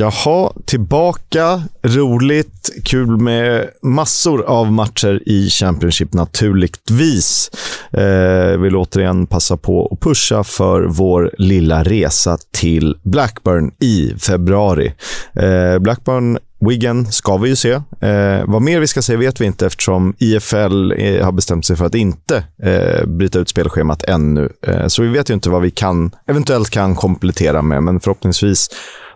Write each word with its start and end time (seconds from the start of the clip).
Jaha, 0.00 0.52
tillbaka. 0.64 1.62
Roligt. 1.82 2.70
Kul 2.84 3.16
med 3.16 3.68
massor 3.82 4.42
av 4.42 4.72
matcher 4.72 5.22
i 5.26 5.48
Championship 5.50 6.14
naturligtvis. 6.14 7.50
Eh, 7.92 8.58
vill 8.58 8.76
återigen 8.76 9.26
passa 9.26 9.56
på 9.56 9.88
att 9.92 10.00
pusha 10.00 10.44
för 10.44 10.82
vår 10.82 11.34
lilla 11.38 11.82
resa 11.82 12.38
till 12.52 12.96
Blackburn 13.02 13.70
i 13.80 14.14
februari. 14.18 14.92
Eh, 15.34 15.78
Blackburn 15.78 16.38
Wigan 16.60 17.06
ska 17.12 17.36
vi 17.36 17.48
ju 17.48 17.56
se. 17.56 17.70
Eh, 18.00 18.44
vad 18.46 18.62
mer 18.62 18.80
vi 18.80 18.86
ska 18.86 19.02
se 19.02 19.16
vet 19.16 19.40
vi 19.40 19.44
inte 19.44 19.66
eftersom 19.66 20.14
IFL 20.18 20.92
eh, 20.92 21.24
har 21.24 21.32
bestämt 21.32 21.66
sig 21.66 21.76
för 21.76 21.84
att 21.84 21.94
inte 21.94 22.44
eh, 22.62 23.06
bryta 23.06 23.38
ut 23.38 23.48
spelschemat 23.48 24.02
ännu. 24.02 24.48
Eh, 24.66 24.86
så 24.86 25.02
vi 25.02 25.08
vet 25.08 25.30
ju 25.30 25.34
inte 25.34 25.50
vad 25.50 25.62
vi 25.62 25.70
kan, 25.70 26.10
eventuellt 26.26 26.70
kan 26.70 26.94
komplettera 26.94 27.62
med, 27.62 27.82
men 27.82 28.00
förhoppningsvis 28.00 28.68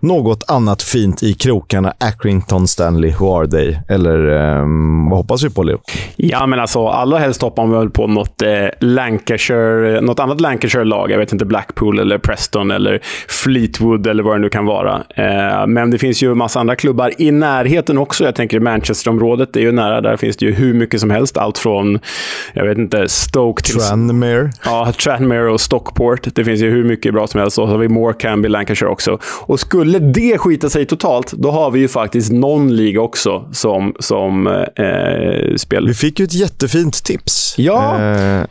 något 0.05 0.51
annat 0.51 0.83
fint 0.83 1.23
i 1.23 1.35
krokarna. 1.35 1.93
Accrington, 2.01 2.69
Stanley, 2.69 3.12
who 3.19 3.38
are 3.38 3.47
they? 3.47 3.77
Eller 3.88 4.29
eh, 4.29 4.66
vad 5.11 5.19
hoppas 5.19 5.43
vi 5.43 5.51
på, 5.51 5.63
Leo? 5.63 5.79
Ja, 6.16 6.47
men 6.47 6.61
alltså 6.61 6.87
allra 6.87 7.19
helst 7.19 7.43
hoppar 7.43 7.66
man 7.66 7.79
väl 7.79 7.91
på 7.91 8.07
något, 8.07 8.43
eh, 8.43 8.49
Lancashire, 8.80 10.01
något 10.01 10.21
annat 10.21 10.41
Lancashire-lag. 10.41 11.11
Jag 11.11 11.19
vet 11.19 11.33
inte, 11.33 11.45
Blackpool 11.45 11.99
eller 11.99 12.19
Preston 12.19 12.71
eller 12.71 13.01
Fleetwood 13.29 14.07
eller 14.07 14.23
vad 14.23 14.35
det 14.35 14.41
nu 14.41 14.49
kan 14.49 14.66
vara. 14.66 15.02
Eh, 15.15 15.66
men 15.66 15.91
det 15.91 15.99
finns 15.99 16.23
ju 16.23 16.35
massa 16.35 16.61
andra 16.61 16.77
klubbar 16.77 17.13
in 17.19 17.34
närheten 17.34 17.98
också. 17.98 18.24
Jag 18.24 18.34
tänker 18.34 18.61
Manchesterområdet 18.61 19.52
det 19.52 19.61
är 19.61 19.62
ju 19.62 19.73
nära. 19.73 20.01
Där 20.01 20.16
finns 20.16 20.37
det 20.37 20.47
ju 20.47 20.52
hur 20.52 20.74
mycket 20.74 21.01
som 21.01 21.11
helst. 21.11 21.37
Allt 21.37 21.59
från, 21.59 21.98
jag 22.52 22.65
vet 22.65 22.79
inte, 22.79 23.09
Stoke 23.09 23.62
till... 23.62 23.80
Tranmere. 23.80 24.51
Ja, 24.65 24.93
Tranmere 24.93 25.51
och 25.51 25.60
Stockport. 25.60 26.34
Det 26.34 26.45
finns 26.45 26.60
ju 26.60 26.70
hur 26.70 26.84
mycket 26.84 27.15
bra 27.15 27.27
som 27.27 27.41
helst. 27.41 27.59
Och 27.59 27.69
så 27.69 27.73
har 27.73 27.79
vi 27.79 27.88
Morecambe 27.88 28.48
i 28.48 28.51
Lancashire 28.51 28.91
också. 28.91 29.19
Och 29.24 29.60
skulle 29.60 29.98
det 29.98 30.38
skita 30.38 30.70
sig 30.70 30.87
totalt, 30.87 31.33
då 31.33 31.51
har 31.51 31.70
vi 31.70 31.80
ju 31.80 31.88
faktiskt 31.88 32.33
någon 32.33 32.77
liga 32.77 33.01
också 33.01 33.48
som, 33.52 33.95
som 33.98 34.46
eh, 34.46 35.57
spelar. 35.57 35.88
Vi 35.88 35.95
fick 35.95 36.18
ju 36.18 36.24
ett 36.24 36.35
jättefint 36.35 37.05
tips. 37.05 37.55
Ja. 37.59 38.01
Eh, 38.02 38.45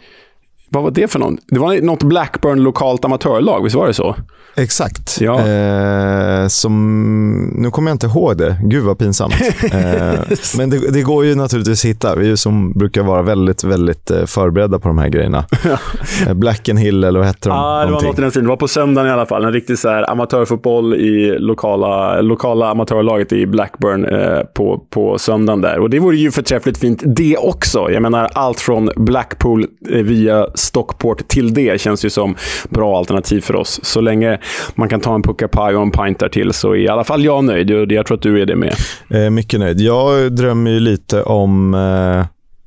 vad 0.74 0.84
var 0.84 0.92
det 0.92 1.12
för 1.12 1.20
någon? 1.20 1.38
Det 1.48 1.60
var 1.60 1.82
något 1.82 2.04
Blackburn 2.04 2.64
lokalt 2.64 3.06
amatörlag, 3.06 3.64
visst 3.64 3.76
var 3.76 3.88
det 3.88 3.94
så? 3.94 4.16
Exakt. 4.56 5.22
Ja. 5.22 5.48
Eh, 5.48 6.48
som, 6.48 7.54
nu 7.56 7.72
kommer 7.72 7.92
jag 7.92 7.96
inte 7.96 8.08
ihåg 8.08 8.38
det. 8.38 8.58
Gud 8.64 8.84
vad 8.84 8.98
pinsamt. 8.98 9.34
eh, 9.74 10.14
men 10.58 10.70
det, 10.70 10.92
det, 10.92 11.02
går 11.02 11.26
ju 11.26 11.36
naturligtvis 11.36 11.86
att 11.86 11.90
hitta. 11.90 12.16
Vi 12.16 12.38
som 12.38 12.72
brukar 12.72 13.04
vara 13.04 13.22
väldigt, 13.22 13.64
väldigt 13.64 14.12
eh, 14.12 14.26
förberedda 14.26 14.80
på 14.80 14.88
de 14.88 14.98
här 14.98 15.10
grejerna. 15.10 15.46
eh, 16.28 16.34
Black 16.34 16.70
and 16.70 16.80
Hill 16.80 17.04
eller 17.04 17.20
vad 17.20 17.28
hette 17.28 17.50
de? 17.50 17.58
Ah, 17.58 17.86
det 17.86 17.92
var 17.92 18.02
något 18.02 18.18
i 18.18 18.22
den 18.22 18.32
stilen. 18.32 18.46
Det 18.46 18.50
var 18.50 18.58
på 18.58 18.68
söndagen 18.68 19.10
i 19.10 19.14
alla 19.14 19.26
fall. 19.26 19.46
En 19.46 19.54
riktig 19.54 19.80
så 19.80 19.90
här, 19.90 20.12
amatörfotboll 20.12 20.94
i 20.94 21.40
lokala, 21.40 22.22
lokala 22.22 22.70
amatörlaget 22.70 23.34
i 23.34 23.46
Blackburn 23.46 24.06
eh, 24.06 24.40
på, 24.54 24.86
på 24.90 25.18
söndagen 25.18 25.62
där. 25.62 25.80
Och 25.80 25.90
det 25.90 26.00
vore 26.00 26.18
ju 26.18 26.32
förträffligt 26.32 26.78
fint 26.78 27.02
det 27.06 27.38
också. 27.38 27.92
Jag 27.92 28.02
menar, 28.02 28.30
allt 28.34 28.60
från 28.60 28.90
Blackpool 28.96 29.66
eh, 29.90 30.04
via 30.04 30.48
Stockport 30.64 31.28
till 31.28 31.54
det 31.54 31.82
känns 31.82 32.06
ju 32.06 32.10
som 32.10 32.36
bra 32.70 32.98
alternativ 32.98 33.42
för 33.42 33.56
oss. 33.56 33.80
Så 33.84 34.02
länge 34.02 34.40
man 34.76 34.90
kan 34.90 35.00
ta 35.00 35.16
en 35.16 35.22
puckapaj 35.22 35.76
och 35.76 35.82
en 35.82 35.92
pint 35.92 36.20
där 36.20 36.30
till 36.30 36.54
så 36.54 36.72
är 36.72 36.78
i 36.78 36.88
alla 36.88 37.04
fall 37.04 37.24
jag 37.24 37.44
nöjd. 37.44 37.72
Och 37.72 37.92
jag 37.92 38.06
tror 38.06 38.18
att 38.18 38.24
du 38.24 38.42
är 38.42 38.46
det 38.46 38.56
med. 38.56 38.74
Eh, 39.10 39.30
mycket 39.30 39.60
nöjd. 39.60 39.82
Jag 39.82 40.36
drömmer 40.36 40.72
ju 40.72 40.80
lite 40.80 41.24
om 41.24 41.74
eh, 41.74 42.26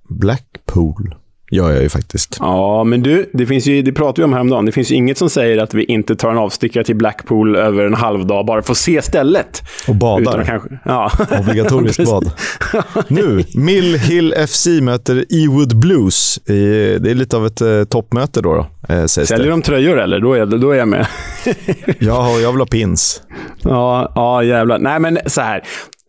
Blackpool 0.08 1.14
gör 1.50 1.72
jag 1.72 1.82
ju 1.82 1.88
faktiskt. 1.88 2.36
Ja, 2.40 2.84
men 2.84 3.02
du, 3.02 3.30
det, 3.32 3.46
finns 3.46 3.66
ju, 3.66 3.82
det 3.82 3.92
pratade 3.92 4.20
vi 4.20 4.24
om 4.24 4.32
häromdagen. 4.32 4.66
Det 4.66 4.72
finns 4.72 4.90
ju 4.90 4.94
inget 4.94 5.18
som 5.18 5.30
säger 5.30 5.58
att 5.58 5.74
vi 5.74 5.84
inte 5.84 6.16
tar 6.16 6.30
en 6.30 6.38
avstickare 6.38 6.84
till 6.84 6.96
Blackpool 6.96 7.56
över 7.56 7.84
en 7.84 7.94
halvdag 7.94 8.46
bara 8.46 8.62
för 8.62 8.72
att 8.72 8.78
se 8.78 9.02
stället. 9.02 9.62
Och 9.88 9.94
badar. 9.94 10.44
Kanske, 10.44 10.68
ja. 10.84 11.10
Obligatoriskt 11.40 12.04
bad. 12.04 12.30
nu, 13.08 13.44
Mill 13.54 13.98
Hill 13.98 14.34
FC 14.48 14.66
möter 14.82 15.24
Ewood 15.30 15.76
Blues. 15.76 16.40
Det 16.44 17.10
är 17.10 17.14
lite 17.14 17.36
av 17.36 17.46
ett 17.46 17.60
eh, 17.60 17.84
toppmöte 17.84 18.40
då. 18.40 18.66
då 18.88 18.94
eh, 18.94 19.06
Säljer 19.06 19.50
de 19.50 19.62
tröjor 19.62 20.00
eller? 20.00 20.20
Då 20.20 20.34
är, 20.34 20.46
då 20.46 20.70
är 20.70 20.76
jag 20.76 20.88
med. 20.88 21.06
ja, 21.98 22.38
jag 22.38 22.52
vill 22.52 22.60
ha 22.60 22.66
pins. 22.66 23.22
Ja, 23.62 24.12
ja, 24.14 24.42
jävlar. 24.42 24.78
Nej, 24.78 25.00
men 25.00 25.18
så 25.26 25.40
här 25.40 25.62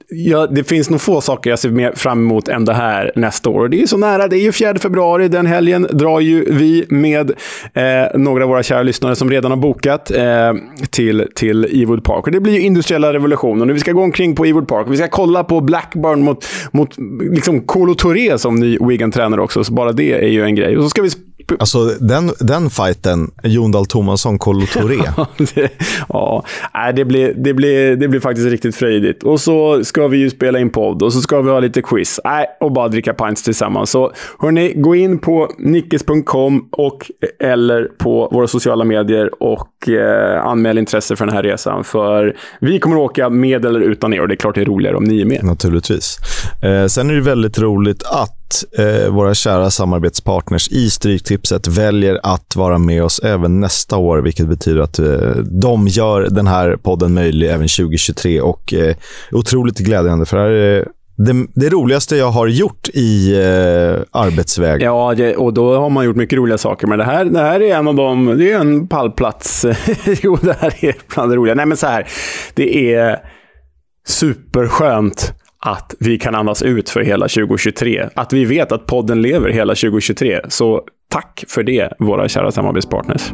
ja, 0.10 0.48
det 0.48 0.64
finns 0.64 0.90
nog 0.90 1.02
få 1.02 1.22
saker 1.22 1.50
jag 1.50 1.60
ser 1.60 1.70
mer 1.70 1.92
fram 1.92 2.20
emot 2.20 2.48
än 2.48 2.66
det 2.66 2.74
här 2.74 3.12
nästa 3.16 3.50
år. 3.50 3.68
Det 3.68 3.82
är 3.82 3.88
så 3.88 3.98
nära. 3.98 4.28
Det 4.28 4.38
är 4.38 4.42
ju 4.42 4.52
4 4.52 4.80
februari. 4.80 5.28
Den 5.28 5.46
helgen 5.46 5.88
drar 5.92 6.20
ju 6.20 6.54
vi 6.54 6.86
med 6.90 7.32
eh, 7.74 7.84
några 8.20 8.44
av 8.44 8.50
våra 8.50 8.64
kära 8.64 8.84
lyssnare 8.84 9.16
som 9.16 9.30
redan 9.30 9.52
har 9.52 9.58
bokat 9.58 10.12
eh, 10.12 10.54
till, 10.90 11.28
till 11.36 11.82
Ewood 11.82 12.04
Park. 12.04 12.26
Och 12.26 12.32
det 12.32 12.40
blir 12.40 12.54
ju 12.54 12.62
industriella 12.62 13.14
revolutionen. 13.14 13.74
Vi 13.74 13.80
ska 13.80 13.92
gå 13.92 14.02
omkring 14.02 14.36
på 14.36 14.46
Ewood 14.46 14.68
Park. 14.68 14.88
Vi 14.90 14.98
ska 14.98 15.08
kolla 15.08 15.44
på 15.44 15.62
Blackburn 15.62 16.22
mot, 16.22 16.46
mot 16.72 16.96
liksom 17.32 17.62
Kolo 17.62 17.94
Touré 17.94 18.38
som 18.38 18.56
ny 18.56 18.78
Wigan-tränare 18.82 19.42
också. 19.42 19.64
Så 19.64 19.74
bara 19.74 19.92
det 19.92 20.14
är 20.14 20.30
ju 20.30 20.44
en 20.44 20.56
grej. 20.56 20.78
Och 20.78 20.84
så 20.84 20.90
ska 20.90 21.02
vi 21.02 21.10
Alltså 21.60 21.86
den, 21.86 22.32
den 22.40 22.70
fighten, 22.70 23.32
Jon 23.44 23.72
Dahl 23.72 23.86
Tomasson, 23.86 24.40
Kolo 24.40 24.66
Touré. 24.66 24.98
ja, 26.10 26.44
det 26.96 27.06
blir, 27.06 27.34
det, 27.34 27.54
blir, 27.54 27.96
det 27.96 28.08
blir 28.08 28.20
faktiskt 28.20 28.48
riktigt 28.50 28.76
frejdigt. 28.76 29.24
Och 29.24 29.42
så 29.42 29.84
ska 29.98 30.08
vi 30.08 30.18
ju 30.18 30.30
spela 30.30 30.60
in 30.60 30.70
podd 30.70 31.04
och 31.04 31.14
så 31.14 31.22
ska 31.22 31.42
vi 31.42 31.52
ha 31.52 31.60
lite 31.60 31.82
quiz. 31.82 32.20
Nej, 32.24 32.46
och 32.60 32.72
bara 32.72 32.88
dricka 32.88 33.14
pints 33.14 33.44
tillsammans. 33.44 33.90
Så 33.90 34.12
hörni, 34.40 34.74
gå 34.76 34.96
in 34.96 35.20
på 35.20 35.50
nickes.com 35.58 36.70
och 36.72 37.12
eller 37.40 37.84
på 37.84 38.30
våra 38.32 38.48
sociala 38.48 38.84
medier 38.84 39.44
och 39.44 39.90
eh, 39.90 40.46
anmäl 40.46 40.78
intresse 40.78 41.16
för 41.16 41.26
den 41.26 41.36
här 41.36 41.44
resan. 41.44 41.84
För 41.84 42.36
vi 42.60 42.80
kommer 42.80 42.98
åka 42.98 43.30
med 43.30 43.66
eller 43.66 43.80
utan 43.80 44.14
er 44.14 44.22
och 44.22 44.28
det 44.28 44.34
är 44.34 44.36
klart 44.36 44.56
det 44.56 44.62
är 44.62 44.66
roligare 44.66 44.98
om 44.98 45.04
ni 45.04 45.22
är 45.22 45.26
med. 45.26 45.44
Naturligtvis. 45.44 46.18
Eh, 46.64 46.86
sen 46.86 47.10
är 47.10 47.14
det 47.14 47.22
väldigt 47.22 47.60
roligt 47.60 48.04
att 48.04 48.38
eh, 48.78 49.14
våra 49.14 49.34
kära 49.34 49.70
samarbetspartners 49.70 50.68
i 50.68 50.90
Stryktipset 50.90 51.68
väljer 51.68 52.20
att 52.24 52.56
vara 52.56 52.78
med 52.78 53.04
oss 53.04 53.20
även 53.20 53.60
nästa 53.60 53.98
år, 53.98 54.18
vilket 54.18 54.48
betyder 54.48 54.82
att 54.82 55.00
eh, 55.00 55.36
de 55.62 55.88
gör 55.88 56.22
den 56.30 56.48
här 56.48 56.76
podden 56.76 57.14
möjlig 57.14 57.48
även 57.48 57.68
2023 57.68 58.42
och 58.42 58.74
eh, 58.74 58.96
otroligt 59.32 59.80
glädjande 59.88 60.26
för 60.26 60.38
det 60.38 60.44
här 60.44 60.50
är 60.50 60.88
det, 61.18 61.48
det, 61.54 61.70
roligaste 61.70 62.16
jag 62.16 62.32
har 62.32 62.48
gjort 62.48 62.90
i 62.94 63.36
eh, 63.36 64.22
arbetsväg. 64.22 64.82
Ja, 64.82 65.14
det, 65.18 65.36
och 65.36 65.54
då 65.54 65.78
har 65.78 65.90
man 65.90 66.06
gjort 66.06 66.16
mycket 66.16 66.38
roliga 66.38 66.58
saker. 66.58 66.88
Men 66.88 66.98
det 66.98 67.06
här, 67.06 67.26
det 67.26 67.40
här 67.40 67.62
är 67.62 67.76
en 67.76 67.88
av 67.88 67.96
dem. 67.96 68.38
Det 68.38 68.52
är 68.52 68.60
en 68.60 68.88
pallplats. 68.88 69.66
jo, 70.24 70.38
det 70.42 70.58
här 70.60 70.86
är 70.86 70.96
bland 71.14 71.32
det 71.32 71.36
roliga. 71.36 71.56
Nej, 71.56 71.66
men 71.66 71.78
så 71.78 71.88
här. 71.88 72.08
Det 72.54 72.96
är 72.96 73.20
superskönt 74.08 75.34
att 75.60 75.96
vi 76.00 76.20
kan 76.20 76.36
andas 76.36 76.64
ut 76.64 76.90
för 76.90 77.02
hela 77.02 77.28
2023. 77.28 78.10
Att 78.14 78.34
vi 78.34 78.46
vet 78.46 78.72
att 78.72 78.86
podden 78.86 79.22
lever 79.22 79.50
hela 79.50 79.76
2023. 79.76 80.42
Så 80.50 80.82
tack 81.10 81.44
för 81.48 81.64
det, 81.64 81.94
våra 82.00 82.28
kära 82.28 82.52
samarbetspartners. 82.52 83.32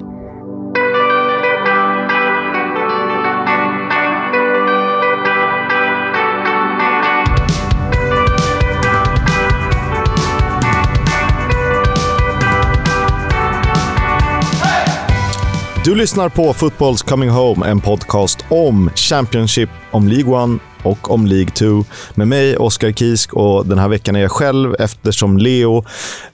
Du 15.83 15.95
lyssnar 15.95 16.29
på 16.29 16.53
Footballs 16.53 17.01
Coming 17.01 17.29
Home, 17.29 17.67
en 17.67 17.81
podcast 17.81 18.45
om 18.49 18.89
Championship, 18.95 19.69
om 19.91 20.07
League 20.07 20.33
One 20.43 20.59
och 20.83 21.11
om 21.11 21.25
League 21.25 21.49
2 21.49 21.83
med 22.15 22.27
mig, 22.27 22.57
Oskar 22.57 22.91
Kisk. 22.91 23.33
Och 23.33 23.65
den 23.65 23.79
här 23.79 23.87
veckan 23.87 24.15
är 24.15 24.19
jag 24.19 24.31
själv 24.31 24.75
eftersom 24.79 25.37
Leo 25.37 25.85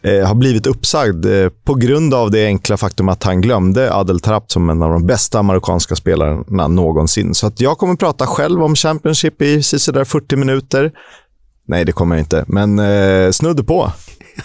eh, 0.01 0.27
har 0.27 0.35
blivit 0.35 0.67
uppsagd 0.67 1.25
eh, 1.25 1.49
på 1.63 1.73
grund 1.73 2.13
av 2.13 2.31
det 2.31 2.45
enkla 2.45 2.77
faktum 2.77 3.09
att 3.09 3.23
han 3.23 3.41
glömde 3.41 3.93
Adel 3.93 4.19
Trapp 4.19 4.51
som 4.51 4.69
en 4.69 4.81
av 4.81 4.91
de 4.91 5.05
bästa 5.07 5.41
marockanska 5.41 5.95
spelarna 5.95 6.67
någonsin. 6.67 7.35
Så 7.35 7.47
att 7.47 7.61
jag 7.61 7.77
kommer 7.77 7.95
prata 7.95 8.27
själv 8.27 8.63
om 8.63 8.75
Championship 8.75 9.41
i 9.41 9.63
sådär 9.63 10.03
40 10.03 10.35
minuter. 10.35 10.91
Nej, 11.67 11.85
det 11.85 11.91
kommer 11.91 12.15
jag 12.15 12.21
inte, 12.21 12.45
men 12.47 12.79
eh, 12.79 13.31
snudd 13.31 13.67
på. 13.67 13.91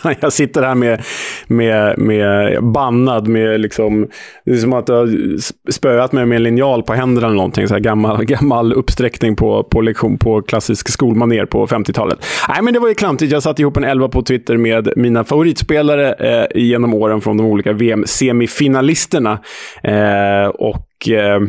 Jag 0.21 0.33
sitter 0.33 0.63
här 0.63 0.75
med, 0.75 1.05
med, 1.47 1.99
med 1.99 2.59
bannad 2.65 3.29
med 3.29 3.61
liksom, 3.61 4.09
det 4.45 4.53
är 4.53 4.57
som 4.57 4.73
att 4.73 4.89
jag 4.89 4.97
har 4.97 5.71
spöat 5.71 6.13
mig 6.13 6.27
med 6.27 6.37
en 6.37 6.43
linjal 6.43 6.83
på 6.83 6.93
händerna 6.93 7.27
eller 7.27 7.37
någonting. 7.37 7.69
Så 7.69 7.75
här 7.75 7.81
gammal, 7.81 8.25
gammal 8.25 8.73
uppsträckning 8.73 9.37
på, 9.37 9.65
på 9.65 9.81
lektion 9.81 10.19
på 10.19 10.43
klassisk 10.43 10.89
skolmaner 10.89 11.47
på 11.47 11.67
50-talet. 11.67 12.19
Nej, 12.49 12.63
men 12.63 12.75
det 12.75 12.81
var 12.81 12.89
ju 12.89 12.95
klantigt. 12.95 13.33
Jag 13.33 13.43
satte 13.43 13.63
ihop 13.63 13.77
en 13.77 13.85
elva 13.85 14.09
på 14.09 14.23
Twitter 14.23 14.57
med 14.57 14.93
mina 14.97 15.25
favoritspelare 15.25 16.13
eh, 16.13 16.63
genom 16.63 16.95
åren 16.95 17.21
från 17.21 17.37
de 17.37 17.47
olika 17.47 17.73
VM-semifinalisterna. 17.73 19.39
Eh, 19.83 20.49
och 20.49 21.09
eh, 21.09 21.41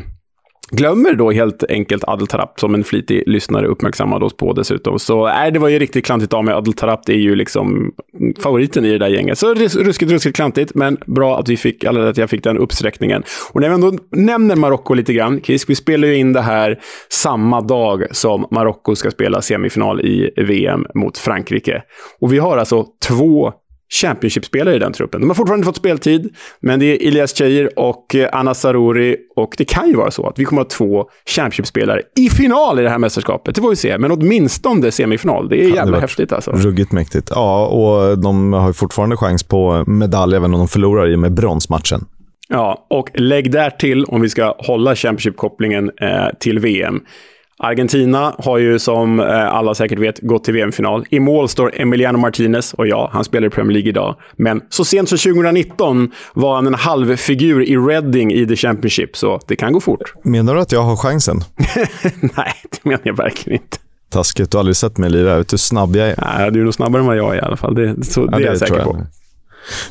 Glömmer 0.71 1.13
då 1.13 1.31
helt 1.31 1.63
enkelt 1.69 2.03
Adel 2.07 2.27
Tarap, 2.27 2.59
som 2.59 2.75
en 2.75 2.83
flitig 2.83 3.23
lyssnare 3.25 3.67
uppmärksammade 3.67 4.25
oss 4.25 4.37
på 4.37 4.53
dessutom. 4.53 4.99
Så 4.99 5.25
nej, 5.25 5.51
det 5.51 5.59
var 5.59 5.69
ju 5.69 5.79
riktigt 5.79 6.05
klantigt 6.05 6.33
av 6.33 6.43
mig. 6.43 6.53
Adel 6.53 6.73
Tarap 6.73 7.05
det 7.05 7.13
är 7.13 7.17
ju 7.17 7.35
liksom 7.35 7.91
favoriten 8.39 8.85
i 8.85 8.91
det 8.91 8.97
där 8.97 9.07
gänget. 9.07 9.37
Så 9.37 9.53
ruskigt, 9.53 10.11
ruskigt 10.11 10.35
klantigt, 10.35 10.71
men 10.75 10.97
bra 11.05 11.39
att, 11.39 11.49
vi 11.49 11.57
fick, 11.57 11.83
eller 11.83 12.01
att 12.01 12.17
jag 12.17 12.29
fick 12.29 12.43
den 12.43 12.57
uppsträckningen. 12.57 13.23
Och 13.51 13.61
när 13.61 13.69
vi 13.69 13.75
ändå 13.75 13.93
nämner 14.11 14.55
Marocko 14.55 14.93
lite 14.93 15.13
grann, 15.13 15.41
Chris, 15.41 15.69
vi 15.69 15.75
spelar 15.75 16.07
ju 16.07 16.15
in 16.15 16.33
det 16.33 16.41
här 16.41 16.79
samma 17.09 17.61
dag 17.61 18.03
som 18.11 18.47
Marocko 18.51 18.95
ska 18.95 19.11
spela 19.11 19.41
semifinal 19.41 20.01
i 20.01 20.31
VM 20.37 20.85
mot 20.95 21.17
Frankrike. 21.17 21.83
Och 22.19 22.33
vi 22.33 22.37
har 22.37 22.57
alltså 22.57 22.85
två 23.07 23.53
Championship-spelare 23.93 24.75
i 24.75 24.79
den 24.79 24.93
truppen. 24.93 25.21
De 25.21 25.29
har 25.29 25.35
fortfarande 25.35 25.59
inte 25.59 25.65
fått 25.65 25.77
speltid, 25.77 26.35
men 26.59 26.79
det 26.79 26.85
är 26.85 27.07
Elias 27.07 27.37
Cheir 27.37 27.79
och 27.79 28.15
eh, 28.15 28.29
Anna 28.31 28.53
Saruri. 28.53 29.17
Och 29.35 29.55
det 29.57 29.65
kan 29.65 29.87
ju 29.87 29.95
vara 29.95 30.11
så 30.11 30.27
att 30.27 30.39
vi 30.39 30.45
kommer 30.45 30.61
att 30.61 30.73
ha 30.73 30.77
två 30.77 31.09
Championship-spelare 31.25 32.01
i 32.17 32.29
final 32.29 32.79
i 32.79 32.83
det 32.83 32.89
här 32.89 32.97
mästerskapet. 32.97 33.55
Det 33.55 33.61
får 33.61 33.69
vi 33.69 33.75
se, 33.75 33.97
men 33.97 34.11
åtminstone 34.11 34.91
semifinal. 34.91 35.49
Det 35.49 35.63
är 35.63 35.69
jävla 35.69 35.99
häftigt 35.99 36.33
alltså. 36.33 36.51
Ruggigt 36.51 36.91
mäktigt. 36.91 37.31
Ja, 37.35 37.67
och 37.67 38.19
de 38.19 38.53
har 38.53 38.67
ju 38.67 38.73
fortfarande 38.73 39.17
chans 39.17 39.43
på 39.43 39.83
medalj 39.87 40.35
även 40.35 40.53
om 40.53 40.59
de 40.59 40.67
förlorar 40.67 41.11
i 41.11 41.15
och 41.15 41.19
med 41.19 41.33
bronsmatchen. 41.33 42.05
Ja, 42.49 42.85
och 42.89 43.09
lägg 43.13 43.51
där 43.51 43.69
till, 43.69 44.05
om 44.05 44.21
vi 44.21 44.29
ska 44.29 44.55
hålla 44.57 44.95
Championship-kopplingen 44.95 45.91
eh, 46.01 46.27
till 46.39 46.59
VM, 46.59 47.01
Argentina 47.57 48.35
har 48.37 48.57
ju 48.57 48.79
som 48.79 49.19
eh, 49.19 49.53
alla 49.53 49.75
säkert 49.75 49.99
vet 49.99 50.19
gått 50.19 50.43
till 50.43 50.53
VM-final. 50.53 51.05
I 51.09 51.19
mål 51.19 51.49
står 51.49 51.81
Emiliano 51.81 52.17
Martinez 52.17 52.73
och 52.73 52.87
ja, 52.87 53.09
han 53.13 53.23
spelar 53.23 53.47
i 53.47 53.49
Premier 53.49 53.73
League 53.73 53.89
idag. 53.89 54.15
Men 54.37 54.61
så 54.69 54.85
sent 54.85 55.09
som 55.09 55.17
2019 55.17 56.11
var 56.33 56.55
han 56.55 56.67
en 56.67 56.73
halvfigur 56.73 57.63
i 57.63 57.77
Reading 57.77 58.33
i 58.33 58.47
The 58.47 58.55
Championship, 58.55 59.17
så 59.17 59.39
det 59.47 59.55
kan 59.55 59.73
gå 59.73 59.79
fort. 59.79 60.13
Menar 60.23 60.55
du 60.55 60.61
att 60.61 60.71
jag 60.71 60.81
har 60.81 60.95
chansen? 60.95 61.41
Nej, 62.19 62.53
det 62.71 62.79
menar 62.83 63.01
jag 63.03 63.17
verkligen 63.17 63.61
inte. 63.61 63.77
Taskigt, 64.09 64.51
du 64.51 64.57
har 64.57 64.59
aldrig 64.59 64.75
sett 64.75 64.97
mig 64.97 65.09
lira. 65.09 65.37
Vet 65.37 65.47
du 65.47 65.53
hur 65.53 65.57
snabb 65.57 65.95
jag 65.95 66.09
är? 66.09 66.15
Nej, 66.37 66.51
du 66.51 66.59
är 66.59 66.63
nog 66.63 66.73
snabbare 66.73 66.99
än 66.99 67.07
vad 67.07 67.17
jag 67.17 67.33
är 67.33 67.37
i 67.37 67.41
alla 67.41 67.57
fall. 67.57 67.75
Det, 67.75 68.05
så, 68.05 68.21
ja, 68.21 68.25
det, 68.25 68.37
det 68.37 68.43
är 68.43 68.47
jag 68.47 68.57
säker 68.57 68.83
på. 68.83 68.97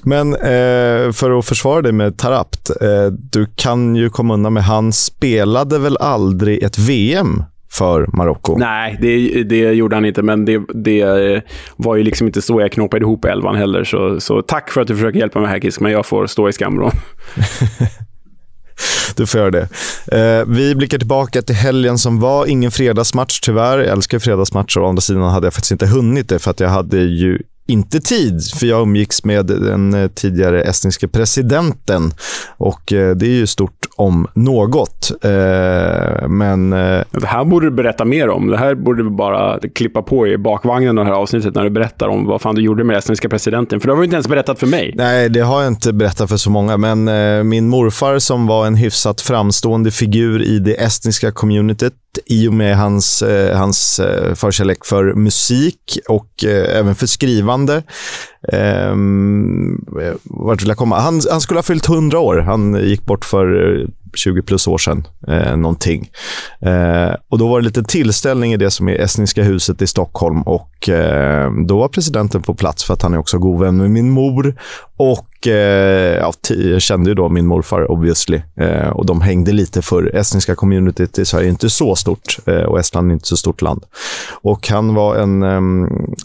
Men 0.03 0.35
eh, 0.35 1.13
för 1.13 1.39
att 1.39 1.47
försvara 1.47 1.83
dig 1.83 1.93
med 1.93 2.19
Tarapt, 2.19 2.71
eh, 2.71 3.07
du 3.07 3.47
kan 3.57 3.97
ju 3.97 4.11
komma 4.11 4.35
undan 4.35 4.53
med, 4.53 4.65
han 4.65 4.93
spelade 4.93 5.79
väl 5.79 5.97
aldrig 5.97 6.63
ett 6.63 6.79
VM 6.79 7.43
för 7.79 8.17
Marocko. 8.17 8.59
Nej, 8.59 8.99
det, 9.01 9.43
det 9.43 9.73
gjorde 9.73 9.97
han 9.97 10.05
inte, 10.05 10.23
men 10.23 10.45
det, 10.45 10.61
det 10.75 11.43
var 11.77 11.97
ju 11.97 12.03
liksom 12.03 12.27
inte 12.27 12.43
så 12.43 12.61
jag 12.61 12.73
knåpade 12.73 13.03
ihop 13.03 13.25
elvan 13.25 13.57
heller. 13.57 13.85
Så, 13.85 14.21
så 14.21 14.43
tack 14.43 14.71
för 14.71 14.81
att 14.81 14.89
du 14.89 14.95
försöker 14.95 15.19
hjälpa 15.19 15.41
mig 15.41 15.49
här, 15.49 15.61
Kisk, 15.61 15.81
men 15.81 15.93
jag 15.93 16.07
får 16.07 16.27
stå 16.27 16.49
i 16.49 16.53
skamvrån. 16.53 16.93
du 19.17 19.27
får 19.27 19.41
göra 19.41 19.51
det. 19.51 19.69
Eh, 20.13 20.45
vi 20.47 20.75
blickar 20.75 20.99
tillbaka 20.99 21.43
till 21.43 21.55
helgen 21.55 21.99
som 21.99 22.21
var. 22.21 22.47
Ingen 22.47 22.71
fredagsmatch 22.71 23.41
tyvärr. 23.41 23.79
Jag 23.79 23.87
älskar 23.87 24.19
fredagsmatcher. 24.19 24.81
Å 24.81 24.89
andra 24.89 25.01
sidan 25.01 25.23
hade 25.23 25.47
jag 25.47 25.55
faktiskt 25.55 25.73
inte 25.73 25.87
hunnit 25.87 26.29
det 26.29 26.39
för 26.39 26.51
att 26.51 26.61
jag 26.61 26.69
hade 26.69 26.99
ju 26.99 27.39
inte 27.67 28.01
tid, 28.01 28.41
för 28.59 28.67
jag 28.67 28.83
umgicks 28.83 29.25
med 29.25 29.47
den 29.47 29.95
eh, 29.95 30.09
tidigare 30.09 30.63
estniske 30.63 31.09
presidenten. 31.09 32.13
Och 32.57 32.93
eh, 32.93 33.17
det 33.17 33.27
är 33.27 33.35
ju 33.35 33.47
stort 33.47 33.87
om 33.97 34.27
något. 34.35 35.11
Eh, 35.25 36.29
men... 36.29 36.71
Det 36.71 37.27
här 37.27 37.45
borde 37.45 37.67
du 37.67 37.71
berätta 37.71 38.05
mer 38.05 38.29
om. 38.29 38.47
Det 38.47 38.57
här 38.57 38.75
borde 38.75 39.03
du 39.03 39.11
bara 39.11 39.61
klippa 39.75 40.03
på 40.03 40.27
i 40.27 40.39
bakvagnen 40.39 40.99
av 40.99 41.05
det 41.05 41.11
här 41.11 41.19
avsnittet 41.19 41.55
när 41.55 41.65
du 41.65 41.71
berättar 41.71 42.09
om 42.09 42.27
vad 42.27 42.41
fan 42.41 42.55
du 42.55 42.63
gjorde 42.63 42.85
med 42.85 42.97
estniska 42.97 43.29
presidenten. 43.29 43.81
För 43.81 43.89
det 43.89 43.93
har 43.95 43.99
du 43.99 44.05
inte 44.05 44.17
ens 44.17 44.29
berättat 44.29 44.59
för 44.59 44.67
mig. 44.67 44.95
Nej, 44.97 45.29
det 45.29 45.41
har 45.41 45.63
jag 45.63 45.73
inte 45.73 45.93
berättat 45.93 46.29
för 46.29 46.37
så 46.37 46.51
många. 46.51 46.77
Men 46.77 47.49
min 47.49 47.69
morfar 47.69 48.19
som 48.19 48.47
var 48.47 48.67
en 48.67 48.75
hyfsat 48.75 49.21
framstående 49.21 49.91
figur 49.91 50.43
i 50.43 50.59
det 50.59 50.83
estniska 50.83 51.33
communityt 51.33 51.93
i 52.27 52.49
och 52.49 52.55
med 52.55 52.77
hans, 52.77 53.23
hans 53.55 54.01
förkärlek 54.35 54.85
för 54.85 55.15
musik 55.15 55.99
och 56.09 56.45
även 56.75 56.95
för 56.95 57.07
skrivande. 57.07 57.54
Eh, 58.53 60.17
vart 60.25 60.63
vill 60.63 60.69
jag 60.69 60.77
komma? 60.77 61.01
Han, 61.01 61.21
han 61.31 61.41
skulle 61.41 61.59
ha 61.59 61.63
fyllt 61.63 61.89
100 61.89 62.19
år. 62.19 62.37
Han 62.37 62.75
gick 62.75 63.05
bort 63.05 63.25
för 63.25 63.81
eh, 63.81 63.89
20 64.15 64.43
plus 64.43 64.67
år 64.67 64.79
sedan. 64.79 65.07
Eh, 65.29 65.57
någonting. 65.57 66.11
Eh, 66.61 67.15
och 67.29 67.39
då 67.39 67.49
var 67.49 67.61
det 67.61 67.65
lite 67.65 67.83
tillställning 67.83 68.53
i 68.53 68.57
det 68.57 68.71
som 68.71 68.89
är 68.89 69.01
Estniska 69.01 69.43
huset 69.43 69.83
i 69.83 69.87
Stockholm 69.87 70.43
och 70.43 70.89
eh, 70.89 71.53
då 71.67 71.79
var 71.79 71.89
presidenten 71.89 72.43
på 72.43 72.55
plats 72.55 72.85
för 72.85 72.95
att 72.95 73.03
han 73.03 73.15
är 73.15 73.19
också 73.19 73.39
god 73.39 73.61
vän 73.61 73.77
med 73.77 73.91
min 73.91 74.11
mor. 74.11 74.55
Och 74.97 75.47
eh, 75.47 76.17
ja, 76.17 76.33
jag 76.49 76.83
kände 76.83 77.11
ju 77.11 77.15
då 77.15 77.29
min 77.29 77.47
morfar 77.47 77.91
obviously. 77.91 78.41
Eh, 78.57 78.89
och 78.89 79.07
de 79.07 79.21
hängde 79.21 79.53
lite 79.53 79.83
för 79.83 80.17
estniska 80.17 80.55
communityt 80.55 81.19
i 81.19 81.25
Sverige 81.25 81.47
är 81.47 81.51
inte 81.51 81.71
så 81.71 81.97
stort 81.97 82.39
eh, 82.47 82.63
och 82.63 82.81
Estland 82.81 83.11
är 83.11 83.13
inte 83.13 83.29
så 83.29 83.37
stort 83.37 83.63
land. 83.63 83.85
Och 84.43 84.69
han 84.69 84.95
var 84.95 85.17
en, 85.17 85.43
eh, 85.43 85.61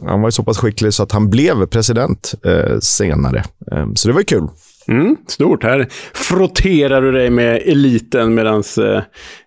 han 0.10 0.22
var 0.22 0.30
så 0.30 0.44
pass 0.44 0.58
skicklig 0.58 0.94
så 0.94 1.04
att 1.04 1.12
han 1.12 1.30
blev 1.30 1.66
president 1.66 2.34
eh, 2.46 2.80
senare. 2.80 3.44
Eh, 3.72 3.88
så 3.96 4.08
det 4.08 4.14
var 4.14 4.24
kul. 4.24 4.48
Mm, 4.90 5.18
stort. 5.28 5.64
Här 5.64 5.88
frotterar 6.14 7.02
du 7.02 7.12
dig 7.12 7.30
med 7.30 7.62
eliten 7.66 8.34
medan 8.34 8.64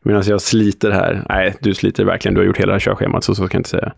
eh, 0.05 0.21
jag 0.29 0.43
sliter 0.43 0.91
här. 0.91 1.27
Nej, 1.29 1.55
du 1.61 1.75
sliter 1.75 2.05
verkligen. 2.05 2.35
Du 2.35 2.41
har 2.41 2.47
gjort 2.47 2.59
hela 2.59 2.67
det 2.67 2.73
här 2.73 2.81
körschemat, 2.81 3.25
så 3.25 3.35
så 3.35 3.43
kan 3.43 3.51
jag 3.53 3.61
inte 3.61 3.71
säga. 3.71 3.93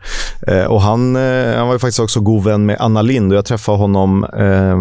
Eh, 0.46 0.67
och 0.67 0.81
han, 0.81 1.17
eh, 1.17 1.56
han 1.56 1.67
var 1.67 1.75
ju 1.75 1.79
faktiskt 1.79 2.00
också 2.00 2.20
god 2.20 2.44
vän 2.44 2.67
med 2.67 2.76
Anna 2.81 3.02
Lind 3.02 3.32
och 3.32 3.38
jag 3.38 3.44
träffade 3.44 3.79
honom 3.79 4.25
eh, 4.25 4.76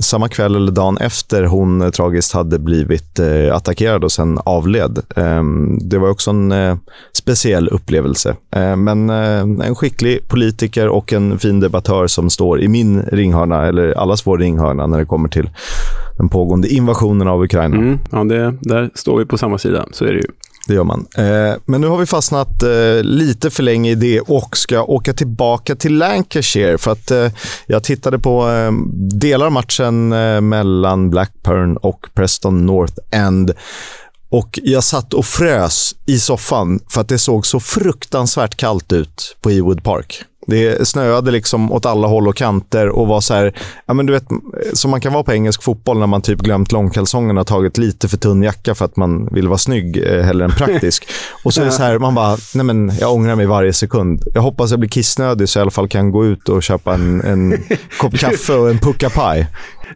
samma 0.00 0.28
kväll 0.28 0.56
eller 0.56 0.72
dagen 0.72 0.98
efter 0.98 1.44
hon 1.44 1.82
eh, 1.82 1.90
tragiskt 1.90 2.32
hade 2.32 2.58
blivit 2.58 3.18
eh, 3.18 3.56
attackerad 3.56 4.04
och 4.04 4.12
sen 4.12 4.38
avled. 4.44 4.98
Eh, 5.16 5.42
det 5.80 5.98
var 5.98 6.10
också 6.10 6.30
en 6.30 6.52
eh, 6.52 6.76
speciell 7.12 7.68
upplevelse. 7.68 8.36
Eh, 8.50 8.76
men 8.76 9.10
eh, 9.10 9.66
en 9.68 9.74
skicklig 9.74 10.28
politiker 10.28 10.88
och 10.88 11.12
en 11.12 11.38
fin 11.38 11.60
debattör 11.60 12.06
som 12.06 12.30
står 12.30 12.60
i 12.60 12.68
min 12.68 13.02
ringhörna, 13.02 13.66
eller 13.66 13.98
allas 13.98 14.26
vår 14.26 14.38
ringhörna, 14.38 14.86
när 14.86 14.98
det 14.98 15.06
kommer 15.06 15.28
till 15.28 15.50
den 16.18 16.28
pågående 16.28 16.68
invasionen 16.68 17.28
av 17.28 17.42
Ukraina. 17.42 17.76
Mm, 17.76 17.98
ja, 18.10 18.24
det, 18.24 18.54
där 18.60 18.90
står 18.94 19.18
vi 19.18 19.24
på 19.24 19.38
samma 19.38 19.58
sida, 19.58 19.86
så 19.92 20.04
är 20.04 20.12
det 20.12 20.18
ju. 20.18 20.28
Det 20.68 20.74
gör 20.74 20.84
man. 20.84 21.06
Eh, 21.16 21.54
men 21.64 21.80
nu 21.80 21.86
har 21.86 21.98
vi 21.98 22.06
fastnat 22.06 22.62
eh, 22.62 23.02
lite 23.02 23.50
för 23.50 23.62
länge 23.62 23.90
i 23.90 23.94
det 23.94 24.20
och 24.20 24.56
ska 24.56 24.82
åka 24.82 25.12
tillbaka 25.12 25.76
till 25.76 25.98
Lancashire. 25.98 26.78
För 26.78 26.92
att 26.92 27.10
eh, 27.10 27.30
jag 27.66 27.84
tittade 27.84 28.18
på 28.18 28.48
delar 29.12 29.46
av 29.46 29.52
matchen 29.52 30.08
mellan 30.48 31.10
Blackburn 31.10 31.76
och 31.76 32.06
Preston 32.14 32.66
North 32.66 32.94
End. 33.10 33.52
Och 34.28 34.58
jag 34.62 34.84
satt 34.84 35.14
och 35.14 35.26
frös 35.26 35.94
i 36.06 36.18
soffan 36.18 36.80
för 36.88 37.00
att 37.00 37.08
det 37.08 37.18
såg 37.18 37.46
så 37.46 37.60
fruktansvärt 37.60 38.56
kallt 38.56 38.92
ut 38.92 39.36
på 39.40 39.50
Ewood 39.50 39.82
Park. 39.84 40.24
Det 40.50 40.88
snöade 40.88 41.30
liksom 41.30 41.72
åt 41.72 41.86
alla 41.86 42.08
håll 42.08 42.28
och 42.28 42.36
kanter 42.36 42.88
och 42.88 43.06
var 43.06 43.20
så 43.20 43.34
här, 43.34 43.52
ja 43.86 43.94
men 43.94 44.06
du 44.06 44.12
vet, 44.12 44.24
som 44.72 44.90
man 44.90 45.00
kan 45.00 45.12
vara 45.12 45.24
på 45.24 45.32
engelsk 45.32 45.62
fotboll 45.62 45.98
när 45.98 46.06
man 46.06 46.22
typ 46.22 46.40
glömt 46.40 46.72
långkalsongerna 46.72 47.40
och 47.40 47.46
tagit 47.46 47.78
lite 47.78 48.08
för 48.08 48.16
tunn 48.16 48.42
jacka 48.42 48.74
för 48.74 48.84
att 48.84 48.96
man 48.96 49.28
vill 49.32 49.48
vara 49.48 49.58
snygg 49.58 49.96
eh, 49.96 50.22
hellre 50.22 50.44
än 50.44 50.50
praktisk. 50.50 51.08
och 51.44 51.54
så 51.54 51.60
är 51.60 51.64
det 51.64 51.72
så 51.72 51.82
här, 51.82 51.98
man 51.98 52.14
bara, 52.14 52.36
nej 52.54 52.64
men 52.64 52.92
jag 53.00 53.12
ångrar 53.12 53.36
mig 53.36 53.46
varje 53.46 53.72
sekund. 53.72 54.24
Jag 54.34 54.42
hoppas 54.42 54.70
jag 54.70 54.80
blir 54.80 54.90
kissnödig 54.90 55.48
så 55.48 55.58
jag 55.58 55.60
i 55.60 55.64
alla 55.64 55.70
fall 55.70 55.88
kan 55.88 56.10
gå 56.10 56.26
ut 56.26 56.48
och 56.48 56.62
köpa 56.62 56.94
en, 56.94 57.20
en 57.20 57.64
kopp 58.00 58.14
kaffe 58.18 58.52
och 58.52 58.70
en 58.70 58.78
pucka 58.78 59.10
paj. 59.10 59.46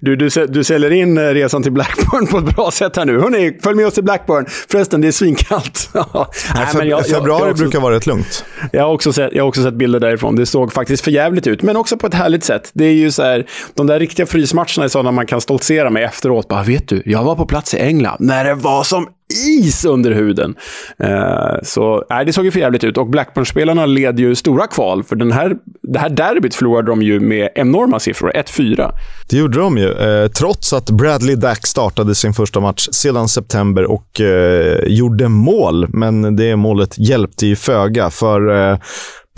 Du, 0.01 0.17
du, 0.17 0.29
du 0.49 0.65
säljer 0.65 0.91
in 0.91 1.19
eh, 1.19 1.23
resan 1.23 1.63
till 1.63 1.73
Blackburn 1.73 2.27
på 2.27 2.39
ett 2.39 2.57
bra 2.57 2.71
sätt 2.71 2.97
här 2.97 3.05
nu. 3.05 3.21
Hörrni, 3.21 3.59
följ 3.63 3.77
med 3.77 3.87
oss 3.87 3.95
till 3.95 4.05
Blackburn. 4.05 4.47
Förresten, 4.69 5.01
det 5.01 5.09
är 5.09 5.13
svinkallt. 5.13 5.91
Nej, 5.95 6.67
för, 6.67 6.85
jag, 6.85 7.07
februari 7.07 7.41
jag, 7.41 7.47
jag 7.47 7.51
också, 7.51 7.63
brukar 7.63 7.81
vara 7.81 7.95
rätt 7.95 8.07
lugnt. 8.07 8.45
Jag 8.73 8.83
har, 8.83 8.93
också 8.93 9.13
sett, 9.13 9.33
jag 9.33 9.43
har 9.43 9.49
också 9.49 9.63
sett 9.63 9.75
bilder 9.75 10.01
därifrån. 10.01 10.37
Det 10.37 10.47
såg 10.47 10.73
faktiskt 10.73 11.05
för 11.05 11.11
jävligt 11.11 11.47
ut, 11.47 11.63
men 11.63 11.77
också 11.77 11.97
på 11.97 12.07
ett 12.07 12.15
härligt 12.15 12.45
sätt. 12.45 12.71
Det 12.75 12.85
är 12.85 12.93
ju 12.93 13.11
så 13.11 13.23
här, 13.23 13.47
de 13.75 13.87
där 13.87 13.99
riktiga 13.99 14.27
frysmatcherna 14.27 14.85
är 14.85 14.89
sådana 14.89 15.11
man 15.11 15.27
kan 15.27 15.41
stoltsera 15.41 15.91
med 15.91 16.05
efteråt. 16.05 16.49
Bara, 16.49 16.63
vet 16.63 16.89
du, 16.89 17.03
jag 17.05 17.25
var 17.25 17.35
på 17.35 17.47
plats 17.47 17.75
i 17.75 17.79
England 17.79 18.17
när 18.21 18.45
det 18.45 18.55
var 18.55 18.83
som 18.83 19.09
is 19.33 19.85
under 19.85 20.13
huden. 20.13 20.55
Eh, 20.99 21.55
så 21.63 22.05
nej, 22.11 22.25
det 22.25 22.33
såg 22.33 22.45
ju 22.45 22.51
förjävligt 22.51 22.85
ut. 22.85 22.97
Och 22.97 23.07
Blackburn-spelarna 23.07 23.87
led 23.87 24.21
ju 24.21 24.35
stora 24.35 24.67
kval, 24.67 25.05
för 25.05 25.17
den 25.17 25.33
här, 25.33 25.57
det 25.83 25.99
här 25.99 26.09
derbyt 26.09 26.55
förlorade 26.55 26.91
de 26.91 27.03
ju 27.03 27.21
med 27.21 27.49
enorma 27.55 28.01
siffror. 28.01 28.33
1-4. 28.35 28.93
Det 29.31 29.37
gjorde 29.37 29.59
de 29.59 29.79
ju, 29.79 29.93
eh, 29.93 30.29
trots 30.29 30.73
att 30.73 30.91
Bradley 30.91 31.37
Dack 31.37 31.67
startade 31.67 32.15
sin 32.15 32.35
första 32.35 32.61
match 32.61 32.89
sedan 32.93 33.29
september 33.29 33.85
och 33.85 34.21
eh, 34.21 34.79
gjorde 34.87 35.29
mål. 35.29 35.87
Men 35.89 36.37
det 36.37 36.57
målet 36.57 36.99
hjälpte 36.99 37.47
ju 37.47 37.57
föga, 37.57 38.11
för 38.11 38.71
eh, 38.71 38.79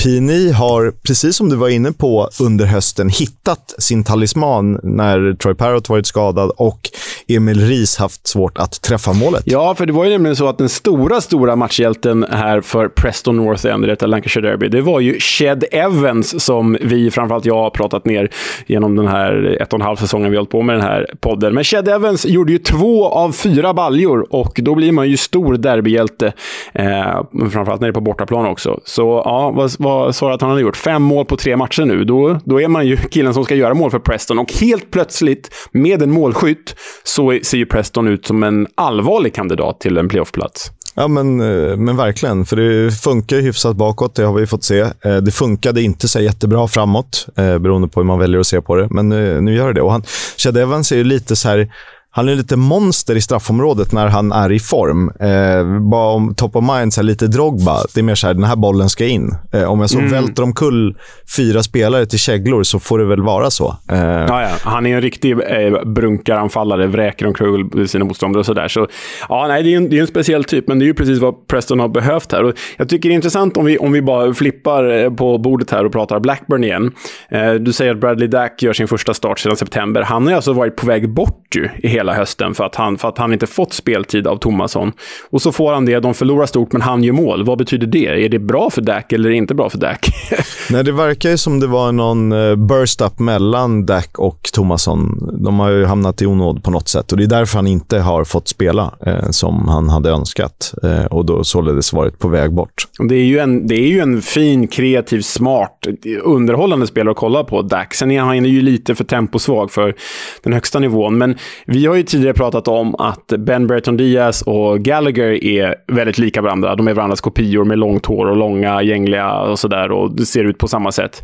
PNI 0.03 0.53
har, 0.53 0.93
precis 1.07 1.37
som 1.37 1.49
du 1.49 1.57
var 1.57 1.69
inne 1.69 1.93
på 1.93 2.29
under 2.41 2.65
hösten, 2.67 3.09
hittat 3.09 3.75
sin 3.79 4.05
talisman 4.05 4.81
när 4.83 5.35
Troy 5.35 5.55
Parrott 5.55 5.89
varit 5.89 6.07
skadad 6.07 6.51
och 6.57 6.91
Emil 7.29 7.61
Ries 7.61 7.97
haft 7.97 8.27
svårt 8.27 8.59
att 8.59 8.83
träffa 8.83 9.13
målet. 9.13 9.43
Ja, 9.47 9.75
för 9.75 9.87
det 9.87 9.93
var 9.93 10.05
ju 10.05 10.11
nämligen 10.11 10.37
så 10.37 10.49
att 10.49 10.59
den 10.59 10.69
stora, 10.69 11.21
stora 11.21 11.57
matchhjälten 11.57 12.27
här 12.31 12.61
för 12.61 12.89
Preston 12.89 13.37
North 13.37 13.67
End 13.67 13.85
i 13.85 13.87
detta 13.87 14.07
Lancashire 14.07 14.51
Derby, 14.51 14.69
det 14.69 14.81
var 14.81 15.01
ju 15.01 15.21
Shed 15.21 15.65
Evans 15.73 16.45
som 16.45 16.77
vi, 16.81 17.11
framförallt 17.11 17.45
jag, 17.45 17.55
har 17.55 17.71
pratat 17.71 18.05
ner 18.05 18.31
genom 18.67 18.97
den 18.97 19.07
här 19.07 19.59
ett 19.61 19.73
och 19.73 19.79
en 19.79 19.87
halv 19.87 19.97
säsongen 19.97 20.31
vi 20.31 20.37
hållit 20.37 20.51
på 20.51 20.63
med 20.63 20.77
den 20.77 20.83
här 20.83 21.07
podden. 21.21 21.55
Men 21.55 21.65
Shed 21.65 21.89
Evans 21.89 22.27
gjorde 22.27 22.53
ju 22.53 22.59
två 22.59 23.09
av 23.09 23.33
fyra 23.33 23.75
baljor 23.75 24.27
och 24.31 24.61
då 24.63 24.75
blir 24.75 24.93
man 24.93 25.11
ju 25.11 25.17
stor 25.17 25.57
derbyhjälte, 25.57 26.33
eh, 26.73 27.23
framförallt 27.33 27.81
när 27.81 27.89
det 27.89 27.91
är 27.91 27.93
på 27.93 28.01
bortaplan 28.01 28.47
också. 28.47 28.81
Så 28.85 29.23
ja, 29.25 29.51
vad, 29.51 29.77
vad 29.85 30.15
sa 30.15 30.35
att 30.35 30.41
han 30.41 30.51
hade 30.51 30.63
gjort? 30.63 30.77
Fem 30.77 31.03
mål 31.03 31.25
på 31.25 31.37
tre 31.37 31.57
matcher 31.57 31.85
nu. 31.85 32.05
Då, 32.05 32.41
då 32.45 32.61
är 32.61 32.69
man 32.69 32.87
ju 32.87 32.97
killen 32.97 33.35
som 33.35 33.45
ska 33.45 33.55
göra 33.55 33.75
mål 33.75 33.91
för 33.91 33.99
Preston 33.99 34.39
och 34.39 34.53
helt 34.53 34.91
plötsligt, 34.91 35.51
med 35.73 36.03
en 36.03 36.11
målskytt, 36.11 36.77
så 37.05 37.39
ser 37.43 37.59
ju 37.59 37.67
Preston 37.67 38.09
ut 38.09 38.27
som 38.27 38.43
en 38.43 38.67
allvarlig 38.75 39.35
kandidat 39.35 39.81
till 39.81 39.99
en 39.99 40.09
playoffplats. 40.09 40.71
Ja, 40.97 41.09
men, 41.09 41.41
eh, 41.41 41.77
men 41.77 41.97
verkligen. 41.97 42.47
För 42.47 42.57
det 42.57 42.91
funkar 42.91 43.37
ju 43.37 43.43
hyfsat 43.43 43.77
bakåt, 43.77 44.15
det 44.15 44.25
har 44.25 44.35
vi 44.35 44.47
fått 44.47 44.65
se. 44.65 44.81
Eh, 44.81 45.17
det 45.17 45.33
funkade 45.33 45.83
inte 45.83 46.09
så 46.09 46.21
jättebra 46.21 46.69
framåt, 46.69 47.27
eh, 47.37 47.59
beroende 47.59 47.89
på 47.89 48.01
hur 48.01 48.07
man 48.07 48.19
väljer 48.19 48.41
att 48.41 48.47
se 48.47 48.61
på 48.61 48.77
det. 48.77 48.89
Men 48.91 49.09
nu 49.45 49.55
gör 49.55 49.67
det 49.67 49.73
det. 49.73 49.83
Och 49.83 49.93
han, 49.93 50.03
Chad 50.37 50.57
Evans 50.57 50.93
är 50.93 50.97
ju 50.97 51.05
lite 51.05 51.37
så 51.37 51.49
här 51.49 51.69
han 52.17 52.29
är 52.29 52.35
lite 52.35 52.57
monster 52.57 53.17
i 53.17 53.21
straffområdet 53.21 53.93
när 53.93 54.07
han 54.07 54.33
är 54.33 54.53
i 54.53 54.61
form. 54.61 55.11
Eh, 55.21 55.81
bara 55.91 56.09
om 56.09 56.35
top 56.35 56.57
of 56.57 56.65
mind, 56.77 56.93
så 56.93 57.03
lite 57.03 57.27
Drogba. 57.27 57.77
Det 57.95 58.01
är 58.01 58.05
mer 58.05 58.15
så 58.15 58.27
här, 58.27 58.35
den 58.35 58.45
här 58.45 58.57
bollen 58.57 58.89
ska 58.89 59.07
in. 59.07 59.35
Eh, 59.53 59.65
om 59.65 59.81
jag 59.81 59.91
så 59.91 59.99
mm. 59.99 60.11
välter 60.11 60.43
omkull 60.43 60.97
fyra 61.37 61.63
spelare 61.63 62.07
till 62.07 62.19
käglor 62.19 62.63
så 62.63 62.79
får 62.79 62.99
det 62.99 63.05
väl 63.05 63.23
vara 63.23 63.51
så. 63.51 63.77
Eh. 63.91 63.99
Ja, 63.99 64.43
ja. 64.43 64.49
Han 64.63 64.87
är 64.87 64.95
en 64.95 65.03
riktig 65.03 65.33
eh, 65.33 65.85
brunkaranfallare, 65.85 66.87
vräker 66.87 67.27
omkull 67.27 67.89
sina 67.89 68.05
motståndare 68.05 68.41
och 68.41 68.47
sådär. 68.47 68.69
Så, 68.69 68.87
ja, 69.29 69.47
nej, 69.49 69.63
det 69.63 69.73
är, 69.73 69.77
en, 69.77 69.91
det 69.91 69.97
är 69.97 70.01
en 70.01 70.07
speciell 70.07 70.45
typ, 70.45 70.69
men 70.69 70.79
det 70.79 70.85
är 70.85 70.87
ju 70.87 70.95
precis 70.95 71.19
vad 71.19 71.49
Preston 71.49 71.81
har 71.81 71.89
behövt 71.89 72.33
här. 72.33 72.45
Och 72.45 72.55
jag 72.77 72.89
tycker 72.89 73.09
det 73.09 73.13
är 73.13 73.17
intressant 73.17 73.57
om 73.57 73.65
vi, 73.65 73.79
om 73.79 73.93
vi 73.93 74.03
bara 74.03 74.35
flippar 74.35 75.05
eh, 75.05 75.11
på 75.11 75.39
bordet 75.39 75.71
här 75.71 75.87
och 75.87 75.93
pratar 75.93 76.21
Blackburn 76.21 76.65
igen. 76.65 76.93
Eh, 77.29 77.53
du 77.53 77.73
säger 77.73 77.93
att 77.93 78.01
Bradley 78.01 78.29
Dack 78.29 78.63
gör 78.63 78.73
sin 78.73 78.89
första 78.89 79.15
start 79.15 79.39
sedan 79.39 79.57
september. 79.57 80.03
Han 80.03 80.27
har 80.27 80.35
alltså 80.35 80.53
varit 80.53 80.77
på 80.77 80.87
väg 80.87 81.15
bort 81.15 81.57
ju 81.57 81.69
i 81.79 81.89
hela 81.89 82.04
hösten 82.13 82.55
för 82.55 82.65
att 82.65 82.75
han, 82.75 82.99
för 82.99 83.09
att 83.09 83.19
han 83.19 83.33
inte 83.33 83.47
fått 83.47 83.73
speltid 83.73 84.27
av 84.27 84.37
Tomasson. 84.37 84.93
Och 85.31 85.43
så 85.43 85.53
får 85.53 85.73
han 85.73 85.85
det, 85.85 86.01
de 86.01 86.15
förlorar 86.15 86.47
stort 86.47 86.73
men 86.73 86.83
han 86.83 87.05
gör 87.05 87.13
mål. 87.13 87.45
Vad 87.45 87.59
betyder 87.59 87.87
det? 87.87 88.25
Är 88.25 88.29
det 88.29 88.39
bra 88.39 88.71
för 88.71 88.83
Dak 88.83 89.13
eller 89.13 89.31
inte 89.31 89.55
bra 89.55 89.71
för 89.71 89.79
Dak? 89.79 90.09
Nej, 90.71 90.85
det 90.85 90.93
verkar 90.93 91.31
ju 91.31 91.37
som 91.37 91.61
det 91.61 91.67
var 91.67 91.93
någon 91.93 92.33
eh, 92.33 92.57
burst-up 92.57 93.19
mellan 93.19 93.87
Dak 93.87 94.19
och 94.19 94.51
Tomasson. 94.53 95.29
De 95.45 95.61
har 95.61 95.71
ju 95.71 95.85
hamnat 95.85 96.23
i 96.23 96.27
onåd 96.27 96.65
på 96.65 96.71
något 96.71 96.89
sätt 96.89 97.13
och 97.13 97.19
det 97.19 97.25
är 97.25 97.29
därför 97.29 97.57
han 97.57 97.67
inte 97.67 97.99
har 97.99 98.25
fått 98.25 98.49
spela 98.49 98.95
eh, 99.07 99.31
som 99.31 99.69
han 99.69 99.89
hade 99.89 100.11
önskat 100.11 100.75
eh, 100.83 101.05
och 101.05 101.25
då 101.25 101.45
således 101.45 101.93
varit 101.93 102.19
på 102.19 102.29
väg 102.29 102.53
bort. 102.53 102.87
Det 103.09 103.15
är 103.15 103.25
ju 103.25 103.39
en, 103.39 103.67
det 103.67 103.75
är 103.75 103.89
ju 103.89 104.01
en 104.01 104.23
fin, 104.23 104.69
kreativ, 104.69 105.21
smart, 105.21 105.87
underhållande 106.23 106.87
spelare 106.87 107.11
att 107.11 107.17
kolla 107.17 107.45
på, 107.45 107.63
Dak. 107.63 107.95
Sen 107.95 108.11
är 108.11 108.21
han 108.21 108.45
ju 108.45 108.63
lite 108.63 108.95
för 108.95 109.05
temposvag 109.05 109.71
för 109.71 109.95
den 110.43 110.53
högsta 110.53 110.79
nivån, 110.79 111.19
men 111.19 111.37
vi 111.67 111.87
har 111.87 111.94
har 111.95 111.99
ju 111.99 112.05
tidigare 112.05 112.35
pratat 112.35 112.69
om 112.69 112.95
att 112.95 113.27
Ben 113.39 113.67
Brereton 113.67 113.97
Diaz 113.97 114.43
och 114.43 114.81
Gallagher 114.81 115.45
är 115.45 115.75
väldigt 115.93 116.19
lika 116.19 116.43
varandra. 116.43 116.77
De 116.77 116.89
är 116.89 116.95
varandras 116.95 117.21
kopior 117.21 117.65
med 117.65 117.79
långt 117.79 118.07
hår 118.07 118.27
och 118.27 118.37
långa, 118.37 118.83
gängliga 118.83 119.41
och 119.41 119.59
sådär 119.59 119.91
och 119.91 120.17
det 120.17 120.27
ser 120.27 120.45
ut 120.45 120.59
på 120.59 120.69
samma 120.69 120.93
sätt. 120.93 121.23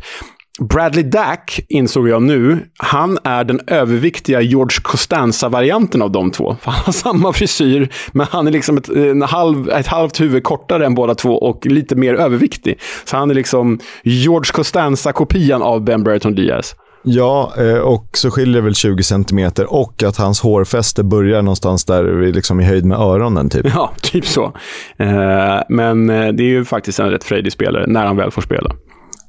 Bradley 0.59 1.03
Dack, 1.03 1.59
insåg 1.69 2.09
jag 2.09 2.21
nu, 2.21 2.59
han 2.77 3.17
är 3.23 3.43
den 3.43 3.59
överviktiga 3.67 4.41
George 4.41 4.77
Costanza-varianten 4.83 6.01
av 6.01 6.11
de 6.11 6.31
två. 6.31 6.55
Han 6.63 6.73
har 6.73 6.93
samma 6.93 7.33
frisyr, 7.33 7.89
men 8.11 8.27
han 8.29 8.47
är 8.47 8.51
liksom 8.51 8.77
ett, 8.77 8.89
en 8.89 9.21
halv, 9.21 9.69
ett 9.69 9.87
halvt 9.87 10.21
huvud 10.21 10.43
kortare 10.43 10.85
än 10.85 10.95
båda 10.95 11.15
två 11.15 11.33
och 11.33 11.65
lite 11.65 11.95
mer 11.95 12.13
överviktig. 12.13 12.79
Så 13.05 13.17
han 13.17 13.31
är 13.31 13.35
liksom 13.35 13.79
George 14.03 14.51
Costanza-kopian 14.53 15.61
av 15.61 15.83
Ben 15.83 16.03
Brereton 16.03 16.35
Diaz. 16.35 16.75
Ja, 17.03 17.53
eh, 17.57 17.77
och 17.77 18.07
så 18.13 18.31
skiljer 18.31 18.55
det 18.55 18.61
väl 18.61 18.75
20 18.75 19.03
centimeter 19.03 19.73
och 19.73 20.03
att 20.03 20.17
hans 20.17 20.41
hårfäste 20.41 21.03
börjar 21.03 21.41
någonstans 21.41 21.85
där 21.85 22.31
liksom 22.33 22.59
i 22.59 22.63
höjd 22.63 22.85
med 22.85 22.97
öronen. 22.99 23.49
Typ. 23.49 23.65
Ja, 23.73 23.91
typ 24.01 24.25
så. 24.25 24.53
Eh, 24.97 25.59
men 25.69 26.09
eh, 26.09 26.27
det 26.27 26.43
är 26.43 26.47
ju 26.47 26.65
faktiskt 26.65 26.99
en 26.99 27.09
rätt 27.09 27.23
frejdig 27.23 27.53
spelare 27.53 27.87
när 27.87 28.05
han 28.05 28.17
väl 28.17 28.31
får 28.31 28.41
spela. 28.41 28.75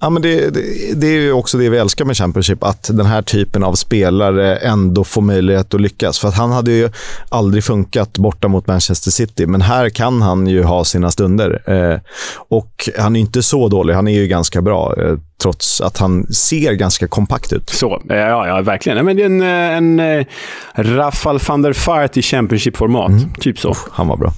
Ja, 0.03 0.11
men 0.11 0.23
det, 0.23 0.51
det, 0.51 0.61
det, 0.95 1.07
är 1.07 1.21
ju 1.21 1.33
också 1.33 1.59
det 1.59 1.69
vi 1.69 1.79
älskar 1.79 2.05
med 2.05 2.17
Championship, 2.17 2.65
att 2.65 2.91
den 2.93 3.07
här 3.07 3.23
typen 3.23 3.65
av 3.65 3.75
spelare 3.75 4.57
ändå 4.57 5.05
får 5.05 5.23
möjlighet 5.23 5.75
att 5.75 5.81
lyckas. 5.81 6.19
För 6.19 6.29
att 6.29 6.35
han 6.35 6.53
hade 6.53 6.73
ju 6.73 6.91
aldrig 7.29 7.65
funkat 7.65 8.19
borta 8.19 8.49
mot 8.49 8.67
Manchester 8.67 9.11
City, 9.11 9.47
men 9.47 9.61
här 9.61 9.89
kan 9.89 10.23
han 10.23 10.47
ju 10.47 10.63
ha 10.63 10.85
sina 10.85 11.11
stunder. 11.11 11.63
Eh, 11.67 12.01
och 12.49 12.89
han 12.99 13.17
är 13.17 13.21
inte 13.21 13.43
så 13.43 13.69
dålig, 13.69 13.95
han 13.95 14.09
är 14.09 14.13
ju 14.13 14.27
ganska 14.27 14.63
bra. 14.63 14.95
Eh, 14.99 15.17
trots 15.43 15.81
att 15.81 15.99
han 15.99 16.27
ser 16.27 16.73
ganska 16.73 17.09
kompakt 17.09 17.53
ut. 17.53 17.71
Så, 17.71 18.03
ja, 18.09 18.47
ja 18.47 18.63
verkligen. 18.63 19.05
men 19.05 19.17
det 19.17 19.23
är 19.23 19.27
en, 19.27 19.43
en, 19.43 20.01
en 20.01 20.25
Rafael 20.97 21.39
van 21.49 21.63
der 21.63 21.87
Vaart 21.87 22.17
i 22.17 22.23
Championship-format. 22.23 23.11
Mm. 23.11 23.35
Typ 23.41 23.59
så. 23.59 23.77
han 23.93 24.09
var 24.09 24.17
bra. 24.17 24.33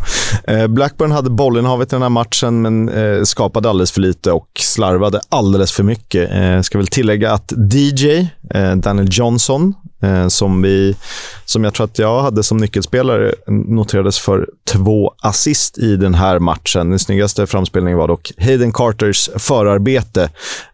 Eh, 0.48 0.66
Blackburn 0.66 1.10
hade 1.10 1.30
bollen 1.30 1.64
havet 1.64 1.92
i 1.92 1.94
den 1.94 2.02
här 2.02 2.08
matchen, 2.08 2.62
men 2.62 2.88
eh, 2.88 3.22
skapade 3.22 3.70
alldeles 3.70 3.92
för 3.92 4.00
lite 4.00 4.32
och 4.32 4.48
slarvade 4.60 5.20
alldeles 5.28 5.53
alldeles 5.54 5.72
för 5.72 5.82
mycket. 5.82 6.30
Eh, 6.30 6.60
ska 6.60 6.78
väl 6.78 6.86
tillägga 6.86 7.32
att 7.32 7.52
DJ, 7.72 8.28
eh, 8.54 8.76
Daniel 8.76 9.08
Johnson, 9.10 9.74
eh, 10.02 10.28
som, 10.28 10.62
vi, 10.62 10.96
som 11.44 11.64
jag 11.64 11.74
tror 11.74 11.84
att 11.84 11.98
jag 11.98 12.22
hade 12.22 12.42
som 12.42 12.58
nyckelspelare 12.58 13.34
noterades 13.46 14.18
för 14.18 14.48
två 14.72 15.14
assist 15.18 15.78
i 15.78 15.96
den 15.96 16.14
här 16.14 16.38
matchen. 16.38 16.90
Den 16.90 16.98
snyggaste 16.98 17.46
framspelningen 17.46 17.98
var 17.98 18.08
dock 18.08 18.32
Hayden 18.38 18.72
Carters 18.72 19.30
förarbete. 19.36 20.30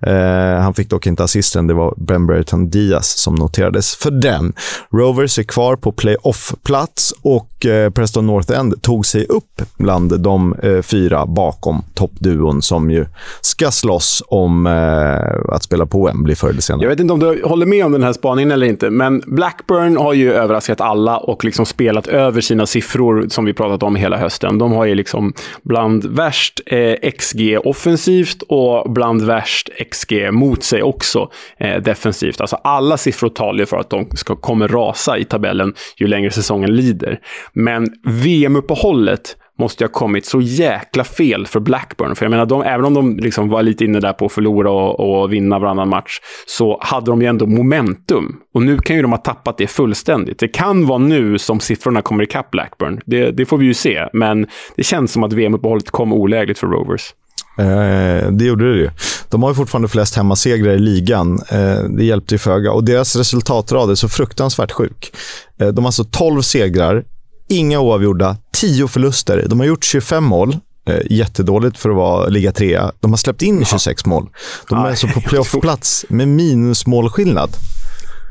Eh, 0.07 0.63
han 0.63 0.75
fick 0.75 0.91
dock 0.91 1.07
inte 1.07 1.25
assisten, 1.25 1.67
det 1.67 1.75
var 1.75 1.95
Ben 1.97 2.27
Brereton 2.27 2.71
Diaz 2.71 3.19
som 3.19 3.35
noterades 3.35 3.95
för 3.97 4.11
den. 4.11 4.53
Rovers 4.93 5.39
är 5.39 5.43
kvar 5.43 5.77
på 5.77 5.93
playoff-plats 5.93 7.15
och 7.23 7.67
eh, 7.67 7.91
Preston 7.91 8.27
North 8.27 8.59
End 8.59 8.83
tog 8.83 9.07
sig 9.07 9.27
upp 9.27 9.63
bland 9.77 10.21
de 10.21 10.55
eh, 10.55 10.83
fyra 10.83 11.27
bakom 11.27 11.83
toppduon 11.95 12.63
som 12.63 12.91
ju 12.91 13.07
ska 13.41 13.71
slåss 13.71 14.23
om 14.29 14.67
eh, 14.67 15.55
att 15.55 15.63
spela 15.63 15.87
på 15.87 16.07
Wembley 16.07 16.37
förr 16.37 16.49
eller 16.49 16.61
senare. 16.61 16.83
Jag 16.83 16.91
vet 16.91 17.01
inte 17.01 17.13
om 17.13 17.21
du 17.21 17.43
håller 17.45 17.67
med 17.67 17.85
om 17.85 17.93
den 17.93 18.03
här 18.03 18.13
spaningen 18.13 18.51
eller 18.51 18.67
inte, 18.67 18.91
men 18.91 19.20
Blackburn 19.27 19.97
har 19.97 20.13
ju 20.13 20.33
överraskat 20.33 20.81
alla 20.81 21.19
och 21.19 21.45
liksom 21.45 21.67
spelat 21.67 22.07
över 22.07 22.41
sina 22.41 22.67
siffror 22.67 23.27
som 23.29 23.45
vi 23.45 23.53
pratat 23.53 23.83
om 23.83 23.97
hela 23.97 24.17
hösten. 24.17 24.59
De 24.59 24.73
har 24.73 24.85
ju 24.85 24.95
liksom 24.95 25.33
bland 25.63 26.05
värst 26.05 26.61
eh, 26.67 27.11
XG 27.19 27.59
offensivt 27.65 28.43
och 28.49 28.93
bland 28.93 29.23
värst 29.23 29.71
XG 29.91 30.33
mot 30.33 30.63
sig 30.63 30.83
också 30.83 31.31
eh, 31.59 31.83
defensivt. 31.83 32.41
Alltså 32.41 32.57
alla 32.57 32.97
siffror 32.97 33.29
talar 33.29 33.59
ju 33.59 33.67
för 33.67 33.77
att 33.77 33.91
de 33.91 34.09
ska, 34.15 34.37
kommer 34.37 34.69
rasa 34.69 35.19
i 35.19 35.25
tabellen 35.25 35.75
ju 35.97 36.07
längre 36.07 36.31
säsongen 36.31 36.77
lider. 36.77 37.21
Men 37.53 37.87
VM-uppehållet 38.05 39.37
måste 39.61 39.85
ju 39.85 39.89
ha 39.89 39.93
kommit 39.93 40.27
så 40.27 40.41
jäkla 40.41 41.05
fel 41.05 41.47
för 41.47 41.61
Blackburn. 41.61 42.17
För 42.17 42.25
jag 42.25 42.31
menar, 42.31 42.47
de, 42.47 42.63
även 42.63 42.85
om 42.85 42.95
de 42.95 43.17
liksom 43.17 43.49
var 43.49 43.63
lite 43.63 43.85
inne 43.85 44.01
där 44.01 44.13
på 44.13 44.27
att 44.27 44.33
förlora 44.33 44.71
och, 44.71 45.21
och, 45.21 45.33
vinna 45.33 45.59
varannan 45.59 45.89
match, 45.89 46.21
så 46.47 46.79
hade 46.83 47.07
de 47.07 47.23
ju 47.23 47.29
ändå 47.29 47.47
momentum. 47.47 48.37
Och 48.55 48.63
nu 48.63 48.79
kan 48.79 48.97
ju 48.97 49.03
de 49.03 49.11
ha 49.11 49.19
tappat 49.19 49.59
det 49.59 49.67
fullständigt. 49.67 50.39
Det 50.39 50.49
kan 50.49 50.87
vara 50.87 50.99
nu 50.99 51.39
som 51.39 51.61
siffrorna 51.61 52.03
kommer 52.03 52.23
ikapp 52.25 52.51
Blackburn. 52.51 53.01
Det, 53.07 53.31
det 53.31 53.47
får 53.47 53.59
vi 53.59 53.67
ju 53.67 53.75
se, 53.75 54.09
men 54.13 54.47
det 54.77 54.83
känns 54.83 55.13
som 55.13 55.25
att 55.25 55.33
VM-uppehållet 55.33 55.91
kom 55.91 56.13
olägligt 56.13 56.59
för 56.59 56.67
Rovers. 56.67 57.15
Eh, 57.59 58.31
det 58.31 58.45
gjorde 58.45 58.73
det 58.73 58.79
ju. 58.79 58.91
De 59.29 59.43
har 59.43 59.51
ju 59.51 59.55
fortfarande 59.55 59.89
flest 59.89 60.17
hemmasegrar 60.17 60.73
i 60.73 60.79
ligan. 60.79 61.39
Eh, 61.49 61.85
det 61.97 62.05
hjälpte 62.05 62.35
ju 62.35 62.39
föga. 62.39 62.73
Och 62.73 62.85
deras 62.85 63.17
resultatrad 63.17 63.91
är 63.91 63.95
så 63.95 64.09
fruktansvärt 64.09 64.73
sjuk. 64.73 65.13
Eh, 65.61 65.69
de 65.69 65.85
har 65.85 65.89
alltså 65.89 66.05
12 66.05 66.43
segrar, 66.43 67.05
inga 67.51 67.81
oavgjorda, 67.81 68.37
10 68.53 68.89
förluster. 68.89 69.45
De 69.49 69.61
har 69.61 69.67
gjort 69.67 69.85
25 69.85 70.25
mål. 70.25 70.57
Eh, 70.89 70.99
jättedåligt 71.11 71.79
för 71.79 71.91
att 71.91 71.97
vara, 71.97 72.29
ligga 72.29 72.53
trea. 72.53 72.93
De 73.01 73.11
har 73.11 73.17
släppt 73.17 73.43
in 73.43 73.65
26 73.65 74.07
mål. 74.07 74.29
De 74.69 74.79
är 74.79 74.89
alltså 74.89 75.07
på 75.07 75.21
playoffplats 75.21 76.05
med 76.09 76.29
minusmålskillnad. 76.29 77.51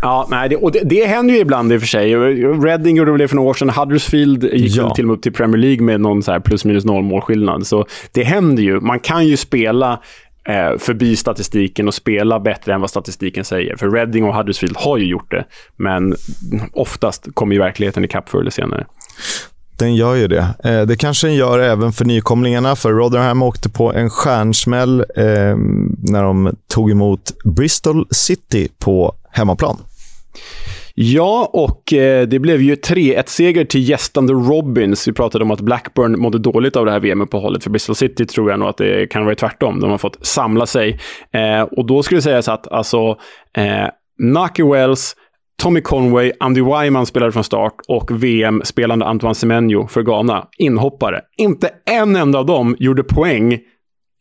Ja, 0.02 0.28
nej, 0.30 0.50
det, 0.50 0.56
och 0.56 0.72
det, 0.72 0.82
det 0.84 1.06
händer 1.06 1.34
ju 1.34 1.40
ibland 1.40 1.74
i 1.74 1.78
och 1.78 1.80
för 1.80 1.88
sig. 1.88 2.16
Reading 2.16 2.96
gjorde 2.96 3.12
väl 3.12 3.20
det 3.20 3.28
för 3.28 3.36
några 3.36 3.50
år 3.50 3.54
sedan. 3.54 3.70
Huddersfield 3.70 4.44
gick 4.44 4.76
ja. 4.76 4.94
till 4.96 5.04
och 5.04 5.08
med 5.08 5.18
upp 5.18 5.24
till 5.24 5.34
Premier 5.34 5.58
League 5.58 5.86
med 5.86 6.02
någon 6.02 6.24
så 6.24 6.32
här 6.32 6.40
plus 6.40 6.66
minus 6.66 6.86
noll 6.86 7.04
målskillnad. 7.04 7.68
Så 7.68 7.86
det 8.12 8.24
händer 8.24 8.64
ju. 8.64 8.80
Man 8.80 9.00
kan 9.00 9.28
ju 9.28 9.38
spela 9.38 10.00
eh, 10.48 10.78
förbi 10.78 11.16
statistiken 11.16 11.88
och 11.88 11.94
spela 11.94 12.40
bättre 12.40 12.74
än 12.74 12.82
vad 12.82 12.90
statistiken 12.90 13.46
säger. 13.46 13.76
För 13.76 13.90
Reading 13.90 14.24
och 14.24 14.36
Huddersfield 14.36 14.78
har 14.78 14.98
ju 14.98 15.06
gjort 15.06 15.32
det, 15.32 15.46
men 15.76 16.16
oftast 16.74 17.28
kommer 17.34 17.54
ju 17.54 17.60
verkligheten 17.60 18.06
ikapp 18.06 18.30
förr 18.30 18.40
eller 18.40 18.52
senare. 18.52 18.86
Den 19.80 19.96
gör 19.96 20.16
ju 20.16 20.28
det. 20.28 20.48
Eh, 20.64 20.82
det 20.82 20.96
kanske 20.96 21.28
den 21.28 21.36
gör 21.36 21.60
även 21.60 21.92
för 21.92 22.06
nykomlingarna, 22.06 22.76
för 22.76 22.92
Rotherham 22.92 23.44
åkte 23.44 23.70
på 23.70 23.94
en 23.94 24.10
stjärnsmäll 24.10 25.00
eh, 25.00 25.26
när 26.04 26.24
de 26.24 26.56
tog 26.68 26.92
emot 26.92 27.32
Bristol 27.44 28.08
City 28.12 28.70
på 28.80 29.16
hemmaplan. 29.32 29.78
Ja, 31.02 31.50
och 31.54 31.94
eh, 31.94 32.28
det 32.28 32.40
blev 32.40 32.62
ju 32.62 32.76
3-1-seger 32.76 33.66
till 33.66 33.90
gästande 33.90 34.34
Robins. 34.34 35.08
Vi 35.08 35.14
pratade 35.14 35.44
om 35.44 35.52
att 35.52 35.62
Blackburn 35.62 36.20
mådde 36.20 36.40
dåligt 36.40 36.76
av 36.76 36.86
det 36.86 36.92
här 36.92 37.00
VM-uppehållet. 37.00 37.64
För 37.64 37.70
Bristol 37.70 37.96
City 37.96 38.26
tror 38.26 38.50
jag 38.50 38.60
nog 38.60 38.70
att 38.70 38.78
det 38.78 39.08
kan 39.12 39.26
vara 39.26 39.36
tvärtom. 39.36 39.80
De 39.80 39.90
har 39.90 39.98
fått 39.98 40.26
samla 40.26 40.66
sig. 40.66 41.00
Eh, 41.34 41.62
och 41.62 41.86
då 41.86 42.04
skulle 42.04 42.18
det 42.18 42.24
sägas 42.24 42.48
att 42.48 42.68
alltså, 42.68 43.18
eh, 43.58 43.88
Naki 44.20 44.64
Wells, 44.64 45.16
Tommy 45.60 45.82
Conway, 45.82 46.32
Andy 46.40 46.62
Wyman 46.62 47.06
spelade 47.06 47.32
från 47.32 47.44
start 47.44 47.74
och 47.88 48.24
VM-spelande 48.24 49.06
Antoine 49.06 49.36
Semenyo 49.36 49.88
för 49.88 50.04
Ghana, 50.04 50.48
inhoppare. 50.58 51.22
Inte 51.38 51.70
en 51.86 52.16
enda 52.16 52.40
av 52.40 52.46
dem 52.46 52.76
gjorde 52.80 53.04
poäng 53.04 53.60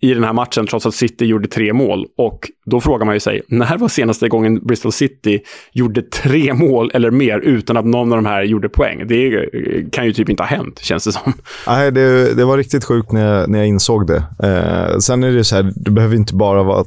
i 0.00 0.14
den 0.14 0.24
här 0.24 0.32
matchen, 0.32 0.66
trots 0.66 0.86
att 0.86 0.94
City 0.94 1.24
gjorde 1.24 1.48
tre 1.48 1.72
mål. 1.72 2.06
Och 2.16 2.50
då 2.66 2.80
frågar 2.80 3.06
man 3.06 3.14
ju 3.14 3.20
sig, 3.20 3.42
när 3.48 3.78
var 3.78 3.88
senaste 3.88 4.28
gången 4.28 4.66
Bristol 4.66 4.92
City 4.92 5.40
gjorde 5.72 6.02
tre 6.02 6.54
mål 6.54 6.90
eller 6.94 7.10
mer 7.10 7.38
utan 7.38 7.76
att 7.76 7.84
någon 7.84 8.12
av 8.12 8.18
de 8.18 8.26
här 8.26 8.42
gjorde 8.42 8.68
poäng? 8.68 9.06
Det 9.06 9.48
kan 9.92 10.06
ju 10.06 10.12
typ 10.12 10.28
inte 10.28 10.42
ha 10.42 10.48
hänt, 10.48 10.78
känns 10.78 11.04
det 11.04 11.12
som. 11.12 11.32
Nej, 11.66 11.92
det, 11.92 12.34
det 12.34 12.44
var 12.44 12.56
riktigt 12.56 12.84
sjukt 12.84 13.12
när 13.12 13.34
jag, 13.34 13.50
när 13.50 13.58
jag 13.58 13.68
insåg 13.68 14.06
det. 14.06 14.22
Eh, 14.42 14.98
sen 14.98 15.22
är 15.22 15.30
det 15.30 15.44
så 15.44 15.56
här, 15.56 15.72
det 15.76 15.90
behöver 15.90 16.16
inte 16.16 16.34
bara 16.34 16.62
vara 16.62 16.84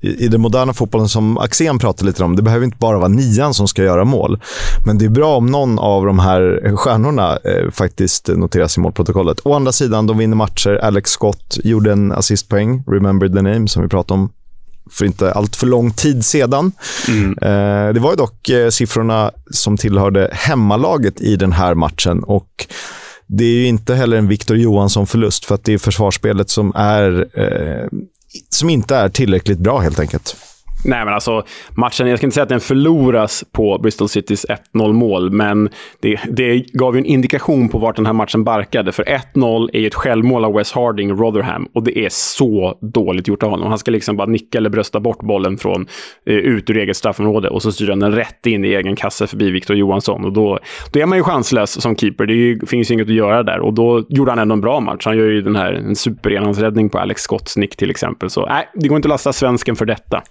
i, 0.00 0.28
den 0.28 0.40
moderna 0.40 0.72
fotbollen 0.72 1.08
som 1.08 1.38
Axén 1.38 1.78
pratade 1.78 2.06
lite 2.06 2.24
om, 2.24 2.36
det 2.36 2.42
behöver 2.42 2.64
inte 2.64 2.76
bara 2.76 2.98
vara 2.98 3.08
nian 3.08 3.54
som 3.54 3.68
ska 3.68 3.82
göra 3.82 4.04
mål. 4.04 4.40
Men 4.86 4.98
det 4.98 5.04
är 5.04 5.08
bra 5.08 5.36
om 5.36 5.46
någon 5.46 5.78
av 5.78 6.06
de 6.06 6.18
här 6.18 6.76
stjärnorna 6.76 7.38
eh, 7.44 7.70
faktiskt 7.70 8.28
noteras 8.28 8.76
i 8.76 8.80
målprotokollet. 8.80 9.40
Å 9.44 9.54
andra 9.54 9.72
sidan, 9.72 10.06
de 10.06 10.18
vinner 10.18 10.36
matcher. 10.36 10.80
Alex 10.82 11.10
Scott 11.10 11.58
gjorde 11.64 11.92
en 11.92 12.12
assistpoäng, 12.12 12.84
remember 12.86 13.28
the 13.28 13.42
name, 13.42 13.68
som 13.68 13.82
vi 13.82 13.88
pratade 13.88 14.20
om 14.20 14.30
för 14.90 15.04
inte 15.04 15.32
allt 15.32 15.56
för 15.56 15.66
lång 15.66 15.90
tid 15.90 16.24
sedan. 16.24 16.72
Mm. 17.08 17.30
Eh, 17.30 17.94
det 17.94 18.00
var 18.00 18.10
ju 18.10 18.16
dock 18.16 18.48
eh, 18.48 18.68
siffrorna 18.68 19.30
som 19.50 19.76
tillhörde 19.76 20.30
hemmalaget 20.32 21.20
i 21.20 21.36
den 21.36 21.52
här 21.52 21.74
matchen. 21.74 22.24
och 22.24 22.66
det 23.32 23.44
är 23.44 23.66
inte 23.66 23.94
heller 23.94 24.16
en 24.16 24.28
Victor 24.28 24.56
Johansson-förlust, 24.56 25.44
för 25.44 25.54
att 25.54 25.64
det 25.64 25.72
är 25.72 25.78
försvarsspelet 25.78 26.50
som 26.50 26.72
är 26.74 27.26
eh, 27.34 27.88
som 28.48 28.70
inte 28.70 28.96
är 28.96 29.08
tillräckligt 29.08 29.58
bra 29.58 29.78
helt 29.78 30.00
enkelt. 30.00 30.36
Nej, 30.84 31.04
men 31.04 31.14
alltså 31.14 31.42
matchen, 31.74 32.06
jag 32.06 32.18
ska 32.18 32.26
inte 32.26 32.34
säga 32.34 32.42
att 32.42 32.48
den 32.48 32.60
förloras 32.60 33.44
på 33.52 33.78
Bristol 33.78 34.08
Citys 34.08 34.46
1-0 34.74 34.92
mål, 34.92 35.30
men 35.30 35.68
det, 36.00 36.20
det 36.30 36.72
gav 36.72 36.94
ju 36.94 36.98
en 36.98 37.04
indikation 37.04 37.68
på 37.68 37.78
vart 37.78 37.96
den 37.96 38.06
här 38.06 38.12
matchen 38.12 38.44
barkade. 38.44 38.92
För 38.92 39.04
1-0 39.34 39.70
är 39.72 39.80
ju 39.80 39.86
ett 39.86 39.94
självmål 39.94 40.44
av 40.44 40.52
Wes 40.52 40.72
Harding, 40.72 41.12
Rotherham, 41.12 41.68
och 41.74 41.82
det 41.82 41.98
är 41.98 42.08
så 42.08 42.78
dåligt 42.80 43.28
gjort 43.28 43.42
av 43.42 43.50
honom. 43.50 43.68
Han 43.68 43.78
ska 43.78 43.90
liksom 43.90 44.16
bara 44.16 44.26
nicka 44.26 44.58
eller 44.58 44.70
brösta 44.70 45.00
bort 45.00 45.22
bollen 45.22 45.58
från 45.58 45.86
eh, 46.26 46.34
ut 46.34 46.70
ur 46.70 46.76
eget 46.76 46.96
straffområde 46.96 47.48
och 47.48 47.62
så 47.62 47.72
styr 47.72 47.88
han 47.88 48.00
den 48.00 48.12
rätt 48.12 48.46
in 48.46 48.64
i 48.64 48.68
egen 48.68 48.96
kasse 48.96 49.26
förbi 49.26 49.50
Victor 49.50 49.76
Johansson. 49.76 50.24
Och 50.24 50.32
då, 50.32 50.58
då 50.92 51.00
är 51.00 51.06
man 51.06 51.18
ju 51.18 51.24
chanslös 51.24 51.82
som 51.82 51.96
keeper. 51.96 52.26
Det 52.26 52.34
ju, 52.34 52.66
finns 52.66 52.90
ju 52.90 52.94
inget 52.94 53.08
att 53.08 53.14
göra 53.14 53.42
där. 53.42 53.60
Och 53.60 53.74
då 53.74 54.04
gjorde 54.08 54.30
han 54.30 54.38
ändå 54.38 54.52
en 54.52 54.60
bra 54.60 54.80
match. 54.80 55.04
Han 55.04 55.16
gör 55.16 55.26
ju 55.26 55.42
den 55.42 55.56
här 55.56 55.72
en 55.72 55.96
superenhandsräddning 55.96 56.88
på 56.88 56.98
Alex 56.98 57.22
Scotts 57.22 57.56
nick 57.56 57.76
till 57.76 57.90
exempel. 57.90 58.30
Så 58.30 58.46
nej, 58.46 58.68
det 58.74 58.88
går 58.88 58.96
inte 58.96 59.06
att 59.06 59.10
lasta 59.10 59.32
svensken 59.32 59.76
för 59.76 59.86
detta. 59.86 60.22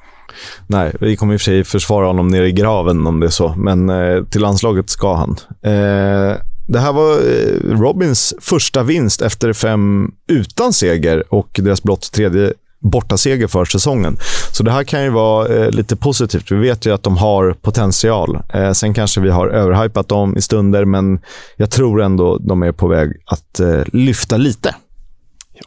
Nej, 0.67 0.95
vi 0.99 1.15
kommer 1.15 1.33
i 1.33 1.37
och 1.37 1.41
för 1.41 1.45
sig 1.45 1.63
försvara 1.63 2.07
honom 2.07 2.27
nere 2.27 2.47
i 2.47 2.51
graven 2.51 3.07
om 3.07 3.19
det 3.19 3.25
är 3.25 3.29
så, 3.29 3.53
men 3.57 3.89
eh, 3.89 4.23
till 4.23 4.41
landslaget 4.41 4.89
ska 4.89 5.15
han. 5.15 5.35
Eh, 5.63 6.37
det 6.67 6.79
här 6.79 6.93
var 6.93 7.13
eh, 7.13 7.79
Robins 7.79 8.33
första 8.41 8.83
vinst 8.83 9.21
efter 9.21 9.53
fem 9.53 10.11
utan 10.27 10.73
seger 10.73 11.33
och 11.33 11.59
deras 11.63 11.83
blott 11.83 12.11
tredje 12.11 12.53
bortaseger 12.79 13.47
för 13.47 13.65
säsongen. 13.65 14.17
Så 14.51 14.63
det 14.63 14.71
här 14.71 14.83
kan 14.83 15.03
ju 15.03 15.09
vara 15.09 15.47
eh, 15.47 15.71
lite 15.71 15.95
positivt. 15.95 16.51
Vi 16.51 16.55
vet 16.55 16.85
ju 16.85 16.93
att 16.93 17.03
de 17.03 17.17
har 17.17 17.55
potential. 17.61 18.39
Eh, 18.53 18.71
sen 18.71 18.93
kanske 18.93 19.21
vi 19.21 19.29
har 19.29 19.47
överhypat 19.47 20.07
dem 20.07 20.37
i 20.37 20.41
stunder, 20.41 20.85
men 20.85 21.19
jag 21.57 21.71
tror 21.71 22.01
ändå 22.01 22.37
de 22.37 22.63
är 22.63 22.71
på 22.71 22.87
väg 22.87 23.09
att 23.25 23.59
eh, 23.59 23.81
lyfta 23.93 24.37
lite. 24.37 24.75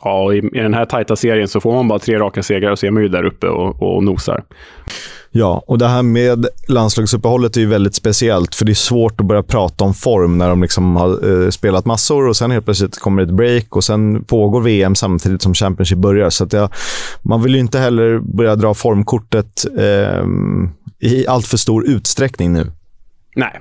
Ja, 0.02 0.34
i, 0.34 0.38
i 0.38 0.58
den 0.58 0.74
här 0.74 0.84
tajta 0.84 1.16
serien 1.16 1.48
så 1.48 1.60
får 1.60 1.72
man 1.72 1.88
bara 1.88 1.98
tre 1.98 2.18
raka 2.18 2.42
segrar 2.42 2.70
och 2.72 2.78
så 2.78 2.86
är 2.86 2.90
man 2.90 3.02
ju 3.02 3.08
där 3.08 3.24
uppe 3.24 3.46
och, 3.46 3.82
och 3.82 4.04
nosar. 4.04 4.44
Ja, 5.34 5.62
och 5.66 5.78
det 5.78 5.88
här 5.88 6.02
med 6.02 6.46
landslagsuppehållet 6.68 7.56
är 7.56 7.60
ju 7.60 7.66
väldigt 7.66 7.94
speciellt, 7.94 8.54
för 8.54 8.64
det 8.64 8.72
är 8.72 8.74
svårt 8.74 9.20
att 9.20 9.26
börja 9.26 9.42
prata 9.42 9.84
om 9.84 9.94
form 9.94 10.38
när 10.38 10.48
de 10.48 10.62
liksom 10.62 10.96
har 10.96 11.42
eh, 11.44 11.50
spelat 11.50 11.84
massor 11.84 12.28
och 12.28 12.36
sen 12.36 12.50
helt 12.50 12.64
plötsligt 12.64 12.98
kommer 12.98 13.22
ett 13.22 13.30
break 13.30 13.76
och 13.76 13.84
sen 13.84 14.24
pågår 14.24 14.60
VM 14.60 14.94
samtidigt 14.94 15.42
som 15.42 15.54
Championship 15.54 15.98
börjar. 15.98 16.30
Så 16.30 16.44
att 16.44 16.52
jag, 16.52 16.70
man 17.22 17.42
vill 17.42 17.54
ju 17.54 17.60
inte 17.60 17.78
heller 17.78 18.18
börja 18.18 18.56
dra 18.56 18.74
formkortet 18.74 19.64
eh, 19.78 20.24
i 21.00 21.26
allt 21.26 21.46
för 21.46 21.56
stor 21.56 21.86
utsträckning 21.86 22.52
nu. 22.52 22.72
Nej, 23.36 23.60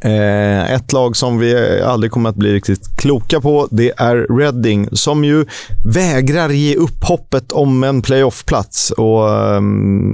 Eh, 0.00 0.72
ett 0.72 0.92
lag 0.92 1.16
som 1.16 1.38
vi 1.38 1.80
aldrig 1.82 2.12
kommer 2.12 2.30
att 2.30 2.36
bli 2.36 2.52
riktigt 2.52 2.96
kloka 2.96 3.40
på, 3.40 3.68
det 3.70 3.92
är 3.96 4.38
Reading, 4.38 4.88
som 4.92 5.24
ju 5.24 5.44
vägrar 5.84 6.48
ge 6.48 6.76
upp 6.76 7.04
hoppet 7.04 7.52
om 7.52 7.84
en 7.84 8.02
playoffplats. 8.02 8.90
Och 8.90 9.30
eh, 9.30 9.60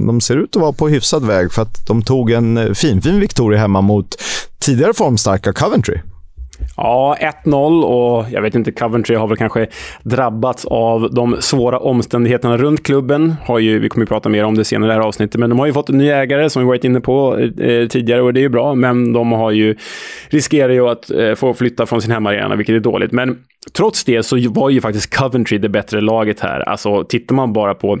de 0.07 0.21
ser 0.21 0.35
ut 0.37 0.55
att 0.55 0.61
vara 0.61 0.73
på 0.73 0.87
hyfsad 0.87 1.25
väg, 1.25 1.51
för 1.51 1.61
att 1.61 1.87
de 1.87 2.01
tog 2.01 2.31
en 2.31 2.57
eh, 2.57 2.73
fin, 2.73 3.01
fin 3.01 3.19
Victoria 3.19 3.59
hemma 3.59 3.81
mot 3.81 4.15
tidigare 4.59 4.93
formstarka 4.93 5.53
Coventry. 5.53 5.99
Ja, 6.77 7.17
1-0 7.45 7.83
och 7.83 8.25
jag 8.31 8.41
vet 8.41 8.55
inte, 8.55 8.71
Coventry 8.71 9.15
har 9.15 9.27
väl 9.27 9.37
kanske 9.37 9.67
drabbats 10.03 10.65
av 10.65 11.13
de 11.13 11.41
svåra 11.41 11.79
omständigheterna 11.79 12.57
runt 12.57 12.83
klubben. 12.83 13.35
Har 13.45 13.59
ju, 13.59 13.79
vi 13.79 13.89
kommer 13.89 14.03
att 14.05 14.09
prata 14.09 14.29
mer 14.29 14.43
om 14.43 14.55
det 14.55 14.65
senare 14.65 14.91
i 14.91 14.93
det 14.93 15.01
här 15.01 15.07
avsnittet, 15.07 15.39
men 15.39 15.49
de 15.49 15.59
har 15.59 15.65
ju 15.65 15.73
fått 15.73 15.89
en 15.89 15.97
ny 15.97 16.09
ägare 16.09 16.49
som 16.49 16.61
vi 16.61 16.67
varit 16.67 16.83
inne 16.83 17.01
på 17.01 17.37
eh, 17.37 17.67
eh, 17.67 17.87
tidigare 17.87 18.21
och 18.21 18.33
det 18.33 18.39
är 18.39 18.41
ju 18.41 18.49
bra, 18.49 18.75
men 18.75 19.13
de 19.13 19.31
har 19.31 19.51
ju, 19.51 19.75
riskerar 20.29 20.73
ju 20.73 20.87
att 20.87 21.11
eh, 21.11 21.35
få 21.35 21.53
flytta 21.53 21.85
från 21.85 22.01
sin 22.01 22.11
hemmaarena, 22.11 22.55
vilket 22.55 22.75
är 22.75 22.79
dåligt. 22.79 23.11
Men 23.11 23.37
trots 23.73 24.03
det 24.03 24.23
så 24.23 24.49
var 24.49 24.69
ju 24.69 24.81
faktiskt 24.81 25.17
Coventry 25.17 25.57
det 25.57 25.69
bättre 25.69 26.01
laget 26.01 26.39
här. 26.39 26.59
Alltså, 26.59 27.03
tittar 27.03 27.35
man 27.35 27.53
bara 27.53 27.73
på 27.75 27.99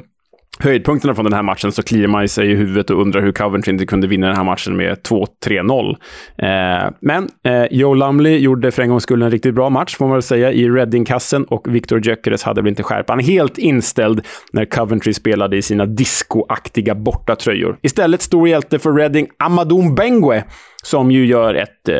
höjdpunkterna 0.63 1.15
från 1.15 1.25
den 1.25 1.33
här 1.33 1.43
matchen 1.43 1.71
så 1.71 1.83
kliar 1.83 2.07
man 2.07 2.27
sig 2.27 2.51
i 2.51 2.55
huvudet 2.55 2.89
och 2.89 3.01
undrar 3.01 3.21
hur 3.21 3.31
Coventry 3.31 3.73
inte 3.73 3.85
kunde 3.85 4.07
vinna 4.07 4.27
den 4.27 4.35
här 4.35 4.43
matchen 4.43 4.77
med 4.77 4.97
2-3-0. 4.97 5.95
Eh, 6.37 6.91
men 6.99 7.29
eh, 7.43 7.65
Joe 7.71 7.93
Lumley 7.93 8.37
gjorde 8.37 8.71
för 8.71 8.81
en 8.81 8.89
gångs 8.89 9.03
skull 9.03 9.21
en 9.21 9.31
riktigt 9.31 9.55
bra 9.55 9.69
match, 9.69 9.95
får 9.95 10.05
man 10.05 10.15
väl 10.15 10.21
säga, 10.21 10.51
i 10.51 10.69
Reading-kassen 10.69 11.43
och 11.43 11.75
Victor 11.75 12.05
Gyökeres 12.05 12.43
hade 12.43 12.61
väl 12.61 12.69
inte 12.69 12.83
skärpan 12.83 13.19
helt 13.19 13.57
inställd 13.57 14.25
när 14.51 14.65
Coventry 14.65 15.13
spelade 15.13 15.57
i 15.57 15.61
sina 15.61 15.85
discoaktiga 15.85 16.95
bortatröjor. 16.95 17.77
Istället 17.81 18.21
stor 18.21 18.47
hjälte 18.47 18.79
för 18.79 18.93
Reading, 18.93 19.27
Amadou 19.37 19.93
Bengue, 19.93 20.43
som 20.83 21.11
ju 21.11 21.25
gör 21.25 21.55
ett 21.55 21.89
eh, 21.89 21.95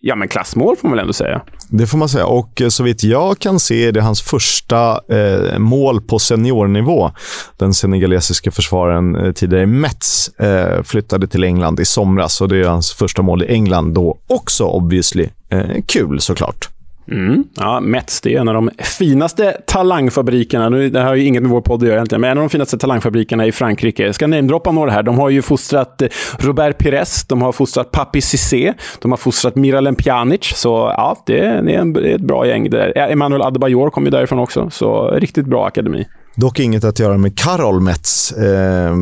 ja, 0.00 0.16
men 0.16 0.28
klassmål, 0.28 0.76
får 0.76 0.88
man 0.88 0.96
väl 0.96 1.02
ändå 1.02 1.12
säga. 1.12 1.42
Det 1.68 1.86
får 1.86 1.98
man 1.98 2.08
säga. 2.08 2.26
Och 2.26 2.62
eh, 2.62 2.68
så 2.68 2.82
vitt 2.82 3.04
jag 3.04 3.38
kan 3.38 3.60
se 3.60 3.88
är 3.88 3.92
det 3.92 4.00
hans 4.00 4.22
första 4.22 5.00
eh, 5.08 5.58
mål 5.58 6.00
på 6.00 6.18
seniornivå. 6.18 7.10
Den 7.56 7.74
senegalesiska 7.74 8.50
försvararen 8.50 9.16
eh, 9.16 9.32
tidigare 9.32 9.66
Mets 9.66 10.28
eh, 10.28 10.82
flyttade 10.82 11.26
till 11.26 11.44
England 11.44 11.80
i 11.80 11.84
somras 11.84 12.40
och 12.40 12.48
det 12.48 12.56
är 12.56 12.64
hans 12.64 12.92
första 12.92 13.22
mål 13.22 13.42
i 13.42 13.46
England 13.46 13.94
då 13.94 14.18
också 14.26 14.64
obviously. 14.64 15.28
Eh, 15.48 15.82
kul 15.86 16.20
såklart. 16.20 16.71
Mm. 17.10 17.44
Ja, 17.54 17.80
Mets, 17.80 18.20
det 18.20 18.34
är 18.34 18.40
en 18.40 18.48
av 18.48 18.54
de 18.54 18.70
finaste 18.78 19.52
talangfabrikerna. 19.66 20.68
Nu, 20.68 20.90
det 20.90 21.00
här 21.00 21.06
har 21.06 21.14
ju 21.14 21.24
inget 21.24 21.42
med 21.42 21.50
vår 21.50 21.60
podd 21.60 21.82
att 21.82 21.88
göra 21.88 21.96
egentligen, 21.96 22.20
men 22.20 22.30
en 22.30 22.38
av 22.38 22.42
de 22.42 22.50
finaste 22.50 22.78
talangfabrikerna 22.78 23.46
i 23.46 23.52
Frankrike. 23.52 24.02
Jag 24.02 24.14
ska 24.14 24.26
namedroppa 24.26 24.72
några 24.72 24.90
här. 24.90 25.02
De 25.02 25.18
har 25.18 25.30
ju 25.30 25.42
fostrat 25.42 26.02
eh, 26.02 26.08
Robert 26.38 26.78
Pires, 26.78 27.24
de 27.24 27.42
har 27.42 27.52
fostrat 27.52 27.90
Papi 27.90 28.20
Cissé, 28.20 28.74
de 29.00 29.12
har 29.12 29.18
fostrat 29.18 29.56
Miralem 29.56 29.94
Pjanic. 29.94 30.52
Så 30.56 30.68
ja, 30.96 31.22
det 31.26 31.38
är, 31.38 31.68
en, 31.68 31.92
det 31.92 32.10
är 32.10 32.14
ett 32.14 32.20
bra 32.20 32.46
gäng. 32.46 32.70
Där. 32.70 32.98
Emmanuel 32.98 33.42
Adebayor 33.42 33.90
kom 33.90 34.04
ju 34.04 34.10
därifrån 34.10 34.38
också, 34.38 34.70
så 34.70 35.10
riktigt 35.10 35.46
bra 35.46 35.66
akademi. 35.66 36.06
Dock 36.34 36.60
inget 36.60 36.84
att 36.84 36.98
göra 36.98 37.18
med 37.18 37.38
Karol 37.38 37.80
Metz, 37.80 38.32
eh, 38.36 38.94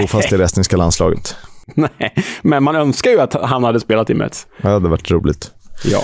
bofast 0.00 0.32
i 0.32 0.36
det 0.36 0.44
estniska 0.44 0.76
landslaget. 0.76 1.36
Nej, 1.74 2.14
men 2.42 2.62
man 2.62 2.76
önskar 2.76 3.10
ju 3.10 3.20
att 3.20 3.34
han 3.34 3.64
hade 3.64 3.80
spelat 3.80 4.10
i 4.10 4.14
Metz. 4.14 4.46
Ja, 4.62 4.68
det 4.68 4.74
hade 4.74 4.88
varit 4.88 5.10
roligt. 5.10 5.50
Ja. 5.84 6.02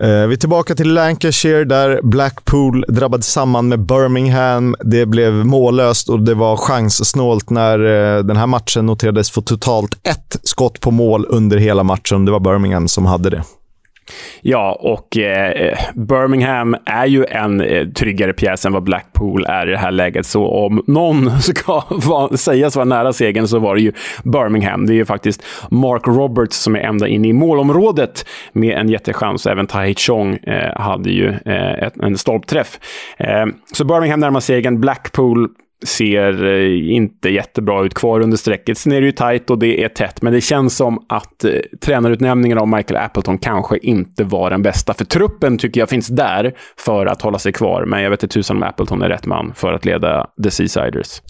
Eh, 0.00 0.26
vi 0.26 0.34
är 0.34 0.36
tillbaka 0.36 0.74
till 0.74 0.94
Lancashire 0.94 1.64
där 1.64 2.00
Blackpool 2.02 2.84
drabbade 2.88 3.22
samman 3.22 3.68
med 3.68 3.80
Birmingham. 3.80 4.76
Det 4.80 5.06
blev 5.06 5.32
mållöst 5.32 6.08
och 6.08 6.20
det 6.20 6.34
var 6.34 6.56
chanssnålt 6.56 7.50
när 7.50 7.78
eh, 7.78 8.24
den 8.24 8.36
här 8.36 8.46
matchen 8.46 8.86
noterades 8.86 9.30
få 9.30 9.40
totalt 9.42 9.98
ett 10.02 10.36
skott 10.42 10.80
på 10.80 10.90
mål 10.90 11.26
under 11.28 11.56
hela 11.56 11.82
matchen. 11.82 12.24
Det 12.24 12.32
var 12.32 12.40
Birmingham 12.40 12.88
som 12.88 13.06
hade 13.06 13.30
det. 13.30 13.42
Ja, 14.40 14.78
och 14.80 15.18
eh, 15.18 15.50
eh, 15.50 15.78
Birmingham 15.94 16.76
är 16.84 17.06
ju 17.06 17.24
en 17.24 17.60
eh, 17.60 17.88
tryggare 17.88 18.32
pjäs 18.32 18.66
än 18.66 18.72
vad 18.72 18.82
Blackpool 18.82 19.44
är 19.48 19.68
i 19.68 19.70
det 19.70 19.78
här 19.78 19.90
läget. 19.90 20.26
Så 20.26 20.48
om 20.48 20.82
någon 20.86 21.40
ska 21.40 21.82
va, 21.90 22.36
sägas 22.36 22.76
vara 22.76 22.84
nära 22.84 23.12
segern 23.12 23.48
så 23.48 23.58
var 23.58 23.74
det 23.74 23.80
ju 23.80 23.92
Birmingham. 24.24 24.86
Det 24.86 24.92
är 24.92 24.96
ju 24.96 25.04
faktiskt 25.04 25.44
Mark 25.70 26.06
Roberts 26.06 26.56
som 26.56 26.76
är 26.76 26.80
ända 26.80 27.08
inne 27.08 27.28
i 27.28 27.32
målområdet 27.32 28.26
med 28.52 28.78
en 28.78 28.88
jättechans. 28.88 29.46
Även 29.46 29.66
Tai 29.66 29.94
Chong 29.94 30.34
eh, 30.34 30.80
hade 30.80 31.10
ju 31.10 31.28
eh, 31.28 31.72
ett, 31.72 31.96
en 31.96 32.18
stolpträff. 32.18 32.80
Eh, 33.16 33.46
så 33.72 33.84
Birmingham 33.84 34.20
närmar 34.20 34.40
segern. 34.40 34.80
Blackpool 34.80 35.48
ser 35.84 36.44
eh, 36.44 36.94
inte 36.94 37.28
jättebra 37.28 37.84
ut 37.84 37.94
kvar 37.94 38.20
under 38.20 38.36
strecket. 38.36 38.78
Sen 38.78 38.92
är 38.92 39.00
det 39.00 39.06
ju 39.06 39.12
tajt 39.12 39.50
och 39.50 39.58
det 39.58 39.84
är 39.84 39.88
tätt, 39.88 40.22
men 40.22 40.32
det 40.32 40.40
känns 40.40 40.76
som 40.76 41.04
att 41.08 41.44
eh, 41.44 41.50
tränarutnämningen 41.80 42.58
av 42.58 42.68
Michael 42.68 43.04
Appleton 43.04 43.38
kanske 43.38 43.78
inte 43.78 44.24
var 44.24 44.50
den 44.50 44.62
bästa. 44.62 44.94
För 44.94 45.04
truppen 45.04 45.58
tycker 45.58 45.80
jag 45.80 45.88
finns 45.88 46.08
där 46.08 46.54
för 46.78 47.06
att 47.06 47.22
hålla 47.22 47.38
sig 47.38 47.52
kvar, 47.52 47.84
men 47.84 48.02
jag 48.02 48.10
vet 48.10 48.22
inte 48.22 48.34
tusan 48.34 48.56
om 48.56 48.62
Appleton 48.62 49.02
är 49.02 49.08
rätt 49.08 49.26
man 49.26 49.52
för 49.54 49.72
att 49.72 49.84
leda 49.84 50.26
The 50.42 50.50
Seasiders. 50.50 51.22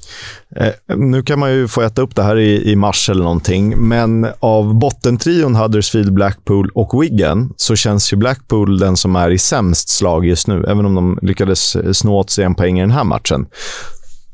Eh, 0.56 0.96
nu 0.96 1.22
kan 1.22 1.38
man 1.38 1.52
ju 1.52 1.68
få 1.68 1.82
äta 1.82 2.02
upp 2.02 2.16
det 2.16 2.22
här 2.22 2.36
i, 2.36 2.70
i 2.70 2.76
mars 2.76 3.08
eller 3.10 3.22
någonting, 3.22 3.88
men 3.88 4.26
av 4.40 4.74
bottentrion 4.74 5.54
Huddersfield, 5.54 6.14
Blackpool 6.14 6.70
och 6.74 7.02
Wigan 7.02 7.52
så 7.56 7.76
känns 7.76 8.12
ju 8.12 8.16
Blackpool 8.16 8.78
den 8.78 8.96
som 8.96 9.16
är 9.16 9.30
i 9.30 9.38
sämst 9.38 9.88
slag 9.88 10.26
just 10.26 10.48
nu, 10.48 10.64
även 10.68 10.86
om 10.86 10.94
de 10.94 11.18
lyckades 11.22 11.76
eh, 11.76 11.92
snå 11.92 12.18
åt 12.18 12.30
sig 12.30 12.44
en 12.44 12.54
poäng 12.54 12.78
i 12.78 12.80
den 12.80 12.90
här 12.90 13.04
matchen 13.04 13.46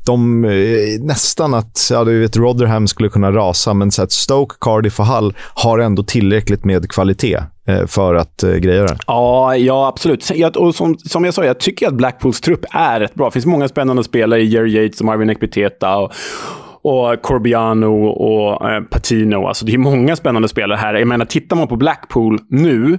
de 0.05 0.45
eh, 0.45 0.51
nästan 1.01 1.53
att 1.53 1.89
ja, 1.91 2.03
du 2.03 2.19
vet, 2.19 2.37
Rotherham 2.37 2.87
skulle 2.87 3.09
kunna 3.09 3.31
rasa, 3.31 3.73
men 3.73 3.91
så 3.91 4.03
att 4.03 4.11
Stoke, 4.11 4.55
Cardiff 4.61 4.99
och 4.99 5.05
Hull 5.05 5.33
har 5.53 5.79
ändå 5.79 6.03
tillräckligt 6.03 6.65
med 6.65 6.89
kvalitet 6.89 7.39
eh, 7.67 7.85
för 7.85 8.15
att 8.15 8.43
eh, 8.43 8.55
greja 8.55 8.83
det. 8.83 8.97
Ja, 9.07 9.55
ja 9.55 9.87
absolut. 9.87 10.31
Jag, 10.35 10.57
och 10.57 10.75
som, 10.75 10.97
som 10.97 11.25
jag 11.25 11.33
sa, 11.33 11.45
jag 11.45 11.59
tycker 11.59 11.87
att 11.87 11.93
Blackpools 11.93 12.41
trupp 12.41 12.65
är 12.71 12.99
rätt 12.99 13.15
bra. 13.15 13.25
Det 13.25 13.31
finns 13.31 13.45
många 13.45 13.67
spännande 13.67 14.03
spelare 14.03 14.41
i 14.41 14.45
Jerry 14.45 14.83
Yates 14.83 14.99
och 14.99 15.05
Marvin 15.05 15.29
Ekpeteta, 15.29 15.97
och, 15.97 16.11
och 16.81 17.21
Corbiano 17.21 18.05
och 18.05 18.69
eh, 18.69 18.81
Patino. 18.81 19.47
Alltså, 19.47 19.65
det 19.65 19.73
är 19.73 19.77
många 19.77 20.15
spännande 20.15 20.47
spelare 20.47 20.77
här. 20.77 20.93
Jag 20.93 21.07
menar, 21.07 21.25
tittar 21.25 21.55
man 21.55 21.67
på 21.67 21.75
Blackpool 21.75 22.39
nu 22.49 22.97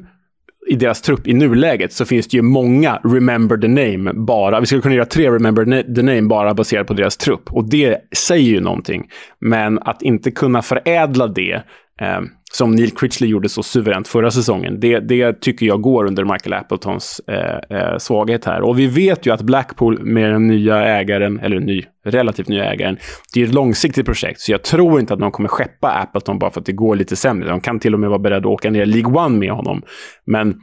i 0.67 0.75
deras 0.75 1.01
trupp 1.01 1.27
i 1.27 1.35
nuläget 1.35 1.93
så 1.93 2.05
finns 2.05 2.29
det 2.29 2.37
ju 2.37 2.43
många 2.43 3.01
Remember 3.05 3.57
the 3.57 3.69
Name 3.69 4.13
bara. 4.13 4.61
Vi 4.61 4.67
skulle 4.67 4.83
kunna 4.83 4.95
göra 4.95 5.07
tre 5.07 5.31
Remember 5.31 5.95
the 5.95 6.03
Name 6.03 6.23
bara 6.23 6.55
baserat 6.55 6.87
på 6.87 6.95
deras 6.95 7.17
trupp. 7.17 7.53
Och 7.53 7.69
det 7.69 7.99
säger 8.17 8.51
ju 8.51 8.61
någonting. 8.61 9.09
Men 9.41 9.79
att 9.79 10.03
inte 10.03 10.31
kunna 10.31 10.63
förädla 10.63 11.27
det 11.27 11.63
eh, 12.01 12.21
som 12.55 12.71
Neil 12.71 12.91
Critchley 12.91 13.31
gjorde 13.31 13.49
så 13.49 13.63
suveränt 13.63 14.09
förra 14.09 14.31
säsongen. 14.31 14.81
Det, 14.81 15.01
det 15.01 15.41
tycker 15.41 15.67
jag 15.67 15.81
går 15.81 16.07
under 16.07 16.25
Michael 16.25 16.53
Appletons 16.53 17.21
eh, 17.29 17.79
eh, 17.79 17.99
svaghet 17.99 18.45
här. 18.45 18.61
Och 18.61 18.79
vi 18.79 18.87
vet 18.87 19.27
ju 19.27 19.33
att 19.33 19.43
Blackpool 19.43 20.03
med 20.03 20.33
den 20.33 20.47
nya 20.47 20.85
ägaren, 20.85 21.41
eller 21.41 21.61
ny, 21.61 21.85
relativt 22.05 22.49
nya 22.49 22.73
ägaren, 22.73 22.97
det 23.35 23.43
är 23.43 23.45
ett 23.45 23.55
långsiktigt 23.55 24.07
projekt. 24.07 24.41
Så 24.41 24.53
jag 24.53 24.63
tror 24.63 25.01
inte 25.01 25.15
att 25.15 25.21
de 25.21 25.31
kommer 25.31 25.49
skeppa 25.49 25.91
Appleton 25.91 26.39
bara 26.39 26.51
för 26.51 26.61
att 26.61 26.67
det 26.67 26.73
går 26.73 26.97
lite 26.97 27.17
sämre. 27.17 27.49
De 27.49 27.61
kan 27.61 27.81
till 27.81 27.95
och 27.95 28.01
med 28.01 28.09
vara 28.09 28.19
beredda 28.19 28.49
att 28.49 28.55
åka 28.55 28.71
ner 28.71 28.87
League 28.87 29.25
One 29.25 29.39
med 29.39 29.51
honom. 29.51 29.83
Men 30.27 30.55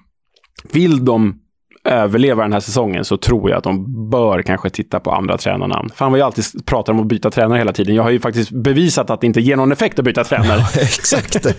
vill 0.73 1.05
de 1.05 1.39
överleva 1.83 2.43
den 2.43 2.53
här 2.53 2.59
säsongen 2.59 3.05
så 3.05 3.17
tror 3.17 3.49
jag 3.49 3.57
att 3.57 3.63
de 3.63 4.09
bör 4.09 4.41
kanske 4.41 4.69
titta 4.69 4.99
på 4.99 5.11
andra 5.11 5.37
tränarnamn. 5.37 5.89
För 5.95 6.05
han 6.05 6.11
var 6.11 6.17
ju 6.17 6.23
alltid 6.23 6.45
pratar 6.65 6.93
om 6.93 6.99
att 6.99 7.05
byta 7.07 7.31
tränare 7.31 7.57
hela 7.57 7.73
tiden. 7.73 7.95
Jag 7.95 8.03
har 8.03 8.09
ju 8.09 8.19
faktiskt 8.19 8.51
bevisat 8.51 9.09
att 9.09 9.21
det 9.21 9.27
inte 9.27 9.41
ger 9.41 9.55
någon 9.55 9.71
effekt 9.71 9.99
att 9.99 10.05
byta 10.05 10.23
tränare. 10.23 10.61
Ja, 10.75 10.81
exakt. 10.81 11.47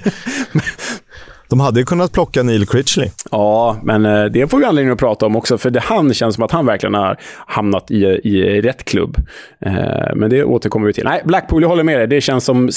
De 1.49 1.61
hade 1.61 1.81
ju 1.81 1.87
kunnat 1.87 2.13
plocka 2.13 2.43
Neil 2.43 2.67
Critchley. 2.67 3.09
Ja, 3.31 3.77
men 3.83 4.07
eh, 4.07 4.25
det 4.25 4.51
får 4.51 4.59
vi 4.59 4.65
anledning 4.65 4.93
att 4.93 4.99
prata 4.99 5.27
om 5.27 5.37
också, 5.37 5.59
för 5.59 5.71
det 5.71 5.81
han 5.81 6.15
känns 6.15 6.35
som 6.35 6.45
att 6.45 6.51
han 6.51 6.67
verkligen 6.67 6.95
har 6.95 7.17
hamnat 7.47 7.91
i, 7.91 8.05
i 8.05 8.61
rätt 8.61 8.85
klubb. 8.85 9.17
Eh, 9.61 9.73
men 10.17 10.31
det 10.31 10.45
återkommer 10.45 10.87
vi 10.87 10.93
till. 10.93 11.05
Nej, 11.05 11.23
Blackpool, 11.25 11.63
jag 11.63 11.69
håller 11.69 11.83
med 11.83 11.99
dig. 11.99 12.07
Det 12.07 12.21
känns 12.21 12.45
som 12.45 12.69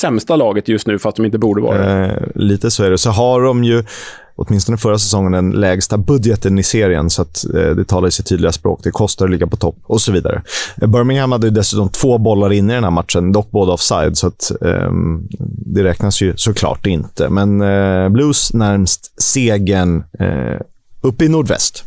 sämsta 0.00 0.36
laget 0.36 0.68
just 0.68 0.86
nu, 0.86 0.98
fast 0.98 1.16
de 1.16 1.26
inte 1.26 1.38
borde 1.38 1.62
vara 1.62 1.78
det. 1.78 2.04
Eh, 2.04 2.22
lite 2.34 2.70
så 2.70 2.84
är 2.84 2.90
det. 2.90 2.98
Så 2.98 3.10
har 3.10 3.40
de 3.40 3.64
ju 3.64 3.84
åtminstone 4.36 4.78
förra 4.78 4.98
säsongen, 4.98 5.32
den 5.32 5.50
lägsta 5.50 5.98
budgeten 5.98 6.58
i 6.58 6.62
serien. 6.62 7.10
Så 7.10 7.22
att, 7.22 7.44
eh, 7.54 7.70
det 7.70 7.84
talar 7.84 8.08
i 8.08 8.10
sitt 8.10 8.26
tydliga 8.26 8.52
språk. 8.52 8.80
Det 8.82 8.90
kostar 8.90 9.24
att 9.24 9.30
ligga 9.30 9.46
på 9.46 9.56
topp 9.56 9.76
och 9.82 10.00
så 10.00 10.12
vidare. 10.12 10.42
Eh, 10.82 10.88
Birmingham 10.88 11.32
hade 11.32 11.50
dessutom 11.50 11.88
två 11.88 12.18
bollar 12.18 12.52
inne 12.52 12.72
i 12.72 12.74
den 12.74 12.84
här 12.84 12.90
matchen, 12.90 13.32
dock 13.32 13.50
båda 13.50 13.72
offside. 13.72 14.16
Så 14.16 14.26
att, 14.26 14.50
eh, 14.62 14.90
det 15.66 15.84
räknas 15.84 16.22
ju 16.22 16.32
såklart 16.36 16.86
inte. 16.86 17.28
Men 17.28 17.60
eh, 17.60 18.08
Blues 18.08 18.52
närmst 18.52 19.22
segern 19.22 20.04
eh, 20.20 20.60
uppe 21.02 21.24
i 21.24 21.28
nordväst. 21.28 21.84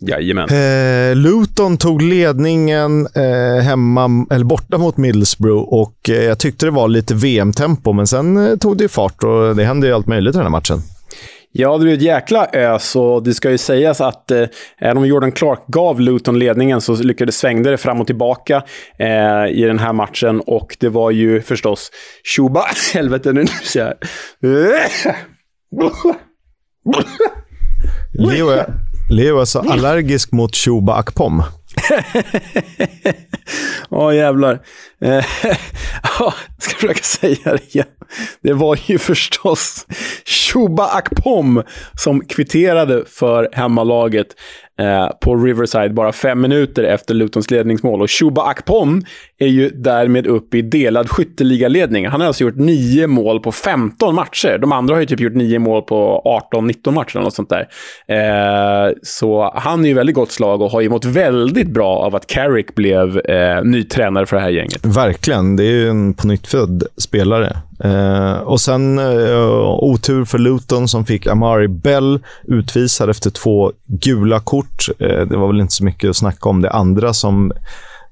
Jajamän. 0.00 0.48
Eh, 0.48 1.16
Luton 1.16 1.76
tog 1.76 2.02
ledningen 2.02 3.08
eh, 3.14 3.62
hemma, 3.62 4.26
eller 4.30 4.44
borta 4.44 4.78
mot 4.78 4.96
Middlesbrough 4.96 5.72
och 5.72 6.10
eh, 6.10 6.14
jag 6.14 6.38
tyckte 6.38 6.66
det 6.66 6.70
var 6.70 6.88
lite 6.88 7.14
VM-tempo, 7.14 7.92
men 7.92 8.06
sen 8.06 8.36
eh, 8.46 8.56
tog 8.56 8.78
det 8.78 8.88
fart 8.88 9.24
och 9.24 9.56
det 9.56 9.64
hände 9.64 9.86
ju 9.86 9.92
allt 9.92 10.06
möjligt 10.06 10.34
i 10.34 10.38
den 10.38 10.44
här 10.44 10.50
matchen. 10.50 10.82
Ja, 11.52 11.78
det 11.78 11.90
är 11.90 11.94
ett 11.94 12.02
jäkla 12.02 12.46
ös 12.52 12.96
och 12.96 13.22
det 13.22 13.34
ska 13.34 13.50
ju 13.50 13.58
sägas 13.58 14.00
att 14.00 14.30
eh, 14.30 14.44
även 14.78 14.96
om 14.96 15.06
Jordan 15.06 15.32
Clark 15.32 15.66
gav 15.66 16.00
Luton 16.00 16.38
ledningen 16.38 16.80
så 16.80 16.94
lyckades 16.94 17.36
svängde 17.36 17.70
det 17.70 17.76
fram 17.76 18.00
och 18.00 18.06
tillbaka 18.06 18.62
eh, 18.98 19.46
i 19.46 19.62
den 19.66 19.78
här 19.78 19.92
matchen. 19.92 20.40
Och 20.40 20.76
det 20.80 20.88
var 20.88 21.10
ju 21.10 21.40
förstås 21.40 21.90
Shuba... 22.36 22.64
Helvete, 22.94 23.32
nu 23.32 23.46
ser 23.46 23.80
jag... 23.80 23.94
Leo 28.12 28.48
är, 28.48 28.66
Leo 29.10 29.40
är 29.40 29.44
så 29.44 29.58
allergisk 29.58 30.32
mot 30.32 30.56
Shuba 30.56 30.94
Akpom. 30.94 31.38
Åh, 33.90 34.08
oh, 34.08 34.14
jävlar. 34.14 34.60
Eh, 35.00 35.24
ska 36.58 36.76
försöka 36.78 37.02
säga 37.02 37.56
det 37.56 37.74
igen. 37.74 37.86
Det 38.42 38.52
var 38.52 38.78
ju 38.86 38.98
förstås 38.98 39.86
Shuba 40.26 40.86
Akpom 40.86 41.62
som 41.94 42.20
kvitterade 42.20 43.04
för 43.06 43.48
hemmalaget 43.52 44.26
eh, 44.80 45.08
på 45.20 45.36
Riverside 45.36 45.94
bara 45.94 46.12
fem 46.12 46.40
minuter 46.40 46.84
efter 46.84 47.14
Lutons 47.14 47.50
ledningsmål. 47.50 48.02
Och 48.02 48.10
Shuba 48.10 48.42
Akpom 48.42 49.02
är 49.38 49.46
ju 49.46 49.70
därmed 49.70 50.26
upp 50.26 50.54
i 50.54 50.62
delad 50.62 51.10
skytteligaledning. 51.10 52.06
Han 52.06 52.20
har 52.20 52.26
alltså 52.26 52.44
gjort 52.44 52.56
nio 52.56 53.06
mål 53.06 53.40
på 53.40 53.52
15 53.52 54.14
matcher. 54.14 54.58
De 54.58 54.72
andra 54.72 54.94
har 54.94 55.00
ju 55.00 55.06
typ 55.06 55.20
gjort 55.20 55.34
nio 55.34 55.58
mål 55.58 55.82
på 55.82 56.22
18-19 56.52 56.90
matcher 56.90 57.16
eller 57.16 57.24
något 57.24 57.34
sånt 57.34 57.50
där. 57.50 57.68
Eh, 58.08 58.92
så 59.02 59.52
han 59.54 59.84
är 59.84 59.88
ju 59.88 59.94
väldigt 59.94 60.16
gott 60.16 60.32
slag 60.32 60.62
och 60.62 60.70
har 60.70 60.80
ju 60.80 60.88
mått 60.88 61.04
väldigt 61.04 61.68
bra 61.68 61.96
av 61.96 62.14
att 62.14 62.26
Carrick 62.26 62.74
blev 62.74 63.18
eh, 63.18 63.64
ny 63.64 63.84
tränare 63.84 64.26
för 64.26 64.36
det 64.36 64.42
här 64.42 64.50
gänget. 64.50 64.85
Verkligen. 64.86 65.56
Det 65.56 65.64
är 65.64 65.72
ju 65.72 65.88
en 65.88 66.14
pånyttfödd 66.14 66.84
spelare. 66.96 67.56
Eh, 67.84 68.32
och 68.32 68.60
sen 68.60 68.98
eh, 68.98 69.78
otur 69.78 70.24
för 70.24 70.38
Luton 70.38 70.88
som 70.88 71.04
fick 71.04 71.26
Amari 71.26 71.68
Bell 71.68 72.20
utvisad 72.44 73.10
efter 73.10 73.30
två 73.30 73.72
gula 73.86 74.40
kort. 74.40 74.88
Eh, 74.98 75.20
det 75.26 75.36
var 75.36 75.46
väl 75.46 75.60
inte 75.60 75.74
så 75.74 75.84
mycket 75.84 76.10
att 76.10 76.16
snacka 76.16 76.48
om 76.48 76.62
det 76.62 76.70
andra 76.70 77.14
som 77.14 77.52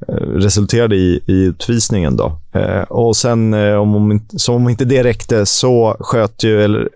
eh, 0.09 0.15
resulterade 0.15 0.97
i, 0.97 1.21
i 1.27 1.45
utvisningen. 1.45 2.17
Då. 2.17 2.41
Eh, 2.53 2.83
och 2.83 3.17
sen, 3.17 3.55
eh, 3.55 3.75
om, 3.75 3.95
om, 3.95 4.21
som 4.37 4.55
om 4.55 4.69
inte 4.69 4.85
det 4.85 5.05
räckte, 5.05 5.47
så 5.47 5.97
sköt 6.01 6.45
ju 6.45 6.63
eller, 6.63 6.89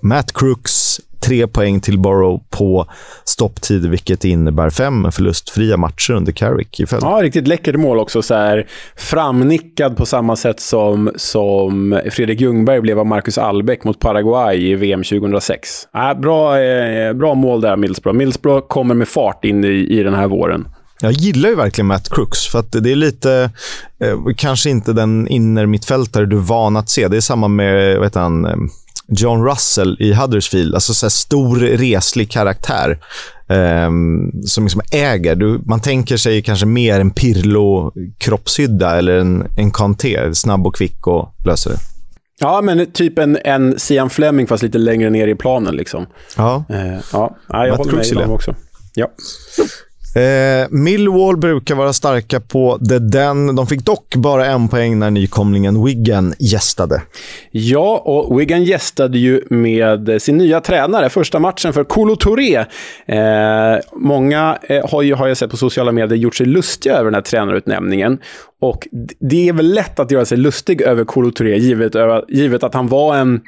Matt 0.00 0.32
Crooks 0.32 1.00
tre 1.24 1.46
poäng 1.46 1.80
till 1.80 1.98
Borough 1.98 2.42
på 2.50 2.86
stopptid, 3.24 3.86
vilket 3.90 4.24
innebär 4.24 4.70
fem 4.70 5.12
förlustfria 5.12 5.76
matcher 5.76 6.12
under 6.12 6.32
Carrick 6.32 6.80
i 6.80 6.86
följd. 6.86 7.04
Ja, 7.04 7.20
riktigt 7.22 7.48
läckert 7.48 7.76
mål 7.76 7.98
också. 7.98 8.22
Så 8.22 8.34
här, 8.34 8.66
framnickad 8.96 9.96
på 9.96 10.06
samma 10.06 10.36
sätt 10.36 10.60
som, 10.60 11.10
som 11.16 12.00
Fredrik 12.10 12.40
Ljungberg 12.40 12.80
blev 12.80 12.98
av 12.98 13.06
Marcus 13.06 13.38
Albeck 13.38 13.84
mot 13.84 14.00
Paraguay 14.00 14.70
i 14.70 14.74
VM 14.74 15.02
2006. 15.02 15.68
Ja, 15.92 16.14
bra, 16.14 16.60
eh, 16.60 17.12
bra 17.12 17.34
mål 17.34 17.60
där, 17.60 17.76
Middlesbrough. 17.76 18.18
Middlesbrough 18.18 18.66
kommer 18.66 18.94
med 18.94 19.08
fart 19.08 19.44
in 19.44 19.64
i, 19.64 19.68
i 19.68 20.02
den 20.02 20.14
här 20.14 20.28
våren. 20.28 20.68
Jag 21.00 21.12
gillar 21.12 21.48
ju 21.48 21.54
verkligen 21.54 21.86
Matt 21.86 22.10
Crooks, 22.10 22.46
för 22.46 22.58
att 22.58 22.72
det 22.72 22.92
är 22.92 22.96
lite, 22.96 23.50
eh, 24.00 24.18
kanske 24.36 24.70
inte 24.70 24.92
den 24.92 25.28
innermittfältare 25.28 26.26
du 26.26 26.36
är 26.36 26.40
van 26.40 26.76
att 26.76 26.88
se. 26.88 27.08
Det 27.08 27.16
är 27.16 27.20
samma 27.20 27.48
med, 27.48 28.02
heter 28.02 28.20
han, 28.20 28.44
eh, 28.44 28.56
John 29.08 29.44
Russell 29.44 29.96
i 30.00 30.12
Huddersfield. 30.12 30.74
Alltså 30.74 30.94
så 30.94 31.10
stor, 31.10 31.56
reslig 31.56 32.30
karaktär 32.30 32.98
eh, 33.48 33.90
som 34.46 34.64
liksom 34.64 34.80
äger. 34.92 35.34
Du, 35.34 35.60
man 35.66 35.80
tänker 35.80 36.16
sig 36.16 36.42
kanske 36.42 36.66
mer 36.66 37.00
en 37.00 37.10
Pirlo-kroppshydda 37.10 38.96
eller 38.96 39.18
en, 39.18 39.46
en 39.56 39.70
Kanté. 39.70 40.34
Snabb 40.34 40.66
och 40.66 40.74
kvick 40.74 41.06
och 41.06 41.34
löser 41.46 41.70
det. 41.70 41.78
Ja, 42.40 42.60
men 42.62 42.92
typ 42.92 43.18
en, 43.18 43.38
en 43.44 43.78
Sian 43.78 44.10
Fleming 44.10 44.46
fast 44.46 44.62
lite 44.62 44.78
längre 44.78 45.10
ner 45.10 45.28
i 45.28 45.34
planen. 45.34 45.76
Liksom. 45.76 46.06
Ja. 46.36 46.64
Eh, 46.68 47.00
ja. 47.12 47.36
ja, 47.48 47.66
jag 47.66 47.78
Matt 47.78 47.86
håller 47.86 48.14
med 48.14 48.24
om 48.24 48.32
också. 48.32 48.54
Ja. 48.94 49.08
Eh, 50.14 50.66
Millwall 50.70 51.36
brukar 51.36 51.74
vara 51.74 51.92
starka 51.92 52.40
på 52.40 52.78
det 52.80 52.98
den. 52.98 53.56
De 53.56 53.66
fick 53.66 53.84
dock 53.84 54.14
bara 54.16 54.46
en 54.46 54.68
poäng 54.68 54.98
när 54.98 55.10
nykomlingen 55.10 55.84
Wigan 55.84 56.34
gästade. 56.38 57.02
Ja, 57.50 58.02
och 58.04 58.40
Wigan 58.40 58.64
gästade 58.64 59.18
ju 59.18 59.42
med 59.50 60.22
sin 60.22 60.38
nya 60.38 60.60
tränare. 60.60 61.10
Första 61.10 61.38
matchen 61.38 61.72
för 61.72 61.84
Kolo 61.84 62.16
Touré. 62.16 62.56
Eh, 63.06 63.80
många 63.92 64.58
eh, 64.62 64.90
har, 64.90 65.02
ju, 65.02 65.14
har 65.14 65.28
jag 65.28 65.36
sett 65.36 65.50
på 65.50 65.56
sociala 65.56 65.92
medier 65.92 66.18
gjort 66.18 66.34
sig 66.34 66.46
lustiga 66.46 66.94
över 66.94 67.04
den 67.04 67.14
här 67.14 67.22
tränarutnämningen. 67.22 68.18
Och 68.60 68.88
det 69.20 69.48
är 69.48 69.52
väl 69.52 69.74
lätt 69.74 69.98
att 69.98 70.10
göra 70.10 70.24
sig 70.24 70.38
lustig 70.38 70.80
över 70.80 71.04
Kolo 71.04 71.30
Touré, 71.30 71.58
givet, 71.58 71.94
givet 72.28 72.62
att 72.62 72.74
han 72.74 72.88
var 72.88 73.16
en 73.16 73.40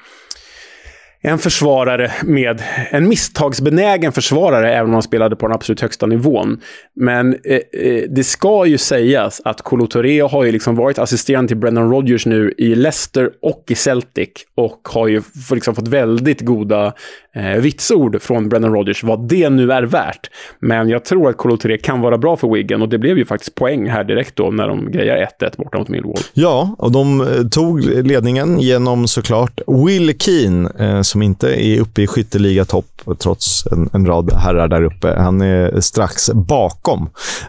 en 1.20 1.38
försvarare 1.38 2.12
med 2.24 2.62
en 2.90 3.09
misstagsbenägen 3.09 4.12
försvarare, 4.12 4.74
även 4.74 4.87
om 4.87 4.92
han 4.92 5.02
spelade 5.02 5.37
på 5.37 5.46
den 5.46 5.55
absolut 5.55 5.81
högsta 5.81 6.07
nivån. 6.07 6.61
Men 6.94 7.37
eh, 7.44 7.57
eh 7.57 8.02
det 8.09 8.24
ska 8.24 8.66
ju 8.66 8.79
sägas 8.79 9.40
att 9.44 9.62
Kolo 9.62 9.87
Touré 9.87 10.20
har 10.20 10.44
ju 10.44 10.52
liksom 10.52 10.76
varit 10.76 10.98
assisterande 10.98 11.48
till 11.48 11.57
Brendan 11.57 11.90
Rodgers 11.90 12.26
nu 12.26 12.55
i 12.59 12.74
Leicester 12.74 13.31
och 13.42 13.64
i 13.68 13.74
Celtic 13.74 14.29
och 14.55 14.88
har 14.92 15.09
ju 15.09 15.22
liksom 15.52 15.74
fått 15.74 15.88
väldigt 15.88 16.40
goda 16.40 16.92
eh, 17.35 17.61
vitsord 17.61 18.22
från 18.22 18.48
Brendan 18.48 18.72
Rodgers, 18.72 19.05
vad 19.05 19.29
det 19.29 19.50
nu 19.50 19.72
är 19.72 19.83
värt. 19.83 20.31
Men 20.61 20.88
jag 20.88 21.05
tror 21.05 21.31
att 21.31 21.37
Kolo 21.37 21.57
Touré 21.57 21.79
kan 21.79 22.00
vara 22.00 22.18
bra 22.18 22.37
för 22.37 22.48
Wigan 22.48 22.83
och 22.83 22.88
det 22.88 22.98
blev 22.98 23.18
ju 23.18 23.24
faktiskt 23.24 23.55
poäng 23.55 23.88
här 23.90 24.05
direkt 24.05 24.37
då 24.37 24.50
när 24.50 24.68
de 24.68 24.90
grejar 24.90 25.29
1-1 25.40 25.57
borta 25.57 25.79
mot 25.79 25.88
Millwall. 25.88 26.18
Ja, 26.33 26.76
och 26.79 26.92
de 26.92 27.20
eh, 27.20 27.26
tog 27.50 27.85
ledningen 27.85 28.61
genom 28.61 29.09
såklart 29.09 29.61
Will 29.66 30.18
Keane, 30.18 30.70
eh, 30.79 31.02
som 31.07 31.23
inte 31.23 31.64
är 31.64 31.81
uppe 31.81 32.03
i 32.03 32.07
skytteligatopp 32.07 33.03
trots 33.19 33.66
en, 33.66 33.90
en, 33.92 34.07
rad 34.07 34.33
herrar 34.33 34.69
där 34.69 34.83
uppe. 34.83 35.14
Han 35.19 35.40
är 35.40 35.81
strax 35.81 36.31
bakom. 36.35 37.03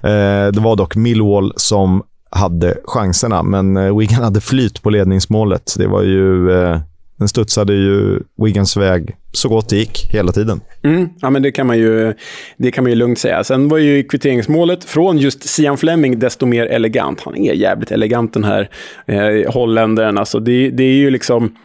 Eh, 0.03 0.47
det 0.53 0.59
var 0.59 0.75
dock 0.75 0.95
Millwall 0.95 1.53
som 1.55 2.03
hade 2.29 2.77
chanserna, 2.83 3.43
men 3.43 3.77
eh, 3.77 3.97
Wigan 3.97 4.23
hade 4.23 4.41
flyt 4.41 4.81
på 4.81 4.89
ledningsmålet. 4.89 5.75
Det 5.77 5.87
var 5.87 6.03
ju... 6.03 6.51
Eh, 6.51 6.79
den 7.19 7.27
studsade 7.27 7.73
ju 7.73 8.19
Wigans 8.43 8.77
väg 8.77 9.15
så 9.31 9.49
gott 9.49 9.69
det 9.69 9.77
gick 9.77 10.09
hela 10.11 10.31
tiden. 10.31 10.61
Mm, 10.83 11.09
ja, 11.21 11.29
men 11.29 11.41
det 11.41 11.51
kan, 11.51 11.67
man 11.67 11.77
ju, 11.77 12.13
det 12.57 12.71
kan 12.71 12.83
man 12.83 12.91
ju 12.91 12.95
lugnt 12.95 13.19
säga. 13.19 13.43
Sen 13.43 13.67
var 13.67 13.77
ju 13.77 14.03
kvitteringsmålet 14.03 14.83
från 14.83 15.17
just 15.17 15.49
Sian 15.49 15.77
Fleming 15.77 16.19
desto 16.19 16.45
mer 16.45 16.65
elegant. 16.65 17.21
Han 17.21 17.37
är 17.37 17.53
jävligt 17.53 17.91
elegant 17.91 18.33
den 18.33 18.43
här 18.43 18.69
eh, 19.05 19.53
holländaren. 19.53 20.17
Alltså 20.17 20.39
det, 20.39 20.69
det 20.69 20.83
är 20.83 20.93
ju 20.93 21.09
liksom 21.09 21.55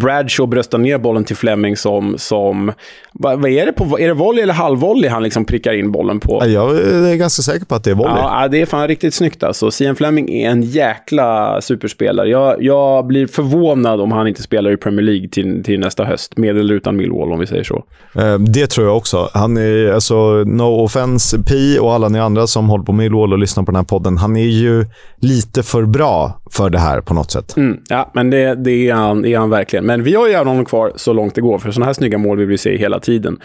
Bradshaw 0.00 0.50
bröstar 0.50 0.78
ner 0.78 0.98
bollen 0.98 1.24
till 1.24 1.36
Fleming 1.36 1.76
som, 1.76 2.14
som 2.18 2.72
vad, 3.12 3.40
vad, 3.40 3.50
är 3.50 3.66
det 3.66 3.72
på, 3.72 3.98
är 3.98 4.08
det 4.08 4.14
volley 4.14 4.42
eller 4.42 4.54
halvvolley 4.54 5.10
han 5.10 5.22
liksom 5.22 5.44
prickar 5.44 5.72
in 5.72 5.92
bollen 5.92 6.20
på? 6.20 6.42
Jag 6.46 6.78
är 6.78 7.16
ganska 7.16 7.42
säker 7.42 7.66
på 7.66 7.74
att 7.74 7.84
det 7.84 7.90
är 7.90 7.94
volley. 7.94 8.16
Ja, 8.16 8.48
det 8.48 8.60
är 8.60 8.66
fan 8.66 8.88
riktigt 8.88 9.14
snyggt 9.14 9.42
alltså. 9.42 9.70
Sian 9.70 9.96
Fleming 9.96 10.30
är 10.30 10.50
en 10.50 10.62
jäkla 10.62 11.60
superspelare. 11.60 12.28
Jag, 12.28 12.62
jag 12.62 13.06
blir 13.06 13.26
förvånad 13.26 14.00
om 14.00 14.12
han 14.12 14.28
inte 14.28 14.42
spelar 14.42 14.70
i 14.70 14.76
Premier 14.76 15.02
League 15.02 15.28
till, 15.28 15.64
till 15.64 15.80
nästa 15.80 16.04
höst, 16.04 16.36
med 16.36 16.58
eller 16.58 16.74
utan 16.74 16.96
Millwall 16.96 17.32
om 17.32 17.38
vi 17.38 17.46
säger 17.46 17.64
så. 17.64 17.84
Eh, 18.14 18.38
det 18.38 18.66
tror 18.66 18.86
jag 18.86 18.96
också. 18.96 19.28
Han 19.34 19.56
är, 19.56 19.92
alltså, 19.92 20.44
no 20.46 20.84
offense 20.84 21.38
Pi 21.42 21.78
och 21.80 21.92
alla 21.92 22.08
ni 22.08 22.20
andra 22.20 22.46
som 22.46 22.68
håller 22.68 22.84
på 22.84 22.92
Millwall 22.92 23.32
och 23.32 23.38
lyssnar 23.38 23.64
på 23.64 23.70
den 23.70 23.76
här 23.76 23.84
podden. 23.84 24.18
Han 24.18 24.36
är 24.36 24.44
ju 24.44 24.86
lite 25.16 25.62
för 25.62 25.82
bra 25.82 26.40
för 26.50 26.70
det 26.70 26.78
här 26.78 27.00
på 27.00 27.14
något 27.14 27.30
sätt. 27.30 27.56
Mm, 27.56 27.80
ja, 27.88 28.10
men 28.14 28.30
det, 28.30 28.54
det, 28.54 28.88
är 28.88 28.94
han, 28.94 29.22
det 29.22 29.32
är 29.34 29.38
han 29.38 29.50
verkligen. 29.50 29.83
Men 29.84 30.02
vi 30.02 30.14
har 30.14 30.28
ju 30.28 30.36
honom 30.36 30.64
kvar 30.64 30.92
så 30.96 31.12
långt 31.12 31.34
det 31.34 31.40
går, 31.40 31.58
för 31.58 31.70
sådana 31.70 31.86
här 31.86 31.92
snygga 31.92 32.18
mål 32.18 32.38
vill 32.38 32.46
vi 32.46 32.58
se 32.58 32.76
hela 32.76 33.00
tiden. 33.00 33.38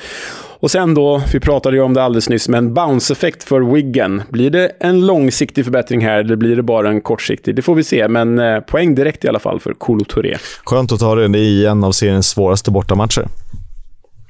Och 0.62 0.72
sen 0.72 0.94
då, 0.94 1.22
vi 1.34 1.40
pratade 1.40 1.78
ju 1.78 1.84
om 1.84 1.94
det 1.94 2.04
alldeles 2.04 2.30
nyss, 2.30 2.50
men 2.50 2.74
bounce-effekt 2.74 3.44
för 3.44 3.62
Wiggen. 3.74 4.22
Blir 4.30 4.50
det 4.50 4.72
en 4.80 5.06
långsiktig 5.06 5.66
förbättring 5.66 6.02
här 6.02 6.20
eller 6.20 6.36
blir 6.36 6.56
det 6.56 6.64
bara 6.64 6.90
en 6.90 7.02
kortsiktig? 7.02 7.56
Det 7.56 7.62
får 7.62 7.76
vi 7.76 7.84
se, 7.84 8.08
men 8.08 8.40
eh, 8.40 8.60
poäng 8.60 8.96
direkt 8.96 9.26
i 9.26 9.28
alla 9.28 9.40
fall 9.40 9.60
för 9.60 9.74
Kolo 9.74 10.06
Touré. 10.06 10.38
Skönt 10.66 10.92
att 10.92 11.00
ta 11.00 11.16
det 11.16 11.38
i 11.40 11.66
en 11.66 11.84
av 11.84 11.92
seriens 11.92 12.30
svåraste 12.30 12.72
bortamatcher. 12.72 13.28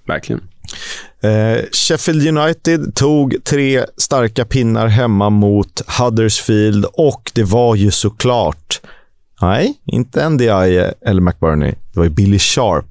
Verkligen. 0.07 0.41
Eh, 1.23 1.63
Sheffield 1.71 2.37
United 2.37 2.95
tog 2.95 3.43
tre 3.43 3.85
starka 3.97 4.45
pinnar 4.45 4.87
hemma 4.87 5.29
mot 5.29 5.81
Huddersfield 5.99 6.85
och 6.93 7.31
det 7.35 7.43
var 7.43 7.75
ju 7.75 7.91
såklart, 7.91 8.81
nej, 9.41 9.73
inte 9.85 10.29
NDI 10.29 10.91
eller 11.05 11.21
McBurney, 11.21 11.71
det 11.93 11.99
var 11.99 12.03
ju 12.03 12.09
Billy 12.09 12.39
Sharp 12.39 12.85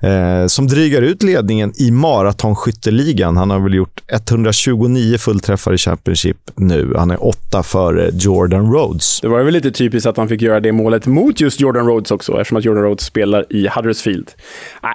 eh, 0.00 0.46
som 0.46 0.66
drygar 0.66 1.02
ut 1.02 1.22
ledningen 1.22 1.72
i 1.76 1.90
maratonskytteligan. 1.90 3.36
Han 3.36 3.50
har 3.50 3.60
väl 3.60 3.74
gjort 3.74 4.02
129 4.12 5.18
fullträffar 5.18 5.74
i 5.74 5.78
Championship 5.78 6.36
nu. 6.56 6.94
Han 6.96 7.10
är 7.10 7.26
åtta 7.26 7.62
före 7.62 8.10
Jordan 8.12 8.72
Rhodes. 8.72 9.20
Det 9.20 9.28
var 9.28 9.42
väl 9.42 9.54
lite 9.54 9.70
typiskt 9.70 10.06
att 10.06 10.16
han 10.16 10.28
fick 10.28 10.42
göra 10.42 10.60
det 10.60 10.72
målet 10.72 11.06
mot 11.06 11.40
just 11.40 11.60
Jordan 11.60 11.86
Rhodes 11.86 12.10
också, 12.10 12.32
eftersom 12.32 12.58
att 12.58 12.64
Jordan 12.64 12.82
Rhodes 12.82 13.04
spelar 13.04 13.46
i 13.52 13.68
Huddersfield. 13.68 14.30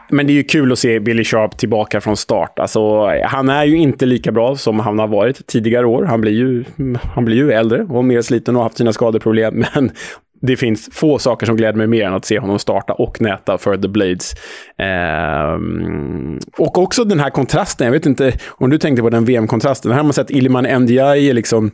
Men 0.09 0.27
det 0.27 0.33
är 0.33 0.35
ju 0.35 0.43
kul 0.43 0.71
att 0.71 0.79
se 0.79 0.99
Billy 0.99 1.23
Sharp 1.23 1.57
tillbaka 1.57 2.01
från 2.01 2.17
start. 2.17 2.59
Alltså, 2.59 3.07
han 3.25 3.49
är 3.49 3.65
ju 3.65 3.77
inte 3.77 4.05
lika 4.05 4.31
bra 4.31 4.55
som 4.55 4.79
han 4.79 4.99
har 4.99 5.07
varit 5.07 5.47
tidigare 5.47 5.85
år. 5.85 6.03
Han 6.03 6.21
blir 6.21 6.31
ju, 6.31 6.63
han 7.15 7.25
blir 7.25 7.37
ju 7.37 7.51
äldre 7.51 7.83
och 7.89 8.05
mer 8.05 8.21
sliten 8.21 8.55
och 8.55 8.59
har 8.59 8.65
haft 8.65 8.77
sina 8.77 8.93
skadeproblem. 8.93 9.65
Men 9.75 9.91
det 10.41 10.57
finns 10.57 10.89
få 10.91 11.19
saker 11.19 11.45
som 11.45 11.57
gläder 11.57 11.77
mig 11.77 11.87
mer 11.87 12.05
än 12.05 12.13
att 12.13 12.25
se 12.25 12.39
honom 12.39 12.59
starta 12.59 12.93
och 12.93 13.21
näta 13.21 13.57
för 13.57 13.77
The 13.77 13.87
Blades. 13.87 14.33
Eh, 14.77 15.59
och 16.57 16.77
också 16.77 17.03
den 17.03 17.19
här 17.19 17.29
kontrasten. 17.29 17.85
Jag 17.85 17.91
vet 17.91 18.05
inte 18.05 18.33
om 18.47 18.69
du 18.69 18.77
tänkte 18.77 19.01
på 19.01 19.09
den 19.09 19.25
VM-kontrasten. 19.25 19.91
Här 19.91 19.97
har 19.97 20.03
man 20.03 20.13
sett 20.13 20.31
Ilman 20.31 20.63
Ndiaye 20.83 21.33
liksom 21.33 21.71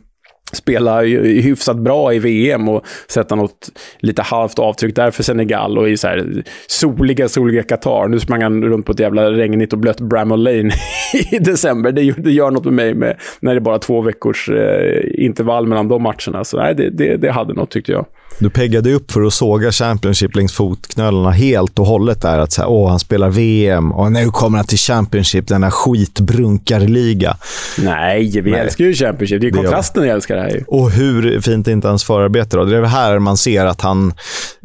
spela 0.52 1.00
hyfsat 1.02 1.76
bra 1.76 2.14
i 2.14 2.18
VM 2.18 2.68
och 2.68 2.86
sätta 3.08 3.34
något 3.34 3.70
lite 3.98 4.22
halvt 4.22 4.58
avtryck 4.58 4.96
där 4.96 5.10
för 5.10 5.22
Senegal 5.22 5.78
och 5.78 5.88
i 5.88 5.96
så 5.96 6.08
här 6.08 6.44
soliga, 6.66 7.28
soliga 7.28 7.62
Qatar. 7.62 8.08
Nu 8.08 8.20
sprang 8.20 8.42
han 8.42 8.64
runt 8.64 8.86
på 8.86 8.92
ett 8.92 9.00
jävla 9.00 9.30
regnigt 9.30 9.72
och 9.72 9.78
blött 9.78 10.00
Bramall 10.00 10.42
Lane 10.42 10.70
i 11.32 11.38
december. 11.38 11.92
Det, 11.92 12.12
det 12.12 12.30
gör 12.30 12.50
något 12.50 12.64
med 12.64 12.74
mig 12.74 12.94
med, 12.94 13.16
när 13.40 13.54
det 13.54 13.58
är 13.58 13.60
bara 13.60 13.78
två 13.78 14.00
veckors 14.00 14.48
eh, 14.48 15.24
intervall 15.24 15.66
mellan 15.66 15.88
de 15.88 16.02
matcherna. 16.02 16.44
Så 16.44 16.56
nej, 16.56 16.74
det, 16.74 16.90
det, 16.90 17.16
det 17.16 17.30
hade 17.30 17.54
något 17.54 17.70
tyckte 17.70 17.92
jag. 17.92 18.06
Du 18.38 18.50
peggade 18.50 18.92
upp 18.92 19.12
för 19.12 19.22
att 19.22 19.34
såga 19.34 19.72
Championship 19.72 20.36
längs 20.36 20.52
fotknölarna 20.52 21.30
helt 21.30 21.78
och 21.78 21.86
hållet 21.86 22.22
där. 22.22 22.38
Att 22.38 22.52
säga, 22.52 22.66
åh, 22.66 22.90
han 22.90 22.98
spelar 22.98 23.30
VM 23.30 23.92
och 23.92 24.12
nu 24.12 24.30
kommer 24.30 24.58
han 24.58 24.66
till 24.66 24.78
Championship, 24.78 25.48
denna 25.48 25.70
skitbrunkarliga. 25.70 27.36
Nej, 27.78 28.30
vi 28.40 28.50
Nej. 28.50 28.60
älskar 28.60 28.84
ju 28.84 28.94
Championship. 28.94 29.40
Det 29.40 29.46
är 29.46 29.50
kontrasten 29.50 30.04
jag 30.04 30.14
älskar 30.14 30.36
det 30.36 30.42
här. 30.42 30.64
Och 30.66 30.90
hur 30.90 31.40
fint 31.40 31.68
är 31.68 31.72
inte 31.72 31.88
hans 31.88 32.04
förarbete 32.04 32.56
då? 32.56 32.64
Det 32.64 32.76
är 32.76 32.82
här 32.82 33.18
man 33.18 33.36
ser 33.36 33.66
att 33.66 33.80
han... 33.80 34.12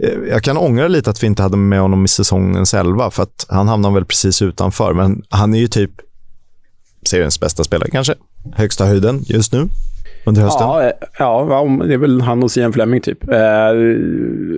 Eh, 0.04 0.10
jag 0.30 0.44
kan 0.44 0.58
ångra 0.58 0.88
lite 0.88 1.10
att 1.10 1.24
vi 1.24 1.28
inte 1.28 1.44
hade 1.44 1.58
med 1.58 1.82
honom 1.82 2.06
i 2.06 2.08
säsongens 2.08 2.74
elva, 2.74 3.12
för 3.12 3.24
att 3.24 3.46
han 3.50 3.68
hamnade 3.68 3.96
väl 3.96 4.06
precis 4.06 4.42
utanför. 4.42 4.94
Men 4.94 5.22
han 5.30 5.54
är 5.54 5.60
ju 5.60 5.68
typ 5.68 5.92
seriens 7.10 7.40
bästa 7.40 7.64
spelare 7.64 7.90
kanske. 7.92 8.16
Högsta 8.54 8.86
höjden 8.86 9.24
just 9.28 9.54
nu 9.54 9.70
under 10.24 10.42
hösten? 10.42 10.68
Ja, 10.68 10.84
eh, 10.84 10.92
ja, 11.20 11.68
det 11.88 11.94
är 11.94 11.98
väl 11.98 12.22
han 12.22 12.44
och 12.44 12.52
Sian 12.52 12.74
Fleming 12.74 13.02
typ. 13.02 13.30
Uh, 13.30 13.36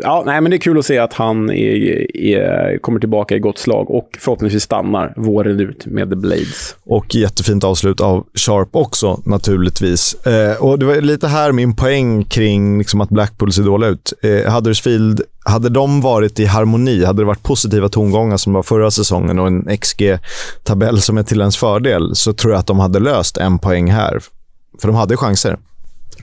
ja, 0.03 0.23
nej, 0.25 0.41
men 0.41 0.51
det 0.51 0.55
är 0.55 0.61
kul 0.61 0.79
att 0.79 0.85
se 0.85 0.97
att 0.97 1.13
han 1.13 1.49
är, 1.49 2.17
är, 2.17 2.77
kommer 2.77 2.99
tillbaka 2.99 3.35
i 3.35 3.39
gott 3.39 3.57
slag 3.57 3.91
och 3.91 4.17
förhoppningsvis 4.19 4.63
stannar 4.63 5.13
våren 5.17 5.59
ut 5.59 5.85
med 5.85 6.09
The 6.09 6.15
Blades. 6.15 6.75
Och 6.83 7.15
jättefint 7.15 7.63
avslut 7.63 8.01
av 8.01 8.25
Sharp 8.33 8.69
också 8.71 9.21
naturligtvis. 9.25 10.15
Uh, 10.27 10.63
och 10.63 10.79
Det 10.79 10.85
var 10.85 11.01
lite 11.01 11.27
här 11.27 11.51
min 11.51 11.75
poäng 11.75 12.23
kring 12.23 12.77
liksom, 12.77 13.01
att 13.01 13.09
Blackpool 13.09 13.53
ser 13.53 13.63
dåliga 13.63 13.89
ut. 13.89 14.13
Huddersfield 14.47 15.21
hade 15.45 15.69
de 15.69 16.01
varit 16.01 16.39
i 16.39 16.45
harmoni, 16.45 17.05
hade 17.05 17.21
det 17.21 17.25
varit 17.25 17.43
positiva 17.43 17.89
tongångar 17.89 18.37
som 18.37 18.53
var 18.53 18.63
förra 18.63 18.91
säsongen 18.91 19.39
och 19.39 19.47
en 19.47 19.77
XG-tabell 19.77 21.01
som 21.01 21.17
är 21.17 21.23
till 21.23 21.39
ens 21.39 21.57
fördel, 21.57 22.15
så 22.15 22.33
tror 22.33 22.53
jag 22.53 22.59
att 22.59 22.67
de 22.67 22.79
hade 22.79 22.99
löst 22.99 23.37
en 23.37 23.59
poäng 23.59 23.91
här. 23.91 24.19
För 24.81 24.87
de 24.87 24.95
hade 24.95 25.17
chanser. 25.17 25.57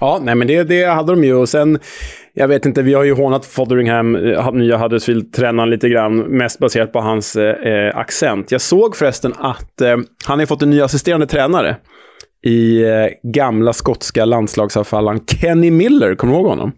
Ja, 0.01 0.19
nej, 0.23 0.35
men 0.35 0.47
det, 0.49 0.63
det 0.63 0.85
hade 0.85 1.13
de 1.13 1.25
ju. 1.25 1.35
Och 1.35 1.49
sen, 1.49 1.79
jag 2.35 2.49
vet 2.49 2.67
inte, 2.67 2.83
vi 2.83 2.95
har 2.95 3.05
ju 3.05 3.15
hånat 3.15 3.47
Fotheringham, 3.47 4.17
eh, 4.17 4.53
nya 4.53 4.77
Huddersfield-tränaren 4.79 5.71
lite 5.71 5.89
grann, 5.89 6.19
mest 6.19 6.59
baserat 6.59 6.93
på 6.93 7.01
hans 7.01 7.37
eh, 7.37 7.97
accent. 7.97 8.53
Jag 8.53 8.61
såg 8.61 8.97
förresten 8.97 9.35
att 9.39 9.81
eh, 9.81 9.97
han 10.25 10.39
har 10.39 10.47
fått 10.47 10.63
en 10.63 10.71
ny 10.71 10.81
assisterande 10.81 11.27
tränare 11.27 11.77
i 12.45 12.83
eh, 12.83 13.07
gamla 13.23 13.73
skotska 13.73 14.25
landslagsavfallaren 14.25 15.21
Kenny 15.27 15.71
Miller. 15.71 16.15
Kommer 16.15 16.33
du 16.33 16.39
ihåg 16.39 16.49
honom? 16.49 16.73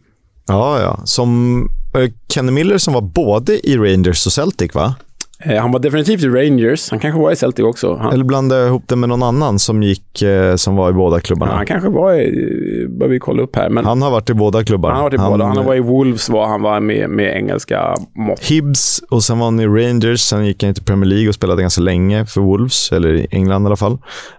Ja, 0.46 0.80
ja. 0.80 1.00
Som 1.04 1.60
eh, 1.98 2.10
Kenny 2.28 2.52
Miller 2.52 2.78
som 2.78 2.94
var 2.94 3.00
både 3.00 3.68
i 3.68 3.76
Rangers 3.76 4.26
och 4.26 4.32
Celtic, 4.32 4.74
va? 4.74 4.94
Eh, 5.42 5.60
han 5.60 5.72
var 5.72 5.80
definitivt 5.80 6.22
i 6.22 6.28
Rangers. 6.28 6.90
Han 6.90 6.98
kanske 6.98 7.20
var 7.20 7.32
i 7.32 7.36
Celtic 7.36 7.64
också. 7.64 7.96
Han... 7.96 8.12
Eller 8.12 8.24
blandade 8.24 8.66
ihop 8.66 8.82
det 8.86 8.96
med 8.96 9.08
någon 9.08 9.22
annan 9.22 9.58
som 9.58 9.82
gick, 9.82 10.22
eh, 10.22 10.56
som 10.56 10.76
var 10.76 10.90
i 10.90 10.92
båda 10.92 11.20
klubbarna. 11.20 11.52
Ja, 11.52 11.56
han 11.56 11.66
kanske 11.66 11.88
var 11.88 12.14
i, 12.14 12.86
bör 12.88 13.08
vi 13.08 13.18
kolla 13.18 13.42
upp 13.42 13.56
här. 13.56 13.68
Men... 13.68 13.84
Han 13.84 14.02
har 14.02 14.10
varit 14.10 14.30
i 14.30 14.34
båda 14.34 14.64
klubbarna. 14.64 14.94
Han 14.94 15.02
har 15.02 15.10
varit 15.10 15.20
i 15.20 15.30
båda. 15.30 15.44
Han 15.44 15.66
var 15.66 15.74
i 15.74 15.80
Wolves 15.80 16.28
var 16.28 16.46
han 16.46 16.62
var 16.62 16.80
med, 16.80 17.10
med 17.10 17.36
engelska 17.36 17.94
mått. 18.14 18.40
Hibs 18.40 19.02
och 19.10 19.22
sen 19.24 19.38
var 19.38 19.46
han 19.46 19.60
i 19.60 19.66
Rangers. 19.66 20.20
Sen 20.20 20.46
gick 20.46 20.62
han 20.62 20.74
till 20.74 20.84
Premier 20.84 21.06
League 21.06 21.28
och 21.28 21.34
spelade 21.34 21.62
ganska 21.62 21.80
länge 21.80 22.26
för 22.26 22.40
Wolves, 22.40 22.92
eller 22.92 23.14
i 23.14 23.26
England 23.30 23.62
i 23.62 23.66
alla 23.66 23.76
fall. 23.76 23.98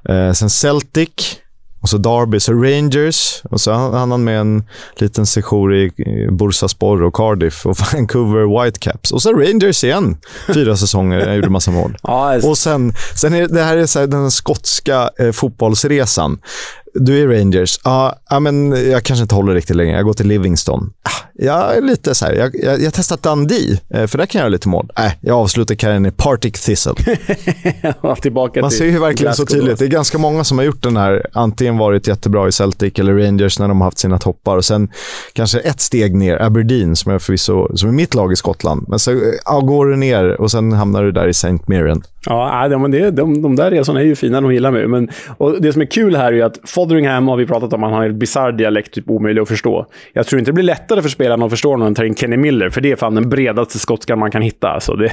Eh, 0.10 0.32
sen 0.32 0.50
Celtic 0.50 1.38
Och 1.82 1.90
så 1.90 1.98
Derby, 1.98 2.40
så 2.40 2.54
Rangers. 2.54 3.42
Och 3.44 3.62
så 3.62 3.72
hann 3.72 4.12
han 4.12 4.24
med 4.24 4.40
en 4.40 4.64
liten 4.96 5.26
sejour 5.26 5.76
i 5.76 5.92
Bursaspor 6.32 7.04
och 7.04 7.16
Cardiff 7.16 7.66
och 7.66 7.78
Vancouver 7.94 8.64
Whitecaps. 8.64 9.12
Och 9.12 9.22
så 9.22 9.34
Rangers 9.34 9.84
igen. 9.84 10.18
Fyra 10.54 10.78
säsonger. 10.78 11.20
Jag 11.20 11.36
gjorde 11.36 11.50
massa 11.50 11.72
mål. 11.72 11.98
Ja, 12.04 12.36
och 12.44 12.58
sen, 12.58 12.94
sen 13.16 13.34
är 13.34 13.48
det 13.48 13.64
här 13.64 13.78
är 13.78 13.86
så 13.86 14.00
här, 14.00 14.08
den 14.08 14.32
skotska 14.32 15.10
eh, 15.20 15.32
fotbollsresan. 15.32 16.40
Du 16.94 17.22
är 17.22 17.28
Rangers. 17.28 17.80
Ja, 17.84 18.16
ja, 18.30 18.40
men 18.40 18.72
jag 18.92 19.04
kanske 19.04 19.22
inte 19.22 19.36
håller 19.36 19.54
riktigt 19.54 19.76
länge. 19.76 19.96
Jag 19.96 20.06
går 20.06 20.14
till 20.14 20.28
Livingston. 20.28 20.94
Ah, 21.04 21.28
jag 21.34 21.78
är 21.78 21.82
lite 21.82 22.16
så 22.16 22.26
här, 22.26 22.34
jag, 22.34 22.56
jag, 22.64 22.82
jag 22.82 22.94
testat 22.94 23.24
Dundee, 23.24 23.80
eh, 23.90 24.08
för 24.08 24.18
där 24.18 24.26
kan 24.26 24.40
jag 24.40 24.44
göra 24.44 24.50
lite 24.50 24.70
mål. 24.70 24.92
Nej, 24.98 25.18
jag 25.22 25.38
avslutar 25.38 25.76
karriären 25.76 26.06
i 26.06 26.12
Partick 26.12 26.60
Thistle. 26.60 26.94
Tillbaka 28.22 28.62
Man 28.62 28.72
ser 28.72 28.86
ju 28.86 29.00
verkligen 29.00 29.36
så 29.36 29.46
tydligt. 29.46 29.80
Det 29.80 29.86
är 29.86 29.90
ganska 29.90 30.18
många 30.18 30.44
som 30.44 30.58
har 30.58 30.66
gjort 30.66 30.84
den 30.84 30.98
här, 30.98 31.28
antingen 31.34 31.78
varit 31.78 32.08
jättebra 32.08 32.48
i 32.48 32.52
Celtic 32.52 33.00
eller 33.00 33.14
Rangers 33.14 33.60
när 33.60 33.68
de 33.68 33.82
har 33.82 33.88
haft 33.88 33.98
sina 33.98 34.20
toppar 34.20 34.58
och 34.58 34.66
sen 34.66 34.90
kanske 35.34 35.60
ett 35.60 35.82
steg 35.82 36.16
ner, 36.16 36.42
Aberdeen, 36.42 36.96
som 36.96 37.12
är 37.12 37.20
förvisso 37.20 37.78
som 37.78 37.90
är 37.90 37.94
mitt 37.94 38.14
lag 38.14 38.32
i 38.32 38.36
Skottland. 38.36 38.86
Men 38.88 39.00
så 39.00 39.22
ja, 39.46 39.60
går 39.60 39.86
du 39.86 39.96
ner 39.96 40.42
och 40.42 40.52
sen 40.52 40.74
hamnar 40.74 41.04
du 41.04 41.12
där 41.12 41.28
i 41.28 41.30
St. 41.30 41.58
Mirren. 41.66 42.04
Ja, 42.26 42.68
det, 42.68 43.12
de, 43.12 43.42
de 43.42 43.56
där 43.56 43.72
resorna 43.72 44.00
är 44.00 44.06
ju 44.06 44.16
fina, 44.16 44.42
de 44.42 44.54
gillar 44.54 44.72
mig. 44.72 44.88
Men, 44.88 45.10
och 45.38 45.62
det 45.62 45.74
som 45.74 45.82
är 45.82 45.86
kul 45.86 46.16
här 46.16 46.34
är 46.34 46.44
att 46.44 46.60
Fotheringham 46.64 47.28
har 47.28 47.38
vi 47.38 47.46
pratat 47.46 47.74
om, 47.74 47.84
han 47.84 47.94
har 47.94 48.06
en 48.06 48.20
bisarr 48.20 48.52
dialekt, 48.52 48.94
typ 48.94 49.10
omöjlig 49.10 49.42
att 49.42 49.48
förstå. 49.48 49.86
Jag 50.14 50.28
tror 50.28 50.40
inte 50.40 50.52
det 50.52 50.54
blir 50.54 50.64
lättare 50.64 51.02
för 51.02 51.10
spelarna 51.10 51.46
att 51.46 51.52
förstå 51.52 51.78
när 51.78 51.86
de 51.86 51.96
tar 51.96 52.04
in 52.04 52.16
Kenny 52.16 52.38
Miller, 52.38 52.70
för 52.70 52.82
det 52.82 52.92
är 52.92 52.96
fan 52.96 53.16
den 53.16 53.30
bredaste 53.30 53.80
skotskan 53.80 54.20
man 54.20 54.32
kan 54.32 54.42
hitta. 54.42 54.80
Så 54.80 54.96
det 54.96 55.12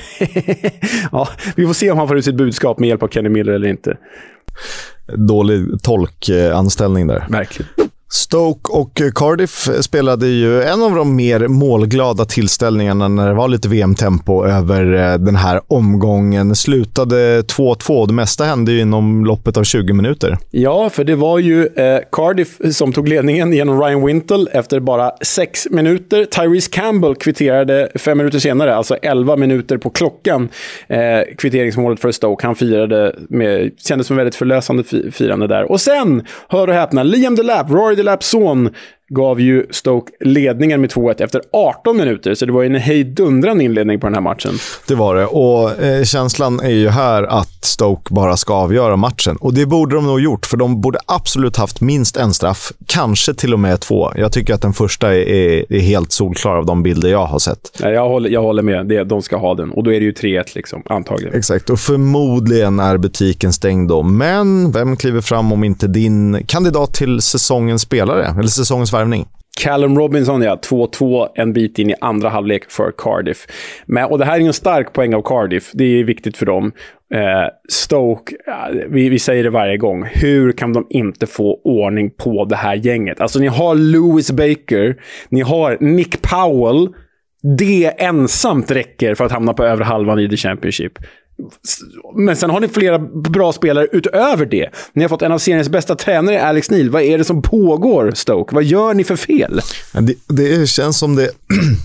ja, 1.12 1.28
vi 1.56 1.66
får 1.66 1.74
se 1.74 1.90
om 1.90 1.98
han 1.98 2.08
får 2.08 2.18
ut 2.18 2.24
sitt 2.24 2.34
budskap 2.34 2.78
med 2.78 2.88
hjälp 2.88 3.02
av 3.02 3.08
Kenny 3.08 3.28
Miller 3.28 3.52
eller 3.52 3.68
inte. 3.68 3.96
Dålig 5.28 5.82
tolkanställning 5.82 7.06
där. 7.06 7.26
Verkligen. 7.28 7.87
Stoke 8.10 8.72
och 8.72 9.00
Cardiff 9.14 9.68
spelade 9.80 10.26
ju 10.26 10.62
en 10.62 10.82
av 10.82 10.94
de 10.94 11.16
mer 11.16 11.48
målglada 11.48 12.24
tillställningarna 12.24 13.08
när 13.08 13.28
det 13.28 13.34
var 13.34 13.48
lite 13.48 13.68
VM-tempo 13.68 14.46
över 14.46 14.94
eh, 14.94 15.18
den 15.18 15.36
här 15.36 15.60
omgången. 15.66 16.54
Slutade 16.54 17.40
2-2. 17.40 18.06
Det 18.06 18.12
mesta 18.12 18.44
hände 18.44 18.72
ju 18.72 18.80
inom 18.80 19.24
loppet 19.24 19.56
av 19.56 19.64
20 19.64 19.92
minuter. 19.92 20.38
Ja, 20.50 20.90
för 20.90 21.04
det 21.04 21.14
var 21.14 21.38
ju 21.38 21.66
eh, 21.66 22.00
Cardiff 22.12 22.58
som 22.72 22.92
tog 22.92 23.08
ledningen 23.08 23.52
genom 23.52 23.80
Ryan 23.82 24.06
Wintle 24.06 24.46
efter 24.52 24.80
bara 24.80 25.10
sex 25.22 25.66
minuter. 25.70 26.24
Tyrese 26.24 26.68
Campbell 26.70 27.14
kvitterade 27.14 27.88
fem 27.94 28.18
minuter 28.18 28.38
senare, 28.38 28.74
alltså 28.74 28.94
11 28.94 29.36
minuter 29.36 29.78
på 29.78 29.90
klockan, 29.90 30.48
eh, 30.88 30.98
kvitteringsmålet 31.38 32.00
för 32.00 32.12
Stoke. 32.12 32.46
Han 32.46 32.54
firade 32.56 33.16
med, 33.28 33.70
kändes 33.78 34.06
som 34.06 34.16
väldigt 34.16 34.34
förlösande 34.34 34.84
firande 35.12 35.46
där. 35.46 35.70
Och 35.70 35.80
sen, 35.80 36.22
hör 36.48 36.68
och 36.68 36.74
häpna, 36.74 37.02
Liam 37.02 37.36
Delap, 37.36 37.70
Rory 37.70 37.97
Delap's 37.98 38.26
son 38.26 38.72
gav 39.08 39.40
ju 39.40 39.66
Stoke 39.70 40.12
ledningen 40.20 40.80
med 40.80 40.90
2-1 40.90 41.22
efter 41.22 41.42
18 41.52 41.96
minuter, 41.96 42.34
så 42.34 42.46
det 42.46 42.52
var 42.52 42.62
ju 42.62 42.66
en 42.66 42.74
hejdundrande 42.74 43.64
inledning 43.64 44.00
på 44.00 44.06
den 44.06 44.14
här 44.14 44.20
matchen. 44.20 44.52
Det 44.88 44.94
var 44.94 45.14
det, 45.14 45.26
och 45.26 45.82
eh, 45.82 46.04
känslan 46.04 46.60
är 46.60 46.70
ju 46.70 46.88
här 46.88 47.22
att 47.22 47.64
Stoke 47.64 48.14
bara 48.14 48.36
ska 48.36 48.54
avgöra 48.54 48.96
matchen. 48.96 49.36
Och 49.36 49.54
det 49.54 49.66
borde 49.66 49.94
de 49.94 50.06
nog 50.06 50.20
gjort, 50.20 50.46
för 50.46 50.56
de 50.56 50.80
borde 50.80 50.98
absolut 51.06 51.56
haft 51.56 51.80
minst 51.80 52.16
en 52.16 52.34
straff, 52.34 52.72
kanske 52.86 53.34
till 53.34 53.52
och 53.52 53.60
med 53.60 53.80
två. 53.80 54.12
Jag 54.16 54.32
tycker 54.32 54.54
att 54.54 54.62
den 54.62 54.72
första 54.72 55.14
är, 55.14 55.72
är 55.72 55.80
helt 55.80 56.12
solklar 56.12 56.56
av 56.56 56.66
de 56.66 56.82
bilder 56.82 57.08
jag 57.08 57.26
har 57.26 57.38
sett. 57.38 57.78
Ja, 57.82 57.90
jag, 57.90 58.08
håller, 58.08 58.30
jag 58.30 58.42
håller 58.42 58.62
med, 58.62 58.86
det, 58.86 59.04
de 59.04 59.22
ska 59.22 59.36
ha 59.36 59.54
den. 59.54 59.70
Och 59.70 59.84
då 59.84 59.92
är 59.92 60.00
det 60.00 60.06
ju 60.06 60.12
3-1, 60.12 60.44
liksom, 60.54 60.82
antagligen. 60.86 61.34
Exakt, 61.34 61.70
och 61.70 61.78
förmodligen 61.78 62.80
är 62.80 62.96
butiken 62.96 63.52
stängd 63.52 63.88
då. 63.88 64.02
Men 64.02 64.72
vem 64.72 64.96
kliver 64.96 65.20
fram 65.20 65.52
om 65.52 65.64
inte 65.64 65.86
din 65.86 66.42
kandidat 66.46 66.94
till 66.94 67.20
säsongens 67.20 67.82
spelare, 67.82 68.34
eller 68.38 68.48
säsongens 68.48 68.90
värvning. 68.98 69.26
Callum 69.60 69.98
Robinson, 69.98 70.42
ja. 70.42 70.56
2-2 70.56 71.28
en 71.34 71.52
bit 71.52 71.78
in 71.78 71.90
i 71.90 71.94
andra 72.00 72.28
halvlek 72.28 72.70
för 72.70 72.92
Cardiff. 72.98 73.46
Men, 73.86 74.04
och 74.04 74.18
det 74.18 74.24
här 74.24 74.40
är 74.40 74.46
en 74.46 74.52
stark 74.52 74.92
poäng 74.92 75.14
av 75.14 75.22
Cardiff. 75.22 75.70
Det 75.74 75.84
är 75.84 76.04
viktigt 76.04 76.36
för 76.36 76.46
dem. 76.46 76.72
Eh, 77.14 77.20
Stoke, 77.68 78.36
vi, 78.88 79.08
vi, 79.08 79.18
säger 79.18 79.44
det 79.44 79.50
varje 79.50 79.76
gång. 79.76 80.04
Hur 80.12 80.52
kan 80.52 80.72
de 80.72 80.86
inte 80.90 81.26
få 81.26 81.60
ordning 81.64 82.10
på 82.10 82.44
det 82.44 82.56
här 82.56 82.74
gänget? 82.74 83.20
Alltså, 83.20 83.38
ni 83.38 83.46
har 83.46 83.74
Lewis 83.74 84.32
Baker, 84.32 84.96
ni 85.28 85.40
har 85.40 85.76
Nick 85.80 86.22
Powell. 86.22 86.88
Det 87.58 87.84
ensamt 87.98 88.70
räcker 88.70 89.14
för 89.14 89.24
att 89.24 89.32
hamna 89.32 89.54
på 89.54 89.64
övre 89.64 89.84
halvan 89.84 90.18
i 90.18 90.28
The 90.28 90.36
Championship. 90.36 90.92
Men 92.14 92.36
sen 92.36 92.50
har 92.50 92.60
ni 92.60 92.68
flera 92.68 92.98
bra 92.98 93.52
spelare 93.52 93.86
utöver 93.92 94.46
det. 94.46 94.68
Ni 94.92 95.02
har 95.02 95.08
fått 95.08 95.22
en 95.22 95.32
av 95.32 95.38
seriens 95.38 95.68
bästa 95.68 95.94
tränare, 95.94 96.42
Alex 96.42 96.70
Neil. 96.70 96.90
Vad 96.90 97.02
är 97.02 97.18
det 97.18 97.24
som 97.24 97.42
pågår, 97.42 98.12
Stoke? 98.14 98.54
Vad 98.54 98.64
gör 98.64 98.94
ni 98.94 99.04
för 99.04 99.16
fel? 99.16 99.60
Det, 99.92 100.14
det 100.28 100.68
känns 100.68 100.98
som 100.98 101.16
det 101.16 101.30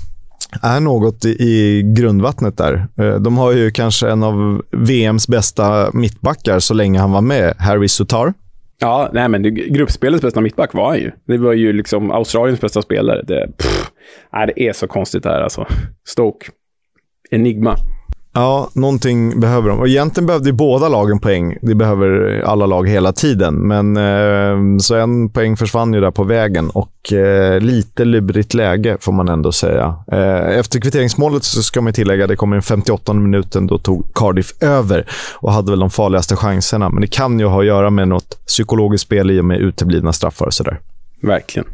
är 0.61 0.79
något 0.79 1.25
i 1.25 1.81
grundvattnet 1.97 2.57
där. 2.57 2.87
Eh, 2.99 3.15
de 3.15 3.37
har 3.37 3.51
ju 3.51 3.71
kanske 3.71 4.09
en 4.09 4.23
av 4.23 4.61
VMs 4.71 5.27
bästa 5.27 5.89
mittbackar 5.93 6.59
så 6.59 6.73
länge 6.73 6.99
han 6.99 7.11
var 7.11 7.21
med, 7.21 7.55
Harry 7.59 7.87
Sutar. 7.87 8.33
Ja, 8.79 9.09
nej 9.13 9.29
men 9.29 9.55
gruppspelets 9.73 10.21
bästa 10.21 10.41
mittback 10.41 10.73
var 10.73 10.89
han 10.89 10.99
ju. 10.99 11.11
Det 11.27 11.37
var 11.37 11.53
ju 11.53 11.73
liksom 11.73 12.11
Australiens 12.11 12.61
bästa 12.61 12.81
spelare. 12.81 13.23
Det, 13.27 13.47
pff, 13.57 13.91
nej, 14.33 14.53
det 14.55 14.67
är 14.67 14.73
så 14.73 14.87
konstigt 14.87 15.23
det 15.23 15.29
här 15.29 15.41
alltså. 15.41 15.67
Stoke. 16.07 16.51
Enigma. 17.31 17.75
Ja, 18.35 18.69
någonting 18.73 19.39
behöver 19.39 19.69
de. 19.69 19.79
Och 19.79 19.87
egentligen 19.87 20.27
behövde 20.27 20.49
ju 20.49 20.53
båda 20.53 20.89
lagen 20.89 21.19
poäng. 21.19 21.57
Det 21.61 21.75
behöver 21.75 22.41
alla 22.45 22.65
lag 22.65 22.89
hela 22.89 23.13
tiden. 23.13 23.55
Men 23.55 23.97
eh, 23.97 24.77
så 24.79 24.95
en 24.95 25.29
poäng 25.29 25.57
försvann 25.57 25.93
ju 25.93 26.01
där 26.01 26.11
på 26.11 26.23
vägen 26.23 26.69
och 26.69 27.13
eh, 27.13 27.59
lite 27.59 28.05
lurigt 28.05 28.53
läge 28.53 28.97
får 28.99 29.11
man 29.11 29.29
ändå 29.29 29.51
säga. 29.51 29.95
Eh, 30.11 30.57
efter 30.59 30.79
kvitteringsmålet 30.79 31.43
så 31.43 31.63
ska 31.63 31.81
man 31.81 31.93
tillägga, 31.93 32.27
det 32.27 32.35
kom 32.35 32.53
i 32.53 32.55
den 32.55 32.61
58 32.61 33.13
minuten, 33.13 33.67
då 33.67 33.77
tog 33.77 34.13
Cardiff 34.13 34.53
över 34.59 35.07
och 35.35 35.51
hade 35.51 35.71
väl 35.71 35.79
de 35.79 35.89
farligaste 35.89 36.35
chanserna. 36.35 36.89
Men 36.89 37.01
det 37.01 37.07
kan 37.07 37.39
ju 37.39 37.45
ha 37.45 37.59
att 37.59 37.65
göra 37.65 37.89
med 37.89 38.07
något 38.07 38.45
psykologiskt 38.47 39.05
spel 39.05 39.31
i 39.31 39.39
och 39.39 39.45
med 39.45 39.57
uteblivna 39.59 40.13
straffar 40.13 40.45
och 40.45 40.53
sådär. 40.53 40.79
Verkligen. 41.21 41.67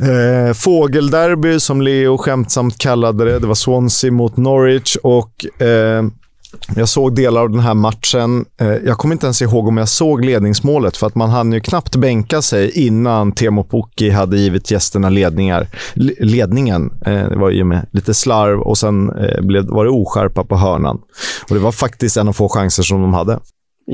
Eh, 0.00 0.54
fågelderby, 0.54 1.60
som 1.60 1.82
Leo 1.82 2.18
skämtsamt 2.18 2.78
kallade 2.78 3.24
det. 3.24 3.38
Det 3.38 3.46
var 3.46 3.54
Swansea 3.54 4.12
mot 4.12 4.36
Norwich 4.36 4.96
och 4.96 5.62
eh, 5.62 6.04
jag 6.76 6.88
såg 6.88 7.14
delar 7.14 7.40
av 7.40 7.50
den 7.50 7.60
här 7.60 7.74
matchen. 7.74 8.44
Eh, 8.60 8.66
jag 8.68 8.98
kommer 8.98 9.14
inte 9.14 9.26
ens 9.26 9.42
ihåg 9.42 9.68
om 9.68 9.76
jag 9.76 9.88
såg 9.88 10.24
ledningsmålet, 10.24 10.96
för 10.96 11.06
att 11.06 11.14
man 11.14 11.30
hann 11.30 11.52
ju 11.52 11.60
knappt 11.60 11.96
bänka 11.96 12.42
sig 12.42 12.86
innan 12.86 13.32
Temo 13.32 13.64
Pukki 13.64 14.10
hade 14.10 14.38
givit 14.38 14.70
gästerna 14.70 15.08
ledningar. 15.10 15.68
L 15.94 16.12
ledningen. 16.20 16.90
Eh, 17.06 17.28
det 17.28 17.36
var 17.36 17.50
ju 17.50 17.64
med 17.64 17.86
lite 17.92 18.14
slarv 18.14 18.60
och 18.60 18.78
sen 18.78 19.10
eh, 19.10 19.42
blev, 19.42 19.66
var 19.66 19.84
det 19.84 19.90
oskärpa 19.90 20.44
på 20.44 20.56
hörnan. 20.56 21.00
Och 21.48 21.54
Det 21.54 21.60
var 21.60 21.72
faktiskt 21.72 22.16
en 22.16 22.28
av 22.28 22.32
få 22.32 22.48
chanser 22.48 22.82
som 22.82 23.02
de 23.02 23.14
hade. 23.14 23.38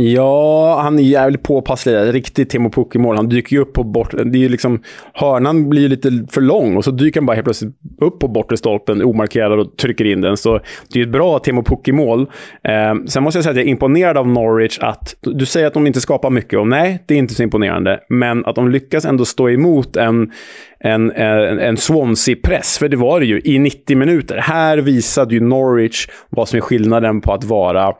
Ja, 0.01 0.81
han 0.83 0.99
är 0.99 1.03
jävligt 1.03 1.43
påpasslig. 1.43 2.15
Riktigt 2.15 2.51
Timo 2.51 2.71
Pukki-mål. 2.71 3.17
Han 3.17 3.29
dyker 3.29 3.57
ju 3.57 3.63
upp 3.63 3.73
på 3.73 3.85
bort... 3.85 4.15
Det 4.25 4.45
är 4.45 4.49
liksom, 4.49 4.83
hörnan 5.13 5.69
blir 5.69 5.83
ju 5.83 5.89
lite 5.89 6.11
för 6.31 6.41
lång 6.41 6.77
och 6.77 6.85
så 6.85 6.91
dyker 6.91 7.21
han 7.21 7.27
bara 7.27 7.35
helt 7.35 7.45
plötsligt 7.45 7.75
upp 8.01 8.19
på 8.19 8.29
bortre 8.29 8.57
stolpen 8.57 9.03
omarkerad 9.03 9.61
och 9.61 9.77
trycker 9.77 10.05
in 10.05 10.21
den. 10.21 10.37
Så 10.37 10.61
det 10.93 11.01
är 11.01 11.03
ett 11.03 11.13
bra 11.13 11.39
Timo 11.39 11.63
Pukki-mål. 11.63 12.21
Eh, 12.65 12.95
sen 13.07 13.23
måste 13.23 13.39
jag 13.39 13.45
säga 13.45 13.51
att 13.51 13.57
jag 13.57 13.67
är 13.67 13.71
imponerad 13.71 14.17
av 14.17 14.29
Norwich. 14.29 14.79
att 14.79 15.15
Du 15.21 15.47
säger 15.47 15.67
att 15.67 15.75
de 15.75 15.87
inte 15.87 16.01
skapar 16.01 16.31
mycket 16.31 16.59
och 16.59 16.69
nej, 16.69 17.05
det 17.07 17.15
är 17.15 17.19
inte 17.19 17.35
så 17.35 17.43
imponerande. 17.43 18.01
Men 18.09 18.45
att 18.45 18.55
de 18.55 18.69
lyckas 18.69 19.05
ändå 19.05 19.25
stå 19.25 19.51
emot 19.51 19.97
en, 19.97 20.33
en, 20.81 21.11
en, 21.11 21.59
en 21.59 21.77
Swansea-press, 21.77 22.79
för 22.79 22.89
det 22.89 22.97
var 22.97 23.21
det 23.21 23.27
ju, 23.27 23.41
i 23.45 23.59
90 23.59 23.97
minuter. 23.97 24.37
Här 24.37 24.79
visade 24.79 25.35
ju 25.35 25.41
Norwich 25.41 26.07
vad 26.31 26.49
som 26.49 26.57
är 26.57 26.61
skillnaden 26.61 27.21
på 27.21 27.33
att 27.33 27.45
vara 27.45 27.95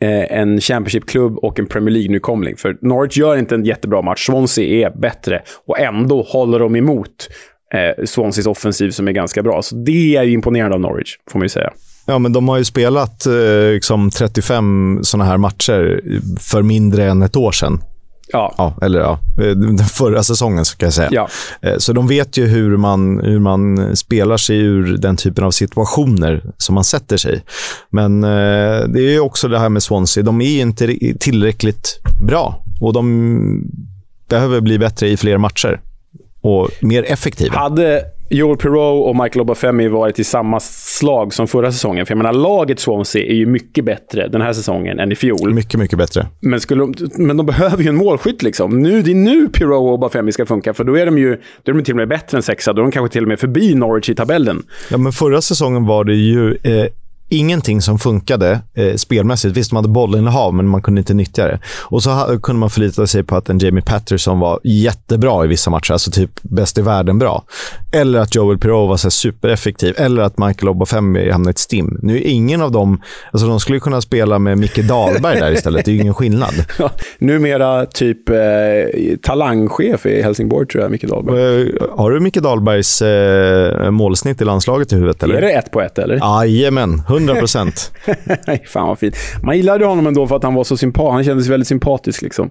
Eh, 0.00 0.38
en 0.38 0.60
Championship-klubb 0.60 1.38
och 1.38 1.58
en 1.58 1.66
Premier 1.66 1.90
League-nykomling. 1.90 2.56
För 2.56 2.76
Norwich 2.80 3.16
gör 3.16 3.36
inte 3.36 3.54
en 3.54 3.64
jättebra 3.64 4.02
match. 4.02 4.26
Swansea 4.26 4.88
är 4.88 5.00
bättre 5.00 5.42
och 5.66 5.78
ändå 5.78 6.22
håller 6.22 6.58
de 6.58 6.76
emot 6.76 7.28
eh, 7.74 8.04
Swanseas 8.04 8.46
offensiv 8.46 8.90
som 8.90 9.08
är 9.08 9.12
ganska 9.12 9.42
bra. 9.42 9.62
Så 9.62 9.76
det 9.76 10.16
är 10.16 10.22
ju 10.22 10.32
imponerande 10.32 10.74
av 10.74 10.80
Norwich, 10.80 11.16
får 11.30 11.38
man 11.38 11.44
ju 11.44 11.48
säga. 11.48 11.70
Ja, 12.06 12.18
men 12.18 12.32
de 12.32 12.48
har 12.48 12.58
ju 12.58 12.64
spelat 12.64 13.26
eh, 13.26 13.72
liksom 13.72 14.10
35 14.10 14.98
sådana 15.02 15.24
här 15.24 15.36
matcher 15.36 16.00
för 16.40 16.62
mindre 16.62 17.04
än 17.04 17.22
ett 17.22 17.36
år 17.36 17.52
sedan. 17.52 17.80
Ja. 18.32 18.54
ja. 18.58 18.74
Eller 18.82 18.98
ja, 18.98 19.18
den 19.36 19.78
förra 19.78 20.22
säsongen 20.22 20.64
så 20.64 20.76
kan 20.76 20.86
jag 20.86 20.94
säga. 20.94 21.08
Ja. 21.12 21.28
Eh, 21.62 21.78
så 21.78 21.92
de 21.92 22.06
vet 22.06 22.36
ju 22.36 22.46
hur 22.46 22.76
man, 22.76 23.20
hur 23.20 23.38
man 23.38 23.96
spelar 23.96 24.36
sig 24.36 24.56
ur 24.56 24.96
den 24.96 25.16
typen 25.16 25.44
av 25.44 25.50
situationer 25.50 26.44
som 26.58 26.74
man 26.74 26.84
sätter 26.84 27.16
sig 27.16 27.44
Men 27.90 28.24
eh, 28.24 28.88
det 28.88 29.00
är 29.00 29.20
också 29.20 29.48
det 29.48 29.58
här 29.58 29.68
med 29.68 29.82
Swansea. 29.82 30.22
De 30.22 30.40
är 30.40 30.60
inte 30.60 30.96
tillräckligt 31.20 32.00
bra 32.26 32.62
och 32.80 32.92
de 32.92 33.62
behöver 34.28 34.60
bli 34.60 34.78
bättre 34.78 35.08
i 35.08 35.16
fler 35.16 35.38
matcher 35.38 35.80
och 36.40 36.70
mer 36.80 37.02
effektiva. 37.02 37.58
Hade 37.58 38.04
Joel 38.28 38.56
Perreault 38.56 39.06
och 39.08 39.16
Michael 39.16 39.40
Obafemi 39.40 39.88
varit 39.88 40.18
i 40.18 40.24
samma 40.24 40.60
slag 40.60 41.34
som 41.34 41.48
förra 41.48 41.72
säsongen. 41.72 42.06
För 42.06 42.12
jag 42.12 42.18
menar, 42.18 42.32
laget 42.32 42.80
Swansea 42.80 43.26
är 43.26 43.34
ju 43.34 43.46
mycket 43.46 43.84
bättre 43.84 44.28
den 44.28 44.40
här 44.40 44.52
säsongen 44.52 44.98
än 44.98 45.12
i 45.12 45.14
fjol. 45.14 45.54
Mycket, 45.54 45.80
mycket 45.80 45.98
bättre. 45.98 46.26
Men, 46.40 46.60
skulle 46.60 46.80
de, 46.80 46.94
men 47.18 47.36
de 47.36 47.46
behöver 47.46 47.82
ju 47.82 47.88
en 47.88 47.96
målskytt 47.96 48.42
liksom. 48.42 48.78
Nu, 48.78 49.02
det 49.02 49.10
är 49.10 49.14
nu 49.14 49.48
Perreault 49.48 49.86
och 49.86 49.94
Obafemi 49.94 50.32
ska 50.32 50.46
funka, 50.46 50.74
för 50.74 50.84
då 50.84 50.98
är 50.98 51.06
de 51.06 51.18
ju 51.18 51.40
då 51.62 51.72
är 51.72 51.76
de 51.76 51.84
till 51.84 51.94
och 51.94 51.98
med 51.98 52.08
bättre 52.08 52.36
än 52.36 52.42
sexa. 52.42 52.72
Då 52.72 52.80
är 52.80 52.82
de 52.82 52.92
kanske 52.92 53.12
till 53.12 53.22
och 53.22 53.28
med 53.28 53.40
förbi 53.40 53.74
Norwich 53.74 54.10
i 54.10 54.14
tabellen. 54.14 54.62
Ja, 54.90 54.98
men 54.98 55.12
förra 55.12 55.40
säsongen 55.40 55.86
var 55.86 56.04
det 56.04 56.14
ju 56.14 56.54
eh, 56.62 56.86
ingenting 57.28 57.82
som 57.82 57.98
funkade 57.98 58.60
eh, 58.74 58.94
spelmässigt. 58.94 59.56
Visst, 59.56 59.70
de 59.70 59.76
hade 59.76 59.88
bollinnehav, 59.88 60.54
men 60.54 60.68
man 60.68 60.82
kunde 60.82 60.98
inte 60.98 61.14
nyttja 61.14 61.46
det. 61.46 61.58
Och 61.82 62.02
så 62.02 62.10
ha, 62.10 62.38
kunde 62.38 62.60
man 62.60 62.70
förlita 62.70 63.06
sig 63.06 63.22
på 63.22 63.36
att 63.36 63.48
en 63.48 63.58
Jamie 63.58 63.82
Patterson 63.82 64.38
var 64.38 64.60
jättebra 64.64 65.44
i 65.44 65.48
vissa 65.48 65.70
matcher, 65.70 65.92
alltså 65.92 66.10
typ 66.10 66.30
bäst 66.42 66.78
i 66.78 66.82
världen 66.82 67.18
bra. 67.18 67.44
Eller 67.92 68.18
att 68.18 68.34
Joel 68.34 68.58
Pirou 68.58 68.86
var 68.86 68.96
så 68.96 69.10
supereffektiv, 69.10 69.94
eller 69.98 70.22
att 70.22 70.38
Michael 70.38 70.68
Obafemi 70.68 71.30
hamnade 71.30 71.50
i 71.50 71.52
ett 71.52 71.58
stim. 71.58 71.98
Nu 72.02 72.16
är 72.16 72.26
ingen 72.26 72.62
av 72.62 72.72
dem... 72.72 73.02
Alltså 73.30 73.48
de 73.48 73.60
skulle 73.60 73.80
kunna 73.80 74.00
spela 74.00 74.38
med 74.38 74.58
Micke 74.58 74.88
Dahlberg 74.88 75.40
där 75.40 75.52
istället. 75.52 75.84
Det 75.84 75.90
är 75.90 75.94
ju 75.94 76.00
ingen 76.00 76.14
skillnad. 76.14 76.54
Ja, 76.78 76.90
numera 77.18 77.86
typ 77.86 78.28
eh, 78.28 78.36
talangchef 79.22 80.06
i 80.06 80.22
Helsingborg, 80.22 80.66
tror 80.66 80.82
jag, 80.82 80.90
Micke 80.90 81.04
Dahlberg. 81.04 81.62
Eh, 81.62 81.74
har 81.96 82.10
du 82.10 82.20
Micke 82.20 82.36
Dahlbergs 82.36 83.02
eh, 83.02 83.90
målsnitt 83.90 84.40
i 84.40 84.44
landslaget 84.44 84.92
i 84.92 84.94
huvudet? 84.94 85.22
Eller? 85.22 85.34
Är 85.34 85.40
det 85.40 85.52
ett 85.52 85.70
på 85.70 85.80
ett, 85.80 85.98
eller? 85.98 86.16
Jajamän, 86.16 87.02
100 87.16 87.34
procent. 87.34 87.92
Fan 88.72 88.88
vad 88.88 88.98
fint. 88.98 89.16
Man 89.42 89.56
gillade 89.56 89.86
honom 89.86 90.06
ändå 90.06 90.26
för 90.26 90.36
att 90.36 90.42
han 90.42 90.54
var 90.54 90.64
så 90.64 90.76
sympatisk. 90.76 91.12
Han 91.12 91.24
kändes 91.24 91.46
väldigt 91.46 91.68
sympatisk. 91.68 92.22
Liksom. 92.22 92.50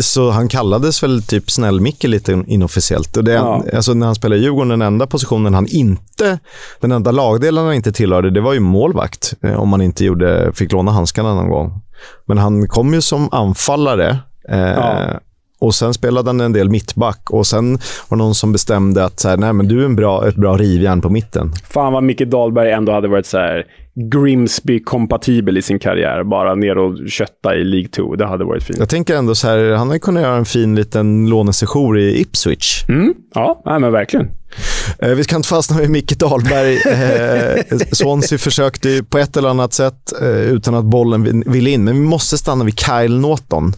Så 0.00 0.30
han 0.30 0.48
kallades 0.48 1.02
väl 1.02 1.22
typ 1.22 1.50
Snäll-Micke 1.50 2.08
lite 2.08 2.44
inofficiellt. 2.46 3.16
Och 3.16 3.24
det, 3.24 3.32
ja. 3.32 3.64
alltså 3.74 3.94
när 3.94 4.06
han 4.06 4.14
spelade 4.14 4.40
i 4.40 4.44
Djurgården, 4.44 4.68
den 4.68 4.82
enda 4.82 5.06
positionen 5.06 5.54
han 5.54 5.66
inte, 5.66 6.38
den 6.80 6.92
enda 6.92 7.10
lagdelen 7.10 7.64
han 7.64 7.74
inte 7.74 7.92
tillhörde, 7.92 8.30
det 8.30 8.40
var 8.40 8.52
ju 8.52 8.60
målvakt. 8.60 9.34
Eh, 9.42 9.60
om 9.60 9.68
man 9.68 9.80
inte 9.80 10.04
gjorde, 10.04 10.52
fick 10.54 10.72
låna 10.72 10.92
handskarna 10.92 11.34
någon 11.34 11.48
gång. 11.48 11.80
Men 12.26 12.38
han 12.38 12.68
kom 12.68 12.94
ju 12.94 13.00
som 13.00 13.28
anfallare. 13.32 14.18
Eh, 14.48 14.58
ja. 14.58 15.20
Och 15.60 15.74
Sen 15.74 15.94
spelade 15.94 16.28
han 16.28 16.40
en 16.40 16.52
del 16.52 16.70
mittback 16.70 17.30
och 17.30 17.46
sen 17.46 17.72
var 18.08 18.16
det 18.16 18.16
någon 18.16 18.34
som 18.34 18.52
bestämde 18.52 19.04
att 19.04 19.20
så 19.20 19.28
här, 19.28 19.36
nej, 19.36 19.52
men 19.52 19.68
du 19.68 19.80
är 19.80 19.84
en 19.84 19.96
bra, 19.96 20.28
ett 20.28 20.36
bra 20.36 20.56
rivjärn 20.56 21.00
på 21.00 21.10
mitten. 21.10 21.52
Fan 21.70 21.92
vad 21.92 22.02
Micke 22.02 22.22
Dahlberg 22.26 22.70
ändå 22.70 22.92
hade 22.92 23.08
varit 23.08 23.26
så 23.26 23.38
här 23.38 23.64
Grimsby-kompatibel 23.94 25.58
i 25.58 25.62
sin 25.62 25.78
karriär. 25.78 26.22
Bara 26.24 26.54
ner 26.54 26.78
och 26.78 27.08
kötta 27.08 27.56
i 27.56 27.64
League 27.64 27.88
2. 27.88 28.16
Det 28.16 28.26
hade 28.26 28.44
varit 28.44 28.62
fint. 28.62 28.78
Jag 28.78 28.88
tänker 28.88 29.16
ändå 29.16 29.34
så 29.34 29.48
här, 29.48 29.72
han 29.72 29.86
hade 29.86 29.98
kunnat 29.98 30.22
göra 30.22 30.36
en 30.36 30.44
fin 30.44 30.74
liten 30.74 31.28
lånesession 31.30 31.98
i 31.98 32.20
Ipswich. 32.20 32.84
Mm, 32.88 33.14
ja, 33.34 33.62
nej, 33.64 33.80
men 33.80 33.92
verkligen. 33.92 34.28
Eh, 34.98 35.10
vi 35.10 35.24
ska 35.24 35.36
inte 35.36 35.48
fastna 35.48 35.80
vid 35.80 35.90
Micke 35.90 36.18
Dahlberg. 36.18 36.76
Eh, 36.76 37.78
Swansea 37.92 38.38
försökte 38.38 39.02
på 39.08 39.18
ett 39.18 39.36
eller 39.36 39.48
annat 39.48 39.72
sätt 39.72 40.12
eh, 40.22 40.28
utan 40.28 40.74
att 40.74 40.84
bollen 40.84 41.42
ville 41.46 41.70
in, 41.70 41.84
men 41.84 41.94
vi 41.94 42.06
måste 42.06 42.38
stanna 42.38 42.64
vid 42.64 42.80
Kyle 42.80 43.18
Norton. 43.18 43.72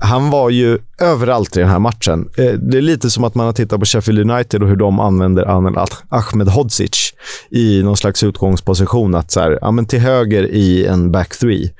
Han 0.00 0.30
var 0.30 0.50
ju 0.50 0.78
överallt 1.00 1.56
i 1.56 1.60
den 1.60 1.68
här 1.68 1.78
matchen. 1.78 2.28
Det 2.36 2.78
är 2.78 2.82
lite 2.82 3.10
som 3.10 3.24
att 3.24 3.34
man 3.34 3.46
har 3.46 3.52
tittat 3.52 3.80
på 3.80 3.86
Sheffield 3.86 4.30
United 4.30 4.62
och 4.62 4.68
hur 4.68 4.76
de 4.76 5.00
använder 5.00 5.44
Anel 5.44 5.74
Ahmed 6.08 6.48
Hodzic 6.48 7.12
i 7.50 7.82
någon 7.82 7.96
slags 7.96 8.22
utgångsposition. 8.22 9.14
Att 9.14 9.30
så 9.30 9.40
här, 9.40 9.58
ja, 9.60 9.70
men 9.70 9.86
till 9.86 10.00
höger 10.00 10.42
i 10.42 10.86
en 10.86 11.12
back 11.12 11.36
three. 11.38 11.70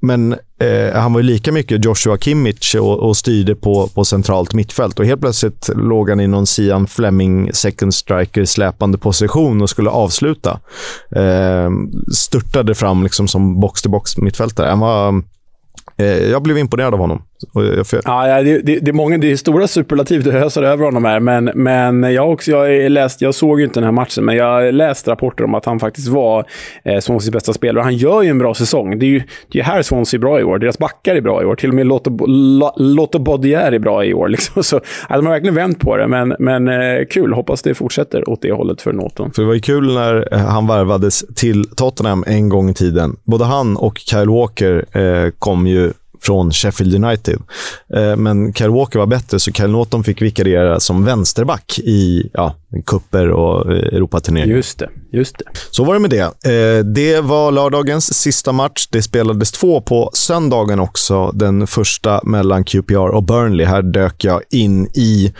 Men 0.00 0.32
eh, 0.32 0.94
han 0.94 1.12
var 1.12 1.20
ju 1.20 1.26
lika 1.26 1.52
mycket 1.52 1.84
Joshua 1.84 2.18
Kimmich 2.18 2.74
och, 2.74 2.98
och 2.98 3.16
styrde 3.16 3.54
på, 3.54 3.88
på 3.88 4.04
centralt 4.04 4.54
mittfält. 4.54 4.98
Och 4.98 5.06
helt 5.06 5.20
plötsligt 5.20 5.70
låg 5.74 6.10
han 6.10 6.20
i 6.20 6.26
någon 6.26 6.46
Sian 6.46 6.86
Fleming 6.86 7.52
second 7.52 7.94
striker 7.94 8.44
släpande 8.44 8.98
position 8.98 9.62
och 9.62 9.70
skulle 9.70 9.90
avsluta. 9.90 10.60
Eh, 11.16 11.70
störtade 12.12 12.74
fram 12.74 13.02
liksom 13.02 13.28
som 13.28 13.60
box-to-box 13.60 14.18
mittfältare. 14.18 14.68
Han 14.68 14.80
var 14.80 15.22
Eh, 15.98 16.30
jag 16.30 16.42
blev 16.42 16.58
imponerad 16.58 16.94
av 16.94 17.00
honom. 17.00 17.22
Ja, 18.04 18.42
det, 18.42 18.60
det, 18.60 18.78
det, 18.78 18.90
är 18.90 18.92
många, 18.92 19.18
det 19.18 19.32
är 19.32 19.36
stora 19.36 19.66
superlativ 19.66 20.22
du 20.22 20.32
öser 20.32 20.62
över 20.62 20.84
honom 20.84 21.04
här, 21.04 21.20
men, 21.20 21.44
men 21.44 22.02
jag, 22.02 22.32
också, 22.32 22.50
jag, 22.50 22.90
läst, 22.90 23.20
jag 23.20 23.34
såg 23.34 23.60
ju 23.60 23.64
inte 23.64 23.80
den 23.80 23.84
här 23.84 23.92
matchen, 23.92 24.24
men 24.24 24.36
jag 24.36 24.44
har 24.44 24.72
läst 24.72 25.08
rapporter 25.08 25.44
om 25.44 25.54
att 25.54 25.64
han 25.64 25.80
faktiskt 25.80 26.08
var 26.08 26.46
eh, 26.84 26.98
Swanseas 26.98 27.32
bästa 27.32 27.52
spelare. 27.52 27.82
Han 27.82 27.96
gör 27.96 28.22
ju 28.22 28.28
en 28.28 28.38
bra 28.38 28.54
säsong. 28.54 28.98
Det 28.98 29.06
är 29.06 29.10
ju 29.10 29.22
det 29.52 29.60
är 29.60 29.64
här 29.64 29.82
Swansea 29.82 30.18
är 30.18 30.20
bra 30.20 30.40
i 30.40 30.44
år. 30.44 30.58
Deras 30.58 30.78
backar 30.78 31.16
är 31.16 31.20
bra 31.20 31.42
i 31.42 31.44
år. 31.44 31.54
Till 31.54 31.68
och 31.68 31.74
med 31.74 31.86
Lotte 32.76 33.18
Bodier 33.18 33.72
är 33.72 33.78
bra 33.78 34.04
i 34.04 34.14
år. 34.14 34.28
Liksom. 34.36 34.62
Så, 34.62 34.80
ja, 35.08 35.16
de 35.16 35.26
har 35.26 35.32
verkligen 35.32 35.54
vänt 35.54 35.80
på 35.80 35.96
det, 35.96 36.08
men, 36.08 36.34
men 36.38 36.68
eh, 36.68 37.06
kul. 37.10 37.32
Hoppas 37.32 37.62
det 37.62 37.74
fortsätter 37.74 38.28
åt 38.28 38.42
det 38.42 38.52
hållet 38.52 38.82
för 38.82 38.92
Norton. 38.92 39.32
För 39.32 39.42
det 39.42 39.46
var 39.46 39.54
ju 39.54 39.60
kul 39.60 39.94
när 39.94 40.34
eh, 40.34 40.38
han 40.38 40.66
värvades 40.66 41.24
till 41.34 41.64
Tottenham 41.64 42.24
en 42.26 42.48
gång 42.48 42.70
i 42.70 42.74
tiden. 42.74 43.16
Både 43.24 43.44
han 43.44 43.76
och 43.76 43.98
Kyle 43.98 44.28
Walker 44.28 44.84
eh, 44.92 45.30
kom 45.38 45.66
ju 45.66 45.92
från 46.20 46.52
Sheffield 46.52 47.04
United. 47.04 47.38
Eh, 47.94 48.16
men 48.16 48.54
Kyle 48.54 48.70
Walker 48.70 48.98
var 48.98 49.06
bättre, 49.06 49.38
så 49.40 49.52
Kyle 49.52 49.70
Norton 49.70 50.04
fick 50.04 50.22
vikariera 50.22 50.80
som 50.80 51.04
vänsterback 51.04 51.78
i 51.78 52.30
ja, 52.32 52.54
kupper 52.86 53.30
och 53.30 53.72
eh, 53.72 53.78
Europaturneringar. 53.78 54.56
Just 54.56 54.78
det, 54.78 54.88
just 55.12 55.38
det. 55.38 55.44
Så 55.70 55.84
var 55.84 55.94
det 55.94 56.00
med 56.00 56.10
det. 56.10 56.20
Eh, 56.20 56.84
det 56.84 57.20
var 57.20 57.52
lördagens 57.52 58.14
sista 58.14 58.52
match. 58.52 58.88
Det 58.90 59.02
spelades 59.02 59.52
två 59.52 59.80
på 59.80 60.10
söndagen 60.14 60.80
också. 60.80 61.30
Den 61.34 61.66
första 61.66 62.20
mellan 62.24 62.64
QPR 62.64 63.08
och 63.08 63.22
Burnley. 63.22 63.66
Här 63.66 63.82
dök 63.82 64.24
jag 64.24 64.42
in 64.50 64.86
i 64.86 65.32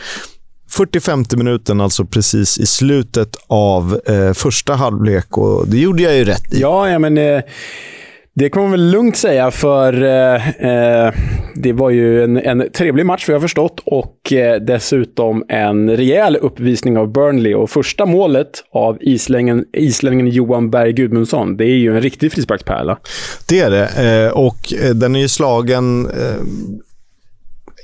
45 0.69 1.25
minuten, 1.35 1.81
alltså 1.81 2.05
precis 2.05 2.57
i 2.57 2.65
slutet 2.65 3.35
av 3.47 4.01
eh, 4.05 4.33
första 4.33 4.75
halvlek 4.75 5.37
och 5.37 5.67
det 5.67 5.77
gjorde 5.77 6.03
jag 6.03 6.15
ju 6.15 6.25
rätt 6.25 6.53
i. 6.53 6.61
Ja, 6.61 6.89
ja 6.89 6.99
men 6.99 7.17
eh, 7.17 7.41
det 8.39 8.49
kan 8.49 8.61
man 8.61 8.71
väl 8.71 8.91
lugnt 8.91 9.17
säga, 9.17 9.51
för 9.51 10.03
eh, 10.03 10.49
eh, 10.49 11.13
det 11.55 11.73
var 11.73 11.89
ju 11.89 12.23
en, 12.23 12.37
en 12.37 12.71
trevlig 12.71 13.05
match, 13.05 13.27
vad 13.27 13.35
jag 13.35 13.41
förstått, 13.41 13.81
och 13.85 14.33
eh, 14.33 14.61
dessutom 14.61 15.43
en 15.49 15.97
rejäl 15.97 16.35
uppvisning 16.35 16.97
av 16.97 17.11
Burnley. 17.11 17.53
Och 17.53 17.69
första 17.69 18.05
målet 18.05 18.49
av 18.71 18.97
islänningen, 19.01 19.65
islänningen 19.73 20.27
Johan 20.27 20.69
Berg 20.69 20.93
Gudmundsson, 20.93 21.57
det 21.57 21.65
är 21.65 21.77
ju 21.77 21.95
en 21.95 22.01
riktig 22.01 22.31
frisparkspärla. 22.31 22.97
Det 23.49 23.59
är 23.59 23.71
det, 23.71 24.25
eh, 24.25 24.31
och 24.31 24.73
eh, 24.83 24.89
den 24.89 25.15
är 25.15 25.19
ju 25.19 25.27
slagen 25.27 26.05
eh, 26.05 26.41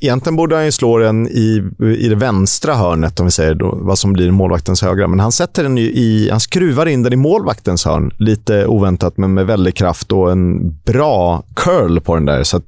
Egentligen 0.03 0.35
borde 0.35 0.55
han 0.55 0.65
ju 0.65 0.71
slå 0.71 0.97
den 0.97 1.27
i, 1.27 1.63
i 1.97 2.09
det 2.09 2.15
vänstra 2.15 2.75
hörnet, 2.75 3.19
om 3.19 3.25
vi 3.25 3.31
säger 3.31 3.53
då, 3.53 3.77
vad 3.81 3.99
som 3.99 4.13
blir 4.13 4.31
målvaktens 4.31 4.81
högra. 4.81 5.07
Men 5.07 5.19
han 5.19 5.31
sätter 5.31 5.63
den 5.63 5.77
i, 5.77 6.29
han 6.31 6.39
skruvar 6.39 6.85
in 6.85 7.03
den 7.03 7.13
i 7.13 7.15
målvaktens 7.15 7.85
hörn. 7.85 8.13
Lite 8.17 8.65
oväntat, 8.67 9.17
men 9.17 9.33
med 9.33 9.45
väldig 9.45 9.75
kraft 9.75 10.11
och 10.11 10.31
en 10.31 10.75
bra 10.77 11.43
curl 11.55 11.99
på 11.99 12.15
den 12.15 12.25
där. 12.25 12.43
Så 12.43 12.61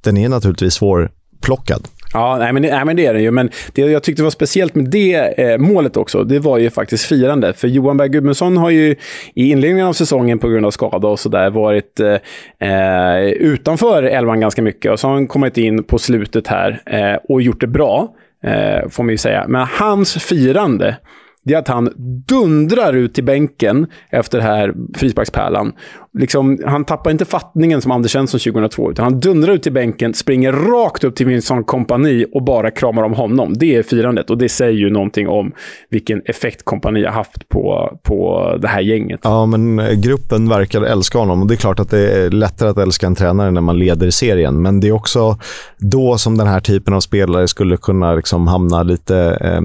den 0.00 0.16
är 0.16 0.28
naturligtvis 0.28 0.74
svårplockad. 0.74 1.88
Ja, 2.14 2.36
nej 2.38 2.52
men, 2.52 2.62
nej, 2.62 2.84
men 2.84 2.96
det 2.96 3.06
är 3.06 3.14
det 3.14 3.20
ju. 3.20 3.30
Men 3.30 3.50
det 3.72 3.82
jag 3.82 4.02
tyckte 4.02 4.22
var 4.22 4.30
speciellt 4.30 4.74
med 4.74 4.90
det 4.90 5.14
eh, 5.14 5.58
målet 5.58 5.96
också, 5.96 6.24
det 6.24 6.38
var 6.38 6.58
ju 6.58 6.70
faktiskt 6.70 7.04
firandet. 7.04 7.60
För 7.60 7.68
Johan 7.68 7.96
Berg 7.96 8.08
Gudmundsson 8.08 8.56
har 8.56 8.70
ju 8.70 8.96
i 9.34 9.50
inledningen 9.50 9.86
av 9.86 9.92
säsongen 9.92 10.38
på 10.38 10.48
grund 10.48 10.66
av 10.66 10.70
skada 10.70 11.08
och 11.08 11.18
sådär 11.18 11.50
varit 11.50 12.00
eh, 12.00 12.16
eh, 12.70 13.24
utanför 13.24 14.02
elvan 14.02 14.40
ganska 14.40 14.62
mycket. 14.62 14.92
Och 14.92 15.00
så 15.00 15.06
har 15.06 15.14
han 15.14 15.26
kommit 15.26 15.58
in 15.58 15.82
på 15.82 15.98
slutet 15.98 16.46
här 16.46 16.82
eh, 16.86 17.18
och 17.28 17.42
gjort 17.42 17.60
det 17.60 17.66
bra, 17.66 18.14
eh, 18.44 18.88
får 18.88 19.02
man 19.02 19.10
ju 19.10 19.18
säga. 19.18 19.44
Men 19.48 19.66
hans 19.78 20.14
firande, 20.14 20.96
det 21.44 21.54
är 21.54 21.58
att 21.58 21.68
han 21.68 21.92
dundrar 22.28 22.92
ut 22.92 23.14
till 23.14 23.24
bänken 23.24 23.86
efter 24.10 24.38
det 24.38 24.44
här 24.44 24.74
frisparkspärlan 24.94 25.72
liksom, 26.18 26.58
han 26.66 26.84
tappar 26.84 27.10
inte 27.10 27.24
fattningen 27.24 27.82
som 27.82 27.92
Anders 27.92 28.12
Svensson 28.12 28.40
2002, 28.40 28.90
utan 28.90 29.04
han 29.04 29.20
dundrar 29.20 29.52
ut 29.52 29.62
till 29.62 29.72
bänken, 29.72 30.14
springer 30.14 30.52
rakt 30.52 31.04
upp 31.04 31.16
till 31.16 31.26
Vincent 31.26 31.66
kompani 31.66 32.26
och 32.32 32.44
bara 32.44 32.70
kramar 32.70 33.02
om 33.02 33.12
honom. 33.12 33.54
Det 33.56 33.76
är 33.76 33.82
firandet 33.82 34.30
och 34.30 34.38
det 34.38 34.48
säger 34.48 34.78
ju 34.78 34.90
någonting 34.90 35.28
om 35.28 35.52
vilken 35.90 36.22
effekt 36.24 36.64
kompani 36.64 37.04
har 37.04 37.12
haft 37.12 37.48
på, 37.48 37.98
på 38.02 38.50
det 38.62 38.68
här 38.68 38.80
gänget. 38.80 39.20
Ja, 39.22 39.46
men 39.46 39.78
eh, 39.78 39.92
gruppen 39.92 40.48
verkar 40.48 40.82
älska 40.82 41.18
honom 41.18 41.42
och 41.42 41.48
det 41.48 41.54
är 41.54 41.56
klart 41.56 41.80
att 41.80 41.90
det 41.90 42.12
är 42.12 42.30
lättare 42.30 42.68
att 42.68 42.78
älska 42.78 43.06
en 43.06 43.14
tränare 43.14 43.50
när 43.50 43.60
man 43.60 43.78
leder 43.78 44.10
serien, 44.10 44.62
men 44.62 44.80
det 44.80 44.88
är 44.88 44.92
också 44.92 45.38
då 45.78 46.18
som 46.18 46.38
den 46.38 46.46
här 46.46 46.60
typen 46.60 46.94
av 46.94 47.00
spelare 47.00 47.48
skulle 47.48 47.76
kunna 47.76 48.14
liksom 48.14 48.46
hamna 48.46 48.82
lite 48.82 49.38
eh, 49.40 49.60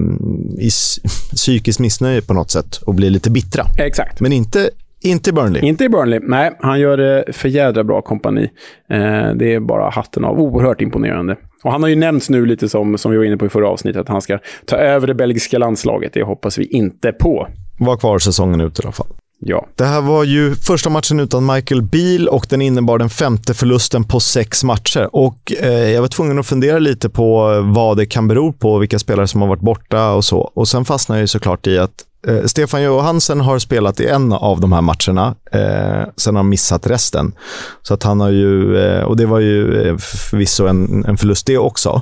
i 0.65 0.69
psykiskt 1.35 1.79
missnöje 1.79 2.21
på 2.21 2.33
något 2.33 2.51
sätt 2.51 2.75
och 2.85 2.95
bli 2.95 3.09
lite 3.09 3.29
bittra. 3.29 3.65
Exakt. 3.77 4.19
Men 4.19 4.33
inte 4.33 4.69
inte 5.01 5.29
i 5.29 5.33
Burnley. 5.33 5.61
Inte 5.65 5.83
i 5.83 5.89
Burnley. 5.89 6.19
Nej, 6.23 6.51
han 6.59 6.79
gör 6.79 6.97
det 6.97 7.33
för 7.33 7.49
jädra 7.49 7.83
bra 7.83 8.01
kompani. 8.01 8.43
Eh, 8.89 9.33
det 9.35 9.53
är 9.53 9.59
bara 9.59 9.89
hatten 9.89 10.25
av. 10.25 10.39
Oerhört 10.39 10.81
imponerande. 10.81 11.35
Och 11.63 11.71
han 11.71 11.83
har 11.83 11.89
ju 11.89 11.95
nämnts 11.95 12.29
nu 12.29 12.45
lite 12.45 12.69
som, 12.69 12.97
som 12.97 13.11
vi 13.11 13.17
var 13.17 13.25
inne 13.25 13.37
på 13.37 13.45
i 13.45 13.49
förra 13.49 13.69
avsnittet, 13.69 14.01
att 14.01 14.09
han 14.09 14.21
ska 14.21 14.39
ta 14.65 14.75
över 14.75 15.07
det 15.07 15.15
belgiska 15.15 15.57
landslaget. 15.57 16.13
Det 16.13 16.23
hoppas 16.23 16.57
vi 16.57 16.65
inte 16.65 17.11
på. 17.11 17.47
Var 17.79 17.97
kvar 17.97 18.19
säsongen 18.19 18.61
ut 18.61 18.79
i 18.79 18.83
alla 18.83 18.91
fall. 18.91 19.07
Ja. 19.41 19.67
Det 19.75 19.85
här 19.85 20.01
var 20.01 20.23
ju 20.23 20.55
första 20.55 20.89
matchen 20.89 21.19
utan 21.19 21.45
Michael 21.45 21.81
Beal 21.81 22.27
och 22.27 22.45
den 22.49 22.61
innebar 22.61 22.97
den 22.97 23.09
femte 23.09 23.53
förlusten 23.53 24.03
på 24.03 24.19
sex 24.19 24.63
matcher. 24.63 25.15
Och 25.15 25.53
eh, 25.61 25.91
Jag 25.91 26.01
var 26.01 26.07
tvungen 26.07 26.39
att 26.39 26.47
fundera 26.47 26.79
lite 26.79 27.09
på 27.09 27.61
vad 27.61 27.97
det 27.97 28.05
kan 28.05 28.27
bero 28.27 28.53
på, 28.53 28.77
vilka 28.77 28.99
spelare 28.99 29.27
som 29.27 29.41
har 29.41 29.47
varit 29.47 29.61
borta 29.61 30.11
och 30.11 30.25
så. 30.25 30.39
Och 30.39 30.67
Sen 30.67 30.85
fastnade 30.85 31.21
jag 31.21 31.29
såklart 31.29 31.67
i 31.67 31.77
att 31.77 32.05
eh, 32.27 32.43
Stefan 32.45 32.83
Johansen 32.83 33.41
har 33.41 33.59
spelat 33.59 33.99
i 33.99 34.07
en 34.07 34.33
av 34.33 34.61
de 34.61 34.71
här 34.73 34.81
matcherna. 34.81 35.35
Eh, 35.51 36.09
sen 36.17 36.35
har 36.35 36.43
han 36.43 36.49
missat 36.49 36.87
resten. 36.87 37.33
Så 37.81 37.93
att 37.93 38.03
han 38.03 38.19
har 38.19 38.29
ju, 38.29 38.77
eh, 38.77 39.03
och 39.03 39.17
det 39.17 39.25
var 39.25 39.39
ju 39.39 39.81
eh, 39.81 39.97
förvisso 39.97 40.67
en, 40.67 41.05
en 41.05 41.17
förlust 41.17 41.47
det 41.47 41.57
också. 41.57 42.01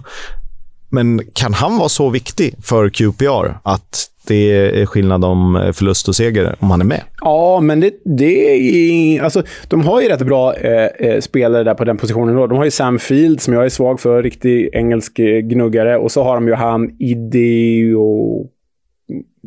Men 0.89 1.21
kan 1.33 1.53
han 1.53 1.77
vara 1.77 1.89
så 1.89 2.09
viktig 2.09 2.55
för 2.63 2.89
QPR 2.89 3.57
att 3.63 4.09
det 4.27 4.51
är 4.81 4.85
skillnad 4.85 5.25
om 5.25 5.55
eh, 5.55 5.71
förlust 5.71 6.07
och 6.07 6.15
seger 6.15 6.55
om 6.59 6.71
han 6.71 6.81
är 6.81 6.85
med. 6.85 7.01
Ja, 7.21 7.59
men 7.59 7.79
det, 7.79 7.91
det 8.05 8.55
är... 9.15 9.21
Alltså, 9.21 9.43
de 9.67 9.81
har 9.81 10.01
ju 10.01 10.07
rätt 10.07 10.25
bra 10.25 10.55
eh, 10.55 11.07
eh, 11.07 11.19
spelare 11.19 11.63
där 11.63 11.73
på 11.73 11.83
den 11.85 11.97
positionen. 11.97 12.35
Då. 12.35 12.47
De 12.47 12.57
har 12.57 12.65
ju 12.65 12.71
Sam 12.71 12.99
Field, 12.99 13.41
som 13.41 13.53
jag 13.53 13.65
är 13.65 13.69
svag 13.69 13.99
för, 13.99 14.23
riktig 14.23 14.69
engelsk 14.73 15.13
gnuggare. 15.43 15.97
Och 15.97 16.11
så 16.11 16.23
har 16.23 16.35
de 16.35 16.47
ju 16.47 16.53
han 16.53 16.89
Ideo... 16.99 18.47